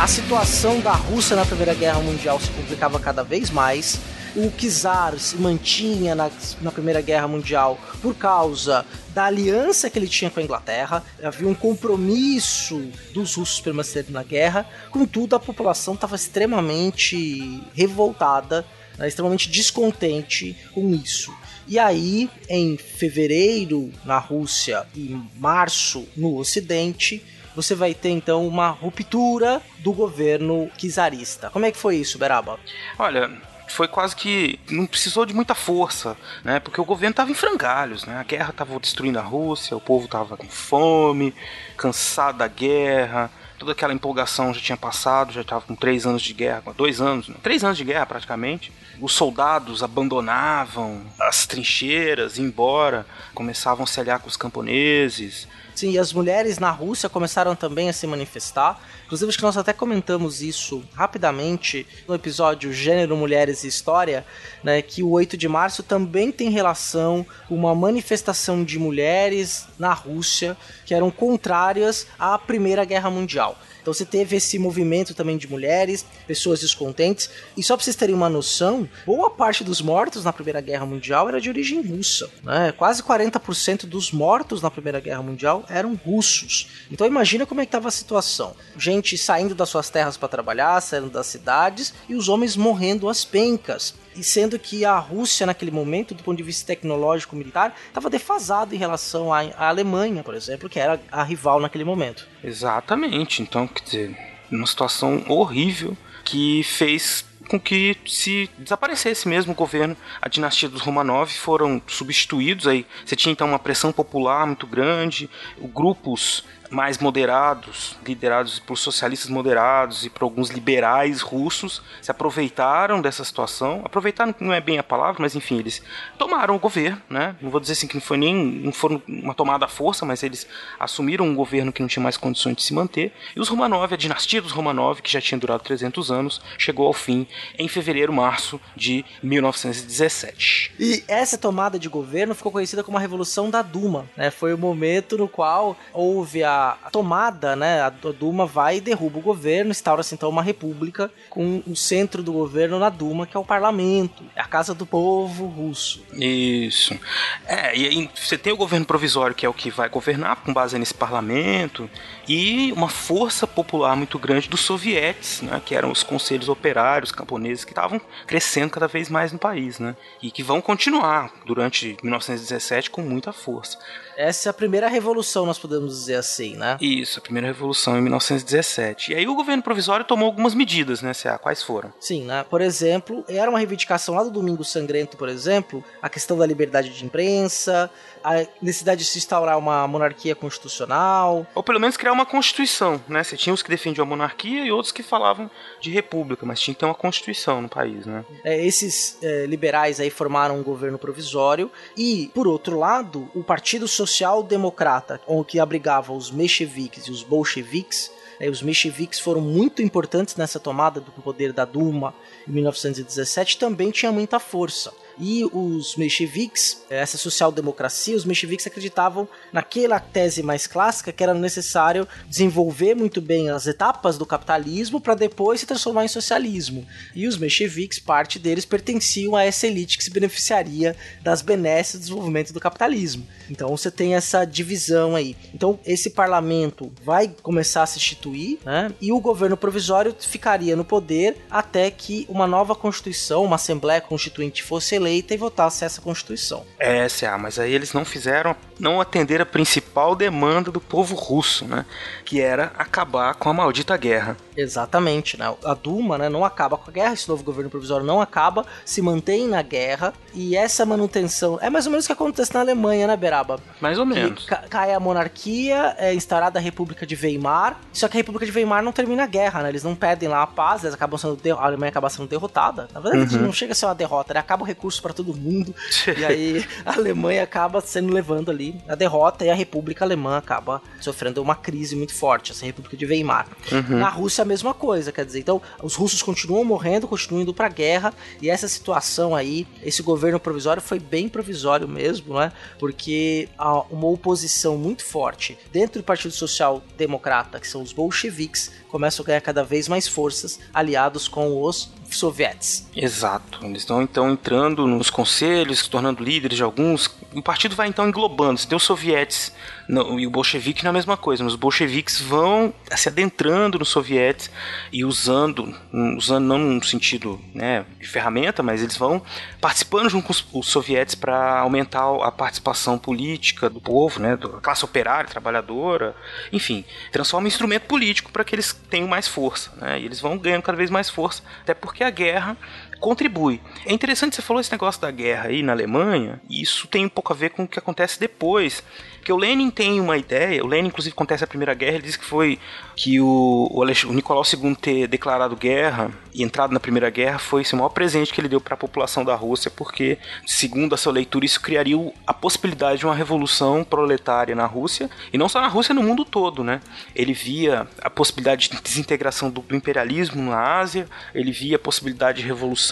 A 0.00 0.06
situação 0.06 0.80
da 0.80 0.92
Rússia 0.92 1.36
na 1.36 1.44
Primeira 1.44 1.74
Guerra 1.74 2.00
Mundial 2.00 2.40
se 2.40 2.50
complicava 2.52 2.98
cada 2.98 3.22
vez 3.22 3.50
mais. 3.50 4.00
O 4.34 4.50
czar 4.50 5.18
se 5.18 5.36
mantinha 5.36 6.14
na, 6.14 6.30
na 6.62 6.72
Primeira 6.72 7.02
Guerra 7.02 7.28
Mundial 7.28 7.78
por 8.00 8.14
causa 8.14 8.86
da 9.10 9.24
aliança 9.26 9.90
que 9.90 9.98
ele 9.98 10.08
tinha 10.08 10.30
com 10.30 10.40
a 10.40 10.42
Inglaterra, 10.42 11.04
havia 11.22 11.46
um 11.46 11.54
compromisso 11.54 12.80
dos 13.12 13.34
russos 13.34 13.60
permanecerem 13.60 14.10
na 14.10 14.22
guerra, 14.22 14.66
contudo 14.90 15.36
a 15.36 15.38
população 15.38 15.92
estava 15.92 16.16
extremamente 16.16 17.62
revoltada, 17.74 18.64
né, 18.96 19.06
extremamente 19.06 19.50
descontente 19.50 20.56
com 20.72 20.94
isso. 20.94 21.30
E 21.68 21.78
aí, 21.78 22.30
em 22.48 22.78
fevereiro 22.78 23.92
na 24.02 24.16
Rússia 24.18 24.86
e 24.96 25.14
março 25.36 26.08
no 26.16 26.38
Ocidente, 26.38 27.22
você 27.54 27.74
vai 27.74 27.94
ter 27.94 28.10
então 28.10 28.46
uma 28.46 28.68
ruptura 28.68 29.60
do 29.78 29.92
governo 29.92 30.70
czarista. 30.76 31.50
Como 31.50 31.64
é 31.66 31.70
que 31.70 31.78
foi 31.78 31.96
isso, 31.96 32.18
Beraba? 32.18 32.58
Olha, 32.98 33.30
foi 33.68 33.88
quase 33.88 34.14
que 34.16 34.58
não 34.68 34.86
precisou 34.86 35.24
de 35.24 35.32
muita 35.32 35.54
força, 35.54 36.16
né? 36.44 36.60
Porque 36.60 36.80
o 36.80 36.84
governo 36.84 37.12
estava 37.12 37.30
em 37.30 37.34
frangalhos, 37.34 38.04
né? 38.04 38.18
A 38.18 38.24
guerra 38.24 38.50
estava 38.50 38.78
destruindo 38.78 39.18
a 39.18 39.22
Rússia, 39.22 39.76
o 39.76 39.80
povo 39.80 40.06
estava 40.06 40.36
com 40.36 40.48
fome, 40.48 41.34
cansado 41.76 42.38
da 42.38 42.48
guerra, 42.48 43.30
toda 43.58 43.72
aquela 43.72 43.92
empolgação 43.92 44.52
já 44.52 44.60
tinha 44.60 44.76
passado, 44.76 45.32
já 45.32 45.42
estava 45.42 45.60
com 45.60 45.74
três 45.74 46.06
anos 46.06 46.22
de 46.22 46.32
guerra, 46.32 46.62
dois 46.76 47.00
anos, 47.00 47.28
né? 47.28 47.36
três 47.42 47.62
anos 47.62 47.76
de 47.76 47.84
guerra 47.84 48.06
praticamente. 48.06 48.72
Os 49.00 49.12
soldados 49.12 49.82
abandonavam 49.82 51.02
as 51.18 51.46
trincheiras, 51.46 52.38
iam 52.38 52.46
embora, 52.46 53.06
começavam 53.34 53.84
a 53.84 53.86
se 53.86 54.00
aliar 54.00 54.18
com 54.18 54.28
os 54.28 54.36
camponeses, 54.36 55.46
Sim, 55.80 55.92
e 55.92 55.98
as 55.98 56.12
mulheres 56.12 56.58
na 56.58 56.70
Rússia 56.70 57.08
começaram 57.08 57.56
também 57.56 57.88
a 57.88 57.92
se 57.94 58.06
manifestar. 58.06 58.78
Inclusive, 59.06 59.30
acho 59.30 59.38
que 59.38 59.44
nós 59.44 59.56
até 59.56 59.72
comentamos 59.72 60.42
isso 60.42 60.84
rapidamente 60.92 61.86
no 62.06 62.14
episódio 62.14 62.70
Gênero, 62.70 63.16
Mulheres 63.16 63.64
e 63.64 63.68
História, 63.68 64.26
né, 64.62 64.82
que 64.82 65.02
o 65.02 65.08
8 65.08 65.38
de 65.38 65.48
março 65.48 65.82
também 65.82 66.30
tem 66.30 66.50
relação 66.50 67.24
com 67.48 67.54
uma 67.54 67.74
manifestação 67.74 68.62
de 68.62 68.78
mulheres 68.78 69.68
na 69.78 69.94
Rússia 69.94 70.54
que 70.84 70.92
eram 70.92 71.10
contrárias 71.10 72.06
à 72.18 72.38
Primeira 72.38 72.84
Guerra 72.84 73.08
Mundial. 73.08 73.56
Então 73.80 73.92
você 73.92 74.04
teve 74.04 74.36
esse 74.36 74.58
movimento 74.58 75.14
também 75.14 75.36
de 75.36 75.48
mulheres, 75.48 76.04
pessoas 76.26 76.60
descontentes. 76.60 77.30
E 77.56 77.62
só 77.62 77.76
para 77.76 77.84
vocês 77.84 77.96
terem 77.96 78.14
uma 78.14 78.28
noção, 78.28 78.88
boa 79.06 79.30
parte 79.30 79.64
dos 79.64 79.80
mortos 79.80 80.24
na 80.24 80.32
Primeira 80.32 80.60
Guerra 80.60 80.86
Mundial 80.86 81.28
era 81.28 81.40
de 81.40 81.48
origem 81.48 81.82
russa. 81.82 82.30
Né? 82.42 82.72
Quase 82.72 83.02
40% 83.02 83.86
dos 83.86 84.12
mortos 84.12 84.62
na 84.62 84.70
Primeira 84.70 85.00
Guerra 85.00 85.22
Mundial 85.22 85.64
eram 85.68 85.94
russos. 85.94 86.68
Então 86.90 87.06
imagina 87.06 87.46
como 87.46 87.60
é 87.60 87.64
que 87.64 87.68
estava 87.68 87.88
a 87.88 87.92
situação. 87.92 88.54
Gente 88.76 89.16
saindo 89.16 89.54
das 89.54 89.68
suas 89.68 89.90
terras 89.90 90.16
para 90.16 90.28
trabalhar, 90.28 90.80
saindo 90.80 91.10
das 91.10 91.26
cidades, 91.26 91.92
e 92.08 92.14
os 92.14 92.28
homens 92.28 92.56
morrendo 92.56 93.08
às 93.08 93.24
pencas. 93.24 93.94
E 94.20 94.24
sendo 94.24 94.58
que 94.58 94.84
a 94.84 94.98
Rússia 94.98 95.46
naquele 95.46 95.70
momento, 95.70 96.14
do 96.14 96.22
ponto 96.22 96.36
de 96.36 96.42
vista 96.42 96.66
tecnológico 96.66 97.34
militar, 97.34 97.74
estava 97.88 98.10
defasada 98.10 98.74
em 98.74 98.78
relação 98.78 99.32
à, 99.32 99.40
à 99.56 99.68
Alemanha, 99.68 100.22
por 100.22 100.34
exemplo, 100.34 100.68
que 100.68 100.78
era 100.78 101.00
a 101.10 101.22
rival 101.22 101.58
naquele 101.58 101.84
momento. 101.84 102.28
Exatamente. 102.44 103.40
Então, 103.40 103.66
quer 103.66 103.82
dizer, 103.82 104.16
uma 104.52 104.66
situação 104.66 105.24
horrível 105.26 105.96
que 106.22 106.62
fez 106.62 107.24
com 107.48 107.58
que 107.58 107.96
se 108.06 108.48
desaparecesse 108.58 109.26
mesmo 109.26 109.52
o 109.52 109.56
governo. 109.56 109.96
A 110.20 110.28
dinastia 110.28 110.68
dos 110.68 110.82
Romanov 110.82 111.30
foram 111.30 111.80
substituídos 111.86 112.66
aí. 112.66 112.86
Você 113.04 113.16
tinha 113.16 113.32
então 113.32 113.48
uma 113.48 113.58
pressão 113.58 113.90
popular 113.90 114.46
muito 114.46 114.66
grande, 114.66 115.30
grupos 115.58 116.44
mais 116.70 116.98
moderados, 116.98 117.96
liderados 118.06 118.58
por 118.58 118.76
socialistas 118.76 119.28
moderados 119.28 120.06
e 120.06 120.10
por 120.10 120.22
alguns 120.22 120.50
liberais 120.50 121.20
russos, 121.20 121.82
se 122.00 122.10
aproveitaram 122.10 123.02
dessa 123.02 123.24
situação. 123.24 123.82
Aproveitaram 123.84 124.34
não 124.40 124.52
é 124.52 124.60
bem 124.60 124.78
a 124.78 124.82
palavra, 124.82 125.20
mas 125.20 125.34
enfim, 125.34 125.58
eles 125.58 125.82
tomaram 126.16 126.54
o 126.54 126.58
governo, 126.58 127.02
né? 127.10 127.34
Não 127.40 127.50
vou 127.50 127.60
dizer 127.60 127.72
assim 127.72 127.86
que 127.86 127.94
não 127.94 128.00
foi 128.00 128.16
nem 128.16 128.34
não 128.34 128.72
foram 128.72 129.02
uma 129.08 129.34
tomada 129.34 129.64
à 129.64 129.68
força, 129.68 130.06
mas 130.06 130.22
eles 130.22 130.46
assumiram 130.78 131.26
um 131.26 131.34
governo 131.34 131.72
que 131.72 131.82
não 131.82 131.88
tinha 131.88 132.02
mais 132.02 132.16
condições 132.16 132.56
de 132.56 132.62
se 132.62 132.72
manter. 132.72 133.12
E 133.34 133.40
os 133.40 133.48
Romanov, 133.48 133.92
a 133.92 133.96
dinastia 133.96 134.40
dos 134.40 134.52
Romanov, 134.52 135.02
que 135.02 135.10
já 135.10 135.20
tinha 135.20 135.38
durado 135.38 135.64
300 135.64 136.10
anos, 136.10 136.40
chegou 136.56 136.86
ao 136.86 136.92
fim 136.92 137.26
em 137.58 137.68
fevereiro, 137.68 138.12
março 138.12 138.60
de 138.76 139.04
1917. 139.22 140.74
E 140.78 141.02
essa 141.08 141.36
tomada 141.36 141.78
de 141.78 141.88
governo 141.88 142.34
ficou 142.34 142.52
conhecida 142.52 142.84
como 142.84 142.96
a 142.96 143.00
Revolução 143.00 143.50
da 143.50 143.62
Duma, 143.62 144.06
né? 144.16 144.30
Foi 144.30 144.54
o 144.54 144.58
momento 144.58 145.18
no 145.18 145.28
qual 145.28 145.76
houve 145.92 146.44
a 146.44 146.59
a 146.60 146.90
tomada, 146.90 147.56
né, 147.56 147.82
a 147.82 147.90
Duma 147.90 148.46
vai 148.46 148.76
e 148.76 148.80
derruba 148.80 149.18
o 149.18 149.22
governo, 149.22 149.70
instaura-se 149.70 150.14
então 150.14 150.28
uma 150.28 150.42
república 150.42 151.10
com 151.28 151.62
o 151.66 151.74
centro 151.74 152.22
do 152.22 152.32
governo 152.32 152.78
na 152.78 152.88
Duma, 152.88 153.26
que 153.26 153.36
é 153.36 153.40
o 153.40 153.44
parlamento, 153.44 154.22
é 154.34 154.40
a 154.40 154.46
casa 154.46 154.74
do 154.74 154.84
povo 154.84 155.46
russo. 155.46 156.02
Isso. 156.12 156.98
É, 157.46 157.76
e 157.76 157.86
aí 157.86 158.10
você 158.14 158.36
tem 158.36 158.52
o 158.52 158.56
governo 158.56 158.86
provisório, 158.86 159.34
que 159.34 159.46
é 159.46 159.48
o 159.48 159.54
que 159.54 159.70
vai 159.70 159.88
governar 159.88 160.36
com 160.36 160.52
base 160.52 160.78
nesse 160.78 160.94
parlamento, 160.94 161.88
e 162.28 162.72
uma 162.72 162.88
força 162.88 163.46
popular 163.46 163.96
muito 163.96 164.18
grande 164.18 164.48
dos 164.48 164.60
sovietes, 164.60 165.42
né, 165.42 165.60
que 165.64 165.74
eram 165.74 165.90
os 165.90 166.02
conselhos 166.02 166.48
operários 166.48 167.12
camponeses 167.12 167.64
que 167.64 167.72
estavam 167.72 168.00
crescendo 168.26 168.70
cada 168.70 168.86
vez 168.86 169.08
mais 169.08 169.32
no 169.32 169.38
país, 169.38 169.78
né, 169.78 169.96
e 170.22 170.30
que 170.30 170.42
vão 170.42 170.60
continuar 170.60 171.32
durante 171.44 171.96
1917 172.02 172.90
com 172.90 173.02
muita 173.02 173.32
força. 173.32 173.78
Essa 174.16 174.48
é 174.48 174.50
a 174.50 174.54
primeira 174.54 174.88
revolução, 174.88 175.46
nós 175.46 175.58
podemos 175.58 175.92
dizer 175.92 176.16
assim, 176.16 176.49
né? 176.56 176.76
Isso, 176.80 177.18
a 177.18 177.22
primeira 177.22 177.46
revolução 177.48 177.98
em 177.98 178.02
1917. 178.02 179.12
E 179.12 179.14
aí 179.14 179.26
o 179.26 179.34
governo 179.34 179.62
provisório 179.62 180.04
tomou 180.04 180.26
algumas 180.26 180.54
medidas, 180.54 181.02
né, 181.02 181.12
CA? 181.14 181.38
Quais 181.38 181.62
foram? 181.62 181.92
Sim, 182.00 182.24
né? 182.24 182.44
Por 182.48 182.60
exemplo, 182.60 183.24
era 183.28 183.50
uma 183.50 183.58
reivindicação 183.58 184.14
lá 184.14 184.22
do 184.22 184.30
Domingo 184.30 184.64
Sangrento, 184.64 185.16
por 185.16 185.28
exemplo, 185.28 185.84
a 186.00 186.08
questão 186.08 186.36
da 186.36 186.46
liberdade 186.46 186.90
de 186.90 187.04
imprensa, 187.04 187.90
a 188.22 188.46
necessidade 188.60 189.00
de 189.00 189.06
se 189.06 189.18
instaurar 189.18 189.58
uma 189.58 189.86
monarquia 189.86 190.34
constitucional. 190.34 191.46
Ou 191.54 191.62
pelo 191.62 191.80
menos 191.80 191.96
criar 191.96 192.12
uma 192.12 192.26
constituição, 192.26 193.00
né? 193.08 193.22
Você 193.22 193.36
tinha 193.36 193.52
os 193.52 193.62
que 193.62 193.70
defendiam 193.70 194.04
a 194.04 194.08
monarquia 194.08 194.64
e 194.64 194.72
outros 194.72 194.92
que 194.92 195.02
falavam 195.02 195.50
de 195.80 195.90
república, 195.90 196.44
mas 196.46 196.60
tinha 196.60 196.74
que 196.74 196.80
ter 196.80 196.86
uma 196.86 196.94
constituição 196.94 197.62
no 197.62 197.68
país, 197.68 198.06
né? 198.06 198.24
É, 198.44 198.64
esses 198.64 199.18
é, 199.22 199.46
liberais 199.46 200.00
aí 200.00 200.10
formaram 200.10 200.58
um 200.58 200.62
governo 200.62 200.98
provisório 200.98 201.70
e, 201.96 202.30
por 202.34 202.46
outro 202.46 202.78
lado, 202.78 203.30
o 203.34 203.42
Partido 203.42 203.86
Social 203.88 204.42
democrata, 204.42 205.20
que 205.46 205.58
abrigava 205.58 206.12
os 206.12 206.30
mencheviques 206.30 207.06
e 207.06 207.10
os 207.10 207.22
bolcheviques, 207.22 208.10
né, 208.38 208.48
os 208.48 208.62
mencheviques 208.62 209.20
foram 209.20 209.40
muito 209.40 209.82
importantes 209.82 210.36
nessa 210.36 210.58
tomada 210.58 211.00
do 211.00 211.12
poder 211.12 211.52
da 211.52 211.64
Duma 211.64 212.14
em 212.48 212.52
1917, 212.52 213.58
também 213.58 213.90
tinha 213.90 214.10
muita 214.10 214.38
força. 214.38 214.92
E 215.20 215.44
os 215.52 215.96
mencheviques, 215.96 216.82
essa 216.88 217.18
social-democracia, 217.18 218.16
os 218.16 218.24
mencheviques 218.24 218.66
acreditavam 218.66 219.28
naquela 219.52 220.00
tese 220.00 220.42
mais 220.42 220.66
clássica 220.66 221.12
que 221.12 221.22
era 221.22 221.34
necessário 221.34 222.08
desenvolver 222.26 222.94
muito 222.94 223.20
bem 223.20 223.50
as 223.50 223.66
etapas 223.66 224.16
do 224.16 224.24
capitalismo 224.24 224.98
para 224.98 225.14
depois 225.14 225.60
se 225.60 225.66
transformar 225.66 226.06
em 226.06 226.08
socialismo. 226.08 226.86
E 227.14 227.26
os 227.26 227.36
mencheviques, 227.36 227.98
parte 227.98 228.38
deles, 228.38 228.64
pertenciam 228.64 229.36
a 229.36 229.44
essa 229.44 229.66
elite 229.66 229.98
que 229.98 230.04
se 230.04 230.10
beneficiaria 230.10 230.96
das 231.22 231.42
benesses 231.42 231.96
do 231.96 232.00
desenvolvimento 232.00 232.54
do 232.54 232.60
capitalismo. 232.60 233.26
Então 233.50 233.68
você 233.76 233.90
tem 233.90 234.14
essa 234.14 234.46
divisão 234.46 235.14
aí. 235.14 235.36
Então 235.52 235.78
esse 235.84 236.10
parlamento 236.10 236.90
vai 237.04 237.28
começar 237.42 237.82
a 237.82 237.86
se 237.86 237.98
instituir, 237.98 238.58
né? 238.64 238.90
E 239.00 239.12
o 239.12 239.20
governo 239.20 239.56
provisório 239.56 240.16
ficaria 240.18 240.74
no 240.74 240.84
poder 240.84 241.36
até 241.50 241.90
que 241.90 242.24
uma 242.26 242.46
nova 242.46 242.74
constituição, 242.74 243.44
uma 243.44 243.56
assembleia 243.56 244.00
constituinte 244.00 244.62
fosse 244.62 244.94
eleita 244.94 245.09
eleita 245.10 245.34
e 245.34 245.36
votasse 245.36 245.84
essa 245.84 246.00
Constituição. 246.00 246.64
É, 246.78 247.08
SA, 247.08 247.36
mas 247.36 247.58
aí 247.58 247.72
eles 247.72 247.92
não 247.92 248.04
fizeram, 248.04 248.54
não 248.78 249.00
atender 249.00 249.40
a 249.40 249.46
principal 249.46 250.14
demanda 250.14 250.70
do 250.70 250.80
povo 250.80 251.14
russo, 251.14 251.64
né? 251.64 251.84
Que 252.24 252.40
era 252.40 252.72
acabar 252.78 253.34
com 253.34 253.50
a 253.50 253.52
maldita 253.52 253.96
guerra. 253.96 254.36
Exatamente, 254.56 255.38
né? 255.38 255.52
A 255.64 255.74
Duma 255.74 256.16
né, 256.16 256.28
não 256.28 256.44
acaba 256.44 256.76
com 256.76 256.90
a 256.90 256.92
guerra, 256.92 257.14
esse 257.14 257.28
novo 257.28 257.42
governo 257.42 257.70
provisório 257.70 258.06
não 258.06 258.20
acaba, 258.20 258.64
se 258.84 259.02
mantém 259.02 259.48
na 259.48 259.62
guerra, 259.62 260.12
e 260.32 260.56
essa 260.56 260.86
manutenção 260.86 261.58
é 261.60 261.68
mais 261.68 261.86
ou 261.86 261.90
menos 261.90 262.04
o 262.04 262.08
que 262.08 262.12
acontece 262.12 262.54
na 262.54 262.60
Alemanha, 262.60 263.06
né, 263.06 263.16
Beraba? 263.16 263.58
Mais 263.80 263.98
ou 263.98 264.06
menos. 264.06 264.46
cai 264.68 264.92
a 264.92 265.00
monarquia, 265.00 265.94
é 265.98 266.14
instaurada 266.14 266.58
a 266.58 266.62
República 266.62 267.06
de 267.06 267.16
Weimar, 267.16 267.80
só 267.92 268.06
que 268.06 268.16
a 268.16 268.20
República 268.20 268.46
de 268.46 268.52
Weimar 268.52 268.82
não 268.82 268.92
termina 268.92 269.24
a 269.24 269.26
guerra, 269.26 269.62
né? 269.62 269.70
Eles 269.70 269.82
não 269.82 269.94
pedem 269.94 270.28
lá 270.28 270.42
a 270.42 270.46
paz, 270.46 270.82
eles 270.82 270.94
acabam 270.94 271.18
sendo 271.18 271.40
a 271.58 271.64
Alemanha 271.64 271.90
acaba 271.90 272.10
sendo 272.10 272.28
derrotada. 272.28 272.88
Na 272.92 273.00
verdade, 273.00 273.36
uhum. 273.36 273.42
não 273.42 273.52
chega 273.52 273.72
a 273.72 273.74
ser 273.74 273.86
uma 273.86 273.94
derrota, 273.94 274.34
né? 274.34 274.40
Acaba 274.40 274.62
o 274.62 274.66
recurso 274.66 274.99
para 275.00 275.12
todo 275.12 275.34
mundo, 275.34 275.74
e 276.16 276.24
aí 276.24 276.66
a 276.84 276.94
Alemanha 276.94 277.42
acaba 277.42 277.80
sendo 277.80 278.12
levando 278.12 278.50
ali 278.50 278.80
a 278.88 278.94
derrota 278.94 279.44
e 279.44 279.50
a 279.50 279.54
República 279.54 280.04
Alemã 280.04 280.36
acaba 280.36 280.82
sofrendo 281.00 281.42
uma 281.42 281.54
crise 281.54 281.96
muito 281.96 282.14
forte, 282.14 282.52
essa 282.52 282.64
República 282.64 282.96
de 282.96 283.06
Weimar. 283.06 283.46
Uhum. 283.70 283.98
Na 283.98 284.08
Rússia, 284.08 284.44
mesma 284.44 284.74
coisa, 284.74 285.12
quer 285.12 285.24
dizer, 285.24 285.40
então 285.40 285.60
os 285.82 285.94
russos 285.94 286.22
continuam 286.22 286.64
morrendo, 286.64 287.08
continuam 287.08 287.42
indo 287.42 287.54
pra 287.54 287.68
guerra, 287.68 288.12
e 288.40 288.50
essa 288.50 288.68
situação 288.68 289.34
aí, 289.34 289.66
esse 289.82 290.02
governo 290.02 290.38
provisório 290.40 290.82
foi 290.82 290.98
bem 290.98 291.28
provisório 291.28 291.88
mesmo, 291.88 292.34
né? 292.38 292.52
Porque 292.78 293.48
há 293.58 293.80
uma 293.82 294.08
oposição 294.08 294.76
muito 294.76 295.04
forte 295.04 295.58
dentro 295.72 296.00
do 296.00 296.04
Partido 296.04 296.32
Social 296.32 296.82
Democrata, 296.96 297.60
que 297.60 297.68
são 297.68 297.82
os 297.82 297.92
bolcheviques, 297.92 298.70
começam 298.88 299.22
a 299.22 299.26
ganhar 299.26 299.40
cada 299.40 299.62
vez 299.62 299.88
mais 299.88 300.08
forças 300.08 300.58
aliados 300.72 301.28
com 301.28 301.62
os 301.62 301.90
sovietes. 302.16 302.88
Exato. 302.94 303.64
Eles 303.64 303.82
estão 303.82 304.02
então 304.02 304.30
entrando 304.30 304.86
nos 304.86 305.10
conselhos, 305.10 305.80
se 305.80 305.90
tornando 305.90 306.22
líderes 306.22 306.56
de 306.56 306.62
alguns. 306.62 307.10
O 307.34 307.42
partido 307.42 307.76
vai 307.76 307.88
então 307.88 308.08
englobando. 308.08 308.58
Você 308.58 308.68
tem 308.68 308.76
os 308.76 308.82
sovietes 308.82 309.52
não, 309.90 310.20
e 310.20 310.26
o 310.26 310.30
bolchevique 310.30 310.84
não 310.84 310.90
é 310.90 310.92
a 310.92 310.94
mesma 310.94 311.16
coisa, 311.16 311.42
mas 311.42 311.52
os 311.52 311.58
bolcheviques 311.58 312.20
vão 312.20 312.72
se 312.94 313.08
adentrando 313.08 313.76
nos 313.76 313.88
sovietes 313.88 314.48
e 314.92 315.04
usando, 315.04 315.74
usando 316.16 316.46
não 316.46 316.58
no 316.58 316.84
sentido 316.84 317.40
né, 317.52 317.84
de 317.98 318.06
ferramenta, 318.06 318.62
mas 318.62 318.82
eles 318.82 318.96
vão 318.96 319.20
participando 319.60 320.08
junto 320.08 320.26
com 320.26 320.32
os, 320.32 320.46
os 320.52 320.68
sovietes 320.68 321.16
para 321.16 321.58
aumentar 321.58 322.04
a 322.22 322.30
participação 322.30 322.96
política 322.96 323.68
do 323.68 323.80
povo, 323.80 324.20
né, 324.20 324.36
da 324.36 324.48
classe 324.60 324.84
operária, 324.84 325.28
trabalhadora, 325.28 326.14
enfim, 326.52 326.84
transforma 327.10 327.48
em 327.48 327.50
instrumento 327.50 327.86
político 327.86 328.30
para 328.30 328.44
que 328.44 328.54
eles 328.54 328.72
tenham 328.88 329.08
mais 329.08 329.26
força, 329.26 329.72
né, 329.76 329.98
e 329.98 330.04
eles 330.04 330.20
vão 330.20 330.38
ganhando 330.38 330.62
cada 330.62 330.78
vez 330.78 330.88
mais 330.88 331.10
força, 331.10 331.42
até 331.62 331.74
porque 331.74 332.04
a 332.04 332.10
guerra 332.10 332.56
contribui. 333.00 333.60
É 333.84 333.92
interessante 333.92 334.36
você 334.36 334.42
falou 334.42 334.60
esse 334.60 334.70
negócio 334.70 335.00
da 335.00 335.10
guerra 335.10 335.48
aí 335.48 335.62
na 335.62 335.72
Alemanha, 335.72 336.40
e 336.48 336.62
isso 336.62 336.86
tem 336.86 337.06
um 337.06 337.08
pouco 337.08 337.32
a 337.32 337.36
ver 337.36 337.50
com 337.50 337.64
o 337.64 337.68
que 337.68 337.78
acontece 337.78 338.20
depois 338.20 338.84
porque 339.20 339.32
o 339.34 339.36
Lenin 339.36 339.70
tem 339.70 340.00
uma 340.00 340.16
ideia, 340.16 340.64
o 340.64 340.66
Lenin 340.66 340.88
inclusive 340.88 341.12
acontece 341.12 341.44
a 341.44 341.46
Primeira 341.46 341.74
Guerra, 341.74 341.96
ele 341.96 342.04
diz 342.04 342.16
que 342.16 342.24
foi 342.24 342.58
que 342.96 343.20
o, 343.20 343.68
o, 343.70 343.80
o 343.82 344.12
Nicolau 344.14 344.42
II 344.42 344.74
ter 344.74 345.06
declarado 345.06 345.54
guerra 345.54 346.10
e 346.32 346.42
entrado 346.42 346.72
na 346.72 346.80
Primeira 346.80 347.10
Guerra 347.10 347.38
foi 347.38 347.60
assim, 347.60 347.76
o 347.76 347.78
maior 347.80 347.90
presente 347.90 348.32
que 348.32 348.40
ele 348.40 348.48
deu 348.48 348.62
para 348.62 348.74
a 348.74 348.78
população 348.78 349.22
da 349.22 349.34
Rússia, 349.34 349.70
porque, 349.70 350.16
segundo 350.46 350.94
a 350.94 350.96
sua 350.96 351.12
leitura, 351.12 351.44
isso 351.44 351.60
criaria 351.60 351.96
a 352.26 352.32
possibilidade 352.32 353.00
de 353.00 353.06
uma 353.06 353.14
revolução 353.14 353.84
proletária 353.84 354.54
na 354.54 354.64
Rússia, 354.64 355.10
e 355.30 355.36
não 355.36 355.50
só 355.50 355.60
na 355.60 355.68
Rússia, 355.68 355.94
no 355.94 356.02
mundo 356.02 356.24
todo, 356.24 356.64
né? 356.64 356.80
Ele 357.14 357.34
via 357.34 357.86
a 358.02 358.08
possibilidade 358.08 358.70
de 358.70 358.80
desintegração 358.80 359.50
do 359.50 359.62
imperialismo 359.70 360.42
na 360.42 360.78
Ásia, 360.78 361.06
ele 361.34 361.52
via 361.52 361.76
a 361.76 361.78
possibilidade 361.78 362.40
de 362.40 362.48
revolução 362.48 362.89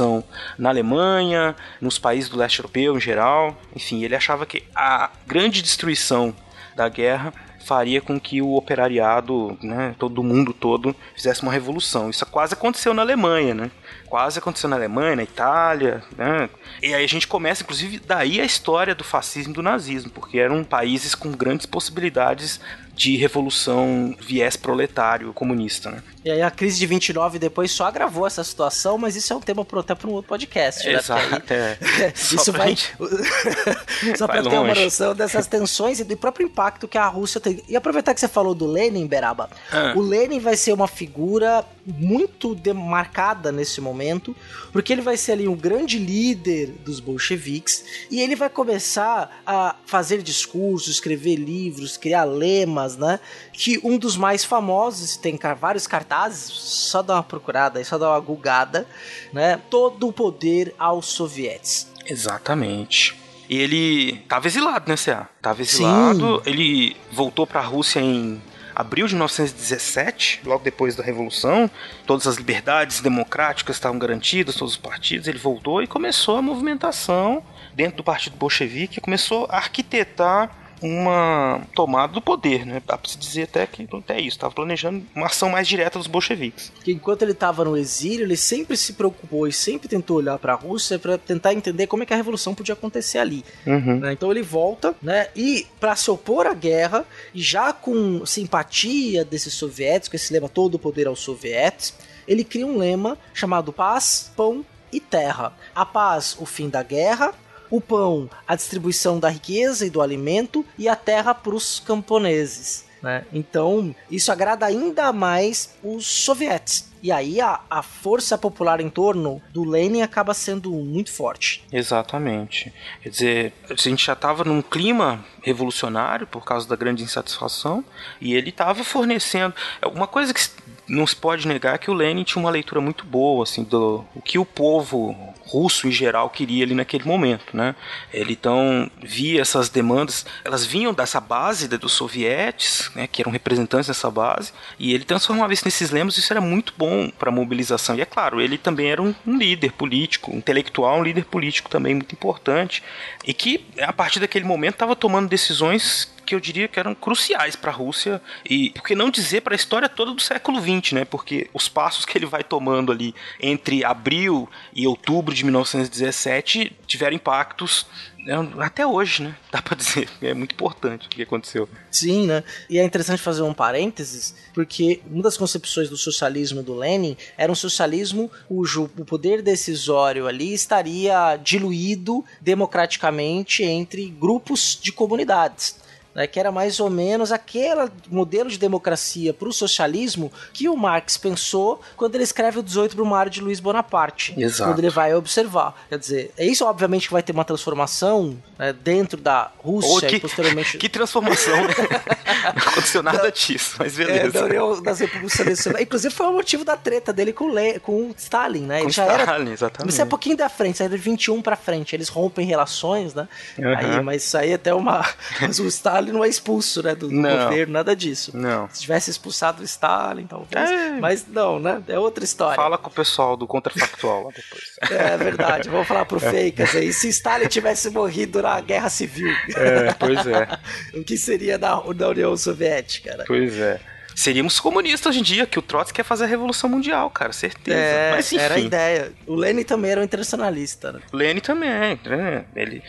na 0.59 0.68
Alemanha, 0.68 1.55
nos 1.80 1.99
países 1.99 2.28
do 2.28 2.36
leste 2.36 2.59
europeu 2.59 2.96
em 2.96 3.01
geral, 3.01 3.57
enfim, 3.74 4.03
ele 4.05 4.16
achava 4.16 4.46
que 4.46 4.62
a 4.74 5.11
grande 5.26 5.62
destruição 5.62 6.34
da 6.74 6.88
guerra 6.88 7.32
faria 7.68 8.01
com 8.01 8.18
que 8.18 8.40
o 8.40 8.55
operariado, 8.55 9.59
né, 9.62 9.94
todo 9.99 10.22
mundo 10.22 10.55
todo, 10.55 10.96
fizesse 11.14 11.42
uma 11.42 11.53
revolução. 11.53 12.09
Isso 12.09 12.24
quase 12.24 12.55
aconteceu 12.55 12.94
na 12.94 13.03
Alemanha, 13.03 13.53
né? 13.53 13.70
Quase 14.07 14.38
aconteceu 14.38 14.70
na 14.70 14.76
Alemanha, 14.76 15.16
na 15.16 15.22
Itália, 15.22 16.03
né? 16.16 16.49
E 16.82 16.94
aí 16.94 17.05
a 17.05 17.07
gente 17.07 17.28
começa, 17.28 17.62
inclusive, 17.62 17.99
daí 17.99 18.40
a 18.40 18.44
história 18.44 18.94
do 18.94 19.05
fascismo 19.05 19.53
e 19.53 19.55
do 19.55 19.62
nazismo, 19.62 20.11
porque 20.11 20.38
eram 20.38 20.64
países 20.64 21.14
com 21.14 21.30
grandes 21.30 21.66
possibilidades 21.66 22.59
de 22.99 23.16
revolução 23.16 24.16
viés 24.20 24.57
proletário 24.57 25.32
comunista, 25.32 25.88
né? 25.88 26.03
E 26.24 26.30
aí 26.30 26.42
a 26.42 26.51
crise 26.51 26.78
de 26.78 26.84
29 26.84 27.38
depois 27.38 27.70
só 27.70 27.86
agravou 27.86 28.26
essa 28.26 28.42
situação, 28.42 28.99
mas 28.99 29.14
isso 29.14 29.32
é 29.32 29.36
um 29.36 29.40
tema 29.40 29.64
até 29.78 29.94
para 29.94 30.09
um 30.09 30.12
outro 30.12 30.28
podcast. 30.28 30.84
Né? 30.84 30.94
Exato. 30.94 31.53
Aí, 31.53 31.57
é. 32.03 32.12
isso 32.12 32.53
vai. 32.53 32.76
Só 34.18 34.26
para 34.26 34.42
ter 34.42 34.59
uma 34.59 34.74
noção 34.74 35.14
dessas 35.14 35.46
tensões 35.46 36.01
e 36.01 36.05
do 36.05 36.16
próprio 36.16 36.46
impacto 36.46 36.88
que 36.88 36.99
a 36.99 37.07
Rússia 37.07 37.40
tem. 37.40 37.62
E 37.68 37.76
aproveitar 37.76 38.12
que 38.14 38.20
você 38.20 38.28
falou 38.28 38.55
do 38.55 38.66
Lenin, 38.66 39.07
Beraba. 39.07 39.49
Ah. 39.70 39.94
O 39.96 40.01
Lenin 40.01 40.40
vai 40.40 40.57
ser 40.57 40.72
uma 40.72 40.88
figura 40.88 41.64
muito 41.86 42.55
demarcada 42.55 43.51
nesse 43.51 43.80
momento, 43.80 44.36
porque 44.72 44.92
ele 44.92 45.01
vai 45.01 45.16
ser 45.16 45.32
ali 45.32 45.49
um 45.49 45.57
grande 45.57 45.99
líder 45.99 46.74
dos 46.84 47.01
bolcheviques 47.01 47.84
e 48.11 48.20
ele 48.20 48.36
vai 48.36 48.51
começar 48.51 49.42
a 49.46 49.76
fazer 49.86 50.22
discursos, 50.22 50.94
escrever 50.94 51.36
livros, 51.36 51.96
criar 51.96 52.24
lemas, 52.24 52.88
né? 52.97 53.20
Que 53.53 53.80
um 53.84 53.99
dos 53.99 54.16
mais 54.16 54.44
famosos, 54.44 55.16
tem 55.16 55.39
vários 55.59 55.86
cartazes, 55.86 56.51
só 56.52 57.02
dá 57.02 57.15
uma 57.15 57.23
procurada, 57.23 57.82
só 57.85 57.98
dá 57.98 58.10
uma 58.10 58.20
gugada, 58.20 58.86
né? 59.32 59.60
Todo 59.70 60.09
o 60.09 60.12
poder 60.12 60.74
aos 60.78 61.06
sovietes. 61.06 61.90
Exatamente. 62.06 63.16
E 63.48 63.56
ele 63.56 64.19
tava 64.28 64.47
exilado, 64.47 64.89
né, 64.89 64.97
C.A.? 64.97 65.27
Tava 65.40 65.62
exilado, 65.62 66.43
Sim. 66.44 66.51
ele 66.51 66.97
voltou 67.10 67.47
para 67.47 67.60
a 67.60 67.65
Rússia 67.65 68.01
em 68.01 68.43
abril 68.78 69.09
de 69.09 69.15
1917, 69.15 70.43
logo 70.44 70.62
depois 70.62 70.94
da 70.94 71.02
Revolução, 71.02 71.69
todas 72.06 72.28
as 72.28 72.36
liberdades 72.36 73.01
democráticas 73.01 73.74
estavam 73.74 73.98
garantidas, 73.98 74.55
todos 74.55 74.74
os 74.74 74.78
partidos, 74.78 75.27
ele 75.27 75.39
voltou 75.39 75.82
e 75.82 75.86
começou 75.89 76.36
a 76.36 76.43
movimentação 76.43 77.43
dentro 77.74 77.97
do 77.97 78.05
Partido 78.05 78.36
Bolchevique, 78.36 79.01
começou 79.01 79.48
a 79.51 79.56
arquitetar 79.56 80.68
uma 80.80 81.62
tomada 81.74 82.12
do 82.12 82.20
poder, 82.20 82.64
né? 82.64 82.82
Dá 82.86 82.96
pra 82.96 83.09
se 83.09 83.18
dizer 83.18 83.44
até 83.44 83.66
que 83.66 83.86
até 83.92 84.18
isso, 84.18 84.36
estava 84.36 84.55
planejando 84.55 85.05
uma 85.14 85.26
ação 85.26 85.50
mais 85.50 85.66
direta 85.66 85.98
dos 85.98 86.06
bolcheviques. 86.06 86.72
Que 86.82 86.92
enquanto 86.92 87.22
ele 87.22 87.32
estava 87.32 87.64
no 87.64 87.76
exílio, 87.76 88.24
ele 88.24 88.36
sempre 88.36 88.76
se 88.76 88.92
preocupou 88.92 89.46
e 89.46 89.52
sempre 89.52 89.88
tentou 89.88 90.18
olhar 90.18 90.38
para 90.38 90.52
a 90.52 90.56
Rússia 90.56 90.98
para 90.98 91.18
tentar 91.18 91.55
entender 91.55 91.86
como 91.86 92.02
é 92.02 92.06
que 92.06 92.12
a 92.12 92.16
revolução 92.16 92.55
podia 92.55 92.74
acontecer 92.74 93.18
ali. 93.18 93.44
Uhum. 93.66 94.00
Né? 94.00 94.12
Então 94.12 94.30
ele 94.30 94.42
volta, 94.42 94.94
né? 95.02 95.28
E 95.34 95.66
para 95.80 95.96
se 95.96 96.10
opor 96.10 96.46
à 96.46 96.55
guerra 96.55 97.05
e 97.34 97.42
já 97.42 97.72
com 97.72 98.24
simpatia 98.24 99.24
desses 99.24 99.55
soviéticos, 99.55 100.09
com 100.09 100.16
esse 100.16 100.32
lema 100.32 100.48
todo 100.48 100.74
o 100.74 100.78
poder 100.78 101.06
aos 101.06 101.20
soviéticos, 101.20 101.94
ele 102.26 102.44
cria 102.44 102.66
um 102.66 102.76
lema 102.76 103.16
chamado 103.32 103.72
paz, 103.72 104.30
pão 104.36 104.64
e 104.92 105.00
terra. 105.00 105.52
A 105.74 105.84
paz, 105.84 106.36
o 106.38 106.46
fim 106.46 106.68
da 106.68 106.82
guerra, 106.82 107.34
o 107.70 107.81
pão, 107.81 108.28
a 108.47 108.57
distribuição 108.57 109.19
da 109.19 109.28
riqueza 109.28 109.86
e 109.86 109.90
do 109.90 110.01
alimento, 110.01 110.65
e 110.77 110.89
a 110.89 110.97
terra 110.97 111.35
para 111.35 111.55
os 111.55 111.81
camponeses. 111.81 112.85
Né? 113.03 113.24
Então, 113.32 113.95
isso 114.11 114.32
agrada 114.32 114.66
ainda 114.66 115.12
mais 115.12 115.74
os 115.82 116.07
sovietes. 116.07 116.88
E 117.02 117.12
aí 117.12 117.40
a, 117.40 117.60
a 117.70 117.82
força 117.82 118.36
popular 118.36 118.80
em 118.80 118.88
torno 118.88 119.40
do 119.52 119.64
Lenin 119.64 120.02
acaba 120.02 120.34
sendo 120.34 120.70
muito 120.70 121.12
forte. 121.12 121.64
Exatamente. 121.72 122.72
Quer 123.02 123.08
dizer, 123.08 123.52
a 123.68 123.74
gente 123.74 124.04
já 124.04 124.12
estava 124.12 124.44
num 124.44 124.62
clima 124.62 125.24
revolucionário 125.42 126.26
por 126.26 126.44
causa 126.44 126.68
da 126.68 126.76
grande 126.76 127.02
insatisfação 127.02 127.84
e 128.20 128.34
ele 128.34 128.50
estava 128.50 128.84
fornecendo. 128.84 129.54
Uma 129.92 130.06
coisa 130.06 130.34
que 130.34 130.40
não 130.88 131.06
se 131.06 131.14
pode 131.14 131.46
negar 131.46 131.78
que 131.78 131.90
o 131.90 131.94
Lenin 131.94 132.24
tinha 132.24 132.42
uma 132.42 132.50
leitura 132.50 132.80
muito 132.80 133.04
boa 133.04 133.42
assim 133.42 133.62
do 133.62 134.04
o 134.14 134.22
que 134.22 134.38
o 134.38 134.44
povo 134.44 135.14
russo 135.48 135.88
em 135.88 135.90
geral 135.90 136.28
queria 136.28 136.64
ali 136.64 136.74
naquele 136.74 137.04
momento, 137.04 137.56
né? 137.56 137.74
Ele 138.12 138.32
então 138.32 138.90
via 139.02 139.40
essas 139.40 139.68
demandas, 139.68 140.26
elas 140.44 140.64
vinham 140.64 140.92
dessa 140.92 141.20
base 141.20 141.66
dos 141.68 141.92
sovietes, 141.92 142.90
né, 142.94 143.06
que 143.06 143.22
eram 143.22 143.32
representantes 143.32 143.88
dessa 143.88 144.10
base, 144.10 144.52
e 144.78 144.92
ele 144.92 145.04
transformava 145.04 145.52
isso 145.52 145.64
nesses 145.64 145.90
lemas, 145.90 146.18
isso 146.18 146.32
era 146.32 146.40
muito 146.40 146.74
bom 146.76 146.88
para 147.19 147.31
a 147.31 147.32
mobilização. 147.32 147.97
E 147.97 148.01
é 148.01 148.05
claro, 148.05 148.40
ele 148.40 148.59
também 148.59 148.90
era 148.90 149.02
um, 149.02 149.15
um 149.27 149.36
líder 149.36 149.73
político, 149.73 150.35
intelectual, 150.35 150.98
um 150.98 151.02
líder 151.02 151.24
político 151.24 151.69
também 151.69 151.94
muito 151.94 152.12
importante, 152.12 152.82
e 153.27 153.32
que 153.32 153.65
a 153.81 153.93
partir 153.93 154.20
daquele 154.20 154.44
momento 154.44 154.74
estava 154.74 154.97
tomando 154.97 155.28
decisões 155.28 156.12
que 156.28 156.34
eu 156.34 156.40
diria 156.40 156.68
que 156.68 156.78
eram 156.78 156.94
cruciais 156.94 157.56
para 157.56 157.70
a 157.70 157.74
Rússia 157.74 158.20
e 158.44 158.68
por 158.68 158.82
que 158.82 158.94
não 158.94 159.09
dizer 159.09 159.40
para 159.40 159.55
a 159.55 159.56
história 159.56 159.88
toda 159.88 160.12
do 160.12 160.20
século 160.20 160.60
XX, 160.60 160.92
né? 160.92 161.05
Porque 161.06 161.48
os 161.55 161.70
passos 161.70 162.05
que 162.05 162.18
ele 162.18 162.26
vai 162.26 162.44
tomando 162.44 162.92
ali 162.92 163.14
entre 163.40 163.82
abril 163.82 164.46
e 164.74 164.86
outubro 164.86 165.34
de 165.34 165.42
1917 165.42 166.76
tiveram 166.86 167.16
impactos 167.16 167.86
né, 168.18 168.34
até 168.59 168.86
hoje, 168.86 169.22
né? 169.22 169.34
Dá 169.50 169.62
pra 169.62 169.74
dizer. 169.74 170.06
É 170.20 170.34
muito 170.34 170.52
importante 170.52 171.06
o 171.06 171.09
que 171.09 171.22
aconteceu. 171.22 171.66
Sim, 171.90 172.26
né? 172.26 172.44
E 172.68 172.78
é 172.78 172.84
interessante 172.84 173.22
fazer 173.22 173.40
um 173.40 173.55
parênteses, 173.55 174.34
porque 174.52 175.00
uma 175.10 175.22
das 175.22 175.38
concepções 175.38 175.88
do 175.88 175.96
socialismo 175.96 176.62
do 176.62 176.74
Lenin 176.74 177.16
era 177.38 177.50
um 177.50 177.55
socialismo 177.55 178.30
cujo 178.46 178.90
o 178.98 179.05
poder 179.06 179.40
decisório 179.40 180.26
ali 180.26 180.52
estaria 180.52 181.36
diluído 181.36 182.22
democraticamente 182.38 183.62
entre 183.62 184.10
grupos 184.10 184.78
de 184.78 184.92
comunidades 184.92 185.88
né, 186.19 186.27
que 186.27 186.40
era 186.40 186.51
mais 186.51 186.81
ou 186.81 186.90
menos 186.90 187.31
aquele 187.31 187.89
modelo 188.11 188.51
de 188.51 188.59
democracia 188.59 189.32
para 189.32 189.49
o 189.49 189.53
socialismo 189.53 190.32
que 190.53 190.69
o 190.69 190.77
Marx 190.77 191.16
pensou 191.16 191.81
quando 191.97 192.16
ele 192.16 192.24
escreve 192.24 192.59
o 192.59 192.62
18 192.62 192.97
Brumário 192.97 193.31
de 193.31 193.40
Luiz 193.40 193.61
Bonaparte. 193.61 194.35
Exato. 194.36 194.69
Quando 194.73 194.81
ele 194.81 194.90
vai 194.90 195.15
observar. 195.15 195.81
Quer 195.89 195.97
dizer, 195.97 196.32
é 196.36 196.45
isso 196.45 196.65
obviamente 196.65 197.07
que 197.07 197.12
vai 197.12 197.23
ter 197.23 197.31
uma 197.31 197.45
transformação 197.45 198.36
né, 198.59 198.73
dentro 198.73 199.20
da 199.20 199.53
Rússia 199.59 200.09
que, 200.09 200.16
e 200.16 200.20
posteriormente... 200.20 200.77
Que 200.78 200.89
transformação, 200.89 201.62
né? 201.62 201.74
Não 202.57 202.73
aconteceu 202.73 203.03
nada 203.03 203.23
da, 203.23 203.31
disso, 203.31 203.77
mas 203.78 203.97
beleza. 203.97 204.39
É, 204.39 204.40
da 204.40 204.45
União 204.45 204.82
das 204.82 204.99
Repúblicas 204.99 205.66
Inclusive 205.81 206.12
foi 206.12 206.27
o 206.27 206.32
motivo 206.32 206.65
da 206.65 206.77
treta 206.77 207.12
dele 207.12 207.32
com, 207.32 207.49
Le, 207.49 207.78
com 207.78 208.12
Stalin, 208.16 208.62
né? 208.62 208.78
Com 208.78 208.85
ele 208.86 208.93
já 208.93 209.05
Stalin, 209.05 209.43
era, 209.43 209.53
exatamente. 209.53 209.93
Isso 209.93 210.03
é 210.03 210.05
um 210.05 210.09
pouquinho 210.09 210.36
da 210.36 210.49
frente, 210.49 210.78
saiu 210.78 210.90
de 210.90 210.97
21 210.97 211.40
para 211.43 211.55
frente. 211.55 211.95
Eles 211.95 212.09
rompem 212.09 212.45
relações, 212.45 213.15
né? 213.15 213.28
Uhum. 213.57 213.77
Aí, 213.77 214.03
mas 214.03 214.24
isso 214.24 214.36
aí 214.36 214.51
é 214.51 214.55
até 214.55 214.74
uma... 214.74 215.07
Mas 215.40 215.59
o 215.59 215.66
Stalin 215.66 216.07
ele 216.09 216.16
não 216.16 216.24
é 216.24 216.28
expulso, 216.28 216.82
né, 216.82 216.94
do, 216.94 217.10
não. 217.10 217.44
governo, 217.44 217.72
nada 217.72 217.94
disso. 217.94 218.36
Não. 218.36 218.68
Se 218.70 218.80
tivesse 218.80 219.10
expulsado 219.10 219.62
o 219.62 219.64
Stalin, 219.64 220.26
talvez. 220.26 220.70
É. 220.70 220.90
Mas 221.01 221.26
não, 221.26 221.59
né? 221.59 221.82
É 221.89 221.98
outra 221.98 222.24
história. 222.24 222.56
Fala 222.56 222.78
com 222.78 222.89
o 222.89 222.93
pessoal 222.93 223.36
do 223.36 223.47
contrafactual 223.47 224.24
lá 224.24 224.30
depois. 224.35 224.68
É 224.98 225.16
verdade. 225.16 225.68
Vamos 225.68 225.86
falar 225.86 226.05
pro. 226.05 226.18
Fakers 226.18 226.74
aí. 226.74 226.93
Se 226.93 227.09
Stalin 227.09 227.47
tivesse 227.47 227.90
morrido 227.90 228.43
na 228.43 228.60
Guerra 228.60 228.89
Civil. 228.89 229.30
É, 229.55 229.93
pois 229.94 230.26
é. 230.26 230.59
o 230.98 231.05
que 231.05 231.16
seria 231.16 231.59
da, 231.59 231.80
da 231.80 232.09
União 232.09 232.36
Soviética, 232.36 233.16
né? 233.16 233.24
Pois 233.26 233.56
é 233.56 233.80
seríamos 234.18 234.59
comunistas 234.59 235.10
hoje 235.10 235.20
em 235.20 235.22
dia, 235.22 235.47
que 235.47 235.60
o 235.60 235.62
Trotsky 235.62 235.94
quer 235.94 236.02
fazer 236.02 236.24
a 236.24 236.26
Revolução 236.26 236.68
Mundial, 236.68 237.09
cara, 237.09 237.32
certeza. 237.32 237.78
É, 237.78 238.10
Mas, 238.10 238.32
enfim. 238.32 238.44
era 238.44 238.55
a 238.56 238.59
ideia. 238.59 239.12
O 239.24 239.36
Lenin 239.36 239.62
também 239.62 239.93
era 239.93 240.01
um 240.01 240.05
internacionalista, 240.05 240.90
né? 240.90 241.01
Lenin 241.12 241.39
também, 241.39 241.70
né? 242.05 242.44
Ele, 242.56 242.82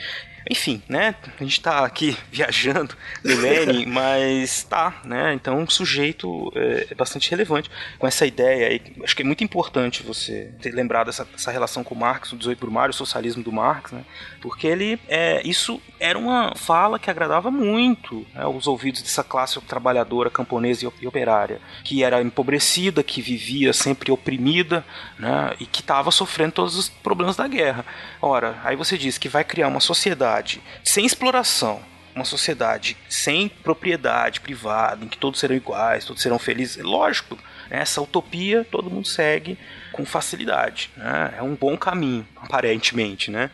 enfim, 0.49 0.81
né? 0.87 1.15
A 1.39 1.43
gente 1.43 1.61
tá 1.61 1.85
aqui 1.85 2.17
viajando 2.31 2.95
do 3.23 3.35
Lenin, 3.35 3.85
mas 3.89 4.63
tá, 4.63 5.01
né? 5.03 5.33
Então, 5.33 5.59
um 5.59 5.69
sujeito 5.69 6.51
é, 6.55 6.87
é, 6.91 6.95
bastante 6.95 7.29
relevante 7.29 7.69
com 7.97 8.07
essa 8.07 8.25
ideia 8.25 8.67
aí. 8.67 8.81
Acho 9.03 9.15
que 9.15 9.21
é 9.21 9.25
muito 9.25 9.43
importante 9.43 10.03
você 10.03 10.51
ter 10.61 10.71
lembrado 10.71 11.07
dessa, 11.07 11.27
essa 11.33 11.51
relação 11.51 11.83
com 11.83 11.95
o 11.95 11.97
Marx, 11.97 12.31
o 12.31 12.37
18 12.37 12.59
Brumário, 12.59 12.91
o 12.91 12.95
socialismo 12.97 13.43
do 13.43 13.51
Marx, 13.51 13.91
né? 13.91 14.03
Porque 14.41 14.67
ele, 14.67 14.99
é, 15.07 15.41
isso 15.45 15.81
era 15.99 16.17
uma 16.17 16.53
fala 16.55 16.99
que 16.99 17.09
agradava 17.09 17.51
muito 17.51 18.25
né, 18.33 18.43
aos 18.43 18.67
ouvidos 18.67 19.01
dessa 19.01 19.23
classe 19.23 19.59
trabalhadora, 19.61 20.29
camponesa 20.29 20.91
e 21.01 21.07
operária, 21.07 21.59
que 21.83 22.03
era 22.03 22.21
empobrecida, 22.21 23.03
que 23.03 23.21
vivia 23.21 23.73
sempre 23.73 24.11
oprimida, 24.11 24.85
né? 25.17 25.53
E 25.59 25.65
que 25.65 25.81
estava 25.81 26.11
sofrendo 26.11 26.53
todos 26.53 26.77
os 26.77 26.89
problemas 26.89 27.35
da 27.35 27.47
guerra. 27.47 27.85
Ora, 28.21 28.59
aí 28.63 28.75
você 28.75 28.97
diz 28.97 29.17
que 29.17 29.29
vai 29.29 29.43
criar 29.43 29.67
uma 29.67 29.79
sociedade 29.79 30.38
sem 30.83 31.05
exploração, 31.05 31.81
uma 32.15 32.25
sociedade 32.25 32.97
sem 33.07 33.49
propriedade 33.49 34.39
privada, 34.39 35.05
em 35.05 35.07
que 35.07 35.17
todos 35.17 35.39
serão 35.39 35.55
iguais, 35.55 36.05
todos 36.05 36.21
serão 36.21 36.39
felizes. 36.39 36.83
Lógico, 36.83 37.35
né, 37.69 37.79
essa 37.79 38.01
utopia 38.01 38.65
todo 38.69 38.89
mundo 38.89 39.07
segue 39.07 39.57
com 39.91 40.05
facilidade. 40.05 40.89
Né? 40.97 41.35
É 41.37 41.43
um 41.43 41.55
bom 41.55 41.77
caminho, 41.77 42.27
aparentemente, 42.35 43.31
né? 43.31 43.51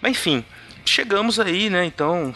Mas 0.00 0.12
enfim, 0.12 0.44
chegamos 0.84 1.38
aí, 1.38 1.68
né? 1.68 1.84
Então, 1.84 2.34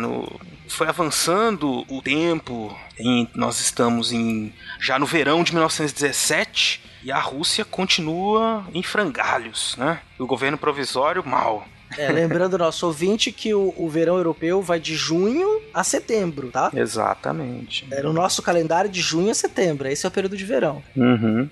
no, 0.00 0.40
foi 0.68 0.88
avançando 0.88 1.84
o 1.88 2.02
tempo. 2.02 2.76
Em, 2.98 3.28
nós 3.34 3.60
estamos 3.60 4.12
em 4.12 4.52
já 4.80 4.98
no 4.98 5.06
verão 5.06 5.42
de 5.42 5.52
1917 5.52 6.82
e 7.02 7.12
a 7.12 7.18
Rússia 7.18 7.64
continua 7.64 8.66
em 8.72 8.82
frangalhos, 8.82 9.76
né? 9.76 10.00
O 10.18 10.26
governo 10.26 10.56
provisório 10.56 11.24
mal. 11.24 11.66
É, 11.96 12.10
lembrando 12.10 12.58
nosso 12.58 12.86
ouvinte 12.86 13.30
que 13.32 13.54
o, 13.54 13.74
o 13.76 13.88
verão 13.88 14.16
europeu 14.16 14.62
vai 14.62 14.80
de 14.80 14.94
junho 14.94 15.60
a 15.72 15.84
setembro, 15.84 16.50
tá? 16.50 16.70
Exatamente. 16.74 17.86
É 17.90 18.02
no 18.02 18.12
nosso 18.12 18.42
calendário 18.42 18.90
de 18.90 19.00
junho 19.00 19.30
a 19.30 19.34
setembro. 19.34 19.88
Esse 19.88 20.06
é 20.06 20.08
o 20.08 20.12
período 20.12 20.36
de 20.36 20.44
verão. 20.44 20.82
Uhum. 20.96 21.48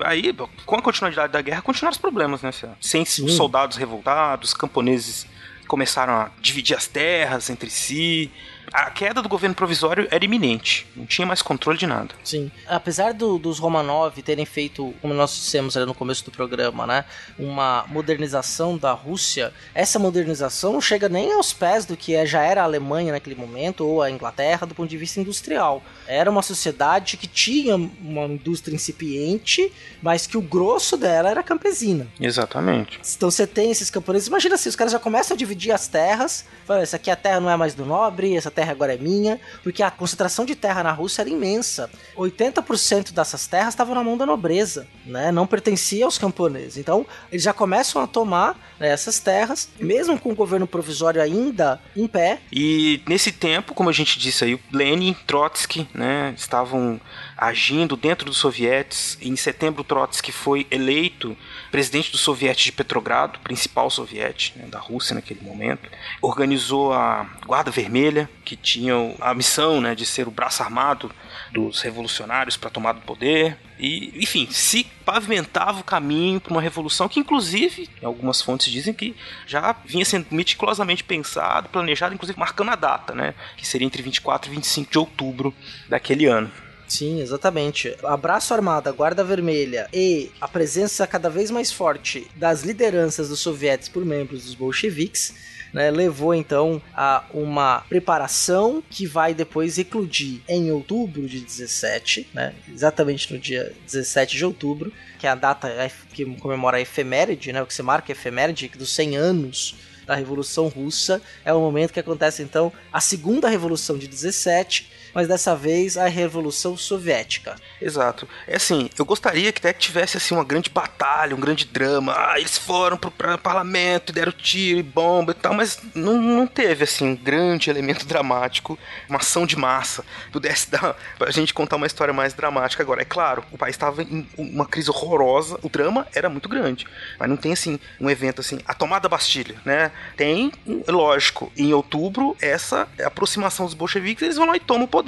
Aí, 0.00 0.34
com 0.64 0.76
a 0.76 0.82
continuidade 0.82 1.32
da 1.32 1.40
guerra, 1.40 1.62
continuaram 1.62 1.92
os 1.92 1.98
problemas, 1.98 2.42
né? 2.42 2.50
Sem 2.80 3.04
Sim. 3.04 3.28
soldados 3.28 3.76
revoltados, 3.76 4.54
camponeses 4.54 5.26
começaram 5.66 6.14
a 6.14 6.30
dividir 6.40 6.76
as 6.76 6.88
terras 6.88 7.48
entre 7.48 7.70
si. 7.70 8.30
A 8.72 8.90
queda 8.90 9.20
do 9.22 9.28
governo 9.28 9.54
provisório 9.54 10.06
era 10.10 10.24
iminente, 10.24 10.86
não 10.94 11.04
tinha 11.06 11.26
mais 11.26 11.42
controle 11.42 11.76
de 11.78 11.86
nada. 11.86 12.14
Sim. 12.22 12.50
Apesar 12.68 13.12
do- 13.12 13.38
dos 13.38 13.58
Romanov 13.58 14.16
terem 14.22 14.44
feito, 14.44 14.94
como 15.02 15.12
nós 15.12 15.34
dissemos 15.34 15.76
ali 15.76 15.86
no 15.86 15.94
começo 15.94 16.24
do 16.24 16.30
programa, 16.30 16.86
né, 16.86 17.04
uma 17.38 17.84
modernização 17.88 18.78
da 18.78 18.92
Rússia, 18.92 19.52
essa 19.74 19.98
modernização 19.98 20.72
não 20.72 20.80
chega 20.80 21.08
nem 21.08 21.32
aos 21.32 21.52
pés 21.52 21.84
do 21.84 21.96
que 21.96 22.14
é- 22.14 22.24
já 22.26 22.42
era 22.42 22.60
a 22.60 22.64
Alemanha 22.64 23.12
naquele 23.12 23.34
momento 23.34 23.84
ou 23.86 24.02
a 24.02 24.10
Inglaterra 24.10 24.66
do 24.66 24.74
ponto 24.74 24.88
de 24.88 24.96
vista 24.96 25.20
industrial. 25.20 25.82
Era 26.06 26.30
uma 26.30 26.42
sociedade 26.42 27.16
que 27.16 27.26
tinha 27.26 27.74
uma 27.76 28.24
indústria 28.26 28.74
incipiente, 28.74 29.72
mas 30.02 30.26
que 30.26 30.36
o 30.36 30.42
grosso 30.42 30.96
dela 30.96 31.30
era 31.30 31.42
campesina. 31.42 32.06
Exatamente. 32.20 33.00
Então 33.16 33.30
você 33.30 33.46
tem 33.46 33.70
esses 33.70 33.90
camponeses, 33.90 34.28
imagina 34.28 34.54
assim, 34.54 34.68
os 34.68 34.76
caras 34.76 34.92
já 34.92 34.98
começam 34.98 35.34
a 35.34 35.38
dividir 35.38 35.72
as 35.72 35.88
terras, 35.88 36.44
fala, 36.66 36.82
essa 36.82 36.96
aqui 36.96 37.10
a 37.10 37.16
terra 37.16 37.40
não 37.40 37.50
é 37.50 37.56
mais 37.56 37.74
do 37.74 37.84
nobre, 37.84 38.36
essa 38.36 38.50
terra 38.50 38.59
agora 38.68 38.94
é 38.94 38.98
minha, 38.98 39.40
porque 39.62 39.82
a 39.82 39.90
concentração 39.90 40.44
de 40.44 40.54
terra 40.54 40.82
na 40.82 40.92
Rússia 40.92 41.22
era 41.22 41.30
imensa. 41.30 41.90
80% 42.16 43.12
dessas 43.12 43.46
terras 43.46 43.74
estavam 43.74 43.94
na 43.94 44.04
mão 44.04 44.16
da 44.16 44.26
nobreza, 44.26 44.86
né? 45.06 45.32
Não 45.32 45.46
pertencia 45.46 46.04
aos 46.04 46.18
camponeses. 46.18 46.76
Então, 46.76 47.06
eles 47.30 47.42
já 47.42 47.52
começam 47.52 48.02
a 48.02 48.06
tomar 48.06 48.58
né, 48.78 48.88
essas 48.88 49.18
terras, 49.18 49.68
mesmo 49.78 50.18
com 50.18 50.32
o 50.32 50.34
governo 50.34 50.66
provisório 50.66 51.22
ainda 51.22 51.80
em 51.96 52.06
pé. 52.06 52.40
E 52.52 53.02
nesse 53.08 53.32
tempo, 53.32 53.74
como 53.74 53.88
a 53.88 53.92
gente 53.92 54.18
disse 54.18 54.44
aí, 54.44 54.60
Lenin, 54.72 55.14
Trotsky, 55.26 55.88
né, 55.94 56.34
estavam 56.36 57.00
agindo 57.36 57.96
dentro 57.96 58.26
dos 58.26 58.36
sovietes. 58.36 59.16
Em 59.20 59.34
setembro, 59.36 59.82
Trotsky 59.82 60.30
foi 60.30 60.66
eleito 60.70 61.36
presidente 61.70 62.10
do 62.10 62.18
soviete 62.18 62.64
de 62.64 62.72
Petrogrado, 62.72 63.38
principal 63.40 63.88
soviete 63.90 64.52
né, 64.56 64.66
da 64.66 64.78
Rússia 64.78 65.14
naquele 65.14 65.40
momento. 65.40 65.88
Organizou 66.20 66.92
a 66.92 67.26
Guarda 67.46 67.70
Vermelha, 67.70 68.28
que 68.44 68.56
tinha 68.56 68.94
a 69.20 69.34
missão 69.34 69.80
né, 69.80 69.94
de 69.94 70.04
ser 70.04 70.26
o 70.26 70.30
braço 70.30 70.62
armado 70.62 71.10
dos 71.52 71.80
revolucionários 71.80 72.56
para 72.56 72.70
tomar 72.70 72.92
do 72.92 73.00
poder. 73.00 73.56
E, 73.78 74.12
enfim, 74.22 74.46
se 74.50 74.84
pavimentava 75.04 75.80
o 75.80 75.84
caminho 75.84 76.40
para 76.40 76.52
uma 76.52 76.60
revolução 76.60 77.08
que, 77.08 77.20
inclusive, 77.20 77.88
algumas 78.02 78.42
fontes 78.42 78.70
dizem 78.70 78.92
que 78.92 79.16
já 79.46 79.74
vinha 79.84 80.04
sendo 80.04 80.26
meticulosamente 80.30 81.02
pensado, 81.02 81.68
planejado, 81.68 82.14
inclusive 82.14 82.38
marcando 82.38 82.70
a 82.70 82.76
data, 82.76 83.14
né? 83.14 83.34
Que 83.56 83.66
seria 83.66 83.86
entre 83.86 84.02
24 84.02 84.50
e 84.50 84.54
25 84.54 84.90
de 84.90 84.98
outubro 84.98 85.54
daquele 85.88 86.26
ano. 86.26 86.50
Sim, 86.90 87.20
exatamente. 87.20 87.96
Abraço 88.02 88.52
armado, 88.52 88.88
a 88.88 88.92
Guarda 88.92 89.22
Vermelha 89.22 89.88
e 89.92 90.30
a 90.40 90.48
presença 90.48 91.06
cada 91.06 91.30
vez 91.30 91.50
mais 91.50 91.70
forte 91.70 92.26
das 92.34 92.62
lideranças 92.62 93.28
dos 93.28 93.38
sovietes 93.38 93.88
por 93.88 94.04
membros 94.04 94.44
dos 94.44 94.54
bolcheviques 94.54 95.32
né, 95.72 95.90
levou 95.90 96.34
então 96.34 96.82
a 96.92 97.24
uma 97.32 97.84
preparação 97.88 98.82
que 98.90 99.06
vai 99.06 99.32
depois 99.34 99.78
eclodir 99.78 100.40
em 100.48 100.70
outubro 100.70 101.28
de 101.28 101.40
17, 101.40 102.28
né, 102.34 102.54
exatamente 102.72 103.32
no 103.32 103.38
dia 103.38 103.72
17 103.86 104.36
de 104.36 104.44
outubro, 104.44 104.92
que 105.18 105.26
é 105.26 105.30
a 105.30 105.34
data 105.34 105.70
que 106.12 106.24
comemora 106.36 106.78
a 106.78 106.80
efeméride, 106.80 107.52
né, 107.52 107.62
o 107.62 107.66
que 107.66 107.74
se 107.74 107.82
marca 107.82 108.10
a 108.10 108.14
efeméride 108.14 108.68
dos 108.76 108.92
100 108.94 109.16
anos 109.16 109.76
da 110.06 110.14
Revolução 110.16 110.66
Russa. 110.66 111.22
É 111.44 111.52
o 111.52 111.60
momento 111.60 111.92
que 111.92 112.00
acontece 112.00 112.42
então 112.42 112.72
a 112.92 113.00
segunda 113.00 113.48
Revolução 113.48 113.96
de 113.96 114.08
17, 114.08 114.90
mas 115.14 115.28
dessa 115.28 115.54
vez 115.56 115.96
a 115.96 116.06
Revolução 116.06 116.76
Soviética. 116.76 117.56
Exato. 117.80 118.28
É 118.46 118.56
assim, 118.56 118.90
eu 118.98 119.04
gostaria 119.04 119.52
que 119.52 119.58
até 119.58 119.72
tivesse 119.72 120.16
assim 120.16 120.34
uma 120.34 120.44
grande 120.44 120.70
batalha, 120.70 121.34
um 121.34 121.40
grande 121.40 121.64
drama. 121.64 122.14
Ah, 122.16 122.38
eles 122.38 122.58
foram 122.58 122.96
pro 122.96 123.10
parlamento 123.38 124.12
deram 124.12 124.32
tiro 124.32 124.78
e 124.78 124.82
bomba 124.82 125.32
e 125.32 125.34
tal, 125.34 125.54
mas 125.54 125.78
não, 125.94 126.20
não 126.20 126.46
teve 126.46 126.84
assim 126.84 127.08
um 127.08 127.16
grande 127.16 127.70
elemento 127.70 128.06
dramático, 128.06 128.78
uma 129.08 129.18
ação 129.18 129.46
de 129.46 129.56
massa. 129.56 130.04
Pudesse 130.32 130.70
dar 130.70 130.96
pra 131.18 131.30
gente 131.30 131.54
contar 131.54 131.76
uma 131.76 131.86
história 131.86 132.12
mais 132.12 132.32
dramática 132.32 132.82
agora. 132.82 133.02
É 133.02 133.04
claro, 133.04 133.44
o 133.50 133.58
país 133.58 133.74
estava 133.74 134.02
em 134.02 134.26
uma 134.36 134.66
crise 134.66 134.90
horrorosa, 134.90 135.58
o 135.62 135.68
drama 135.68 136.06
era 136.14 136.28
muito 136.28 136.48
grande, 136.48 136.86
mas 137.18 137.28
não 137.28 137.36
tem 137.36 137.52
assim 137.52 137.78
um 138.00 138.10
evento 138.10 138.40
assim, 138.40 138.58
a 138.66 138.74
tomada 138.74 139.00
da 139.00 139.08
Bastilha, 139.08 139.56
né? 139.64 139.90
Tem, 140.16 140.52
lógico, 140.86 141.50
em 141.56 141.72
outubro 141.72 142.36
essa 142.40 142.86
aproximação 143.04 143.66
dos 143.66 143.74
bolcheviques, 143.74 144.22
eles 144.22 144.36
vão 144.36 144.46
lá 144.46 144.56
e 144.56 144.60
tomam 144.60 144.84
o 144.84 144.88
poder. 144.88 144.99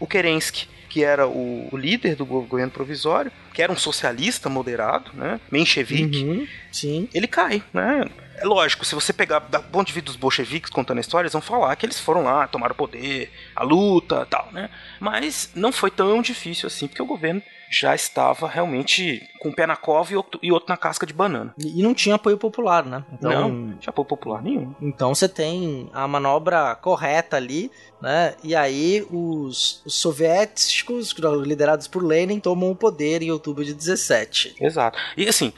O 0.00 0.06
Kerensky 0.06 0.68
que 0.88 1.02
era 1.02 1.26
o, 1.26 1.68
líder 1.76 2.14
do 2.14 2.24
go- 2.24 2.42
governo 2.42 2.70
provisório, 2.70 3.32
que 3.52 3.60
era 3.60 3.72
um 3.72 3.76
socialista 3.76 4.48
moderado, 4.48 5.10
né? 5.12 5.40
Menshevik, 5.50 6.22
Uhum, 6.24 6.46
sim. 6.70 7.08
ele 7.12 7.26
cai, 7.26 7.64
né? 7.72 8.04
É 8.36 8.44
lógico, 8.44 8.84
se 8.84 8.94
você 8.94 9.12
pegar 9.12 9.40
da 9.40 9.58
ponto 9.58 9.88
de 9.88 9.92
vista 9.92 10.06
dos 10.06 10.14
bolcheviques 10.14 10.70
contando 10.70 10.98
a 10.98 11.00
história, 11.00 11.24
eles 11.24 11.32
vão 11.32 11.42
falar 11.42 11.74
que 11.74 11.84
eles 11.84 11.98
foram 11.98 12.22
lá, 12.22 12.46
tomaram 12.46 12.74
o 12.74 12.76
poder, 12.76 13.28
a 13.56 13.64
luta 13.64 14.24
tal, 14.30 14.48
né? 14.52 14.70
Mas 15.00 15.50
não 15.56 15.72
foi 15.72 15.90
tão 15.90 16.22
difícil 16.22 16.68
assim, 16.68 16.86
porque 16.86 17.02
o 17.02 17.06
governo 17.06 17.42
já 17.74 17.94
estava 17.94 18.46
realmente 18.46 19.28
com 19.40 19.48
um 19.48 19.52
pé 19.52 19.66
na 19.66 19.76
cova 19.76 20.12
e 20.12 20.16
outro, 20.16 20.38
e 20.42 20.52
outro 20.52 20.68
na 20.68 20.76
casca 20.76 21.04
de 21.04 21.12
banana. 21.12 21.52
E 21.58 21.82
não 21.82 21.92
tinha 21.92 22.14
apoio 22.14 22.38
popular, 22.38 22.84
né? 22.84 23.04
Então, 23.12 23.30
não, 23.30 23.48
não 23.48 23.76
tinha 23.78 23.90
apoio 23.90 24.06
popular 24.06 24.42
nenhum. 24.42 24.74
Então 24.80 25.14
você 25.14 25.28
tem 25.28 25.90
a 25.92 26.06
manobra 26.06 26.74
correta 26.76 27.36
ali, 27.36 27.70
né? 28.00 28.34
E 28.42 28.54
aí 28.54 29.06
os, 29.10 29.82
os 29.84 29.94
soviéticos, 29.94 31.14
liderados 31.44 31.88
por 31.88 32.04
Lenin, 32.04 32.38
tomam 32.38 32.70
o 32.70 32.76
poder 32.76 33.22
em 33.22 33.30
outubro 33.30 33.64
de 33.64 33.74
17. 33.74 34.56
Exato. 34.60 34.98
E 35.16 35.28
assim, 35.28 35.52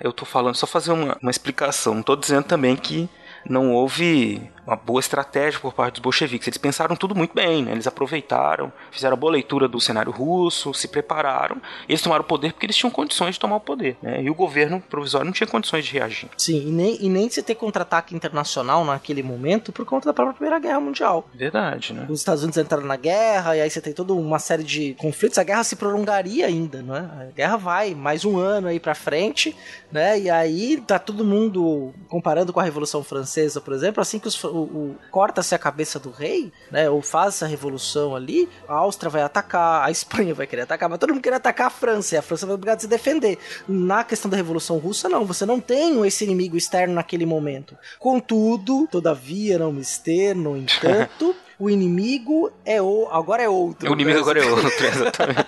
eu 0.00 0.12
tô 0.12 0.24
falando, 0.24 0.54
só 0.54 0.66
fazer 0.66 0.92
uma, 0.92 1.16
uma 1.22 1.30
explicação. 1.30 1.94
Não 1.94 2.02
tô 2.02 2.14
dizendo 2.14 2.44
também 2.44 2.76
que 2.76 3.08
não 3.48 3.72
houve 3.72 4.50
uma 4.68 4.76
boa 4.76 5.00
estratégia 5.00 5.58
por 5.58 5.72
parte 5.72 5.94
dos 5.94 6.02
bolcheviques. 6.02 6.46
Eles 6.46 6.58
pensaram 6.58 6.94
tudo 6.94 7.14
muito 7.14 7.34
bem, 7.34 7.64
né? 7.64 7.72
Eles 7.72 7.86
aproveitaram, 7.86 8.70
fizeram 8.90 9.14
a 9.14 9.16
boa 9.16 9.32
leitura 9.32 9.66
do 9.66 9.80
cenário 9.80 10.12
russo, 10.12 10.74
se 10.74 10.88
prepararam. 10.88 11.56
Eles 11.88 12.02
tomaram 12.02 12.22
o 12.22 12.26
poder 12.26 12.52
porque 12.52 12.66
eles 12.66 12.76
tinham 12.76 12.90
condições 12.90 13.34
de 13.34 13.40
tomar 13.40 13.56
o 13.56 13.60
poder, 13.60 13.96
né? 14.02 14.22
E 14.22 14.28
o 14.28 14.34
governo 14.34 14.80
provisório 14.80 15.24
não 15.24 15.32
tinha 15.32 15.46
condições 15.46 15.86
de 15.86 15.92
reagir. 15.92 16.28
Sim, 16.36 16.68
e 16.68 16.70
nem, 16.70 17.02
e 17.02 17.08
nem 17.08 17.30
se 17.30 17.42
ter 17.42 17.54
contra-ataque 17.54 18.14
internacional 18.14 18.84
naquele 18.84 19.22
momento 19.22 19.72
por 19.72 19.86
conta 19.86 20.06
da 20.06 20.12
própria 20.12 20.34
Primeira 20.34 20.58
Guerra 20.58 20.80
Mundial. 20.80 21.26
Verdade, 21.34 21.94
né? 21.94 22.06
Os 22.08 22.20
Estados 22.20 22.42
Unidos 22.42 22.58
entraram 22.58 22.84
na 22.84 22.96
guerra, 22.96 23.56
e 23.56 23.62
aí 23.62 23.70
você 23.70 23.80
tem 23.80 23.94
toda 23.94 24.12
uma 24.12 24.38
série 24.38 24.64
de 24.64 24.94
conflitos. 24.98 25.38
A 25.38 25.44
guerra 25.44 25.64
se 25.64 25.76
prolongaria 25.76 26.46
ainda, 26.46 26.82
né? 26.82 27.10
A 27.20 27.32
guerra 27.34 27.56
vai 27.56 27.94
mais 27.94 28.24
um 28.24 28.36
ano 28.36 28.68
aí 28.68 28.78
pra 28.78 28.94
frente, 28.94 29.56
né? 29.90 30.18
E 30.20 30.28
aí 30.28 30.76
tá 30.86 30.98
todo 30.98 31.24
mundo 31.24 31.94
comparando 32.08 32.52
com 32.52 32.60
a 32.60 32.62
Revolução 32.62 33.02
Francesa, 33.02 33.60
por 33.60 33.72
exemplo, 33.72 34.02
assim 34.02 34.18
que 34.18 34.28
os 34.28 34.36
o, 34.58 34.62
o- 34.64 34.96
corta-se 35.10 35.54
a 35.54 35.58
cabeça 35.58 35.98
do 35.98 36.10
rei, 36.10 36.52
né? 36.70 36.88
Ou 36.90 37.00
faz 37.02 37.34
essa 37.36 37.46
revolução 37.46 38.14
ali, 38.14 38.48
a 38.68 38.74
Áustria 38.74 39.10
vai 39.10 39.22
atacar, 39.22 39.84
a 39.84 39.90
Espanha 39.90 40.34
vai 40.34 40.46
querer 40.46 40.62
atacar, 40.62 40.88
mas 40.88 40.98
todo 40.98 41.12
mundo 41.14 41.22
quer 41.22 41.32
atacar 41.32 41.66
a 41.68 41.70
França, 41.70 42.14
e 42.14 42.18
a 42.18 42.22
França 42.22 42.46
vai 42.46 42.54
obrigada 42.54 42.78
a 42.78 42.80
se 42.80 42.86
defender. 42.88 43.38
Na 43.68 44.04
questão 44.04 44.30
da 44.30 44.36
Revolução 44.36 44.78
Russa, 44.78 45.08
não, 45.08 45.24
você 45.24 45.44
não 45.46 45.60
tem 45.60 46.04
esse 46.06 46.24
inimigo 46.24 46.56
externo 46.56 46.94
naquele 46.94 47.24
momento. 47.26 47.76
Contudo, 47.98 48.88
todavia, 48.90 49.58
não 49.58 49.72
mister, 49.72 50.34
no 50.36 50.56
entanto, 50.56 51.34
o 51.58 51.68
inimigo 51.68 52.52
é 52.64 52.80
o. 52.80 53.08
Agora 53.10 53.42
é 53.42 53.48
outro. 53.48 53.90
O 53.90 53.92
inimigo 53.94 54.16
né? 54.16 54.22
agora 54.22 54.40
é 54.40 54.46
outro, 54.46 54.68
exatamente. 54.86 55.46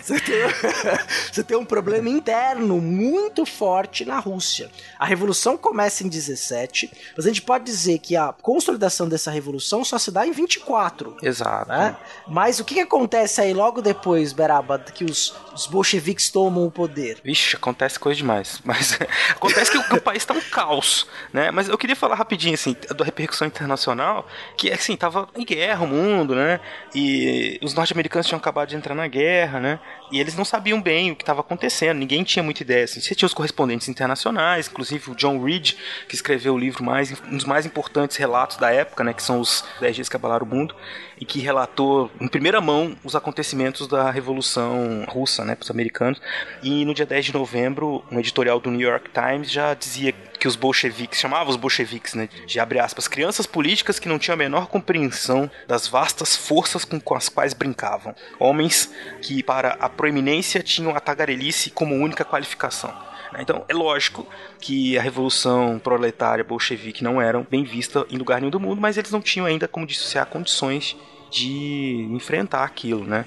Você 0.00 0.20
tem, 0.20 0.36
você 1.32 1.42
tem 1.42 1.56
um 1.56 1.64
problema 1.64 2.08
interno 2.08 2.80
muito 2.80 3.44
forte 3.44 4.04
na 4.04 4.18
Rússia. 4.18 4.70
A 4.98 5.04
revolução 5.04 5.56
começa 5.56 6.04
em 6.04 6.08
17, 6.08 6.90
mas 7.16 7.26
a 7.26 7.28
gente 7.28 7.42
pode 7.42 7.64
dizer 7.64 7.98
que 7.98 8.16
a 8.16 8.32
consolidação 8.32 9.08
dessa 9.08 9.30
revolução 9.30 9.84
só 9.84 9.98
se 9.98 10.10
dá 10.10 10.26
em 10.26 10.32
24. 10.32 11.16
Exato. 11.22 11.68
Né? 11.68 11.96
Mas 12.28 12.60
o 12.60 12.64
que, 12.64 12.74
que 12.74 12.80
acontece 12.80 13.40
aí 13.40 13.52
logo 13.52 13.82
depois, 13.82 14.32
Beraba, 14.32 14.78
que 14.78 15.04
os, 15.04 15.34
os 15.52 15.66
bolcheviques 15.66 16.30
tomam 16.30 16.66
o 16.66 16.70
poder? 16.70 17.20
Vixe, 17.24 17.56
acontece 17.56 17.98
coisa 17.98 18.16
demais. 18.18 18.60
Mas 18.64 18.98
acontece 19.30 19.70
que 19.70 19.78
o, 19.78 19.96
o 19.96 20.00
país 20.00 20.24
tá 20.24 20.34
um 20.34 20.40
caos, 20.40 21.06
né? 21.32 21.50
Mas 21.50 21.68
eu 21.68 21.76
queria 21.76 21.96
falar 21.96 22.14
rapidinho, 22.14 22.54
assim, 22.54 22.76
da 22.96 23.04
repercussão 23.04 23.46
internacional, 23.46 24.26
que 24.56 24.70
assim, 24.70 24.91
tava 24.96 25.28
em 25.36 25.44
guerra 25.44 25.84
o 25.84 25.86
mundo, 25.86 26.34
né? 26.34 26.60
E 26.94 27.58
os 27.62 27.74
norte-americanos 27.74 28.26
tinham 28.26 28.38
acabado 28.38 28.68
de 28.68 28.76
entrar 28.76 28.94
na 28.94 29.06
guerra, 29.06 29.60
né? 29.60 29.80
E 30.12 30.20
eles 30.20 30.36
não 30.36 30.44
sabiam 30.44 30.80
bem 30.80 31.10
o 31.10 31.16
que 31.16 31.22
estava 31.22 31.40
acontecendo, 31.40 31.96
ninguém 31.96 32.22
tinha 32.22 32.42
muita 32.42 32.62
ideia. 32.62 32.84
Assim. 32.84 33.00
Você 33.00 33.14
tinha 33.14 33.26
os 33.26 33.32
correspondentes 33.32 33.88
internacionais, 33.88 34.68
inclusive 34.68 35.10
o 35.10 35.14
John 35.14 35.42
Reed, 35.42 35.72
que 36.06 36.14
escreveu 36.14 36.54
o 36.54 36.58
livro 36.58 36.84
mais, 36.84 37.12
um 37.26 37.36
dos 37.36 37.46
mais 37.46 37.64
importantes 37.64 38.18
relatos 38.18 38.58
da 38.58 38.70
época, 38.70 39.02
né? 39.02 39.14
Que 39.14 39.22
são 39.22 39.40
os 39.40 39.64
10 39.80 39.96
dias 39.96 40.08
que 40.10 40.16
abalaram 40.16 40.46
o 40.46 40.48
mundo, 40.48 40.76
e 41.18 41.24
que 41.24 41.40
relatou 41.40 42.10
em 42.20 42.28
primeira 42.28 42.60
mão 42.60 42.94
os 43.02 43.16
acontecimentos 43.16 43.88
da 43.88 44.10
Revolução 44.10 45.06
Russa, 45.08 45.46
né? 45.46 45.54
Para 45.54 45.64
os 45.64 45.70
americanos. 45.70 46.20
E 46.62 46.84
no 46.84 46.92
dia 46.92 47.06
10 47.06 47.26
de 47.26 47.32
novembro, 47.32 48.04
um 48.10 48.18
editorial 48.18 48.60
do 48.60 48.70
New 48.70 48.86
York 48.86 49.10
Times 49.10 49.50
já 49.50 49.72
dizia 49.72 50.12
que 50.42 50.48
os 50.48 50.56
bolcheviques, 50.56 51.20
chamavam 51.20 51.50
os 51.50 51.56
bolcheviques, 51.56 52.14
né, 52.14 52.28
de 52.48 52.58
abre 52.58 52.80
aspas, 52.80 53.06
crianças 53.06 53.46
políticas 53.46 54.00
que 54.00 54.08
não 54.08 54.18
tinham 54.18 54.34
a 54.34 54.36
menor 54.36 54.66
compreensão 54.66 55.48
das 55.68 55.86
vastas 55.86 56.34
forças 56.34 56.84
com 56.84 57.14
as 57.14 57.28
quais 57.28 57.54
brincavam. 57.54 58.12
Homens 58.40 58.92
que, 59.20 59.40
para 59.40 59.76
a 59.78 59.88
proeminência, 60.02 60.60
tinham 60.64 60.96
a 60.96 60.98
tagarelice 60.98 61.70
como 61.70 61.94
única 61.94 62.24
qualificação. 62.24 62.92
Então, 63.38 63.64
é 63.68 63.72
lógico 63.72 64.26
que 64.58 64.98
a 64.98 65.00
revolução 65.00 65.78
proletária 65.78 66.42
bolchevique 66.42 67.04
não 67.04 67.22
era 67.22 67.40
bem 67.48 67.62
vista 67.62 68.04
em 68.10 68.18
lugar 68.18 68.40
nenhum 68.40 68.50
do 68.50 68.58
mundo, 68.58 68.80
mas 68.80 68.98
eles 68.98 69.12
não 69.12 69.20
tinham 69.20 69.46
ainda, 69.46 69.68
como 69.68 69.86
dissociar, 69.86 70.26
condições 70.26 70.96
de 71.30 72.08
enfrentar 72.10 72.64
aquilo, 72.64 73.04
né? 73.04 73.26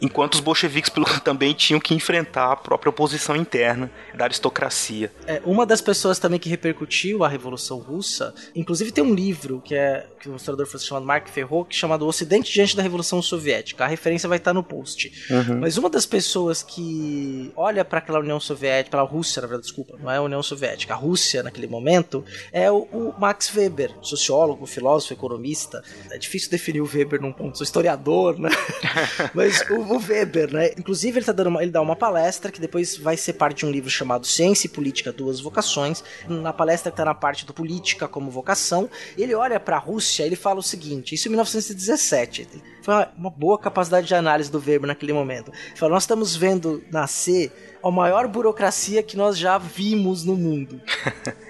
Enquanto 0.00 0.34
os 0.34 0.40
bolcheviques 0.40 0.90
também 1.24 1.52
tinham 1.54 1.80
que 1.80 1.94
enfrentar 1.94 2.52
a 2.52 2.56
própria 2.56 2.90
oposição 2.90 3.36
interna 3.36 3.90
da 4.14 4.24
aristocracia. 4.24 5.12
É, 5.26 5.40
uma 5.44 5.64
das 5.66 5.80
pessoas 5.80 6.18
também 6.18 6.38
que 6.38 6.48
repercutiu 6.48 7.24
a 7.24 7.28
Revolução 7.28 7.78
Russa, 7.78 8.34
inclusive 8.54 8.92
tem 8.92 9.02
um 9.02 9.14
livro 9.14 9.60
que 9.64 9.74
é 9.74 10.06
que 10.20 10.28
o 10.28 10.36
historiador 10.36 10.66
francês 10.66 10.88
chamado 10.88 11.06
Marc 11.06 11.28
Ferrot, 11.28 11.68
que 11.68 11.76
é 11.76 11.78
chamado 11.78 12.04
O 12.04 12.08
Ocidente 12.08 12.52
diante 12.52 12.76
da 12.76 12.82
Revolução 12.82 13.22
Soviética. 13.22 13.84
A 13.84 13.86
referência 13.86 14.28
vai 14.28 14.38
estar 14.38 14.52
no 14.52 14.62
post. 14.62 15.12
Uhum. 15.30 15.60
Mas 15.60 15.76
uma 15.76 15.88
das 15.88 16.06
pessoas 16.06 16.62
que 16.62 17.52
olha 17.56 17.84
para 17.84 17.98
aquela 17.98 18.18
União 18.18 18.40
Soviética, 18.40 18.90
para 18.90 19.00
a 19.00 19.04
Rússia, 19.04 19.40
na 19.42 19.48
verdade, 19.48 19.66
desculpa, 19.66 19.96
não 20.00 20.10
é 20.10 20.16
a 20.16 20.22
União 20.22 20.42
Soviética, 20.42 20.94
a 20.94 20.96
Rússia 20.96 21.42
naquele 21.42 21.66
momento, 21.66 22.24
é 22.52 22.70
o, 22.70 22.88
o 22.92 23.14
Max 23.18 23.54
Weber, 23.54 23.92
sociólogo, 24.02 24.66
filósofo, 24.66 25.12
economista. 25.12 25.82
É 26.10 26.18
difícil 26.18 26.50
definir 26.50 26.80
o 26.80 26.90
Weber 26.92 27.20
num 27.20 27.32
ponto, 27.32 27.58
sou 27.58 27.64
historiador, 27.64 28.38
né? 28.38 28.50
Mas 29.34 29.60
o 29.70 29.85
o 29.94 29.98
Weber, 29.98 30.52
né? 30.52 30.70
Inclusive, 30.76 31.18
ele, 31.18 31.26
tá 31.26 31.32
dando 31.32 31.48
uma, 31.48 31.62
ele 31.62 31.70
dá 31.70 31.80
uma 31.80 31.96
palestra 31.96 32.50
que 32.50 32.60
depois 32.60 32.96
vai 32.96 33.16
ser 33.16 33.34
parte 33.34 33.58
de 33.58 33.66
um 33.66 33.70
livro 33.70 33.90
chamado 33.90 34.26
Ciência 34.26 34.66
e 34.66 34.70
Política, 34.70 35.12
Duas 35.12 35.40
Vocações. 35.40 36.02
Na 36.28 36.52
palestra 36.52 36.90
que 36.90 36.96
tá 36.96 37.04
na 37.04 37.14
parte 37.14 37.46
do 37.46 37.54
política 37.54 38.08
como 38.08 38.30
vocação, 38.30 38.88
ele 39.16 39.34
olha 39.34 39.58
para 39.58 39.76
a 39.76 39.80
Rússia 39.80 40.22
e 40.22 40.26
ele 40.26 40.36
fala 40.36 40.60
o 40.60 40.62
seguinte: 40.62 41.14
isso 41.14 41.28
em 41.28 41.30
1917. 41.30 42.48
Foi 42.82 42.94
uma, 42.94 43.12
uma 43.16 43.30
boa 43.30 43.58
capacidade 43.58 44.06
de 44.06 44.14
análise 44.14 44.50
do 44.50 44.58
Weber 44.58 44.86
naquele 44.86 45.12
momento. 45.12 45.50
Ele 45.50 45.76
fala: 45.76 45.92
nós 45.92 46.02
estamos 46.02 46.36
vendo 46.36 46.82
nascer 46.90 47.52
a 47.82 47.90
maior 47.90 48.26
burocracia 48.26 49.02
que 49.02 49.16
nós 49.16 49.38
já 49.38 49.58
vimos 49.58 50.24
no 50.24 50.36
mundo. 50.36 50.80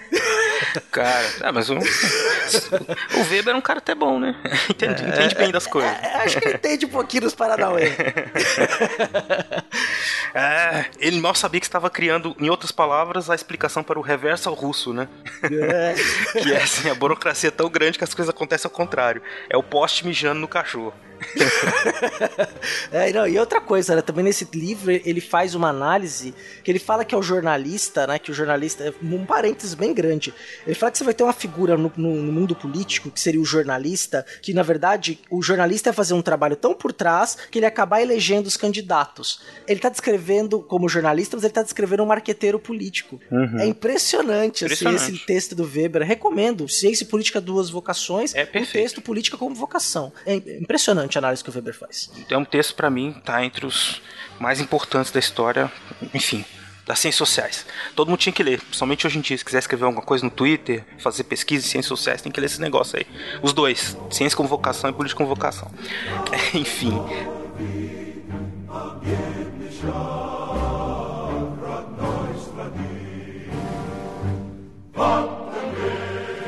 Cara, 0.91 1.27
ah, 1.43 1.53
mas 1.53 1.69
o, 1.71 1.75
o 1.75 3.31
Weber 3.31 3.55
é 3.55 3.57
um 3.57 3.61
cara 3.61 3.79
até 3.79 3.95
bom, 3.95 4.19
né? 4.19 4.35
Entende, 4.71 5.05
é, 5.05 5.09
entende 5.09 5.35
bem 5.35 5.51
das 5.51 5.67
coisas. 5.67 5.91
É, 6.03 6.17
acho 6.23 6.39
que 6.39 6.49
ele 6.49 6.55
entende 6.55 6.87
um 6.87 6.91
pouquinho 6.91 7.23
dos 7.23 7.35
Paranauê. 7.35 7.93
é, 10.35 10.87
ele 10.99 11.21
mal 11.21 11.35
sabia 11.35 11.61
que 11.61 11.67
estava 11.67 11.91
criando, 11.91 12.35
em 12.39 12.49
outras 12.49 12.73
palavras, 12.73 13.31
a 13.31 13.35
explicação 13.35 13.83
para 13.83 13.99
o 13.99 14.03
reverso 14.03 14.49
ao 14.49 14.55
russo, 14.55 14.93
né? 14.93 15.09
É. 15.43 15.95
que 16.41 16.53
é 16.53 16.63
assim, 16.63 16.89
a 16.91 16.95
burocracia 16.95 17.49
é 17.49 17.51
tão 17.53 17.69
grande 17.69 17.99
que 17.99 18.05
as 18.05 18.15
coisas 18.15 18.35
acontecem 18.35 18.69
ao 18.69 18.75
contrário. 18.75 19.23
É 19.49 19.57
o 19.57 19.63
poste 19.63 20.07
mijando 20.07 20.41
no 20.41 20.49
cachorro. 20.49 20.95
é, 22.93 23.13
não, 23.13 23.27
e 23.27 23.39
outra 23.39 23.61
coisa, 23.61 23.97
né, 23.97 24.03
também 24.03 24.25
nesse 24.25 24.47
livro 24.53 24.91
ele 24.91 25.21
faz 25.21 25.55
uma 25.55 25.69
análise 25.69 26.35
que 26.63 26.71
ele 26.71 26.79
fala 26.79 27.05
que 27.05 27.15
é 27.15 27.19
o 27.19 27.23
jornalista, 27.23 28.07
né, 28.07 28.19
que 28.19 28.31
o 28.31 28.35
jornalista 28.35 28.85
é 28.85 28.93
um 29.03 29.25
parênteses 29.25 29.75
bem 29.75 29.93
grande. 29.95 30.33
Ele 30.67 30.75
fala 30.75 30.93
que 30.93 30.99
você 30.99 31.05
vai 31.05 31.15
ter 31.15 31.23
uma 31.25 31.33
figura 31.33 31.77
no, 31.77 31.93
no, 31.97 32.17
no, 32.17 32.33
mundo 32.33 32.55
político 32.55 33.11
que 33.11 33.21
seria 33.21 33.41
o 33.41 33.45
jornalista, 33.45 34.25
que 34.43 34.53
na 34.53 34.63
verdade 34.63 35.19
o 35.31 35.43
jornalista 35.43 35.91
é 35.91 35.93
fazer 35.93 36.15
um 36.15 36.23
trabalho 36.23 36.57
tão 36.57 36.75
por 36.75 36.93
trás 36.93 37.37
que 37.51 37.59
ele 37.59 37.67
acabar 37.67 38.01
elegendo 38.01 38.47
os 38.47 38.57
candidatos. 38.57 39.41
Ele 39.67 39.81
tá 39.81 39.89
descrevendo 39.89 40.61
como 40.61 40.89
jornalista, 40.89 41.37
mas 41.37 41.45
ele 41.45 41.53
tá 41.53 41.63
descrevendo 41.63 42.03
um 42.03 42.07
marqueteiro 42.07 42.59
político. 42.59 43.21
Uhum. 43.31 43.59
É 43.59 43.67
impressionante, 43.67 44.65
impressionante. 44.65 45.03
Assim, 45.03 45.15
esse 45.15 45.27
texto 45.27 45.55
do 45.55 45.65
Weber. 45.65 46.03
Recomendo. 46.03 46.69
Ciência 46.69 47.05
e 47.05 47.07
Política 47.07 47.41
Duas 47.41 47.71
Vocações. 47.71 48.35
É 48.35 48.45
perfeito. 48.45 48.83
texto 48.83 49.01
Política 49.01 49.37
como 49.37 49.55
Vocação. 49.55 50.13
É 50.25 50.35
impressionante 50.35 51.06
impressionante 51.07 51.17
a 51.17 51.21
análise 51.21 51.43
que 51.43 51.51
o 51.51 51.53
Weber 51.53 51.75
faz. 51.75 52.11
É 52.29 52.37
um 52.37 52.45
texto, 52.45 52.75
para 52.75 52.91
mim, 52.91 53.15
tá 53.25 53.45
entre 53.45 53.65
os 53.65 54.03
mais 54.39 54.61
importantes 54.61 55.11
da 55.11 55.19
história, 55.19 55.71
enfim, 56.13 56.45
das 56.85 56.99
ciências 56.99 57.17
sociais. 57.17 57.67
Todo 57.95 58.09
mundo 58.09 58.19
tinha 58.19 58.33
que 58.33 58.43
ler, 58.43 58.61
principalmente 58.61 59.07
hoje 59.07 59.19
em 59.19 59.21
dia, 59.21 59.39
se 59.39 59.45
quiser 59.45 59.59
escrever 59.59 59.85
alguma 59.85 60.03
coisa 60.03 60.25
no 60.25 60.31
Twitter, 60.31 60.85
fazer 60.99 61.25
pesquisa 61.25 61.67
em 61.67 61.69
ciências 61.69 61.89
sociais, 61.89 62.21
tem 62.21 62.31
que 62.31 62.41
ler 62.41 62.47
esse 62.47 62.61
negócio 62.61 62.99
aí. 62.99 63.07
Os 63.43 63.53
dois, 63.53 63.97
ciência 64.11 64.37
como 64.37 64.49
vocação 64.49 64.91
e 64.91 64.93
política 64.93 65.19
como 65.19 65.29
vocação. 65.29 65.71
enfim. 66.53 66.93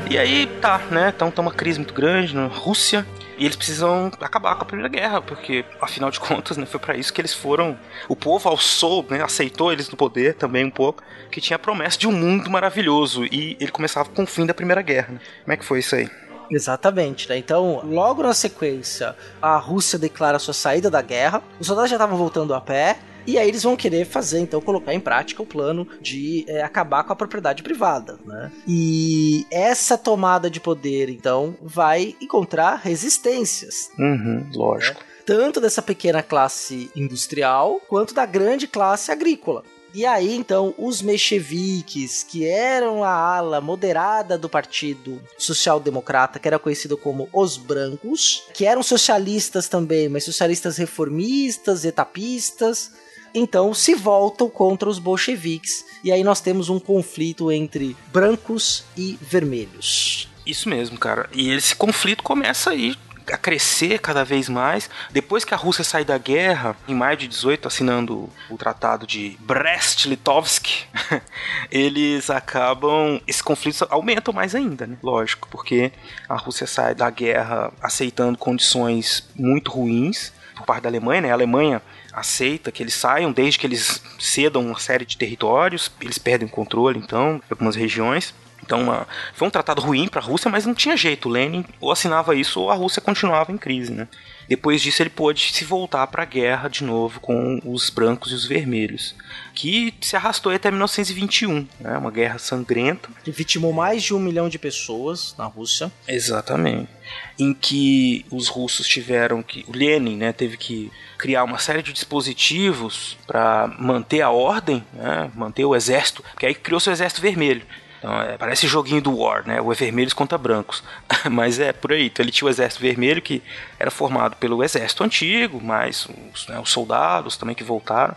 E 0.09 0.17
aí, 0.17 0.47
tá, 0.59 0.79
né? 0.89 1.13
Então 1.15 1.29
tá 1.29 1.39
uma 1.39 1.51
crise 1.51 1.77
muito 1.77 1.93
grande 1.93 2.35
na 2.35 2.47
Rússia. 2.47 3.05
E 3.39 3.45
eles 3.45 3.55
precisam 3.55 4.11
acabar 4.19 4.55
com 4.55 4.63
a 4.63 4.65
Primeira 4.65 4.89
Guerra, 4.89 5.21
porque, 5.21 5.63
afinal 5.81 6.11
de 6.11 6.19
contas, 6.19 6.57
né, 6.57 6.65
foi 6.65 6.77
para 6.79 6.97
isso 6.97 7.13
que 7.13 7.21
eles 7.21 7.33
foram. 7.33 7.79
O 8.09 8.15
povo 8.15 8.49
alçou, 8.49 9.05
né, 9.09 9.23
aceitou 9.23 9.71
eles 9.71 9.89
no 9.89 9.95
poder 9.95 10.35
também 10.35 10.65
um 10.65 10.69
pouco, 10.69 11.01
que 11.31 11.39
tinha 11.39 11.55
a 11.55 11.59
promessa 11.59 11.97
de 11.97 12.05
um 12.05 12.11
mundo 12.11 12.49
maravilhoso. 12.49 13.23
E 13.23 13.55
ele 13.57 13.71
começava 13.71 14.09
com 14.09 14.23
o 14.23 14.27
fim 14.27 14.45
da 14.45 14.53
Primeira 14.53 14.81
Guerra. 14.81 15.13
Né? 15.13 15.19
Como 15.43 15.53
é 15.53 15.57
que 15.57 15.63
foi 15.63 15.79
isso 15.79 15.95
aí? 15.95 16.09
Exatamente, 16.51 17.29
né? 17.29 17.37
Então, 17.37 17.81
logo 17.85 18.23
na 18.23 18.33
sequência, 18.33 19.15
a 19.41 19.55
Rússia 19.55 19.97
declara 19.97 20.37
sua 20.37 20.53
saída 20.53 20.89
da 20.89 21.01
guerra, 21.01 21.41
os 21.59 21.67
soldados 21.67 21.91
já 21.91 21.95
estavam 21.95 22.17
voltando 22.17 22.53
a 22.53 22.59
pé, 22.59 22.97
e 23.25 23.37
aí 23.37 23.47
eles 23.47 23.63
vão 23.63 23.75
querer 23.75 24.05
fazer, 24.05 24.39
então, 24.39 24.61
colocar 24.61 24.93
em 24.93 24.99
prática 24.99 25.41
o 25.41 25.45
plano 25.45 25.87
de 26.01 26.45
é, 26.47 26.61
acabar 26.61 27.03
com 27.03 27.13
a 27.13 27.15
propriedade 27.15 27.63
privada, 27.63 28.17
né? 28.25 28.51
E 28.67 29.45
essa 29.51 29.97
tomada 29.97 30.49
de 30.49 30.59
poder, 30.59 31.09
então, 31.09 31.55
vai 31.61 32.15
encontrar 32.21 32.75
resistências. 32.75 33.91
Uhum, 33.97 34.47
lógico. 34.53 34.99
Né? 34.99 35.05
Tanto 35.25 35.61
dessa 35.61 35.81
pequena 35.81 36.23
classe 36.23 36.89
industrial, 36.95 37.79
quanto 37.87 38.13
da 38.13 38.25
grande 38.25 38.67
classe 38.67 39.11
agrícola. 39.11 39.63
E 39.93 40.05
aí, 40.05 40.35
então, 40.35 40.73
os 40.77 41.01
mencheviques, 41.01 42.23
que 42.23 42.45
eram 42.45 43.03
a 43.03 43.09
ala 43.09 43.59
moderada 43.59 44.37
do 44.37 44.47
Partido 44.47 45.19
Social 45.37 45.79
Democrata, 45.79 46.37
que 46.37 46.47
era 46.47 46.59
conhecido 46.59 46.95
como 46.95 47.27
os 47.33 47.57
brancos, 47.57 48.43
que 48.53 48.65
eram 48.65 48.83
socialistas 48.83 49.67
também, 49.67 50.07
mas 50.07 50.23
socialistas 50.23 50.77
reformistas, 50.77 51.85
etapistas, 51.85 52.91
então 53.33 53.73
se 53.73 53.95
voltam 53.95 54.49
contra 54.49 54.89
os 54.89 54.99
bolcheviques. 54.99 55.85
E 56.03 56.11
aí 56.11 56.23
nós 56.23 56.41
temos 56.41 56.69
um 56.69 56.79
conflito 56.79 57.51
entre 57.51 57.95
brancos 58.11 58.85
e 58.97 59.17
vermelhos. 59.21 60.29
Isso 60.45 60.69
mesmo, 60.69 60.97
cara. 60.97 61.29
E 61.33 61.51
esse 61.51 61.75
conflito 61.75 62.23
começa 62.23 62.71
aí 62.71 62.95
a 63.31 63.37
crescer 63.37 63.99
cada 63.99 64.23
vez 64.23 64.49
mais. 64.49 64.89
Depois 65.11 65.45
que 65.45 65.53
a 65.53 65.57
Rússia 65.57 65.83
sai 65.83 66.03
da 66.03 66.17
guerra, 66.17 66.75
em 66.87 66.95
maio 66.95 67.17
de 67.17 67.27
18, 67.27 67.67
assinando 67.67 68.29
o 68.49 68.57
tratado 68.57 69.05
de 69.05 69.37
Brest-Litovsk, 69.41 70.67
eles 71.69 72.29
acabam. 72.29 73.21
Esses 73.27 73.41
conflitos 73.41 73.83
aumentam 73.89 74.33
mais 74.33 74.55
ainda, 74.55 74.87
né? 74.87 74.97
Lógico, 75.03 75.47
porque 75.49 75.91
a 76.27 76.35
Rússia 76.35 76.65
sai 76.65 76.95
da 76.95 77.09
guerra 77.09 77.71
aceitando 77.81 78.37
condições 78.37 79.29
muito 79.35 79.71
ruins 79.71 80.33
por 80.59 80.65
parte 80.65 80.83
da 80.83 80.89
Alemanha, 80.89 81.21
né? 81.21 81.31
A 81.31 81.33
Alemanha 81.33 81.81
aceita 82.11 82.71
que 82.71 82.83
eles 82.83 82.93
saiam, 82.93 83.31
desde 83.31 83.57
que 83.57 83.65
eles 83.65 84.03
cedam 84.19 84.65
uma 84.65 84.79
série 84.79 85.05
de 85.05 85.17
territórios, 85.17 85.89
eles 86.01 86.17
perdem 86.17 86.47
o 86.47 86.51
controle, 86.51 86.99
então, 86.99 87.37
de 87.37 87.51
algumas 87.51 87.75
regiões. 87.75 88.33
Então, 88.61 88.81
uma, 88.83 89.07
foi 89.33 89.47
um 89.47 89.51
tratado 89.51 89.81
ruim 89.81 90.09
para 90.09 90.19
a 90.19 90.23
Rússia, 90.23 90.51
mas 90.51 90.65
não 90.65 90.73
tinha 90.73 90.97
jeito. 90.97 91.29
Lenin 91.29 91.65
ou 91.79 91.91
assinava 91.91 92.35
isso 92.35 92.59
ou 92.59 92.69
a 92.69 92.75
Rússia 92.75 93.01
continuava 93.01 93.53
em 93.53 93.57
crise, 93.57 93.93
né? 93.93 94.07
Depois 94.49 94.81
disso, 94.81 95.03
ele 95.03 95.11
pôde 95.11 95.53
se 95.53 95.63
voltar 95.63 96.07
para 96.07 96.23
a 96.23 96.25
guerra 96.25 96.67
de 96.67 96.83
novo 96.83 97.19
com 97.19 97.61
os 97.63 97.91
brancos 97.91 98.31
e 98.31 98.35
os 98.35 98.47
vermelhos, 98.47 99.13
que 99.53 99.93
se 100.01 100.15
arrastou 100.15 100.51
até 100.51 100.71
1921, 100.71 101.67
né? 101.79 101.95
Uma 101.95 102.09
guerra 102.09 102.39
sangrenta. 102.39 103.09
Que 103.23 103.29
vitimou 103.29 103.71
mais 103.71 104.01
de 104.01 104.11
um 104.11 104.19
milhão 104.19 104.49
de 104.49 104.57
pessoas 104.57 105.35
na 105.37 105.45
Rússia. 105.45 105.91
Exatamente. 106.07 106.89
Em 107.37 107.53
que 107.53 108.25
os 108.31 108.47
russos 108.47 108.87
tiveram 108.87 109.43
que. 109.43 109.63
O 109.67 109.71
Lenin, 109.71 110.17
né, 110.17 110.33
teve 110.33 110.57
que 110.57 110.91
criar 111.19 111.43
uma 111.43 111.59
série 111.59 111.83
de 111.83 111.93
dispositivos 111.93 113.19
para 113.27 113.67
manter 113.77 114.21
a 114.21 114.31
ordem, 114.31 114.83
né, 114.93 115.29
manter 115.35 115.63
o 115.63 115.75
exército, 115.75 116.23
porque 116.23 116.47
aí 116.47 116.55
criou 116.55 116.79
seu 116.79 116.91
exército 116.91 117.21
vermelho. 117.21 117.61
Então, 117.99 118.21
é, 118.21 118.37
parece 118.37 118.65
joguinho 118.65 119.01
do 119.01 119.15
War, 119.15 119.45
né? 119.45 119.61
O 119.61 119.71
é 119.71 119.75
vermelhos 119.75 120.13
contra 120.13 120.37
brancos. 120.37 120.81
Mas 121.29 121.59
é 121.59 121.71
por 121.71 121.91
aí. 121.91 122.07
Então, 122.07 122.23
ele 122.23 122.31
tinha 122.31 122.47
o 122.47 122.49
exército 122.49 122.81
vermelho 122.81 123.21
que 123.21 123.43
era 123.77 123.91
formado 123.91 124.35
pelo 124.37 124.63
exército 124.63 125.03
antigo, 125.03 125.61
mais 125.61 126.07
os, 126.33 126.47
né, 126.47 126.59
os 126.59 126.71
soldados 126.71 127.37
também 127.37 127.53
que 127.53 127.63
voltaram 127.63 128.15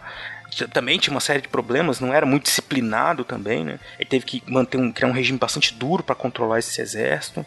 também 0.72 0.98
tinha 0.98 1.12
uma 1.14 1.20
série 1.20 1.40
de 1.40 1.48
problemas, 1.48 2.00
não 2.00 2.12
era 2.12 2.26
muito 2.26 2.44
disciplinado 2.44 3.24
também, 3.24 3.64
né? 3.64 3.78
Ele 3.98 4.08
teve 4.08 4.24
que 4.24 4.42
manter 4.46 4.78
um, 4.78 4.92
criar 4.92 5.08
um 5.08 5.12
regime 5.12 5.38
bastante 5.38 5.74
duro 5.74 6.02
para 6.02 6.14
controlar 6.14 6.58
esse 6.58 6.80
exército. 6.80 7.44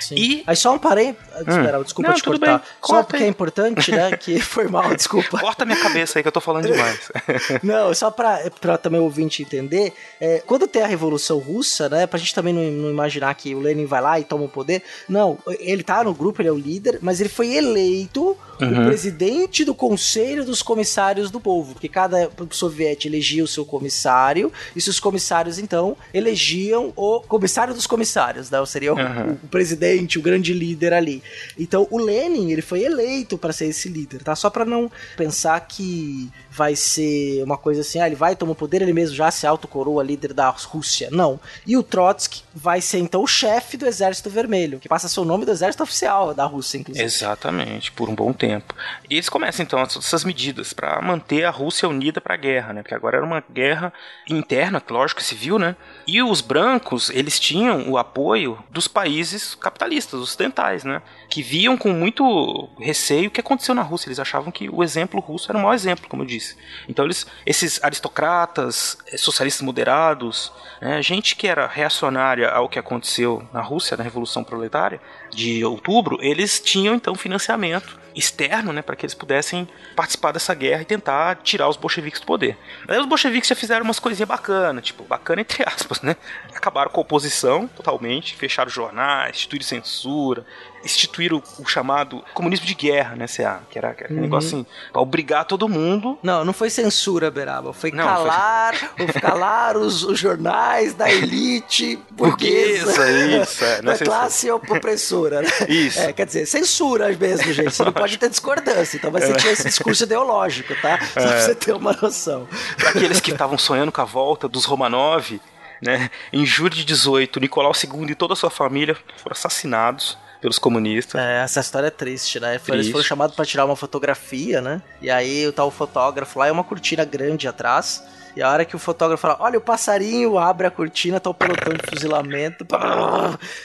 Sim. 0.00 0.14
E 0.16 0.44
aí 0.46 0.56
só 0.56 0.74
um 0.74 0.78
parei, 0.78 1.10
hum. 1.10 1.82
desculpa 1.82 2.10
não, 2.10 2.16
te 2.16 2.22
cortar. 2.22 2.58
Bem. 2.58 2.66
Só 2.82 3.02
porque 3.02 3.24
é 3.24 3.28
importante, 3.28 3.92
né? 3.92 4.16
Que 4.16 4.40
foi 4.40 4.66
mal, 4.68 4.94
desculpa. 4.94 5.38
Corta 5.38 5.64
minha 5.64 5.80
cabeça 5.80 6.18
aí 6.18 6.22
que 6.22 6.28
eu 6.28 6.32
tô 6.32 6.40
falando 6.40 6.66
demais. 6.66 7.10
não, 7.62 7.94
só 7.94 8.10
pra, 8.10 8.50
pra 8.60 8.76
também 8.78 9.00
o 9.00 9.04
ouvinte 9.04 9.42
entender, 9.42 9.92
é, 10.20 10.42
quando 10.46 10.66
tem 10.66 10.82
a 10.82 10.86
Revolução 10.86 11.38
Russa, 11.38 11.88
né? 11.88 12.06
Pra 12.06 12.18
gente 12.18 12.34
também 12.34 12.52
não, 12.52 12.62
não, 12.62 12.90
imaginar 12.90 13.34
que 13.34 13.54
o 13.54 13.60
Lenin 13.60 13.86
vai 13.86 14.00
lá 14.00 14.18
e 14.18 14.24
toma 14.24 14.44
o 14.44 14.48
poder. 14.48 14.82
Não, 15.08 15.38
ele 15.60 15.82
tá 15.82 16.02
no 16.02 16.14
grupo, 16.14 16.42
ele 16.42 16.48
é 16.48 16.52
o 16.52 16.58
líder, 16.58 16.98
mas 17.02 17.20
ele 17.20 17.28
foi 17.28 17.54
eleito 17.54 18.36
uhum. 18.60 18.82
o 18.82 18.86
presidente 18.86 19.64
do 19.64 19.74
Conselho 19.74 20.44
dos 20.44 20.62
Comissários 20.62 21.30
do 21.30 21.40
Povo, 21.40 21.72
porque 21.74 21.88
cada 21.88 22.28
soviético 22.54 23.08
elegia 23.08 23.42
o 23.44 23.48
seu 23.48 23.64
comissário, 23.64 24.52
e 24.74 24.80
seus 24.80 25.00
comissários, 25.00 25.58
então, 25.58 25.96
elegiam 26.12 26.92
o 26.96 27.20
comissário 27.20 27.74
dos 27.74 27.86
comissários, 27.86 28.50
né? 28.50 28.64
Seria 28.66 28.92
uhum. 28.92 29.30
o, 29.30 29.32
o, 29.44 29.48
presidente, 29.48 30.18
o 30.18 30.22
grande 30.22 30.52
líder 30.52 30.92
ali. 30.92 31.22
Então, 31.58 31.86
o 31.90 31.98
Lenin, 31.98 32.50
ele 32.50 32.62
foi 32.62 32.82
eleito 32.82 33.38
para 33.38 33.52
ser 33.52 33.66
esse 33.66 33.88
líder, 33.88 34.22
tá? 34.22 34.34
Só 34.34 34.50
para 34.50 34.64
não 34.64 34.90
pensar 35.16 35.58
que 35.60 36.30
vai 36.58 36.74
ser 36.74 37.40
uma 37.44 37.56
coisa 37.56 37.82
assim, 37.82 38.00
ah, 38.00 38.06
ele 38.08 38.16
vai 38.16 38.34
tomar 38.34 38.50
o 38.50 38.54
poder, 38.56 38.82
ele 38.82 38.92
mesmo 38.92 39.14
já 39.14 39.30
se 39.30 39.46
autocoroa 39.46 40.02
líder 40.02 40.32
da 40.32 40.48
Rússia. 40.50 41.08
Não. 41.12 41.38
E 41.64 41.76
o 41.76 41.84
Trotsky 41.84 42.42
vai 42.52 42.80
ser, 42.80 42.98
então, 42.98 43.22
o 43.22 43.28
chefe 43.28 43.76
do 43.76 43.86
Exército 43.86 44.28
Vermelho, 44.28 44.80
que 44.80 44.88
passa 44.88 45.20
o 45.20 45.24
nome 45.24 45.44
do 45.44 45.52
exército 45.52 45.84
oficial 45.84 46.34
da 46.34 46.44
Rússia, 46.44 46.78
inclusive. 46.78 47.04
Exatamente, 47.04 47.92
por 47.92 48.08
um 48.08 48.14
bom 48.14 48.32
tempo. 48.32 48.74
E 49.08 49.14
eles 49.14 49.28
começam, 49.28 49.62
então, 49.62 49.80
essas 49.80 50.24
medidas 50.24 50.72
para 50.72 51.00
manter 51.00 51.44
a 51.44 51.50
Rússia 51.50 51.88
unida 51.88 52.20
para 52.20 52.34
a 52.34 52.36
guerra, 52.36 52.72
né? 52.72 52.82
Porque 52.82 52.94
agora 52.94 53.18
era 53.18 53.24
uma 53.24 53.42
guerra 53.52 53.92
interna, 54.28 54.82
lógico, 54.90 55.22
civil, 55.22 55.60
né? 55.60 55.76
E 56.08 56.20
os 56.20 56.40
brancos, 56.40 57.08
eles 57.10 57.38
tinham 57.38 57.88
o 57.88 57.96
apoio 57.96 58.58
dos 58.68 58.88
países 58.88 59.54
capitalistas, 59.54 60.20
ocidentais, 60.20 60.82
né? 60.82 61.02
Que 61.30 61.40
viam 61.40 61.76
com 61.76 61.92
muito 61.92 62.68
receio 62.80 63.28
o 63.28 63.30
que 63.30 63.40
aconteceu 63.40 63.76
na 63.76 63.82
Rússia. 63.82 64.08
Eles 64.08 64.18
achavam 64.18 64.50
que 64.50 64.68
o 64.68 64.82
exemplo 64.82 65.20
russo 65.20 65.52
era 65.52 65.58
o 65.58 65.62
maior 65.62 65.74
exemplo, 65.74 66.08
como 66.08 66.22
eu 66.22 66.26
disse. 66.26 66.47
Então, 66.88 67.04
eles, 67.04 67.26
esses 67.44 67.82
aristocratas, 67.82 68.98
eh, 69.06 69.16
socialistas 69.16 69.62
moderados, 69.62 70.52
né? 70.80 71.02
gente 71.02 71.36
que 71.36 71.46
era 71.46 71.66
reacionária 71.66 72.48
ao 72.48 72.68
que 72.68 72.78
aconteceu 72.78 73.46
na 73.52 73.60
Rússia, 73.60 73.96
na 73.96 74.04
Revolução 74.04 74.44
Proletária 74.44 75.00
de 75.30 75.64
outubro, 75.64 76.18
eles 76.20 76.60
tinham 76.60 76.94
então 76.94 77.14
financiamento 77.14 77.98
externo, 78.18 78.72
né, 78.72 78.82
para 78.82 78.96
que 78.96 79.06
eles 79.06 79.14
pudessem 79.14 79.68
participar 79.94 80.32
dessa 80.32 80.52
guerra 80.54 80.82
e 80.82 80.84
tentar 80.84 81.36
tirar 81.36 81.68
os 81.68 81.76
bolcheviques 81.76 82.20
do 82.20 82.26
poder. 82.26 82.56
Aí 82.86 82.98
os 82.98 83.06
bolcheviques 83.06 83.48
já 83.48 83.54
fizeram 83.54 83.84
umas 83.84 83.98
coisinhas 83.98 84.28
bacanas, 84.28 84.84
tipo, 84.84 85.04
bacana 85.04 85.40
entre 85.40 85.62
aspas, 85.66 86.02
né? 86.02 86.16
Acabaram 86.54 86.90
com 86.90 87.00
a 87.00 87.02
oposição 87.02 87.68
totalmente, 87.68 88.34
fecharam 88.34 88.70
jornais, 88.70 89.36
instituíram 89.36 89.64
censura, 89.64 90.44
instituíram 90.84 91.42
o, 91.58 91.62
o, 91.62 91.66
chamado 91.66 92.24
comunismo 92.34 92.66
de 92.66 92.74
guerra, 92.74 93.16
né, 93.16 93.26
CA? 93.26 93.60
Que 93.70 93.78
era 93.78 93.90
aquele 93.90 94.14
uhum. 94.14 94.20
negócio 94.20 94.48
assim, 94.48 94.66
pra 94.92 95.00
obrigar 95.00 95.44
todo 95.44 95.68
mundo. 95.68 96.18
Não, 96.22 96.44
não 96.44 96.52
foi 96.52 96.70
censura, 96.70 97.30
Beraba. 97.30 97.72
Foi 97.72 97.90
não, 97.90 98.04
calar, 98.04 98.74
foi... 98.74 99.06
calar 99.20 99.76
os, 99.76 100.02
os, 100.02 100.18
jornais 100.18 100.94
da 100.94 101.10
elite 101.10 101.98
burguesa. 102.10 103.10
isso, 103.10 103.64
é. 103.64 103.82
Não 103.82 103.92
da 103.92 103.94
é 103.94 103.98
classe 103.98 104.50
opressora, 104.50 105.17
né? 105.26 105.42
Isso. 105.68 106.00
É, 106.00 106.12
quer 106.12 106.26
dizer, 106.26 106.46
censura 106.46 107.08
mesmo, 107.08 107.52
gente. 107.52 107.70
Você 107.70 107.84
não 107.84 107.92
pode 107.92 108.16
ter 108.18 108.28
discordância. 108.28 108.96
Então 108.96 109.10
vai 109.10 109.22
ser 109.22 109.46
é. 109.46 109.52
esse 109.52 109.64
discurso 109.64 110.04
ideológico, 110.04 110.74
tá? 110.80 110.98
Só 111.12 111.20
é. 111.20 111.26
pra 111.26 111.40
você 111.40 111.54
ter 111.54 111.72
uma 111.72 111.92
noção. 111.92 112.48
Para 112.76 112.90
aqueles 112.90 113.20
que 113.20 113.30
estavam 113.30 113.58
sonhando 113.58 113.92
com 113.92 114.00
a 114.00 114.04
volta 114.04 114.48
dos 114.48 114.64
Romanov, 114.64 115.40
né? 115.82 116.10
Em 116.32 116.44
julho 116.44 116.74
de 116.74 116.84
18, 116.84 117.40
Nicolau 117.40 117.72
II 117.72 118.10
e 118.10 118.14
toda 118.14 118.32
a 118.32 118.36
sua 118.36 118.50
família 118.50 118.96
foram 119.16 119.32
assassinados 119.32 120.18
pelos 120.40 120.58
comunistas. 120.58 121.20
É, 121.20 121.42
essa 121.42 121.60
história 121.60 121.88
é 121.88 121.90
triste, 121.90 122.38
né? 122.40 122.58
Triste. 122.58 122.72
Eles 122.72 122.90
foram 122.90 123.04
chamados 123.04 123.34
para 123.34 123.44
tirar 123.44 123.64
uma 123.64 123.76
fotografia, 123.76 124.60
né? 124.60 124.80
E 125.00 125.10
aí 125.10 125.46
o 125.46 125.52
tal 125.52 125.70
fotógrafo 125.70 126.38
lá 126.38 126.46
é 126.46 126.52
uma 126.52 126.64
cortina 126.64 127.04
grande 127.04 127.48
atrás. 127.48 128.02
E 128.38 128.42
a 128.42 128.52
hora 128.52 128.64
que 128.64 128.76
o 128.76 128.78
fotógrafo 128.78 129.20
fala, 129.20 129.36
olha 129.40 129.58
o 129.58 129.60
passarinho, 129.60 130.38
abre 130.38 130.64
a 130.64 130.70
cortina, 130.70 131.18
tá 131.18 131.28
o 131.28 131.34
pelotão 131.34 131.74
de 131.74 131.84
fuzilamento, 131.90 132.64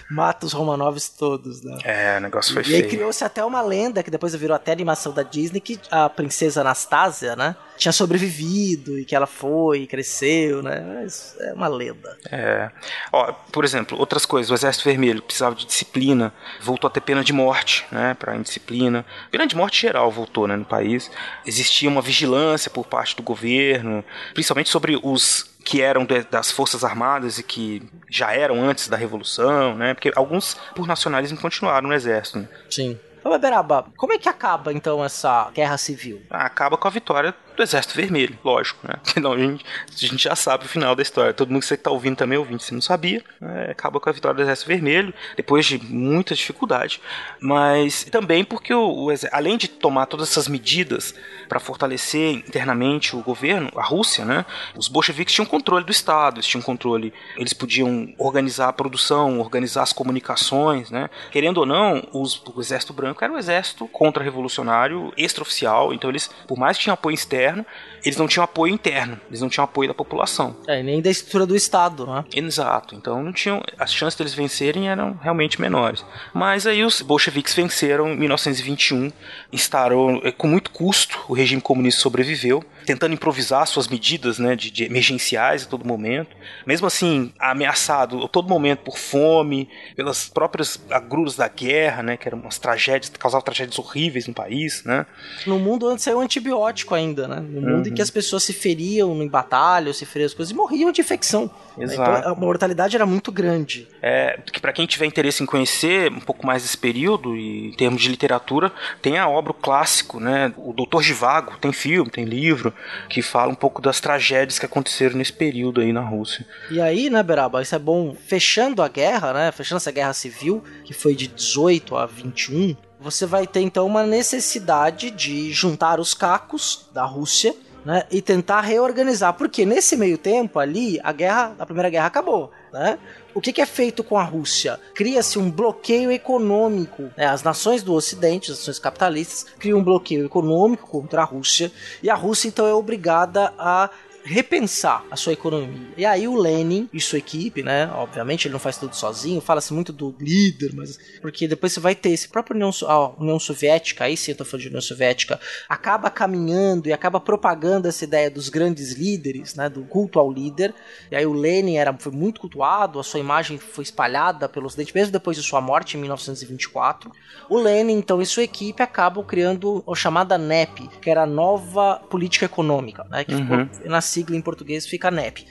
mata 0.10 0.48
os 0.48 0.52
Romanovs 0.52 1.10
todos, 1.10 1.62
né? 1.62 1.78
É, 1.84 2.18
o 2.18 2.22
negócio 2.22 2.52
foi 2.52 2.64
e 2.64 2.66
feio. 2.66 2.80
E 2.80 2.84
aí 2.84 2.90
criou-se 2.90 3.24
até 3.24 3.46
uma 3.46 3.62
lenda, 3.62 4.02
que 4.02 4.10
depois 4.10 4.34
virou 4.34 4.56
até 4.56 4.72
animação 4.72 5.14
da 5.14 5.22
Disney, 5.22 5.62
que 5.62 5.80
a 5.92 6.10
princesa 6.10 6.62
Anastasia, 6.62 7.36
né? 7.36 7.56
tinha 7.78 7.92
sobrevivido 7.92 8.98
e 9.00 9.06
que 9.06 9.16
ela 9.16 9.26
foi 9.26 9.82
e 9.82 9.88
cresceu, 9.88 10.62
né? 10.62 10.82
Mas 11.02 11.36
é 11.40 11.54
uma 11.54 11.68
lenda. 11.68 12.18
É. 12.32 12.70
Ó, 13.12 13.32
por 13.52 13.64
exemplo, 13.64 13.98
outras 13.98 14.26
coisas. 14.26 14.52
O 14.52 14.54
Exército 14.54 14.86
Vermelho 14.86 15.22
precisava 15.22 15.56
de 15.56 15.66
disciplina, 15.66 16.34
voltou 16.62 16.88
a 16.88 16.92
ter 16.92 17.02
pena 17.02 17.24
de 17.24 17.34
morte, 17.34 17.86
né? 17.92 18.14
Para 18.14 18.36
indisciplina. 18.36 19.06
Pena 19.32 19.48
de 19.48 19.56
morte 19.56 19.82
geral 19.82 20.12
voltou, 20.12 20.48
né? 20.48 20.56
No 20.56 20.66
país. 20.66 21.12
Existia 21.46 21.90
uma 21.90 22.02
vigilância 22.02 22.70
por 22.70 22.86
parte 22.86 23.16
do 23.16 23.24
governo, 23.24 24.04
principalmente 24.34 24.63
sobre 24.70 25.00
os 25.02 25.52
que 25.64 25.82
eram 25.82 26.06
de, 26.06 26.24
das 26.24 26.52
Forças 26.52 26.84
Armadas 26.84 27.38
e 27.38 27.44
que 27.44 27.82
já 28.10 28.34
eram 28.34 28.62
antes 28.62 28.88
da 28.88 28.98
Revolução, 28.98 29.76
né? 29.76 29.94
Porque 29.94 30.12
alguns, 30.16 30.56
por 30.76 30.86
nacionalismo, 30.86 31.38
continuaram 31.38 31.88
no 31.88 31.94
Exército. 31.94 32.40
Né? 32.40 32.48
Sim. 32.70 33.00
Ô, 33.24 33.38
Beraba, 33.40 33.86
como 33.96 34.12
é 34.12 34.18
que 34.18 34.28
acaba 34.28 34.74
então 34.74 35.04
essa 35.04 35.50
guerra 35.54 35.78
civil? 35.78 36.22
Acaba 36.30 36.76
com 36.76 36.88
a 36.88 36.92
vitória 36.92 37.34
do 37.56 37.64
Exército 37.64 37.96
Vermelho, 37.96 38.38
lógico, 38.44 38.88
né? 38.88 38.96
Senão 39.04 39.34
a 39.34 39.38
gente, 39.38 39.66
a 39.92 39.96
gente 39.96 40.24
já 40.24 40.36
sabe 40.36 40.66
o 40.66 40.68
final 40.68 40.96
da 40.96 41.02
história. 41.02 41.34
Todo 41.34 41.50
mundo 41.50 41.62
que 41.62 41.68
você 41.68 41.76
está 41.76 41.92
ouvindo 41.92 42.16
também 42.16 42.38
ouvindo, 42.38 42.62
se 42.62 42.74
não 42.74 42.82
sabia, 42.82 43.24
né? 43.40 43.70
acaba 43.72 44.00
com 44.00 44.10
a 44.10 44.14
vitória 44.14 44.36
do 44.36 44.42
Exército 44.42 44.68
Vermelho, 44.68 45.14
depois 45.36 45.66
de 45.66 45.78
muita 45.84 46.36
dificuldade. 46.36 47.02
Mas 47.40 48.06
também 48.06 48.44
porque 48.44 48.74
o, 48.74 49.08
o 49.08 49.14
além 49.32 49.58
de 49.58 49.68
tomar 49.68 50.06
todas 50.06 50.30
essas 50.30 50.48
medidas 50.48 51.14
para 51.48 51.60
fortalecer 51.60 52.32
internamente 52.32 53.16
o 53.16 53.22
governo, 53.22 53.70
a 53.76 53.84
Rússia, 53.84 54.26
né? 54.26 54.46
Os 54.76 54.88
bolcheviques 54.88 55.34
tinham 55.34 55.46
controle 55.46 55.86
do 55.86 55.92
Estado, 55.92 56.38
eles 56.38 56.48
tinham 56.48 56.62
controle, 56.62 57.14
eles 57.38 57.54
podiam 57.54 58.14
organizar 58.18 58.70
a 58.70 58.74
produção, 58.74 59.40
organizar 59.40 59.84
as 59.84 59.94
comunicações, 59.94 60.90
né? 60.90 61.10
Querendo 61.32 61.58
ou 61.60 61.66
não, 61.66 62.08
os, 62.12 62.42
o 62.44 62.60
Exército 62.60 62.94
Branco 62.94 63.24
era 63.24 63.32
um 63.32 63.38
exército 63.38 63.88
contra-revolucionário 63.88 65.14
extraoficial, 65.18 65.94
então 65.94 66.10
eles, 66.10 66.30
por 66.48 66.58
mais 66.58 66.78
que 66.78 66.84
tinham 66.84 66.94
apoio 66.94 67.14
externo, 67.14 67.43
externo, 67.44 67.66
eles 68.04 68.18
não 68.18 68.28
tinham 68.28 68.44
apoio 68.44 68.74
interno, 68.74 69.20
eles 69.30 69.42
não 69.42 69.50
tinham 69.50 69.64
apoio 69.64 69.90
da 69.90 69.94
população. 69.94 70.56
É, 70.68 70.82
nem 70.82 71.02
da 71.02 71.10
estrutura 71.10 71.46
do 71.46 71.56
Estado, 71.56 72.06
né? 72.06 72.24
Exato, 72.34 72.96
então 72.96 73.22
não 73.22 73.32
tinham, 73.32 73.62
as 73.78 73.94
chances 73.94 74.18
deles 74.18 74.34
vencerem 74.34 74.90
eram 74.90 75.18
realmente 75.22 75.60
menores. 75.60 76.06
Mas 76.34 76.66
aí 76.66 76.84
os 76.84 77.02
bolcheviques 77.02 77.54
venceram 77.54 78.14
em 78.14 78.18
1921, 78.18 79.12
instaurou 79.52 80.22
é, 80.24 80.32
com 80.32 80.48
muito 80.48 80.72
custo, 80.72 81.20
o 81.28 81.34
regime 81.34 81.62
comunista 81.62 82.02
sobreviveu, 82.02 82.64
tentando 82.86 83.14
improvisar 83.14 83.66
suas 83.68 83.88
medidas 83.88 84.40
né, 84.40 84.56
de, 84.56 84.72
de 84.72 84.84
emergenciais 84.84 85.64
a 85.64 85.66
todo 85.66 85.86
momento. 85.86 86.36
Mesmo 86.66 86.88
assim, 86.88 87.34
ameaçado 87.40 88.24
a 88.24 88.28
todo 88.28 88.48
momento 88.48 88.80
por 88.80 88.98
fome, 88.98 89.70
pelas 89.96 90.28
próprias 90.30 90.80
agruras 90.90 91.36
da 91.36 91.48
guerra, 91.48 92.04
né, 92.04 92.18
que 92.18 92.28
eram 92.28 92.40
umas 92.40 92.58
tragédias, 92.58 93.12
causavam 93.18 93.44
tragédias 93.44 93.78
horríveis 93.80 94.28
no 94.28 94.34
país. 94.34 94.84
Né. 94.84 95.06
No 95.46 95.60
mundo 95.60 95.88
antes 95.88 96.04
saiu 96.04 96.20
antibiótico 96.20 96.96
ainda, 96.96 97.28
né? 97.28 97.40
No 97.40 97.62
mundo 97.62 97.86
uhum. 97.86 97.92
em 97.92 97.94
que 97.94 98.02
as 98.02 98.10
pessoas 98.10 98.44
se 98.44 98.54
feriam 98.54 99.22
em 99.22 99.28
batalha, 99.28 99.94
se 99.94 100.06
feriam 100.06 100.26
as 100.26 100.34
coisas 100.34 100.52
e 100.52 100.56
morriam 100.56 100.92
de 100.92 101.02
infecção. 101.02 101.50
Exato. 101.78 102.20
Então 102.20 102.32
a 102.32 102.36
mortalidade 102.36 102.96
era 102.96 103.06
muito 103.06 103.32
grande. 103.32 103.88
É, 104.02 104.40
que 104.52 104.60
para 104.60 104.74
quem 104.74 104.86
tiver 104.86 105.06
interesse 105.06 105.42
em 105.42 105.46
conhecer 105.46 106.12
um 106.12 106.20
pouco 106.20 106.46
mais 106.46 106.64
desse 106.64 106.78
período 106.78 107.36
e 107.36 107.70
em 107.70 107.74
termos 107.74 108.02
de 108.02 108.10
literatura, 108.10 108.72
tem 109.02 109.18
a 109.18 109.28
obra 109.28 109.54
clássico, 109.54 110.20
né? 110.20 110.54
O 110.58 110.74
Doutor 110.74 111.02
Givago, 111.02 111.58
tem 111.60 111.72
filme, 111.72 112.10
tem 112.10 112.26
livro 112.26 112.73
que 113.10 113.22
fala 113.22 113.52
um 113.52 113.56
pouco 113.56 113.82
das 113.82 114.00
tragédias 114.00 114.60
que 114.60 114.66
aconteceram 114.66 115.18
nesse 115.18 115.34
período 115.34 115.82
aí 115.82 115.94
na 115.94 116.02
Rússia. 116.02 116.46
E 116.70 116.80
aí, 116.82 117.10
né, 117.10 117.22
Beraba, 117.24 117.62
isso 117.62 117.76
é 117.76 117.80
bom, 117.80 118.16
fechando 118.16 118.82
a 118.82 118.88
guerra, 118.88 119.34
né, 119.34 119.52
fechando 119.52 119.78
essa 119.78 119.92
guerra 119.92 120.14
civil, 120.14 120.64
que 120.84 120.94
foi 120.94 121.16
de 121.16 121.28
18 121.28 121.96
a 121.96 122.06
21, 122.06 122.76
você 123.00 123.26
vai 123.26 123.46
ter 123.46 123.62
então 123.62 123.86
uma 123.86 124.04
necessidade 124.04 125.12
de 125.12 125.52
juntar 125.52 126.00
os 126.00 126.14
cacos 126.14 126.90
da 126.94 127.04
Rússia 127.04 127.54
né, 127.86 128.04
e 128.10 128.22
tentar 128.22 128.62
reorganizar, 128.62 129.34
porque 129.34 129.66
nesse 129.66 129.98
meio 129.98 130.18
tempo 130.18 130.58
ali 130.58 131.00
a 131.04 131.12
guerra, 131.12 131.54
a 131.60 131.66
primeira 131.66 131.90
guerra 131.90 132.08
acabou, 132.08 132.52
né? 132.72 132.98
O 133.34 133.42
que, 133.42 133.52
que 133.52 133.62
é 133.62 133.66
feito 133.66 134.04
com 134.04 134.18
a 134.18 134.24
Rússia? 134.24 134.80
Cria-se 134.94 135.40
um 135.40 135.50
bloqueio 135.50 136.12
econômico. 136.12 137.10
Né? 137.18 137.26
As 137.26 137.42
nações 137.42 137.82
do 137.82 137.94
Ocidente, 137.94 138.52
as 138.52 138.60
nações 138.60 138.80
capitalistas, 138.80 139.46
criam 139.58 139.80
um 139.80 139.84
bloqueio 139.84 140.26
econômico 140.26 140.88
contra 140.88 141.22
a 141.22 141.26
Rússia 141.26 141.72
e 142.02 142.10
a 142.10 142.16
Rússia 142.16 142.48
então 142.48 142.68
é 142.68 142.74
obrigada 142.74 143.54
a 143.58 143.90
repensar 144.24 145.06
a 145.12 145.16
sua 145.16 145.34
economia. 145.34 145.88
E 145.98 146.06
aí 146.06 146.28
o 146.28 146.36
Lenin 146.36 146.90
e 146.94 147.00
sua 147.02 147.18
equipe, 147.20 147.62
né? 147.62 147.90
Obviamente 147.94 148.48
ele 148.48 148.54
não 148.54 148.60
faz 148.60 148.78
tudo 148.78 148.96
sozinho, 148.96 149.42
fala-se 149.42 149.74
muito 149.74 149.92
do 149.92 150.16
líder, 150.20 150.72
mas 150.74 150.98
porque 151.22 151.48
depois 151.48 151.74
você 151.74 151.80
vai 151.80 151.94
ter 151.96 152.10
esse 152.10 152.28
próprio 152.28 152.56
União, 152.56 152.72
a 152.88 153.10
União 153.22 153.40
Soviética, 153.40 154.06
aí 154.06 154.16
sim 154.16 154.32
eu 154.32 154.38
tô 154.38 154.46
falando 154.46 154.62
de 154.64 154.68
União 154.70 154.82
Soviética, 154.82 155.40
acaba 155.68 156.10
caminhando 156.10 156.88
e 156.88 156.94
acaba 156.94 157.20
propagando 157.20 157.88
essa 157.88 158.04
ideia 158.04 158.30
dos 158.32 158.50
grandes 158.50 158.94
líderes, 158.94 159.56
né? 159.56 159.70
Do 159.70 159.84
culto 159.84 160.20
ao 160.20 160.32
líder. 160.32 160.74
E 161.12 161.16
aí 161.16 161.26
o 161.26 161.34
Lenin 161.34 161.76
era, 161.76 161.94
foi 161.98 162.12
muito 162.12 162.40
cultuado, 162.42 163.00
a 163.00 163.04
sua 163.04 163.20
imagem 163.20 163.58
foi 163.58 163.84
espalhada 163.84 164.48
pelo 164.48 164.68
Ocidente, 164.68 164.94
mesmo 164.96 165.12
depois 165.12 165.38
de 165.38 165.44
sua 165.44 165.62
morte 165.62 165.98
em 165.98 166.00
1924. 166.02 167.12
O 167.50 167.58
Lenin, 167.60 167.94
então, 167.94 168.22
e 168.22 168.26
sua 168.26 168.44
equipe 168.44 168.82
acabam 168.82 169.24
criando 169.24 169.84
a 169.88 169.96
chamada 169.96 170.38
NEP, 170.38 170.88
que 171.02 171.10
era 171.10 171.24
a 171.24 171.28
Nova 171.28 172.02
Política 172.10 172.46
Econômica, 172.46 173.06
né? 173.10 173.24
Que 173.24 173.34
Uhum. 173.34 173.68
ficou, 173.68 173.90
na 173.90 174.02
sigla 174.14 174.36
em 174.38 174.42
português 174.42 174.86
fica 174.86 175.10
NEP. 175.10 175.46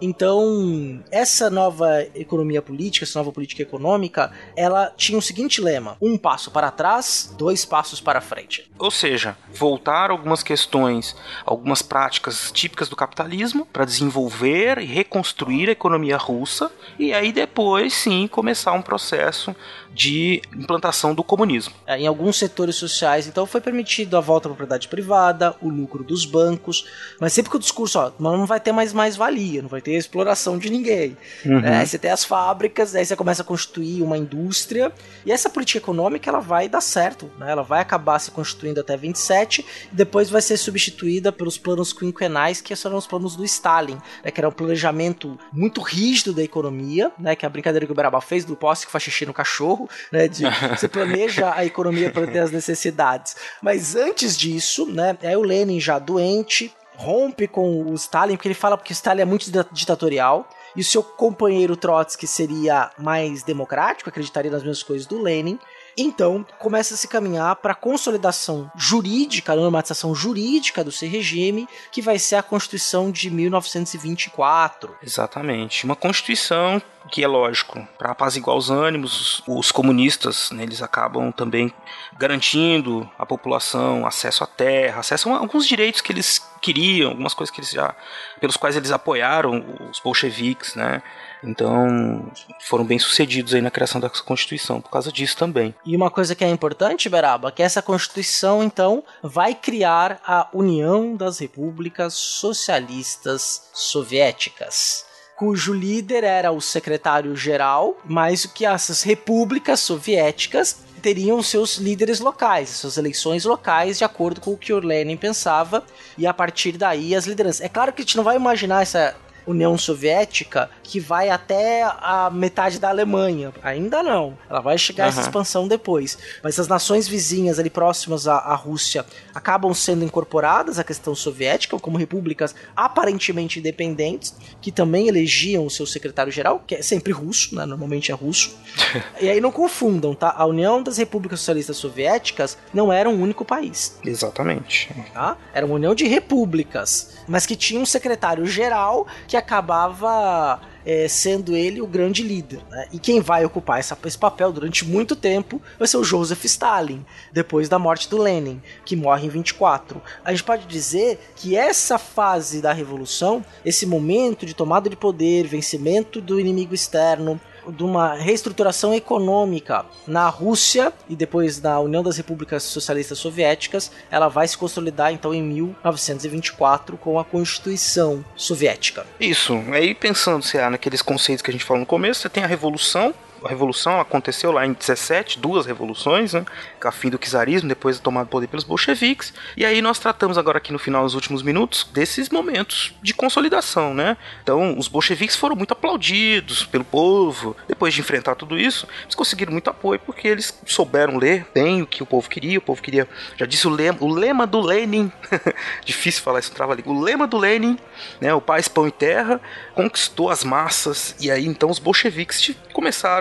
Então, 0.00 1.02
essa 1.10 1.50
nova 1.50 2.02
economia 2.14 2.62
política, 2.62 3.04
essa 3.04 3.18
nova 3.18 3.32
política 3.32 3.62
econômica, 3.62 4.32
ela 4.56 4.92
tinha 4.96 5.18
o 5.18 5.22
seguinte 5.22 5.60
lema: 5.60 5.96
um 6.00 6.16
passo 6.16 6.50
para 6.50 6.70
trás, 6.70 7.34
dois 7.36 7.64
passos 7.64 8.00
para 8.00 8.20
frente. 8.20 8.70
Ou 8.78 8.90
seja, 8.90 9.36
voltar 9.52 10.10
algumas 10.10 10.42
questões, 10.42 11.16
algumas 11.44 11.82
práticas 11.82 12.50
típicas 12.52 12.88
do 12.88 12.96
capitalismo 12.96 13.66
para 13.66 13.84
desenvolver 13.84 14.78
e 14.78 14.84
reconstruir 14.84 15.68
a 15.68 15.72
economia 15.72 16.16
russa 16.16 16.70
e 16.98 17.12
aí 17.12 17.32
depois 17.32 17.94
sim 17.94 18.26
começar 18.28 18.72
um 18.72 18.82
processo 18.82 19.54
de 19.92 20.40
implantação 20.56 21.14
do 21.14 21.24
comunismo. 21.24 21.74
É, 21.86 21.98
Em 21.98 22.06
alguns 22.06 22.38
setores 22.38 22.76
sociais, 22.76 23.26
então, 23.26 23.46
foi 23.46 23.60
permitido 23.60 24.16
a 24.16 24.20
volta 24.20 24.46
à 24.46 24.50
propriedade 24.50 24.86
privada, 24.86 25.56
o 25.60 25.68
lucro 25.68 26.04
dos 26.04 26.24
bancos, 26.24 26.86
mas 27.20 27.32
sempre 27.32 27.50
com 27.50 27.56
o 27.56 27.60
discurso, 27.60 27.98
ó, 27.98 28.12
não 28.18 28.46
vai 28.46 28.60
ter 28.60 28.70
mais 28.70 28.92
mais-valia, 28.92 29.62
não 29.62 29.68
vai 29.68 29.80
ter 29.80 29.87
exploração 29.96 30.58
de 30.58 30.70
ninguém. 30.70 31.16
É, 31.64 31.78
aí 31.78 31.86
você 31.86 31.98
tem 31.98 32.10
as 32.10 32.24
fábricas, 32.24 32.94
aí 32.94 33.04
você 33.04 33.16
começa 33.16 33.42
a 33.42 33.44
constituir 33.44 34.02
uma 34.02 34.16
indústria, 34.18 34.92
e 35.24 35.32
essa 35.32 35.48
política 35.48 35.78
econômica 35.78 36.28
ela 36.28 36.40
vai 36.40 36.68
dar 36.68 36.80
certo, 36.80 37.30
né? 37.38 37.50
ela 37.50 37.62
vai 37.62 37.80
acabar 37.80 38.18
se 38.18 38.30
constituindo 38.30 38.80
até 38.80 38.96
27, 38.96 39.64
e 39.92 39.94
depois 39.94 40.30
vai 40.30 40.40
ser 40.40 40.56
substituída 40.56 41.32
pelos 41.32 41.58
planos 41.58 41.92
quinquenais, 41.92 42.60
que 42.60 42.74
serão 42.74 42.96
os 42.96 43.06
planos 43.06 43.36
do 43.36 43.44
Stalin, 43.44 43.98
né? 44.24 44.30
que 44.30 44.40
era 44.40 44.48
um 44.48 44.52
planejamento 44.52 45.38
muito 45.52 45.80
rígido 45.80 46.32
da 46.32 46.42
economia, 46.42 47.12
né? 47.18 47.34
que 47.34 47.44
é 47.44 47.48
a 47.48 47.50
brincadeira 47.50 47.86
que 47.86 47.92
o 47.92 47.94
Beraba 47.94 48.20
fez 48.20 48.44
do 48.44 48.56
poste 48.56 48.86
que 48.86 48.92
faz 48.92 49.04
xixi 49.04 49.26
no 49.26 49.34
cachorro, 49.34 49.88
né? 50.12 50.28
de, 50.28 50.44
você 50.70 50.88
planeja 50.88 51.52
a 51.54 51.64
economia 51.64 52.10
para 52.10 52.26
ter 52.26 52.40
as 52.40 52.50
necessidades. 52.50 53.36
Mas 53.62 53.94
antes 53.94 54.36
disso, 54.36 54.86
né? 54.86 55.16
aí 55.22 55.36
o 55.36 55.42
Lenin 55.42 55.80
já 55.80 55.98
doente, 55.98 56.72
rompe 56.98 57.46
com 57.46 57.84
o 57.84 57.94
Stalin, 57.94 58.34
porque 58.34 58.48
ele 58.48 58.54
fala 58.54 58.76
que 58.76 58.90
o 58.90 58.92
Stalin 58.92 59.22
é 59.22 59.24
muito 59.24 59.44
dita- 59.44 59.68
ditatorial, 59.70 60.48
e 60.74 60.80
o 60.80 60.84
seu 60.84 61.00
companheiro 61.02 61.76
Trotsky 61.76 62.26
seria 62.26 62.90
mais 62.98 63.44
democrático, 63.44 64.10
acreditaria 64.10 64.50
nas 64.50 64.62
mesmas 64.62 64.82
coisas 64.82 65.06
do 65.06 65.22
Lenin. 65.22 65.60
Então, 66.00 66.46
começa 66.60 66.94
a 66.94 66.96
se 66.96 67.08
caminhar 67.08 67.56
para 67.56 67.72
a 67.72 67.76
consolidação 67.76 68.70
jurídica, 68.76 69.52
a 69.52 69.56
normatização 69.56 70.14
jurídica 70.14 70.84
do 70.84 70.92
seu 70.92 71.10
regime, 71.10 71.68
que 71.90 72.00
vai 72.00 72.20
ser 72.20 72.36
a 72.36 72.42
Constituição 72.42 73.10
de 73.10 73.28
1924. 73.28 74.96
Exatamente. 75.02 75.84
Uma 75.84 75.96
constituição 75.96 76.80
que 77.10 77.24
é 77.24 77.26
lógico, 77.26 77.86
para 77.96 78.12
apaziguar 78.12 78.56
os 78.56 78.70
ânimos, 78.70 79.42
os, 79.46 79.72
comunistas, 79.72 80.50
né, 80.50 80.62
eles 80.62 80.82
acabam 80.82 81.32
também 81.32 81.72
garantindo 82.16 83.10
à 83.18 83.24
população 83.24 84.06
acesso 84.06 84.44
à 84.44 84.46
terra, 84.46 85.00
acesso 85.00 85.30
a 85.30 85.38
alguns 85.38 85.66
direitos 85.66 86.00
que 86.00 86.12
eles 86.12 86.46
queriam, 86.60 87.10
algumas 87.10 87.34
coisas 87.34 87.52
que 87.54 87.60
eles 87.60 87.70
já 87.70 87.94
pelos 88.40 88.56
quais 88.56 88.76
eles 88.76 88.90
apoiaram 88.90 89.64
os 89.90 90.00
bolcheviques, 90.00 90.74
né? 90.74 91.02
Então, 91.42 92.30
foram 92.60 92.84
bem 92.84 92.98
sucedidos 92.98 93.54
aí 93.54 93.60
na 93.60 93.70
criação 93.70 94.00
da 94.00 94.08
Constituição 94.10 94.80
por 94.80 94.90
causa 94.90 95.12
disso 95.12 95.36
também. 95.36 95.74
E 95.84 95.96
uma 95.96 96.10
coisa 96.10 96.34
que 96.34 96.44
é 96.44 96.48
importante, 96.48 97.08
Beraba, 97.08 97.52
que 97.52 97.62
essa 97.62 97.82
Constituição, 97.82 98.62
então, 98.62 99.02
vai 99.22 99.54
criar 99.54 100.20
a 100.26 100.48
União 100.52 101.14
das 101.14 101.38
Repúblicas 101.38 102.14
Socialistas 102.14 103.68
Soviéticas. 103.72 105.04
Cujo 105.36 105.72
líder 105.72 106.24
era 106.24 106.50
o 106.50 106.60
secretário-geral, 106.60 107.96
mas 108.04 108.44
que 108.44 108.66
essas 108.66 109.02
repúblicas 109.02 109.78
soviéticas 109.78 110.78
teriam 111.00 111.40
seus 111.44 111.76
líderes 111.76 112.18
locais, 112.18 112.70
suas 112.70 112.96
eleições 112.96 113.44
locais, 113.44 113.98
de 113.98 114.04
acordo 114.04 114.40
com 114.40 114.52
o 114.52 114.58
que 114.58 114.72
o 114.72 114.80
Lenin 114.80 115.16
pensava, 115.16 115.84
e 116.16 116.26
a 116.26 116.34
partir 116.34 116.76
daí 116.76 117.14
as 117.14 117.24
lideranças. 117.24 117.60
É 117.60 117.68
claro 117.68 117.92
que 117.92 118.02
a 118.02 118.04
gente 118.04 118.16
não 118.16 118.24
vai 118.24 118.34
imaginar 118.34 118.82
essa 118.82 119.14
União 119.48 119.76
Soviética 119.78 120.70
que 120.82 121.00
vai 121.00 121.28
até 121.28 121.82
a 121.82 122.30
metade 122.32 122.78
da 122.78 122.88
Alemanha. 122.88 123.52
Ainda 123.62 124.02
não. 124.02 124.36
Ela 124.48 124.60
vai 124.60 124.78
chegar 124.78 125.04
a 125.04 125.08
essa 125.08 125.20
expansão 125.20 125.68
depois. 125.68 126.18
Mas 126.42 126.58
as 126.58 126.68
nações 126.68 127.06
vizinhas 127.06 127.58
ali 127.58 127.70
próximas 127.70 128.26
à, 128.26 128.36
à 128.36 128.54
Rússia 128.54 129.04
acabam 129.34 129.72
sendo 129.74 130.04
incorporadas 130.04 130.78
à 130.78 130.84
questão 130.84 131.14
soviética 131.14 131.78
como 131.78 131.98
repúblicas 131.98 132.54
aparentemente 132.76 133.58
independentes, 133.58 134.34
que 134.60 134.72
também 134.72 135.08
elegiam 135.08 135.66
o 135.66 135.70
seu 135.70 135.86
secretário-geral, 135.86 136.62
que 136.66 136.74
é 136.74 136.82
sempre 136.82 137.12
russo, 137.12 137.54
né? 137.54 137.66
normalmente 137.66 138.10
é 138.10 138.14
russo. 138.14 138.56
e 139.20 139.28
aí 139.28 139.40
não 139.40 139.52
confundam, 139.52 140.14
tá? 140.14 140.34
A 140.36 140.46
União 140.46 140.82
das 140.82 140.96
Repúblicas 140.98 141.40
Socialistas 141.40 141.76
Soviéticas 141.76 142.56
não 142.72 142.92
era 142.92 143.08
um 143.08 143.20
único 143.20 143.44
país 143.44 143.98
Exatamente. 144.04 144.90
tá? 145.12 145.36
Era 145.52 145.64
uma 145.64 145.74
união 145.74 145.94
de 145.94 146.06
repúblicas, 146.06 147.18
mas 147.26 147.46
que 147.46 147.56
tinha 147.56 147.80
um 147.80 147.86
secretário-geral 147.86 149.06
que 149.26 149.36
acabava 149.38 150.60
é, 150.86 151.06
sendo 151.06 151.54
ele 151.54 151.82
o 151.82 151.86
grande 151.86 152.22
líder. 152.22 152.60
né? 152.70 152.86
E 152.92 152.98
quem 152.98 153.20
vai 153.20 153.44
ocupar 153.44 153.78
essa- 153.78 153.96
esse 154.06 154.16
papel 154.16 154.50
durante 154.52 154.86
muito 154.86 155.14
tempo 155.14 155.60
vai 155.78 155.86
ser 155.86 155.98
o 155.98 156.04
Joseph 156.04 156.42
Stalin, 156.44 157.04
depois 157.32 157.68
da 157.68 157.78
morte 157.78 158.08
do 158.08 158.16
Lenin, 158.16 158.62
que 158.84 158.96
morre 158.96 159.26
em 159.26 159.28
24. 159.28 160.00
A 160.24 160.30
gente 160.30 160.44
pode 160.44 160.66
dizer 160.66 161.18
que 161.36 161.56
essa 161.56 161.98
fase 161.98 162.62
da 162.62 162.72
revolução, 162.72 163.44
esse 163.64 163.84
momento 163.84 164.46
de 164.46 164.54
tomada 164.54 164.88
de 164.88 164.96
poder, 164.96 165.46
vencimento 165.46 166.20
do 166.22 166.40
inimigo 166.40 166.74
externo, 166.74 167.38
de 167.70 167.82
uma 167.82 168.14
reestruturação 168.14 168.94
econômica 168.94 169.84
na 170.06 170.28
Rússia 170.28 170.92
e 171.08 171.16
depois 171.16 171.60
na 171.60 171.78
União 171.80 172.02
das 172.02 172.16
Repúblicas 172.16 172.62
Socialistas 172.62 173.18
Soviéticas, 173.18 173.90
ela 174.10 174.28
vai 174.28 174.46
se 174.48 174.56
consolidar 174.56 175.12
então 175.12 175.34
em 175.34 175.42
1924 175.42 176.96
com 176.96 177.18
a 177.18 177.24
Constituição 177.24 178.24
Soviética. 178.36 179.06
Isso, 179.20 179.54
aí 179.72 179.94
pensando 179.94 180.44
se 180.44 180.58
há 180.58 180.70
naqueles 180.70 181.02
conceitos 181.02 181.42
que 181.42 181.50
a 181.50 181.52
gente 181.52 181.64
falou 181.64 181.80
no 181.80 181.86
começo, 181.86 182.22
você 182.22 182.28
tem 182.28 182.44
a 182.44 182.46
revolução. 182.46 183.14
A 183.44 183.48
revolução 183.48 184.00
aconteceu 184.00 184.50
lá 184.52 184.66
em 184.66 184.72
17, 184.72 185.38
duas 185.38 185.66
revoluções, 185.66 186.32
né? 186.32 186.44
A 186.82 186.90
fim 186.92 187.08
do 187.10 187.18
czarismo, 187.18 187.68
depois 187.68 187.98
da 187.98 188.02
tomada 188.02 188.26
do 188.26 188.30
poder 188.30 188.46
pelos 188.48 188.64
bolcheviques. 188.64 189.32
E 189.56 189.64
aí 189.64 189.80
nós 189.82 189.98
tratamos 189.98 190.36
agora 190.38 190.58
aqui 190.58 190.72
no 190.72 190.78
final, 190.78 191.02
nos 191.02 191.14
últimos 191.14 191.42
minutos, 191.42 191.84
desses 191.92 192.28
momentos 192.30 192.94
de 193.02 193.14
consolidação, 193.14 193.94
né? 193.94 194.16
Então, 194.42 194.76
os 194.78 194.88
bolcheviques 194.88 195.36
foram 195.36 195.54
muito 195.54 195.72
aplaudidos 195.72 196.64
pelo 196.64 196.84
povo. 196.84 197.56
Depois 197.66 197.94
de 197.94 198.00
enfrentar 198.00 198.34
tudo 198.34 198.58
isso, 198.58 198.88
eles 199.04 199.14
conseguiram 199.14 199.52
muito 199.52 199.68
apoio 199.70 200.00
porque 200.00 200.26
eles 200.26 200.58
souberam 200.66 201.16
ler 201.18 201.46
bem 201.54 201.82
o 201.82 201.86
que 201.86 202.02
o 202.02 202.06
povo 202.06 202.28
queria. 202.28 202.58
O 202.58 202.62
povo 202.62 202.82
queria, 202.82 203.08
já 203.36 203.46
disse 203.46 203.66
o 203.66 203.70
lema, 203.70 203.98
o 204.00 204.08
lema 204.12 204.46
do 204.46 204.60
Lenin. 204.60 205.12
Difícil 205.84 206.22
falar 206.22 206.40
isso, 206.40 206.52
trava 206.52 206.72
ali. 206.72 206.82
O 206.86 207.00
lema 207.00 207.26
do 207.26 207.38
Lenin, 207.38 207.78
né? 208.20 208.32
O 208.34 208.40
paz, 208.40 208.68
pão 208.68 208.86
e 208.88 208.90
terra, 208.90 209.40
conquistou 209.74 210.30
as 210.30 210.42
massas. 210.44 211.14
E 211.20 211.30
aí 211.30 211.46
então 211.46 211.70
os 211.70 211.78
bolcheviques 211.78 212.40
ti- 212.40 212.56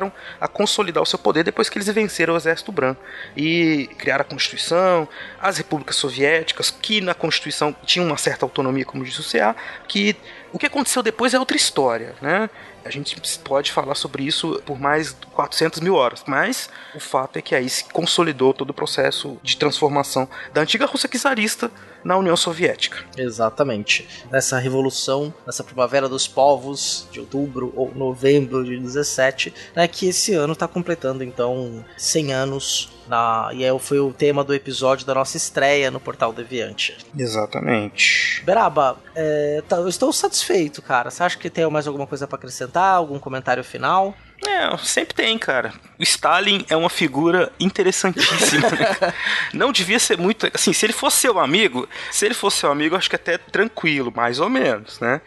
começaram 0.07 0.11
a 0.39 0.47
consolidar 0.47 1.03
o 1.03 1.05
seu 1.05 1.19
poder 1.19 1.43
depois 1.43 1.69
que 1.69 1.77
eles 1.77 1.87
venceram 1.87 2.33
o 2.33 2.37
Exército 2.37 2.71
Branco 2.71 3.01
e 3.35 3.89
criaram 3.97 4.21
a 4.21 4.25
Constituição, 4.25 5.07
as 5.39 5.57
repúblicas 5.57 5.95
soviéticas, 5.95 6.71
que 6.71 7.01
na 7.01 7.13
Constituição 7.13 7.75
tinham 7.85 8.07
uma 8.07 8.17
certa 8.17 8.45
autonomia, 8.45 8.85
como 8.85 9.03
disse 9.03 9.19
o 9.19 9.23
CA, 9.23 9.55
que 9.87 10.15
o 10.51 10.59
que 10.59 10.65
aconteceu 10.65 11.03
depois 11.03 11.33
é 11.33 11.39
outra 11.39 11.57
história, 11.57 12.15
né? 12.21 12.49
A 12.85 12.89
gente 12.89 13.19
pode 13.39 13.71
falar 13.71 13.95
sobre 13.95 14.23
isso 14.23 14.61
por 14.65 14.79
mais 14.79 15.15
400 15.37 15.81
mil 15.81 15.93
horas, 15.93 16.23
mas 16.25 16.67
o 16.95 16.99
fato 16.99 17.37
é 17.37 17.43
que 17.43 17.53
aí 17.53 17.69
se 17.69 17.83
consolidou 17.85 18.55
todo 18.55 18.71
o 18.71 18.73
processo 18.73 19.37
de 19.43 19.55
transformação 19.55 20.27
da 20.51 20.61
antiga 20.61 20.87
Rússia 20.87 21.07
czarista 21.07 21.69
na 22.03 22.17
União 22.17 22.35
Soviética. 22.35 23.05
Exatamente. 23.15 24.07
Nessa 24.31 24.57
revolução, 24.57 25.31
nessa 25.45 25.63
primavera 25.63 26.09
dos 26.09 26.27
povos 26.27 27.07
de 27.11 27.19
outubro 27.19 27.71
ou 27.75 27.93
novembro 27.93 28.65
de 28.65 28.79
17, 28.79 29.53
né, 29.75 29.87
que 29.87 30.07
esse 30.07 30.33
ano 30.33 30.53
está 30.53 30.67
completando 30.67 31.23
então 31.23 31.85
100 31.95 32.33
anos 32.33 32.89
na 33.07 33.49
e 33.53 33.63
é, 33.63 33.79
foi 33.79 33.99
o 33.99 34.11
tema 34.11 34.43
do 34.43 34.55
episódio 34.55 35.05
da 35.05 35.13
nossa 35.13 35.37
estreia 35.37 35.91
no 35.91 35.99
Portal 35.99 36.33
Deviante. 36.33 36.97
Exatamente. 37.15 38.41
Beraba, 38.43 38.97
é, 39.13 39.61
tá, 39.67 39.77
eu 39.77 39.87
estou 39.87 40.11
satisfeito, 40.11 40.81
cara. 40.81 41.11
Você 41.11 41.21
acha 41.21 41.37
que 41.37 41.49
tem 41.49 41.69
mais 41.69 41.85
alguma 41.85 42.07
coisa 42.07 42.25
para 42.27 42.37
acrescentar? 42.37 42.95
Algum 42.95 43.19
comentário 43.19 43.63
final? 43.63 44.15
É, 44.45 44.77
sempre 44.77 45.15
tem, 45.15 45.37
cara. 45.37 45.73
O 45.97 46.03
Stalin 46.03 46.63
é 46.69 46.75
uma 46.75 46.89
figura 46.89 47.51
interessantíssima. 47.59 48.69
né? 48.69 49.13
Não 49.51 49.71
devia 49.71 49.97
ser 49.97 50.17
muito. 50.17 50.49
Assim, 50.53 50.73
se 50.73 50.85
ele 50.85 50.93
fosse 50.93 51.17
seu 51.17 51.39
amigo, 51.39 51.87
se 52.11 52.25
ele 52.25 52.35
fosse 52.35 52.57
seu 52.57 52.71
amigo, 52.71 52.95
acho 52.95 53.09
que 53.09 53.15
até 53.15 53.37
tranquilo, 53.37 54.13
mais 54.15 54.39
ou 54.39 54.49
menos, 54.49 54.99
né? 54.99 55.21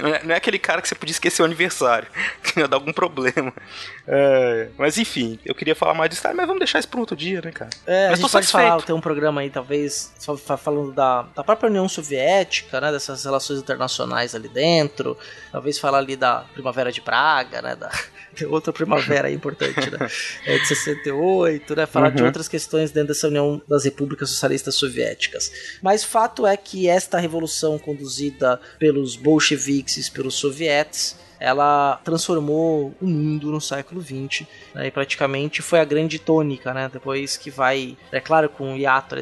Não 0.00 0.08
é, 0.08 0.22
não 0.22 0.34
é 0.34 0.38
aquele 0.38 0.58
cara 0.58 0.80
que 0.80 0.88
você 0.88 0.94
podia 0.94 1.12
esquecer 1.12 1.42
o 1.42 1.44
aniversário, 1.44 2.08
que 2.42 2.60
ia 2.60 2.68
dar 2.68 2.76
algum 2.76 2.92
problema. 2.92 3.52
É, 4.06 4.68
mas 4.76 4.98
enfim, 4.98 5.38
eu 5.44 5.54
queria 5.54 5.74
falar 5.74 5.94
mais 5.94 6.10
de 6.10 6.16
Stalin, 6.16 6.36
mas 6.36 6.46
vamos 6.46 6.60
deixar 6.60 6.78
isso 6.78 6.88
para 6.88 7.00
outro 7.00 7.16
dia, 7.16 7.40
né, 7.42 7.50
cara? 7.50 7.70
É, 7.86 8.10
mas 8.10 8.18
a 8.18 8.22
gente 8.22 8.30
pode 8.32 8.46
falar, 8.48 8.82
tem 8.82 8.94
um 8.94 9.00
programa 9.00 9.40
aí, 9.40 9.50
talvez, 9.50 10.12
falando 10.58 10.92
da, 10.92 11.22
da 11.34 11.42
própria 11.44 11.68
União 11.68 11.88
Soviética, 11.88 12.80
né, 12.80 12.92
dessas 12.92 13.24
relações 13.24 13.58
internacionais 13.60 14.34
ali 14.34 14.48
dentro, 14.48 15.16
talvez 15.50 15.78
falar 15.78 15.98
ali 15.98 16.16
da 16.16 16.44
Primavera 16.52 16.92
de 16.92 17.00
Praga, 17.00 17.62
né, 17.62 17.76
da 17.76 17.90
outra 18.48 18.72
primavera 18.72 19.28
aí 19.28 19.34
importante, 19.34 19.90
né, 19.90 19.98
é 20.46 20.58
de 20.58 20.66
68, 20.66 21.74
né, 21.76 21.86
falar 21.86 22.10
de 22.10 22.20
Uhum. 22.20 22.28
outras 22.28 22.48
questões 22.48 22.90
dentro 22.90 23.08
dessa 23.08 23.28
União 23.28 23.60
das 23.68 23.84
Repúblicas 23.84 24.30
Socialistas 24.30 24.74
Soviéticas. 24.76 25.50
Mas 25.82 26.04
fato 26.04 26.46
é 26.46 26.56
que 26.56 26.88
esta 26.88 27.18
revolução 27.18 27.78
conduzida 27.78 28.60
pelos 28.78 29.16
bolcheviques 29.16 29.63
e 29.68 30.10
pelos 30.10 30.34
sovietes 30.34 31.16
ela 31.44 32.00
transformou 32.02 32.94
o 33.00 33.06
mundo 33.06 33.50
no 33.50 33.60
século 33.60 34.00
XX, 34.00 34.46
né, 34.74 34.86
e 34.86 34.90
praticamente 34.90 35.60
foi 35.60 35.78
a 35.78 35.84
grande 35.84 36.18
tônica, 36.18 36.72
né, 36.72 36.88
depois 36.90 37.36
que 37.36 37.50
vai, 37.50 37.98
é 38.10 38.18
claro, 38.18 38.48
com 38.48 38.72
o 38.72 38.76
hiato, 38.76 39.14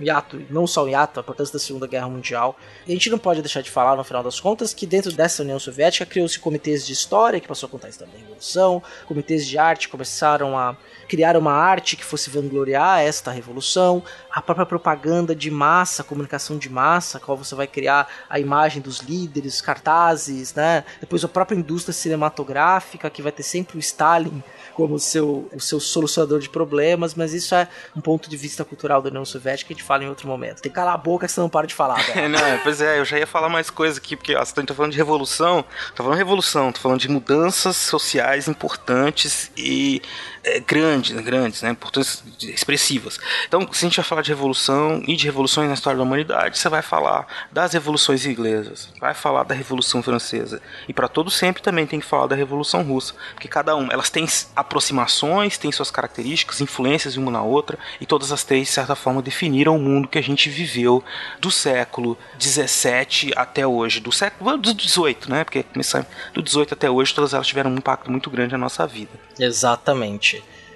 hiato, 0.00 0.42
não 0.50 0.66
só 0.66 0.84
o 0.84 0.88
hiato, 0.88 1.20
a 1.20 1.22
importância 1.22 1.52
da 1.52 1.58
Segunda 1.58 1.86
Guerra 1.86 2.08
Mundial, 2.08 2.58
e 2.86 2.90
a 2.90 2.94
gente 2.94 3.10
não 3.10 3.18
pode 3.18 3.40
deixar 3.40 3.62
de 3.62 3.70
falar, 3.70 3.96
no 3.96 4.02
final 4.02 4.24
das 4.24 4.40
contas, 4.40 4.74
que 4.74 4.86
dentro 4.86 5.12
dessa 5.12 5.42
União 5.42 5.58
Soviética 5.58 6.04
criou-se 6.04 6.38
comitês 6.38 6.84
de 6.84 6.92
história, 6.92 7.38
que 7.38 7.46
passou 7.46 7.68
a 7.68 7.70
contar 7.70 7.86
a 7.86 7.90
história 7.90 8.12
da 8.12 8.18
Revolução, 8.18 8.82
comitês 9.06 9.46
de 9.46 9.56
arte 9.56 9.88
começaram 9.88 10.58
a 10.58 10.76
criar 11.08 11.36
uma 11.36 11.52
arte 11.52 11.96
que 11.96 12.04
fosse 12.04 12.30
vangloriar 12.30 13.00
esta 13.00 13.30
revolução, 13.30 14.02
a 14.32 14.40
própria 14.40 14.64
propaganda 14.64 15.34
de 15.34 15.50
massa, 15.50 16.02
comunicação 16.02 16.56
de 16.56 16.70
massa, 16.70 17.20
qual 17.20 17.36
você 17.36 17.54
vai 17.54 17.66
criar 17.66 18.08
a 18.30 18.40
imagem 18.40 18.80
dos 18.80 19.00
líderes, 19.00 19.60
cartazes, 19.60 20.54
né? 20.54 20.84
Depois 21.00 21.22
a 21.22 21.28
própria 21.28 21.54
indústria 21.54 21.92
cinematográfica, 21.92 23.10
que 23.10 23.20
vai 23.20 23.30
ter 23.30 23.42
sempre 23.42 23.76
o 23.76 23.80
Stalin 23.80 24.42
como 24.72 24.98
seu, 24.98 25.48
o 25.52 25.60
seu 25.60 25.78
solucionador 25.78 26.40
de 26.40 26.48
problemas, 26.48 27.14
mas 27.14 27.34
isso 27.34 27.54
é 27.54 27.68
um 27.94 28.00
ponto 28.00 28.30
de 28.30 28.36
vista 28.38 28.64
cultural 28.64 29.02
da 29.02 29.10
União 29.10 29.24
Soviética 29.24 29.68
que 29.68 29.74
a 29.74 29.76
gente 29.76 29.86
fala 29.86 30.04
em 30.04 30.08
outro 30.08 30.26
momento. 30.26 30.62
Tem 30.62 30.72
que 30.72 30.76
calar 30.76 30.94
a 30.94 30.98
boca 30.98 31.26
que 31.26 31.32
você 31.32 31.40
não 31.40 31.50
para 31.50 31.66
de 31.66 31.74
falar, 31.74 31.98
não, 32.28 32.58
pois 32.62 32.80
é, 32.80 32.98
eu 32.98 33.04
já 33.04 33.18
ia 33.18 33.26
falar 33.26 33.50
mais 33.50 33.68
coisa 33.68 33.98
aqui, 33.98 34.16
porque 34.16 34.34
ó, 34.34 34.42
você 34.42 34.62
tá 34.62 34.74
falando 34.74 34.92
de 34.92 34.98
revolução, 34.98 35.62
tá 35.94 35.96
falando 35.96 36.14
de 36.14 36.18
revolução, 36.18 36.72
tô 36.72 36.80
falando 36.80 37.00
de 37.00 37.08
mudanças 37.08 37.76
sociais 37.76 38.48
importantes 38.48 39.50
e 39.56 40.00
é, 40.44 40.58
grandes, 40.60 41.18
grandes, 41.20 41.62
né, 41.62 41.70
importantes, 41.70 42.22
expressivas. 42.42 43.18
Então, 43.46 43.60
se 43.72 43.84
a 43.84 43.88
gente 43.88 43.96
vai 43.96 44.04
falar 44.04 44.22
de 44.22 44.30
revolução 44.30 45.02
e 45.06 45.14
de 45.14 45.24
revoluções 45.24 45.68
na 45.68 45.74
história 45.74 45.96
da 45.96 46.02
humanidade, 46.02 46.58
você 46.58 46.68
vai 46.68 46.82
falar 46.82 47.26
das 47.50 47.72
revoluções 47.72 48.26
inglesas, 48.26 48.88
vai 49.00 49.14
falar 49.14 49.44
da 49.44 49.54
Revolução 49.54 50.02
Francesa, 50.02 50.60
e 50.88 50.92
para 50.92 51.08
todo 51.08 51.30
sempre 51.30 51.62
também 51.62 51.86
tem 51.86 52.00
que 52.00 52.06
falar 52.06 52.26
da 52.26 52.34
Revolução 52.34 52.82
Russa, 52.82 53.14
porque 53.34 53.48
cada 53.48 53.76
um, 53.76 53.90
elas 53.90 54.10
têm 54.10 54.26
aproximações, 54.56 55.58
têm 55.58 55.70
suas 55.70 55.90
características, 55.90 56.60
influências 56.60 57.16
uma 57.16 57.30
na 57.30 57.42
outra, 57.42 57.78
e 58.00 58.06
todas 58.06 58.32
as 58.32 58.42
três, 58.42 58.68
de 58.68 58.74
certa 58.74 58.96
forma, 58.96 59.22
definiram 59.22 59.76
o 59.76 59.78
mundo 59.78 60.08
que 60.08 60.18
a 60.18 60.22
gente 60.22 60.48
viveu 60.48 61.04
do 61.40 61.50
século 61.50 62.18
17 62.38 63.32
até 63.36 63.66
hoje, 63.66 64.00
do 64.00 64.10
século 64.10 64.56
do 64.56 64.74
18, 64.74 65.30
né? 65.30 65.44
Porque 65.44 65.62
começando 65.62 66.06
do 66.34 66.42
18 66.42 66.74
até 66.74 66.90
hoje, 66.90 67.14
todas 67.14 67.32
elas 67.34 67.46
tiveram 67.46 67.70
um 67.70 67.76
impacto 67.76 68.10
muito 68.10 68.30
grande 68.30 68.52
na 68.52 68.58
nossa 68.58 68.86
vida. 68.86 69.10
Exatamente. 69.38 70.31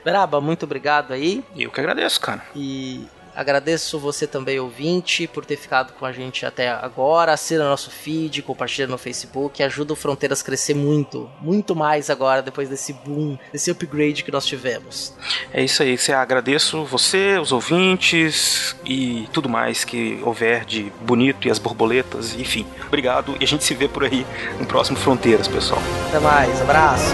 Beraba, 0.07 0.41
muito 0.41 0.63
obrigado 0.63 1.13
aí. 1.13 1.43
Eu 1.57 1.69
que 1.69 1.81
agradeço, 1.81 2.21
cara. 2.21 2.41
E 2.55 3.09
agradeço 3.35 3.99
você 3.99 4.25
também, 4.25 4.61
ouvinte, 4.61 5.27
por 5.27 5.45
ter 5.45 5.57
ficado 5.57 5.95
com 5.95 6.07
a 6.07 6.13
gente 6.13 6.47
até 6.47 6.69
agora. 6.69 7.33
Assina 7.33 7.69
nosso 7.69 7.91
feed, 7.91 8.41
compartilha 8.43 8.87
no 8.87 8.97
Facebook. 8.99 9.61
Ajuda 9.61 9.95
o 9.95 9.97
Fronteiras 9.97 10.43
a 10.43 10.45
crescer 10.45 10.75
muito, 10.75 11.29
muito 11.41 11.75
mais 11.75 12.09
agora, 12.09 12.41
depois 12.41 12.69
desse 12.69 12.93
boom, 12.93 13.37
desse 13.53 13.69
upgrade 13.69 14.23
que 14.23 14.31
nós 14.31 14.47
tivemos. 14.47 15.13
É 15.53 15.65
isso 15.65 15.83
aí, 15.83 15.99
você 15.99 16.13
agradeço 16.13 16.85
você, 16.85 17.37
os 17.41 17.51
ouvintes 17.51 18.77
e 18.85 19.29
tudo 19.33 19.49
mais 19.49 19.83
que 19.83 20.21
houver 20.23 20.65
de 20.65 20.85
bonito 21.01 21.49
e 21.49 21.51
as 21.51 21.59
borboletas, 21.59 22.37
enfim. 22.37 22.65
Obrigado 22.87 23.37
e 23.41 23.43
a 23.43 23.47
gente 23.49 23.65
se 23.65 23.75
vê 23.75 23.89
por 23.89 24.05
aí 24.05 24.25
no 24.61 24.67
próximo 24.67 24.97
Fronteiras, 24.97 25.49
pessoal. 25.49 25.83
Até 26.11 26.21
mais, 26.21 26.63
abraço. 26.63 27.13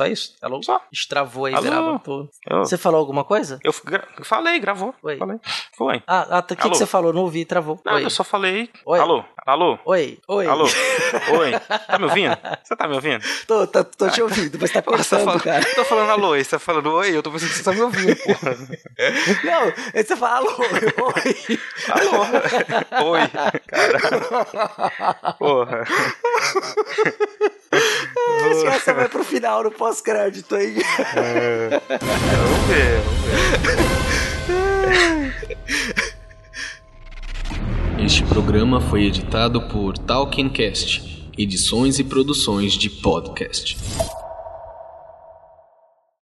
Só 0.00 0.06
isso? 0.06 0.34
Alô? 0.40 0.62
Só. 0.62 0.80
Destravou 0.90 1.44
aí, 1.44 1.52
Alô? 1.52 1.62
Beraba. 1.62 1.98
Tô- 1.98 2.26
Eu, 2.48 2.60
Você 2.60 2.78
falou 2.78 2.98
alguma 3.00 3.22
coisa? 3.22 3.58
eu 3.62 3.70
gra- 3.84 4.08
falei, 4.24 4.58
gravou. 4.58 4.94
Oi. 5.02 5.18
Falei. 5.18 5.36
Foi. 5.76 6.02
Ah, 6.06 6.26
ah, 6.30 6.38
o 6.38 6.56
que, 6.56 6.68
você 6.70 6.86
falou? 6.86 7.12
Não 7.12 7.20
ouvi, 7.20 7.44
travou. 7.44 7.78
Não, 7.84 7.96
Oi. 7.96 8.04
eu 8.06 8.08
só 8.08 8.24
falei. 8.24 8.70
Oi. 8.86 8.98
Alô? 8.98 9.22
Alô? 9.46 9.78
Oi, 9.84 10.18
oi. 10.26 10.46
Alô? 10.46 10.64
Oi? 11.38 11.50
Tá 11.86 11.98
me 11.98 12.04
ouvindo? 12.06 12.38
Você 12.64 12.76
tá 12.76 12.88
me 12.88 12.94
ouvindo? 12.94 13.22
Tô, 13.46 13.66
tô, 13.66 13.84
tô 13.84 14.08
te 14.08 14.22
ouvindo, 14.22 14.56
mas 14.58 14.70
tá 14.70 14.80
tá 14.80 14.90
cortando, 14.90 15.24
falando, 15.24 15.42
cara. 15.42 15.64
tô 15.74 15.84
falando 15.84 16.10
alô, 16.10 16.34
e 16.34 16.42
você 16.44 16.50
tá 16.52 16.58
falando 16.58 16.92
oi, 16.94 17.14
eu 17.14 17.22
tô 17.22 17.30
pensando 17.30 17.50
que 17.50 17.56
você 17.56 17.62
tá 17.64 17.72
me 17.72 17.82
ouvindo, 17.82 18.16
porra. 18.16 18.56
Não, 19.44 19.62
aí 19.94 20.02
você 20.02 20.16
fala 20.16 20.36
alô, 20.38 20.56
oi. 20.60 21.58
Alô? 21.90 23.10
Oi, 23.10 23.20
caralho. 23.66 25.36
Porra. 25.38 25.84
Acho 28.50 28.60
que 28.62 28.66
essa 28.66 28.92
vai 28.94 29.08
pro 29.08 29.24
final, 29.24 29.62
no 29.62 29.70
pós-crédito 29.70 30.54
aí. 30.54 30.74
Vamos 31.14 32.66
ver, 32.68 33.00
vamos 33.06 33.46
ver. 33.46 34.20
Este 38.04 38.24
programa 38.24 38.80
foi 38.80 39.04
editado 39.04 39.68
por 39.68 39.96
Talkincast, 39.96 41.30
edições 41.38 41.98
e 41.98 42.04
produções 42.04 42.72
de 42.72 42.90
podcast. 42.90 43.76